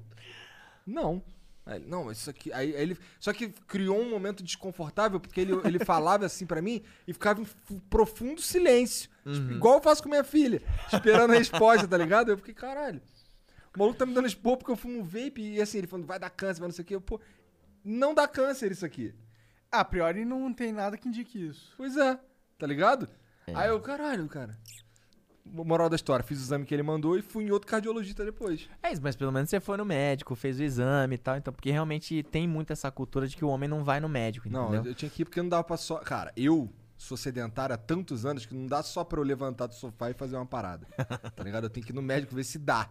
[0.89, 1.23] não.
[1.65, 2.51] Aí ele, não, mas isso aqui.
[2.51, 2.97] Aí, aí ele.
[3.19, 7.41] Só que criou um momento desconfortável, porque ele, ele falava assim pra mim e ficava
[7.41, 9.09] em fu- profundo silêncio.
[9.23, 10.61] Tipo, igual eu faço com minha filha,
[10.91, 12.31] esperando a resposta, tá ligado?
[12.31, 12.99] Eu fiquei, caralho.
[13.75, 16.17] O maluco tá me dando expor porque eu fumo vape e assim, ele falando, vai
[16.17, 16.95] dar câncer, vai não sei o quê.
[16.95, 17.21] Eu, pô,
[17.83, 19.13] não dá câncer isso aqui.
[19.71, 21.71] A priori não tem nada que indique isso.
[21.77, 22.19] Pois é,
[22.57, 23.07] tá ligado?
[23.55, 24.57] Aí eu, caralho, cara.
[25.45, 28.69] Moral da história, fiz o exame que ele mandou e fui em outro cardiologista depois.
[28.83, 31.37] É isso, mas pelo menos você foi no médico, fez o exame e tal.
[31.37, 34.47] Então, porque realmente tem muito essa cultura de que o homem não vai no médico,
[34.49, 34.83] Não, entendeu?
[34.83, 35.97] eu, eu tinha que ir porque não dava pra só.
[35.97, 39.73] Cara, eu sou sedentário há tantos anos que não dá só pra eu levantar do
[39.73, 40.85] sofá e fazer uma parada.
[41.35, 41.63] Tá ligado?
[41.63, 42.85] Eu tenho que ir no médico ver se dá.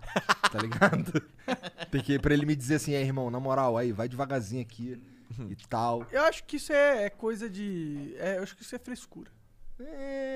[0.51, 1.23] Tá ligado?
[1.93, 4.63] Tem que ir pra ele me dizer assim, é, irmão, na moral, aí, vai devagarzinho
[4.63, 5.01] aqui
[5.39, 6.07] e tal.
[6.11, 8.15] Eu acho que isso é, é coisa de.
[8.19, 9.31] é, eu acho que isso é frescura.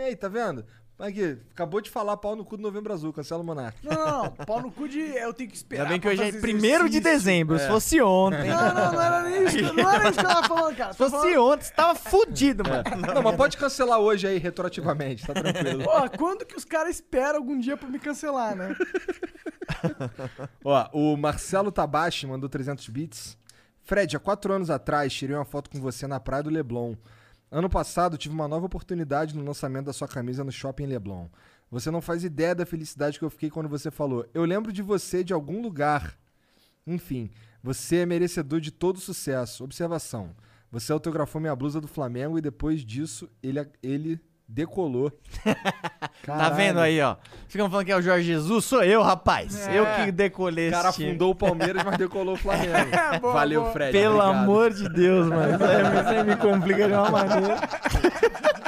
[0.06, 0.64] Ei, tá vendo?
[0.98, 3.76] Aqui, acabou de falar pau no cu do Novembro Azul, cancela o Monark.
[3.82, 4.30] Não, não, não.
[4.30, 5.00] Pau no cu de.
[5.00, 5.82] Eu tenho que esperar.
[5.82, 7.68] Ainda bem que hoje é fazer 1 de dezembro, se É.
[7.68, 8.48] fosse ontem.
[8.50, 9.74] Não, não, não era nem isso.
[9.74, 10.92] Não era isso que eu tava falando, cara.
[10.92, 12.84] Se fosse ontem, você tava fudido, mano.
[13.14, 15.82] Não, mas pode cancelar hoje aí, retroativamente, tá tranquilo.
[15.82, 18.76] Pô, quando que os caras esperam algum dia pra me cancelar, né?
[20.64, 23.36] Ó, o Marcelo Tabashi mandou 300 bits.
[23.82, 26.94] Fred, há quatro anos atrás tirei uma foto com você na praia do Leblon.
[27.54, 31.28] Ano passado tive uma nova oportunidade no lançamento da sua camisa no Shopping Leblon.
[31.70, 34.26] Você não faz ideia da felicidade que eu fiquei quando você falou.
[34.32, 36.18] Eu lembro de você de algum lugar.
[36.86, 37.30] Enfim,
[37.62, 39.64] você é merecedor de todo sucesso.
[39.64, 40.34] Observação.
[40.70, 44.18] Você autografou minha blusa do Flamengo e depois disso ele, ele
[44.52, 45.10] decolou.
[46.24, 47.16] Tá vendo aí, ó?
[47.48, 49.66] Ficam falando que é o Jorge Jesus, sou eu, rapaz.
[49.66, 49.76] É.
[49.76, 51.10] Eu que decolei O esse cara time.
[51.12, 52.72] fundou o Palmeiras, mas decolou o Flamengo.
[53.20, 53.72] Boa, Valeu, boa.
[53.72, 53.90] Fred.
[53.92, 54.42] Pelo obrigado.
[54.42, 55.58] amor de Deus, mano.
[56.06, 57.56] Aí me complica de uma maneira.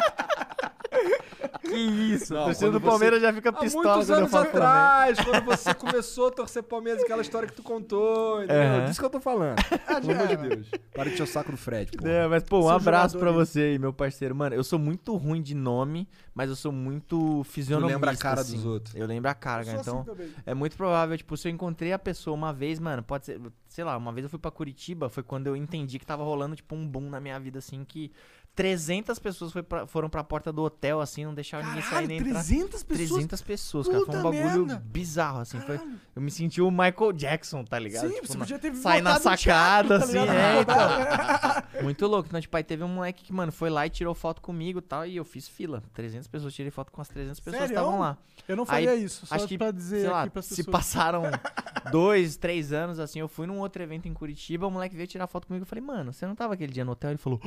[1.74, 1.80] que
[2.14, 2.32] isso?
[2.34, 5.18] Não, o torcedor do Palmeiras você- já fica Há pistola muitos quando eu anos atrás,
[5.20, 8.62] quando você começou a torcer Palmeiras, aquela história que tu contou, entendeu?
[8.62, 8.84] Aham.
[8.86, 9.56] Disso que eu tô falando.
[9.66, 10.70] Pelo amor de Deus.
[10.94, 12.06] Para de o saco do Fred, pô.
[12.06, 13.34] É, mas pô, um Seu abraço pra aí.
[13.36, 14.34] você aí, meu parceiro.
[14.34, 17.94] Mano, eu sou muito ruim de nome, mas eu sou muito fisionomista.
[17.96, 18.56] lembra a cara assim.
[18.56, 18.94] dos outros.
[18.94, 19.80] Eu lembro a cara, Eu cara.
[19.80, 20.30] assim Então, também.
[20.46, 23.84] é muito provável, tipo, se eu encontrei a pessoa uma vez, mano, pode ser, sei
[23.84, 26.74] lá, uma vez eu fui pra Curitiba, foi quando eu entendi que tava rolando, tipo,
[26.74, 28.10] um boom na minha vida, assim, que
[28.54, 32.18] 300 pessoas pra- foram pra porta do hotel, assim, não deixaram ninguém sair Caralho, nem
[32.18, 32.32] entrar.
[32.34, 33.08] 300 pessoas?
[33.10, 33.98] 300 pessoas, cara.
[33.98, 34.82] Foi um Puta bagulho merda.
[34.86, 35.60] bizarro, assim.
[35.60, 35.80] Foi,
[36.14, 38.08] eu me senti o Michael Jackson, tá ligado?
[38.08, 40.36] Sim, Tipo, você podia ter Sair na sacada, teatro, tá assim, ligado?
[40.36, 41.82] é, então.
[41.82, 42.28] Muito louco.
[42.28, 44.82] Então, tipo, aí teve um moleque que, mano, foi lá e tirou foto comigo e
[44.82, 45.82] tal, e eu fiz fila.
[45.92, 47.80] 300 pessoas, tirei foto com as 300 pessoas que Sério?
[47.80, 48.16] estavam lá.
[48.46, 51.22] Eu não faria Aí, isso, só acho que, pra dizer sei lá, se passaram
[51.90, 55.26] dois, três anos, assim, eu fui num outro evento em Curitiba, o moleque veio tirar
[55.26, 57.10] foto comigo, eu falei, mano, você não tava aquele dia no hotel?
[57.10, 57.40] Ele falou,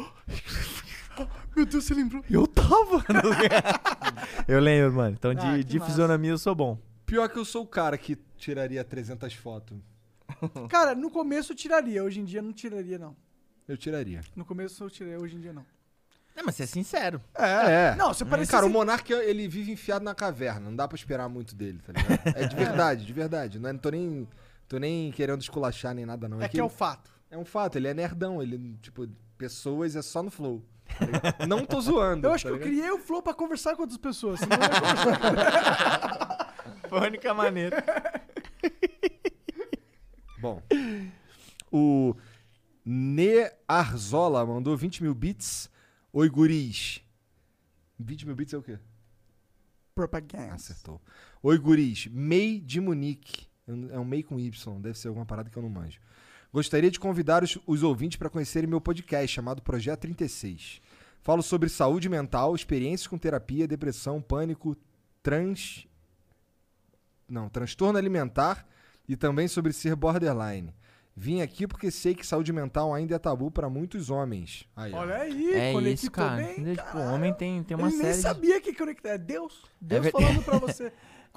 [1.55, 2.23] Meu Deus, você lembrou?
[2.29, 3.03] eu tava.
[4.47, 5.15] eu lembro, mano.
[5.17, 5.91] Então, de, Ah, que de massa.
[5.91, 6.77] fisionomia eu sou bom.
[7.05, 9.77] Pior que eu sou o cara que tiraria 300 fotos.
[10.69, 13.15] Cara, no começo eu tiraria, hoje em dia não tiraria, não.
[13.67, 14.21] Eu tiraria.
[14.35, 15.65] No começo eu tirei, hoje em dia não.
[16.35, 17.21] Não, mas você é sincero.
[17.33, 17.95] É.
[17.95, 20.59] Não, você parece Cara, assim- o Monark, ele vive enfiado na caverna.
[20.69, 22.37] Não dá pra esperar muito dele, tá ligado?
[22.37, 23.57] É de verdade, de verdade.
[23.59, 24.27] Não, é- não tô nem,
[24.67, 26.41] tô nem querendo esculachar nem nada, não.
[26.41, 27.09] É que é o fato.
[27.31, 28.41] É um fato, ele é nerdão.
[28.41, 29.07] Ele, tipo,
[29.37, 30.63] pessoas é só no flow.
[30.87, 32.27] Tá não tô zoando.
[32.27, 34.39] Eu acho tá que eu criei o Flow pra conversar com outras pessoas.
[34.39, 34.59] senão eu.
[36.89, 37.83] Foi a única maneira.
[40.39, 40.61] Bom.
[41.71, 42.15] O
[42.85, 45.69] Nearzola mandou 20 mil bits.
[46.13, 47.03] Oi, guris.
[47.99, 48.79] 20 mil bits é o quê?
[49.93, 50.53] Propaganda.
[50.53, 51.01] Acertou.
[51.43, 52.07] Oi, guris.
[52.07, 53.45] MEI de Munique.
[53.91, 54.81] É um MEI com Y.
[54.81, 55.99] Deve ser alguma parada que eu não manjo.
[56.57, 60.81] Gostaria de convidar os, os ouvintes para conhecerem meu podcast chamado Projeto 36.
[61.21, 64.75] Falo sobre saúde mental, experiências com terapia, depressão, pânico,
[65.21, 65.85] trans.
[67.29, 68.67] Não, transtorno alimentar
[69.07, 70.73] e também sobre ser borderline.
[71.15, 74.67] Vim aqui porque sei que saúde mental ainda é tabu para muitos homens.
[74.75, 75.01] Aí, ó.
[75.01, 76.37] Olha aí, É conectou isso, cara.
[76.37, 76.51] bem.
[76.53, 76.75] Entendeu?
[76.77, 78.21] Tipo, o homem tem, tem uma Ele nem série de...
[78.23, 79.09] sabia que conectar.
[79.09, 79.63] É Deus.
[79.79, 80.91] Deus ver- falando pra você.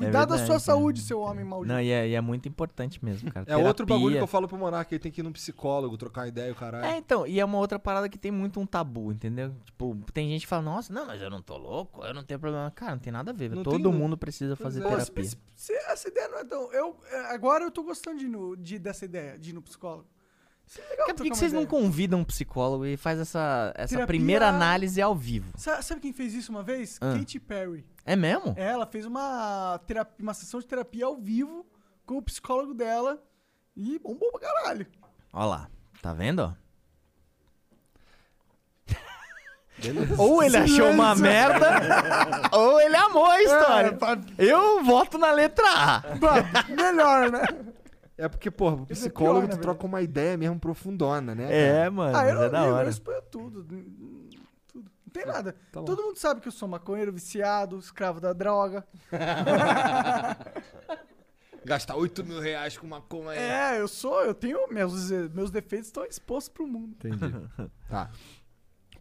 [0.05, 1.73] Cuidar da verdade, sua saúde, seu homem maldito.
[1.73, 3.47] Não, e é, e é muito importante mesmo, cara.
[3.49, 4.23] É outro bagulho que Terapia.
[4.23, 6.85] eu falo pro Monark, ele tem que ir num psicólogo, trocar ideia, o caralho.
[6.85, 9.55] É, então, e é uma outra parada que tem muito um tabu, entendeu?
[9.65, 12.41] Tipo, tem gente que fala, nossa, não, mas eu não tô louco, eu não tenho
[12.41, 12.71] problema.
[12.71, 15.25] Cara, não tem nada a ver, Não todo tem- mundo precisa fazer Pô, terapia.
[15.25, 16.73] se- se- essa ideia não é tão.
[16.73, 20.07] Eu, é, agora eu tô gostando de, no- de- dessa ideia, de ir no psicólogo.
[20.67, 21.81] Isso é legal Por que, uma vocês não ideia.
[21.83, 25.51] convidam um psicólogo e faz essa, essa Terapia- primeira análise ao vivo?
[25.57, 26.97] Sa- Sabe quem fez isso uma vez?
[27.01, 27.13] Ah.
[27.19, 27.85] Katy Perry.
[28.11, 28.55] É mesmo?
[28.57, 31.65] É, Ela fez uma, terapia, uma sessão de terapia ao vivo
[32.05, 33.23] com o psicólogo dela
[33.77, 34.85] e bombou pra caralho.
[35.33, 35.71] Ó lá,
[36.03, 36.53] tá vendo.
[40.19, 41.71] Ou ele achou uma merda,
[42.51, 43.97] ou ele amou a história.
[44.37, 46.03] Eu voto na letra A.
[46.69, 47.45] Melhor, né?
[48.19, 51.33] É porque, pô, o Isso é psicólogo pior, tu né, troca uma ideia mesmo profundona,
[51.33, 51.47] né?
[51.49, 52.91] É, mano, ah, eu é da hora.
[52.91, 53.65] eu tudo.
[55.11, 55.53] Não tem nada.
[55.73, 55.85] tá bom.
[55.85, 58.87] Todo mundo sabe que eu sou maconheiro, viciado, escravo da droga.
[61.65, 62.89] Gastar 8 mil reais com
[63.29, 63.39] aí.
[63.39, 64.73] É, eu sou, eu tenho.
[64.73, 66.95] Meus, meus defeitos estão expostos pro mundo.
[66.95, 67.19] Entendi.
[67.89, 68.11] tá.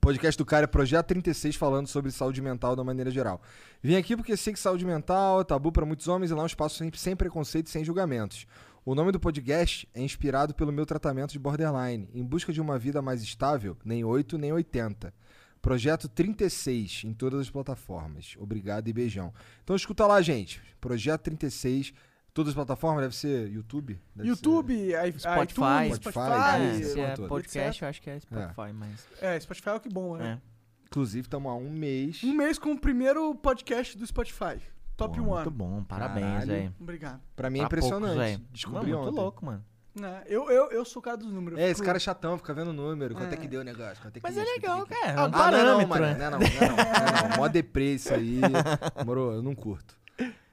[0.02, 3.42] Podcast do cara é Projeto 36 falando sobre saúde mental da maneira geral.
[3.82, 6.44] Vim aqui porque sei que saúde mental é tabu para muitos homens e lá é
[6.44, 8.48] um espaço sem, sem preconceito e sem julgamentos.
[8.86, 12.80] O nome do podcast é inspirado pelo meu tratamento de borderline, em busca de uma
[12.80, 15.14] vida mais estável, nem 8 nem 80.
[15.62, 18.36] Projeto 36 em todas as plataformas.
[18.40, 19.34] Obrigado e beijão.
[19.64, 20.62] Então escuta lá, gente.
[20.80, 21.94] Projeto 36,
[22.34, 24.00] todas as plataformas, deve ser YouTube?
[24.16, 26.62] Deve YouTube, i- Spotify, iTunes, Spotify, Spotify.
[26.62, 27.28] É, se é toda.
[27.28, 29.06] podcast, eu acho que é Spotify, mas...
[29.22, 30.40] É, Spotify é o que bom, né?
[30.46, 30.50] É.
[30.88, 32.24] Inclusive, estamos há um mês.
[32.24, 34.60] Um mês com o primeiro podcast do Spotify.
[34.98, 35.30] Top Pô, 1.
[35.36, 36.74] Muito bom, parabéns, velho.
[36.80, 37.22] Obrigado.
[37.36, 38.18] Pra mim é Pra poucos, impressionante.
[38.38, 38.46] velho.
[38.52, 39.22] Descobri Mano, muito ontem.
[39.22, 39.66] louco, mano.
[40.02, 41.60] É, eu, eu, eu sou o cara dos números.
[41.60, 43.16] É, esse fico- cara é chatão, fica vendo número.
[43.16, 43.38] Quanto é, É.
[43.38, 44.02] que deu o negócio?
[44.02, 45.00] Quanto é que Mas isso, é que legal, aquilo?
[45.00, 45.12] cara.
[45.12, 46.06] É Ah, um Ah, não, não, parâmetro, mano.
[46.06, 46.30] né?
[46.30, 47.38] Não, não, não, não, não, não.
[47.38, 48.40] Mó deprê isso aí.
[49.06, 49.96] Moro, eu não curto.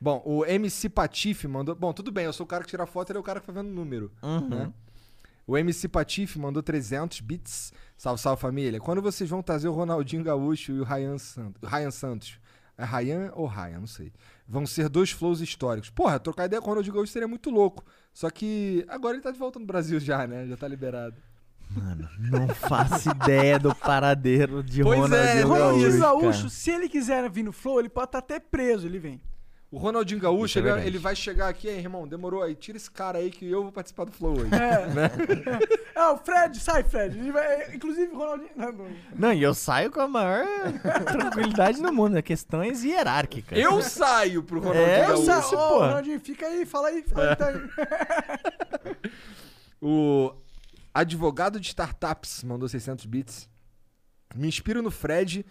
[0.00, 1.74] Bom, o MC Patife mandou.
[1.74, 3.46] Bom, tudo bem, eu sou o cara que tira foto, ele é o cara que
[3.46, 4.10] fica vendo número.
[4.22, 4.48] Uhum.
[4.48, 4.72] né?
[5.46, 7.72] O MC Patife mandou 300 bits.
[7.96, 8.80] Salve, salve família.
[8.80, 11.68] Quando vocês vão trazer o Ronaldinho Gaúcho e o Ryan Santos?
[11.70, 12.38] Ryan Santos.
[12.78, 13.81] É Ryan ou Ryan?
[13.81, 14.12] Não sei.
[14.47, 15.89] Vão ser dois flows históricos.
[15.90, 17.85] Porra, trocar ideia com o Ronaldinho Gaúcho seria muito louco.
[18.12, 20.47] Só que agora ele tá de volta no Brasil já, né?
[20.47, 21.16] Já tá liberado.
[21.70, 26.89] Mano, não faço ideia do paradeiro de Pois é, Ronaldinho Ronaldinho Gaúcho, Gaúcho, se ele
[26.89, 29.20] quiser vir no Flow, ele pode estar até preso, ele vem.
[29.68, 30.86] O Ronaldinho Gaúcho, é ele, verdade.
[30.86, 33.72] ele vai chegar aqui, aí, irmão, demorou aí, tira esse cara aí que eu vou
[33.72, 34.55] participar do Flow hoje.
[34.55, 34.86] É.
[34.86, 35.10] Né?
[35.97, 37.32] É, o Fred, sai, Fred.
[37.32, 38.51] Vai, inclusive, o Ronaldinho.
[38.55, 38.86] Não, não.
[39.14, 40.44] Não, e eu saio com a maior
[41.10, 42.20] tranquilidade do mundo, né?
[42.22, 43.59] Questões hierárquicas.
[43.59, 45.24] Eu saio pro Ronaldinho É, Eu Gaúcho.
[45.24, 45.34] sa...
[45.40, 45.78] Gaúcho, Ô, pô.
[45.78, 47.36] Ronaldinho, fica aí, fala aí, fala aí.
[47.36, 48.97] Tá aí.
[49.80, 50.32] O
[50.94, 53.48] advogado de startups mandou 600 bits.
[54.34, 55.44] Me inspiro no Fred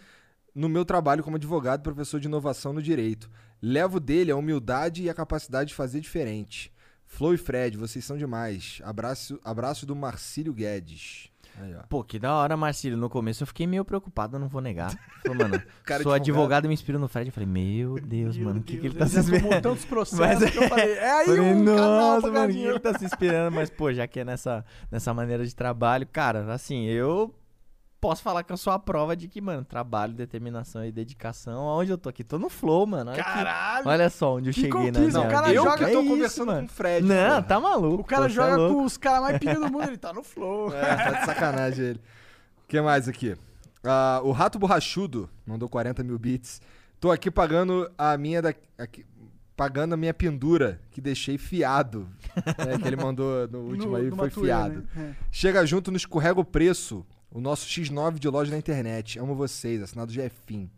[0.53, 3.29] no meu trabalho como advogado e professor de inovação no direito.
[3.61, 6.71] Levo dele a humildade e a capacidade de fazer diferente.
[7.07, 8.81] Flow e Fred, vocês são demais.
[8.83, 11.29] Abraço, abraço do Marcílio Guedes.
[11.57, 11.83] Aí, ó.
[11.87, 12.97] Pô, que da hora, Marcílio.
[12.97, 14.93] No começo eu fiquei meio preocupado, não vou negar.
[15.25, 16.65] Falei, mano, Cara sou advogado.
[16.65, 17.29] e me inspiro no Fred.
[17.29, 19.61] Eu falei, meu Deus, Meu mano, o que, que ele tá se esperando?
[19.61, 22.79] tantos processos Mas- que eu falei, é aí Falei, um canal nossa, mano, que ele
[22.79, 23.55] tá se inspirando?
[23.55, 27.33] Mas, pô, já que é nessa, nessa maneira de trabalho, cara, assim, eu
[28.07, 31.67] posso falar que eu sou a prova de que, mano, trabalho, determinação e dedicação.
[31.67, 32.23] Aonde eu tô aqui?
[32.23, 33.11] Tô no flow, mano.
[33.11, 33.87] Olha, que- Caralho!
[33.87, 35.99] olha só onde eu cheguei na conquista, minha o cara eu joga- que É tô
[36.01, 36.59] isso, conversando mano.
[36.67, 37.07] com o Fred.
[37.07, 37.41] Não, porra.
[37.43, 38.01] tá maluco.
[38.01, 38.75] O cara pô, é joga louco.
[38.75, 40.73] com os caras mais pica do mundo, ele tá no Flow.
[40.73, 41.99] É, tá de sacanagem ele.
[42.63, 43.35] O que mais aqui?
[43.83, 46.61] Ah, o Rato Borrachudo mandou 40 mil bits.
[46.99, 49.05] Tô aqui pagando a minha da, aqui-
[49.55, 52.07] pagando a minha pendura que deixei fiado.
[52.57, 54.83] É, que ele mandou no último No- aí, foi fiado.
[54.95, 55.15] né?
[55.31, 57.05] Chega junto no escorrega o preço.
[57.35, 59.19] O nosso X9 de loja na internet.
[59.19, 60.71] Amo vocês, assinado Jefim.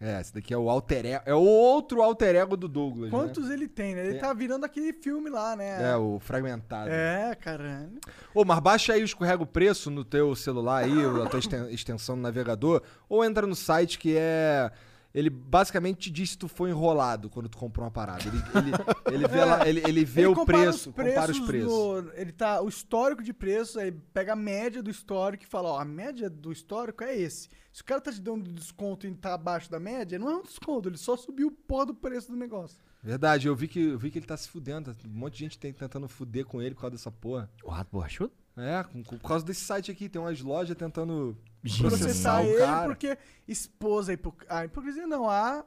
[0.00, 3.16] É, esse daqui é o alter ego, é o outro alter ego do Douglas, né?
[3.16, 4.00] Quantos ele tem, né?
[4.02, 5.92] Ele Tem- tá virando aquele filme lá, né?
[5.92, 6.90] É, o fragmentado.
[6.90, 7.92] É, caralho.
[8.34, 10.92] Ô, mas baixa aí o escorrega o preço no teu celular aí,
[11.22, 14.70] a tua exten- extensão no navegador, ou entra no site que é.
[15.14, 18.24] Ele basicamente te diz se tu foi enrolado quando tu comprou uma parada.
[18.26, 21.68] Ele, ele, ele vê, lá, ele, ele vê Ele o preço, compara os preços.
[21.72, 25.68] no- ele tá o histórico de preços, aí pega a média do histórico e fala,
[25.70, 27.48] ó, a média do histórico é esse.
[27.72, 30.42] Se o cara tá te dando desconto e tá abaixo da média, não é um
[30.42, 32.76] desconto, ele só subiu o porra do preço do negócio.
[33.00, 34.90] Verdade, eu vi que, eu vi que ele tá se fudendo.
[35.06, 37.48] Um monte de gente tem, tentando fuder com ele por causa dessa porra.
[37.62, 38.32] O rato borrachudo?
[38.56, 40.08] É, com- com- por causa desse site aqui.
[40.08, 42.86] Tem umas lojas tentando processar Processar o ele cara.
[42.86, 43.18] porque
[43.48, 44.34] expôs a, hipo...
[44.48, 45.64] a hipocrisia, não, a...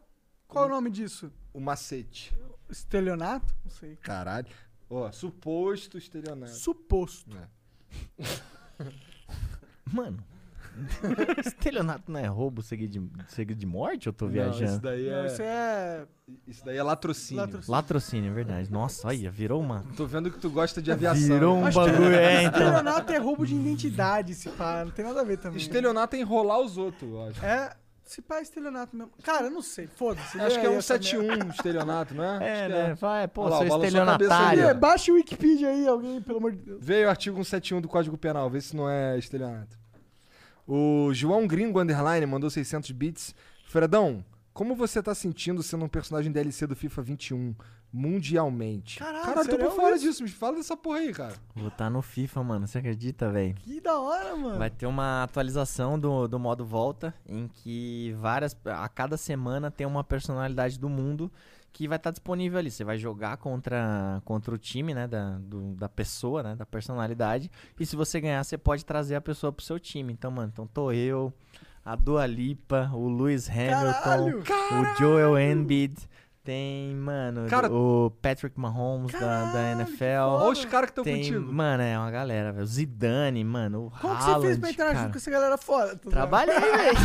[0.48, 1.32] Qual é o nome disso?
[1.54, 2.34] O macete.
[2.70, 3.54] Estelionato?
[3.66, 3.96] Não sei.
[3.98, 4.48] Caralho.
[4.90, 6.54] Ó, suposto estelionato.
[6.54, 7.36] Suposto.
[7.38, 7.48] É.
[9.92, 10.24] Mano.
[11.46, 14.08] Estelionato não é roubo seguido de, seguido de morte?
[14.08, 14.72] Eu tô Não, viajando.
[14.72, 15.26] isso daí Não, é.
[15.28, 16.06] isso é...
[16.46, 17.42] Isso daí é latrocínio.
[17.42, 17.72] Latrocínio.
[17.72, 18.72] Latrocínio, é verdade.
[18.72, 19.86] Nossa, olha, virou uma.
[19.96, 21.26] Tô vendo que tu gosta de aviação.
[21.26, 21.70] Virou um né?
[21.70, 22.60] Que bagulho, é, então.
[22.60, 25.58] Estelionato é roubo de identidade, se pá, não tem nada a ver também.
[25.58, 27.46] Estelionato é enrolar os outros, eu acho.
[27.46, 27.74] É,
[28.08, 29.12] se pá, é estelionato mesmo.
[29.22, 30.40] Cara, eu não sei, foda-se.
[30.40, 31.08] Acho que é aí um essa merda.
[31.08, 32.66] 71 estelionato, não é?
[32.66, 32.96] É, né?
[32.96, 34.64] Vai, pô, Olha lá, a cabeça estelionatário.
[34.64, 36.80] É, baixa o Wikipedia aí, alguém, pelo amor de Deus.
[36.82, 39.78] Veio o artigo 171 do Código Penal, vê se não é estelionato.
[40.68, 43.34] O João Gringo Underline mandou 600 bits.
[43.68, 44.24] Fredão,
[44.54, 47.56] como você tá sentindo sendo um personagem DLC do FIFA 21
[47.94, 49.00] mundialmente?
[49.00, 50.06] Caralho, Caralho, tô por fora isso?
[50.06, 51.36] disso, me fala dessa porra aí, cara.
[51.56, 52.68] Vou estar no FIFA, mano.
[52.68, 53.54] Você acredita, velho?
[53.56, 54.58] Que da hora, mano.
[54.58, 58.56] Vai ter uma atualização do, do modo volta em que várias.
[58.66, 61.32] A cada semana tem uma personalidade do mundo
[61.78, 62.72] que vai estar disponível ali.
[62.72, 65.08] Você vai jogar contra, contra o time, né?
[65.08, 66.56] Da, do- da pessoa, né?
[66.56, 67.52] Da personalidade.
[67.80, 70.12] E se você ganhar, você pode trazer a pessoa pro seu time.
[70.12, 71.32] Então, mano, então tô eu,
[71.86, 74.92] a Dua Lipa, o Lewis Hamilton, Caralho!
[74.94, 75.96] o Joel Embiid.
[76.44, 80.04] Tem, mano, Cara- o Patrick Mahomes da, da NFL.
[80.30, 81.54] Olha os caras que estão contigo.
[81.54, 82.64] mano, é uma galera, velho.
[82.64, 85.00] O Zidane, mano, o Como que Haaland, você fez pra entrar cara.
[85.00, 85.96] junto com essa galera fora?
[85.98, 86.98] Trabalhei, velho.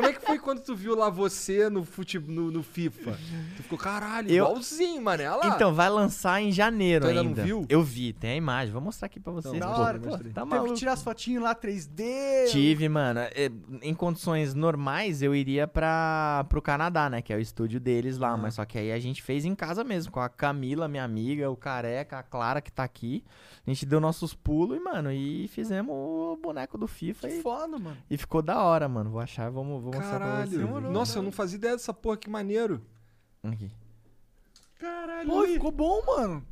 [0.00, 2.18] Como é que foi quando tu viu lá você no, fute...
[2.18, 3.18] no, no FIFA?
[3.56, 5.28] Tu ficou, caralho, Eu- igualzinho, mané.
[5.30, 5.54] Olha lá.
[5.54, 7.42] Então, vai lançar em janeiro Tu ainda não ainda.
[7.44, 7.66] viu?
[7.68, 8.72] Eu vi, tem a imagem.
[8.72, 9.54] Vou mostrar aqui pra vocês.
[9.54, 9.80] Então, pô.
[9.80, 10.72] hora, Pô, tá Teve maluco.
[10.72, 12.50] que tirar as fotinhas lá 3D.
[12.50, 13.20] Tive, mano.
[13.20, 13.50] é,
[13.82, 17.22] Em condições normais, eu iria pra, pro Canadá, né?
[17.22, 18.36] Que é o estúdio deles lá.
[18.36, 21.50] Mas só que aí a gente fez em casa mesmo, com a Camila, minha amiga,
[21.50, 23.24] o Careca, a Clara que tá aqui.
[23.66, 27.28] A gente deu nossos pulos e, mano, e fizemos o boneco do FIFA.
[27.28, 27.96] Que E, foda, mano.
[28.10, 29.10] e ficou da hora, mano.
[29.10, 30.50] Vou achar, vamos, vou mostrar pra Caralho.
[30.50, 30.60] vocês.
[30.62, 32.80] Demorou, Nossa, eu não fazia ideia dessa porra, que maneiro.
[33.42, 33.70] Aqui.
[34.78, 35.28] Caralho.
[35.28, 36.44] Pô, ficou bom, mano.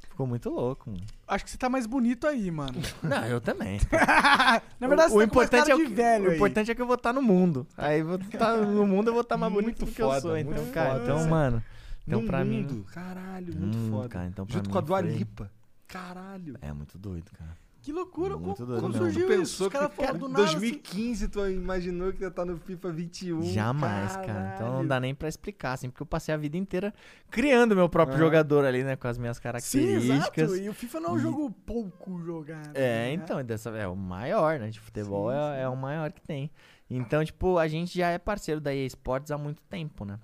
[0.00, 1.02] Ficou muito louco, mano.
[1.26, 2.80] Acho que você tá mais bonito aí, mano.
[3.02, 3.80] Não, eu também.
[4.78, 6.36] Na verdade, o, você o tá mais importante é o que, velho o aí.
[6.36, 7.66] importante é que eu vou estar no mundo.
[7.76, 10.20] Aí vou tá no mundo eu vou estar mais bonito Muito do que eu foda,
[10.20, 10.36] sou.
[10.38, 11.02] Então, cara, foda.
[11.04, 11.64] então, mano.
[12.06, 12.74] Então, no pra mundo.
[12.74, 12.82] mim.
[12.92, 14.08] Caralho, muito Hum, foda.
[14.10, 15.50] cara, então pra Junto mim com a Dua foi- Lipa.
[15.88, 16.58] Caralho.
[16.60, 17.56] É muito doido, cara.
[17.84, 19.12] Que loucura, Muito como, doido como mesmo.
[19.12, 19.62] surgiu isso?
[19.64, 20.52] Os que caras cara, falaram em do nada, assim.
[20.58, 23.42] 2015 tu imaginou que ia estar no FIFA 21.
[23.42, 24.52] Jamais, cara.
[24.54, 24.88] Então não Caralho.
[24.88, 26.94] dá nem pra explicar, assim, porque eu passei a vida inteira
[27.30, 28.20] criando meu próprio Ah.
[28.20, 28.96] jogador ali, né?
[28.96, 30.50] Com as minhas Sim, características.
[30.50, 30.56] exato.
[30.56, 32.70] E o FIFA não é um E- jogo pouco jogado.
[32.74, 33.12] É, né?
[33.12, 34.70] então, dessa, é o maior, né?
[34.70, 36.50] De futebol Sim, é, é o maior que tem.
[36.88, 40.18] Então, tipo, a gente já é parceiro da EA Sports há muito tempo, né?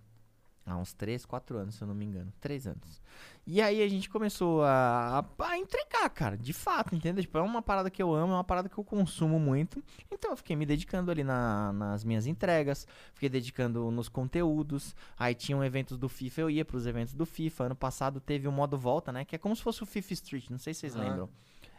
[0.65, 2.33] Há uns 3, 4 anos, se eu não me engano.
[2.41, 3.03] 3 anos.
[3.47, 7.23] E aí a gente começou a, a, a entregar, cara, de fato, entendeu?
[7.23, 9.83] Tipo, é uma parada que eu amo, é uma parada que eu consumo muito.
[10.11, 14.95] Então eu fiquei me dedicando ali na- nas minhas entregas, fiquei dedicando nos conteúdos.
[15.19, 17.65] Aí tinham eventos do FIFA, eu ia pros eventos do FIFA.
[17.65, 19.25] Ano passado teve o modo volta, né?
[19.25, 21.01] Que é como se fosse o FIFA Street, não sei se vocês Ah.
[21.01, 21.29] lembram.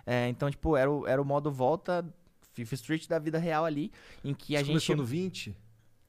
[0.05, 2.03] É, então, tipo, era o, era o modo volta
[2.53, 3.91] FIFA Street da vida real ali,
[4.25, 4.73] em que a Isso gente...
[4.87, 5.55] começou no 20?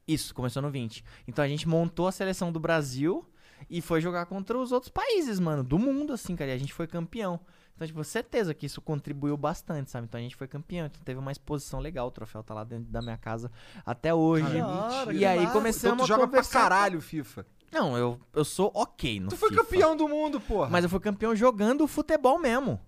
[0.09, 1.05] Isso, começou no 20.
[1.29, 3.25] Então a gente montou a seleção do Brasil
[3.69, 6.51] e foi jogar contra os outros países, mano, do mundo, assim, cara.
[6.51, 7.41] E a gente foi campeão.
[7.75, 10.07] Então, tipo, certeza que isso contribuiu bastante, sabe?
[10.07, 10.87] Então a gente foi campeão.
[10.87, 12.07] Então teve uma exposição legal.
[12.07, 13.51] O troféu tá lá dentro da minha casa
[13.85, 14.45] até hoje.
[14.47, 16.61] Cara, hora, e aí começamos Então tu a joga pra conversar.
[16.61, 17.47] caralho FIFA.
[17.73, 19.65] Não, eu, eu sou ok no Tu foi FIFA.
[19.65, 20.69] campeão do mundo, porra.
[20.69, 22.79] Mas eu fui campeão jogando futebol mesmo.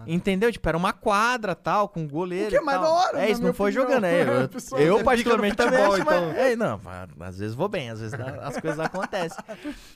[0.00, 0.10] Ah, tá.
[0.12, 0.50] Entendeu?
[0.52, 2.46] Tipo, era uma quadra tal, com goleiro.
[2.46, 3.88] O que é mais da hora, É isso, não foi opinião.
[3.88, 4.04] jogando.
[4.04, 4.22] É,
[4.82, 6.30] eu, eu particularmente também acho, mas- então.
[6.32, 6.80] é, não,
[7.20, 9.38] às vezes vou bem, às vezes as coisas acontecem.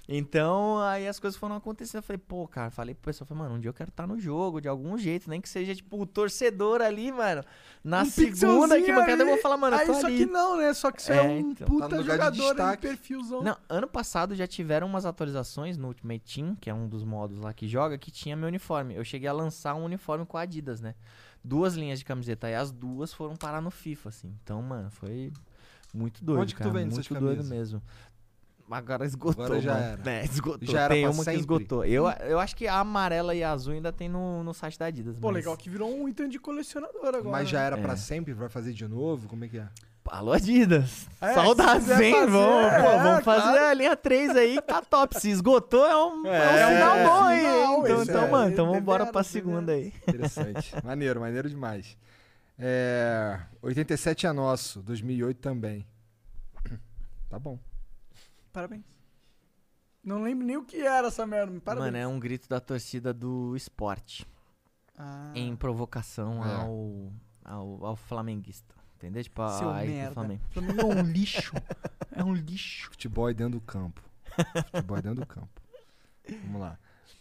[0.08, 1.98] Então, aí as coisas foram acontecendo.
[1.98, 4.18] Eu falei, pô, cara, falei pro pessoal, falei, mano, um dia eu quero estar no
[4.18, 7.42] jogo de algum jeito, nem que seja, tipo, o torcedor ali, mano.
[7.84, 10.18] Na Um segunda que bancada eu vou falar, mano, eu Aí, tô só ali.
[10.18, 10.72] que não, né?
[10.74, 11.66] Só que você é, É, um então.
[11.66, 13.42] puta Tá lugar de jogador aí, perfilzão.
[13.42, 17.38] Não, ano passado já tiveram umas atualizações no Ultimate Team, que é um dos modos
[17.40, 18.94] lá que joga, que tinha meu uniforme.
[18.94, 20.94] Eu cheguei a lançar um uniforme com a Adidas, né?
[21.44, 24.34] Duas linhas de camiseta e as duas foram parar no FIFA, assim.
[24.42, 25.32] Então, mano, foi
[25.94, 26.78] muito doido, Onde que tu cara.
[26.78, 27.82] vende essas muito doido mesmo.
[28.70, 29.84] Agora esgotou, Agora já mano.
[29.84, 30.02] era.
[30.10, 30.68] É, esgotou.
[30.68, 31.32] Já era tem uma sempre.
[31.34, 31.84] que esgotou.
[31.84, 34.86] Eu, eu acho que a amarela e a azul ainda tem no, no site da
[34.86, 35.18] Adidas.
[35.18, 37.24] Pô, mas- legal que virou um item de colecionador agora.
[37.24, 37.66] Mas já né?
[37.66, 37.96] era pra É.
[37.96, 38.32] sempre?
[38.32, 39.28] Vai fazer de novo?
[39.28, 39.68] Como é que é?
[40.06, 41.06] Alô, Adidas.
[41.20, 42.12] É, Saudades, hein?
[42.12, 43.64] fazer, vamos, pô, é, vamos fazer claro.
[43.66, 45.18] a linha 3 aí, tá top.
[45.20, 47.82] Se esgotou, é um, é, É, um sinal é, bom aí, sinal?
[47.84, 49.92] Então, então é, mano, então vamos embora pra segunda aí.
[50.06, 50.74] Interessante.
[50.84, 51.96] maneiro, maneiro demais.
[52.58, 55.86] É, 87 é nosso, 2008 também.
[57.30, 57.58] Tá bom.
[58.52, 58.84] Parabéns.
[60.04, 61.58] Não lembro nem o que era essa merda.
[61.60, 61.92] Parabéns.
[61.92, 64.26] Mano, é um grito da torcida do esporte.
[64.98, 66.54] Ah, Em provocação É.
[66.56, 67.10] ao,
[67.42, 68.74] ao, ao flamenguista.
[69.02, 69.22] Entendeu?
[69.24, 70.14] Tipo, seu a, do merda.
[70.14, 70.42] Flamengo.
[70.50, 71.52] Flamengo é um lixo.
[72.14, 72.90] É um lixo.
[72.90, 74.02] Futebol é dentro do campo.
[74.70, 75.48] Futebol é dentro do campo.
[76.44, 76.78] Vamos lá.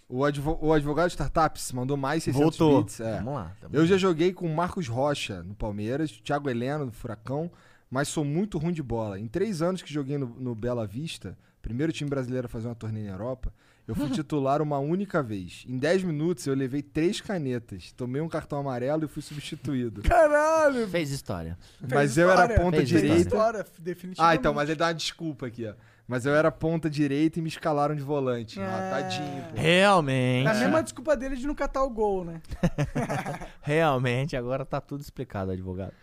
[0.10, 2.84] O, advo- o advogado de startups mandou mais 600 Voltou.
[2.84, 3.00] bits.
[3.00, 3.16] É.
[3.20, 3.56] Vamos lá.
[3.62, 7.50] tamo Eu já joguei com o Marcos Rocha no Palmeiras, Thiago Heleno no Furacão,
[7.90, 9.18] mas sou muito ruim de bola.
[9.18, 12.76] Em três anos que joguei no, no Bela Vista, primeiro time brasileiro a fazer uma
[12.76, 13.54] turnê na Europa,
[13.88, 15.66] eu fui titular uma única vez.
[15.68, 20.02] Em 10 minutos eu levei três canetas, tomei um cartão amarelo e fui substituído.
[20.04, 20.88] Caralho.
[20.88, 21.58] Fez história.
[21.90, 22.62] mas eu era história.
[22.64, 23.18] ponta Fez direita.
[23.18, 24.36] História, definitivamente.
[24.38, 25.74] Ah, então, mas ele dá uma desculpa aqui, ó.
[26.08, 28.60] Mas eu era ponta direita e me escalaram de volante.
[28.60, 28.90] Ah, É.
[28.90, 29.56] tadinho, pô.
[29.62, 30.48] Realmente.
[30.48, 32.42] A mesma desculpa dele de não catar o gol, né?
[33.62, 35.94] Realmente, agora tá tudo explicado, advogado.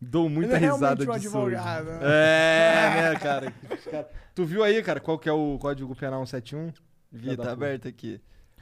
[0.00, 1.98] Dou muita Ele é risada um disso advogado, né?
[2.02, 3.52] É, né, cara-
[4.34, 6.72] Tu viu aí, cara, qual que é o código penal 171?
[7.10, 8.20] Vi, tá aberto aqui.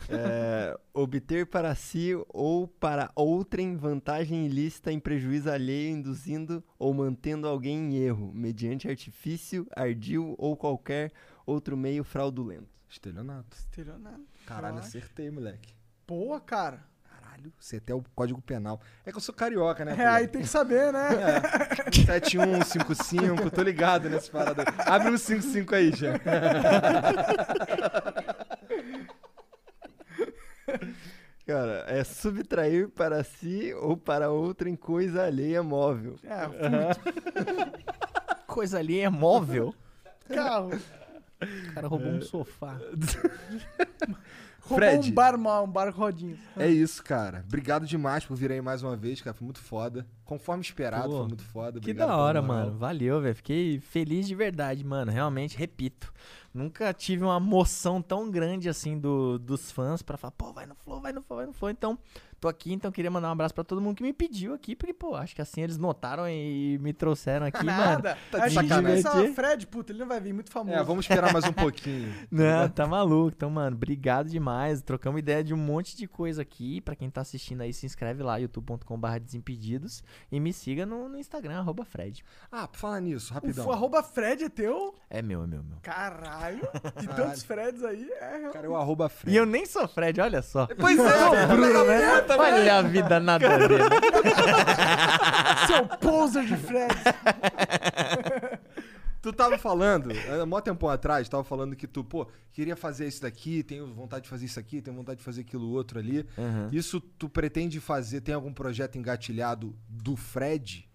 [0.08, 7.48] É, obter para si ou para outrem vantagem ilícita em prejuízo alheio, induzindo ou mantendo
[7.48, 11.12] alguém em erro, mediante artifício, ardil ou qualquer
[11.44, 12.68] outro meio fraudulento.
[12.88, 13.56] Estelionato.
[13.56, 14.22] Estelionato.
[14.46, 15.74] Caralho, acertei, moleque.
[16.06, 16.80] Boa, cara.
[17.04, 18.80] Caralho, você até o código penal.
[19.04, 19.92] É que eu sou carioca, né?
[19.92, 20.02] É, pô?
[20.02, 21.08] aí tem que saber, né?
[21.12, 21.92] É.
[21.92, 24.64] 7155, tô ligado nessa parada.
[24.86, 26.14] Abre um 55 aí, já.
[31.46, 36.16] Cara, é subtrair para si ou para outrem coisa alheia móvel.
[36.22, 36.44] É,
[38.46, 39.74] Coisa ali é móvel.
[40.28, 40.72] carro.
[41.40, 42.78] O cara roubou um sofá.
[44.60, 45.10] Roubou Fred.
[45.10, 46.36] um bar mal, um bar rodinho.
[46.54, 47.42] É isso, cara.
[47.46, 49.32] Obrigado demais por vir aí mais uma vez, cara.
[49.34, 50.06] Foi muito foda.
[50.26, 51.80] Conforme esperado, Pô, foi muito foda.
[51.80, 52.76] Que Obrigado da pela hora, mano.
[52.76, 53.34] Valeu, velho.
[53.34, 55.10] Fiquei feliz de verdade, mano.
[55.10, 56.12] Realmente, repito.
[56.58, 60.74] Nunca tive uma moção tão grande assim do, dos fãs pra falar, pô, vai no
[60.74, 61.70] flow, vai no flow, vai no flow.
[61.70, 61.96] Então,
[62.40, 64.92] tô aqui, então queria mandar um abraço pra todo mundo que me pediu aqui, porque,
[64.94, 67.78] pô, acho que assim eles notaram e me trouxeram aqui, mano.
[67.78, 68.18] Nada.
[68.30, 69.34] tá de sacanagem.
[69.34, 70.76] Fred, puta, ele não vai vir, muito famoso.
[70.78, 72.12] É, vamos esperar mais um pouquinho.
[72.30, 73.32] Não, tá maluco.
[73.36, 74.82] Então, mano, obrigado demais.
[74.82, 76.80] Trocamos ideia de um monte de coisa aqui.
[76.80, 80.02] Pra quem tá assistindo aí, se inscreve lá, youtube.com.br desimpedidos.
[80.30, 82.24] E me siga no, no Instagram, arroba Fred.
[82.50, 83.64] Ah, por falar nisso, O rapidão.
[83.64, 84.94] f- arroba Fred é teu?
[85.10, 85.78] É meu, é meu, meu.
[85.82, 86.60] Caralho.
[87.00, 88.48] De tantos Freds aí, é.
[88.52, 89.34] Cara, é o arroba Fred.
[89.34, 90.66] E eu nem sou Fred, olha só.
[90.78, 92.20] Pois é, Bruno, né?
[92.36, 93.80] Olha a vida nada a ver.
[95.66, 96.94] Seu poser de Fred.
[99.20, 103.22] Tu tava falando, há mó tempo atrás, tava falando que tu, pô, queria fazer isso
[103.22, 106.20] daqui, tenho vontade de fazer isso aqui, tenho vontade de fazer aquilo outro ali.
[106.38, 106.68] Uhum.
[106.70, 110.88] Isso tu pretende fazer, tem algum projeto engatilhado do Fred?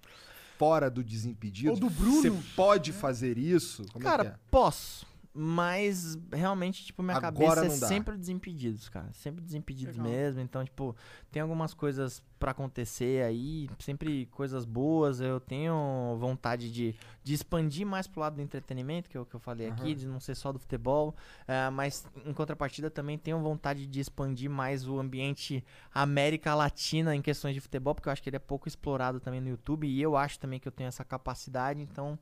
[0.57, 1.71] Fora do Desimpedido?
[1.71, 2.21] Ou do Bruno?
[2.21, 3.85] Você pode fazer isso?
[3.91, 4.39] Como Cara, é que é?
[4.49, 5.05] posso.
[5.35, 7.87] Mas realmente, tipo, minha Agora cabeça é dá.
[7.87, 9.11] sempre desimpedidos, cara.
[9.13, 10.11] Sempre desimpedidos Legal.
[10.11, 10.41] mesmo.
[10.41, 10.95] Então, tipo,
[11.31, 15.19] tem algumas coisas pra acontecer aí, sempre coisas boas.
[15.19, 16.93] Eu tenho vontade de,
[17.23, 20.05] de expandir mais pro lado do entretenimento, que é o que eu falei aqui, de
[20.05, 21.15] não ser só do futebol.
[21.47, 27.23] Ah, mas, em contrapartida, também tenho vontade de expandir mais o ambiente América Latina em
[27.23, 29.87] questões de futebol, porque eu acho que ele é pouco explorado também no YouTube.
[29.87, 32.19] E eu acho também que eu tenho essa capacidade, então.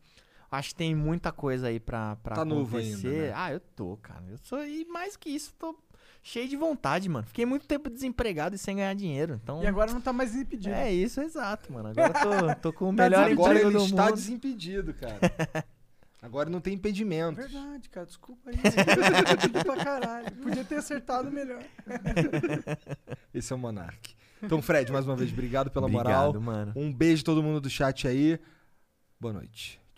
[0.52, 3.08] Acho que tem muita coisa aí pra, pra Tá acontecer.
[3.08, 3.34] ainda, né?
[3.34, 4.24] Ah, eu tô, cara.
[4.30, 4.64] Eu sou.
[4.66, 5.74] E mais que isso, tô
[6.22, 7.26] cheio de vontade, mano.
[7.26, 9.40] Fiquei muito tempo desempregado e sem ganhar dinheiro.
[9.42, 9.64] Então.
[9.64, 10.76] E agora não tá mais impedido.
[10.76, 11.88] É isso, exato, mano.
[11.90, 14.16] Agora tô, tô com o Tá melhor Agora emprego ele do está mundo.
[14.16, 15.20] desimpedido, cara.
[16.22, 17.36] Agora não tem impedimento.
[17.42, 18.58] Verdade, cara, desculpa aí.
[19.66, 20.32] Pra caralho.
[20.34, 21.64] Podia ter acertado melhor.
[23.34, 24.14] Esse é o Monark.
[24.44, 26.42] Então, Fred, mais uma vez, obrigado pela Obrigado, moral.
[26.42, 26.74] mano.
[26.76, 28.40] Um beijo a todo mundo do chat aí.
[29.20, 29.81] Boa noite.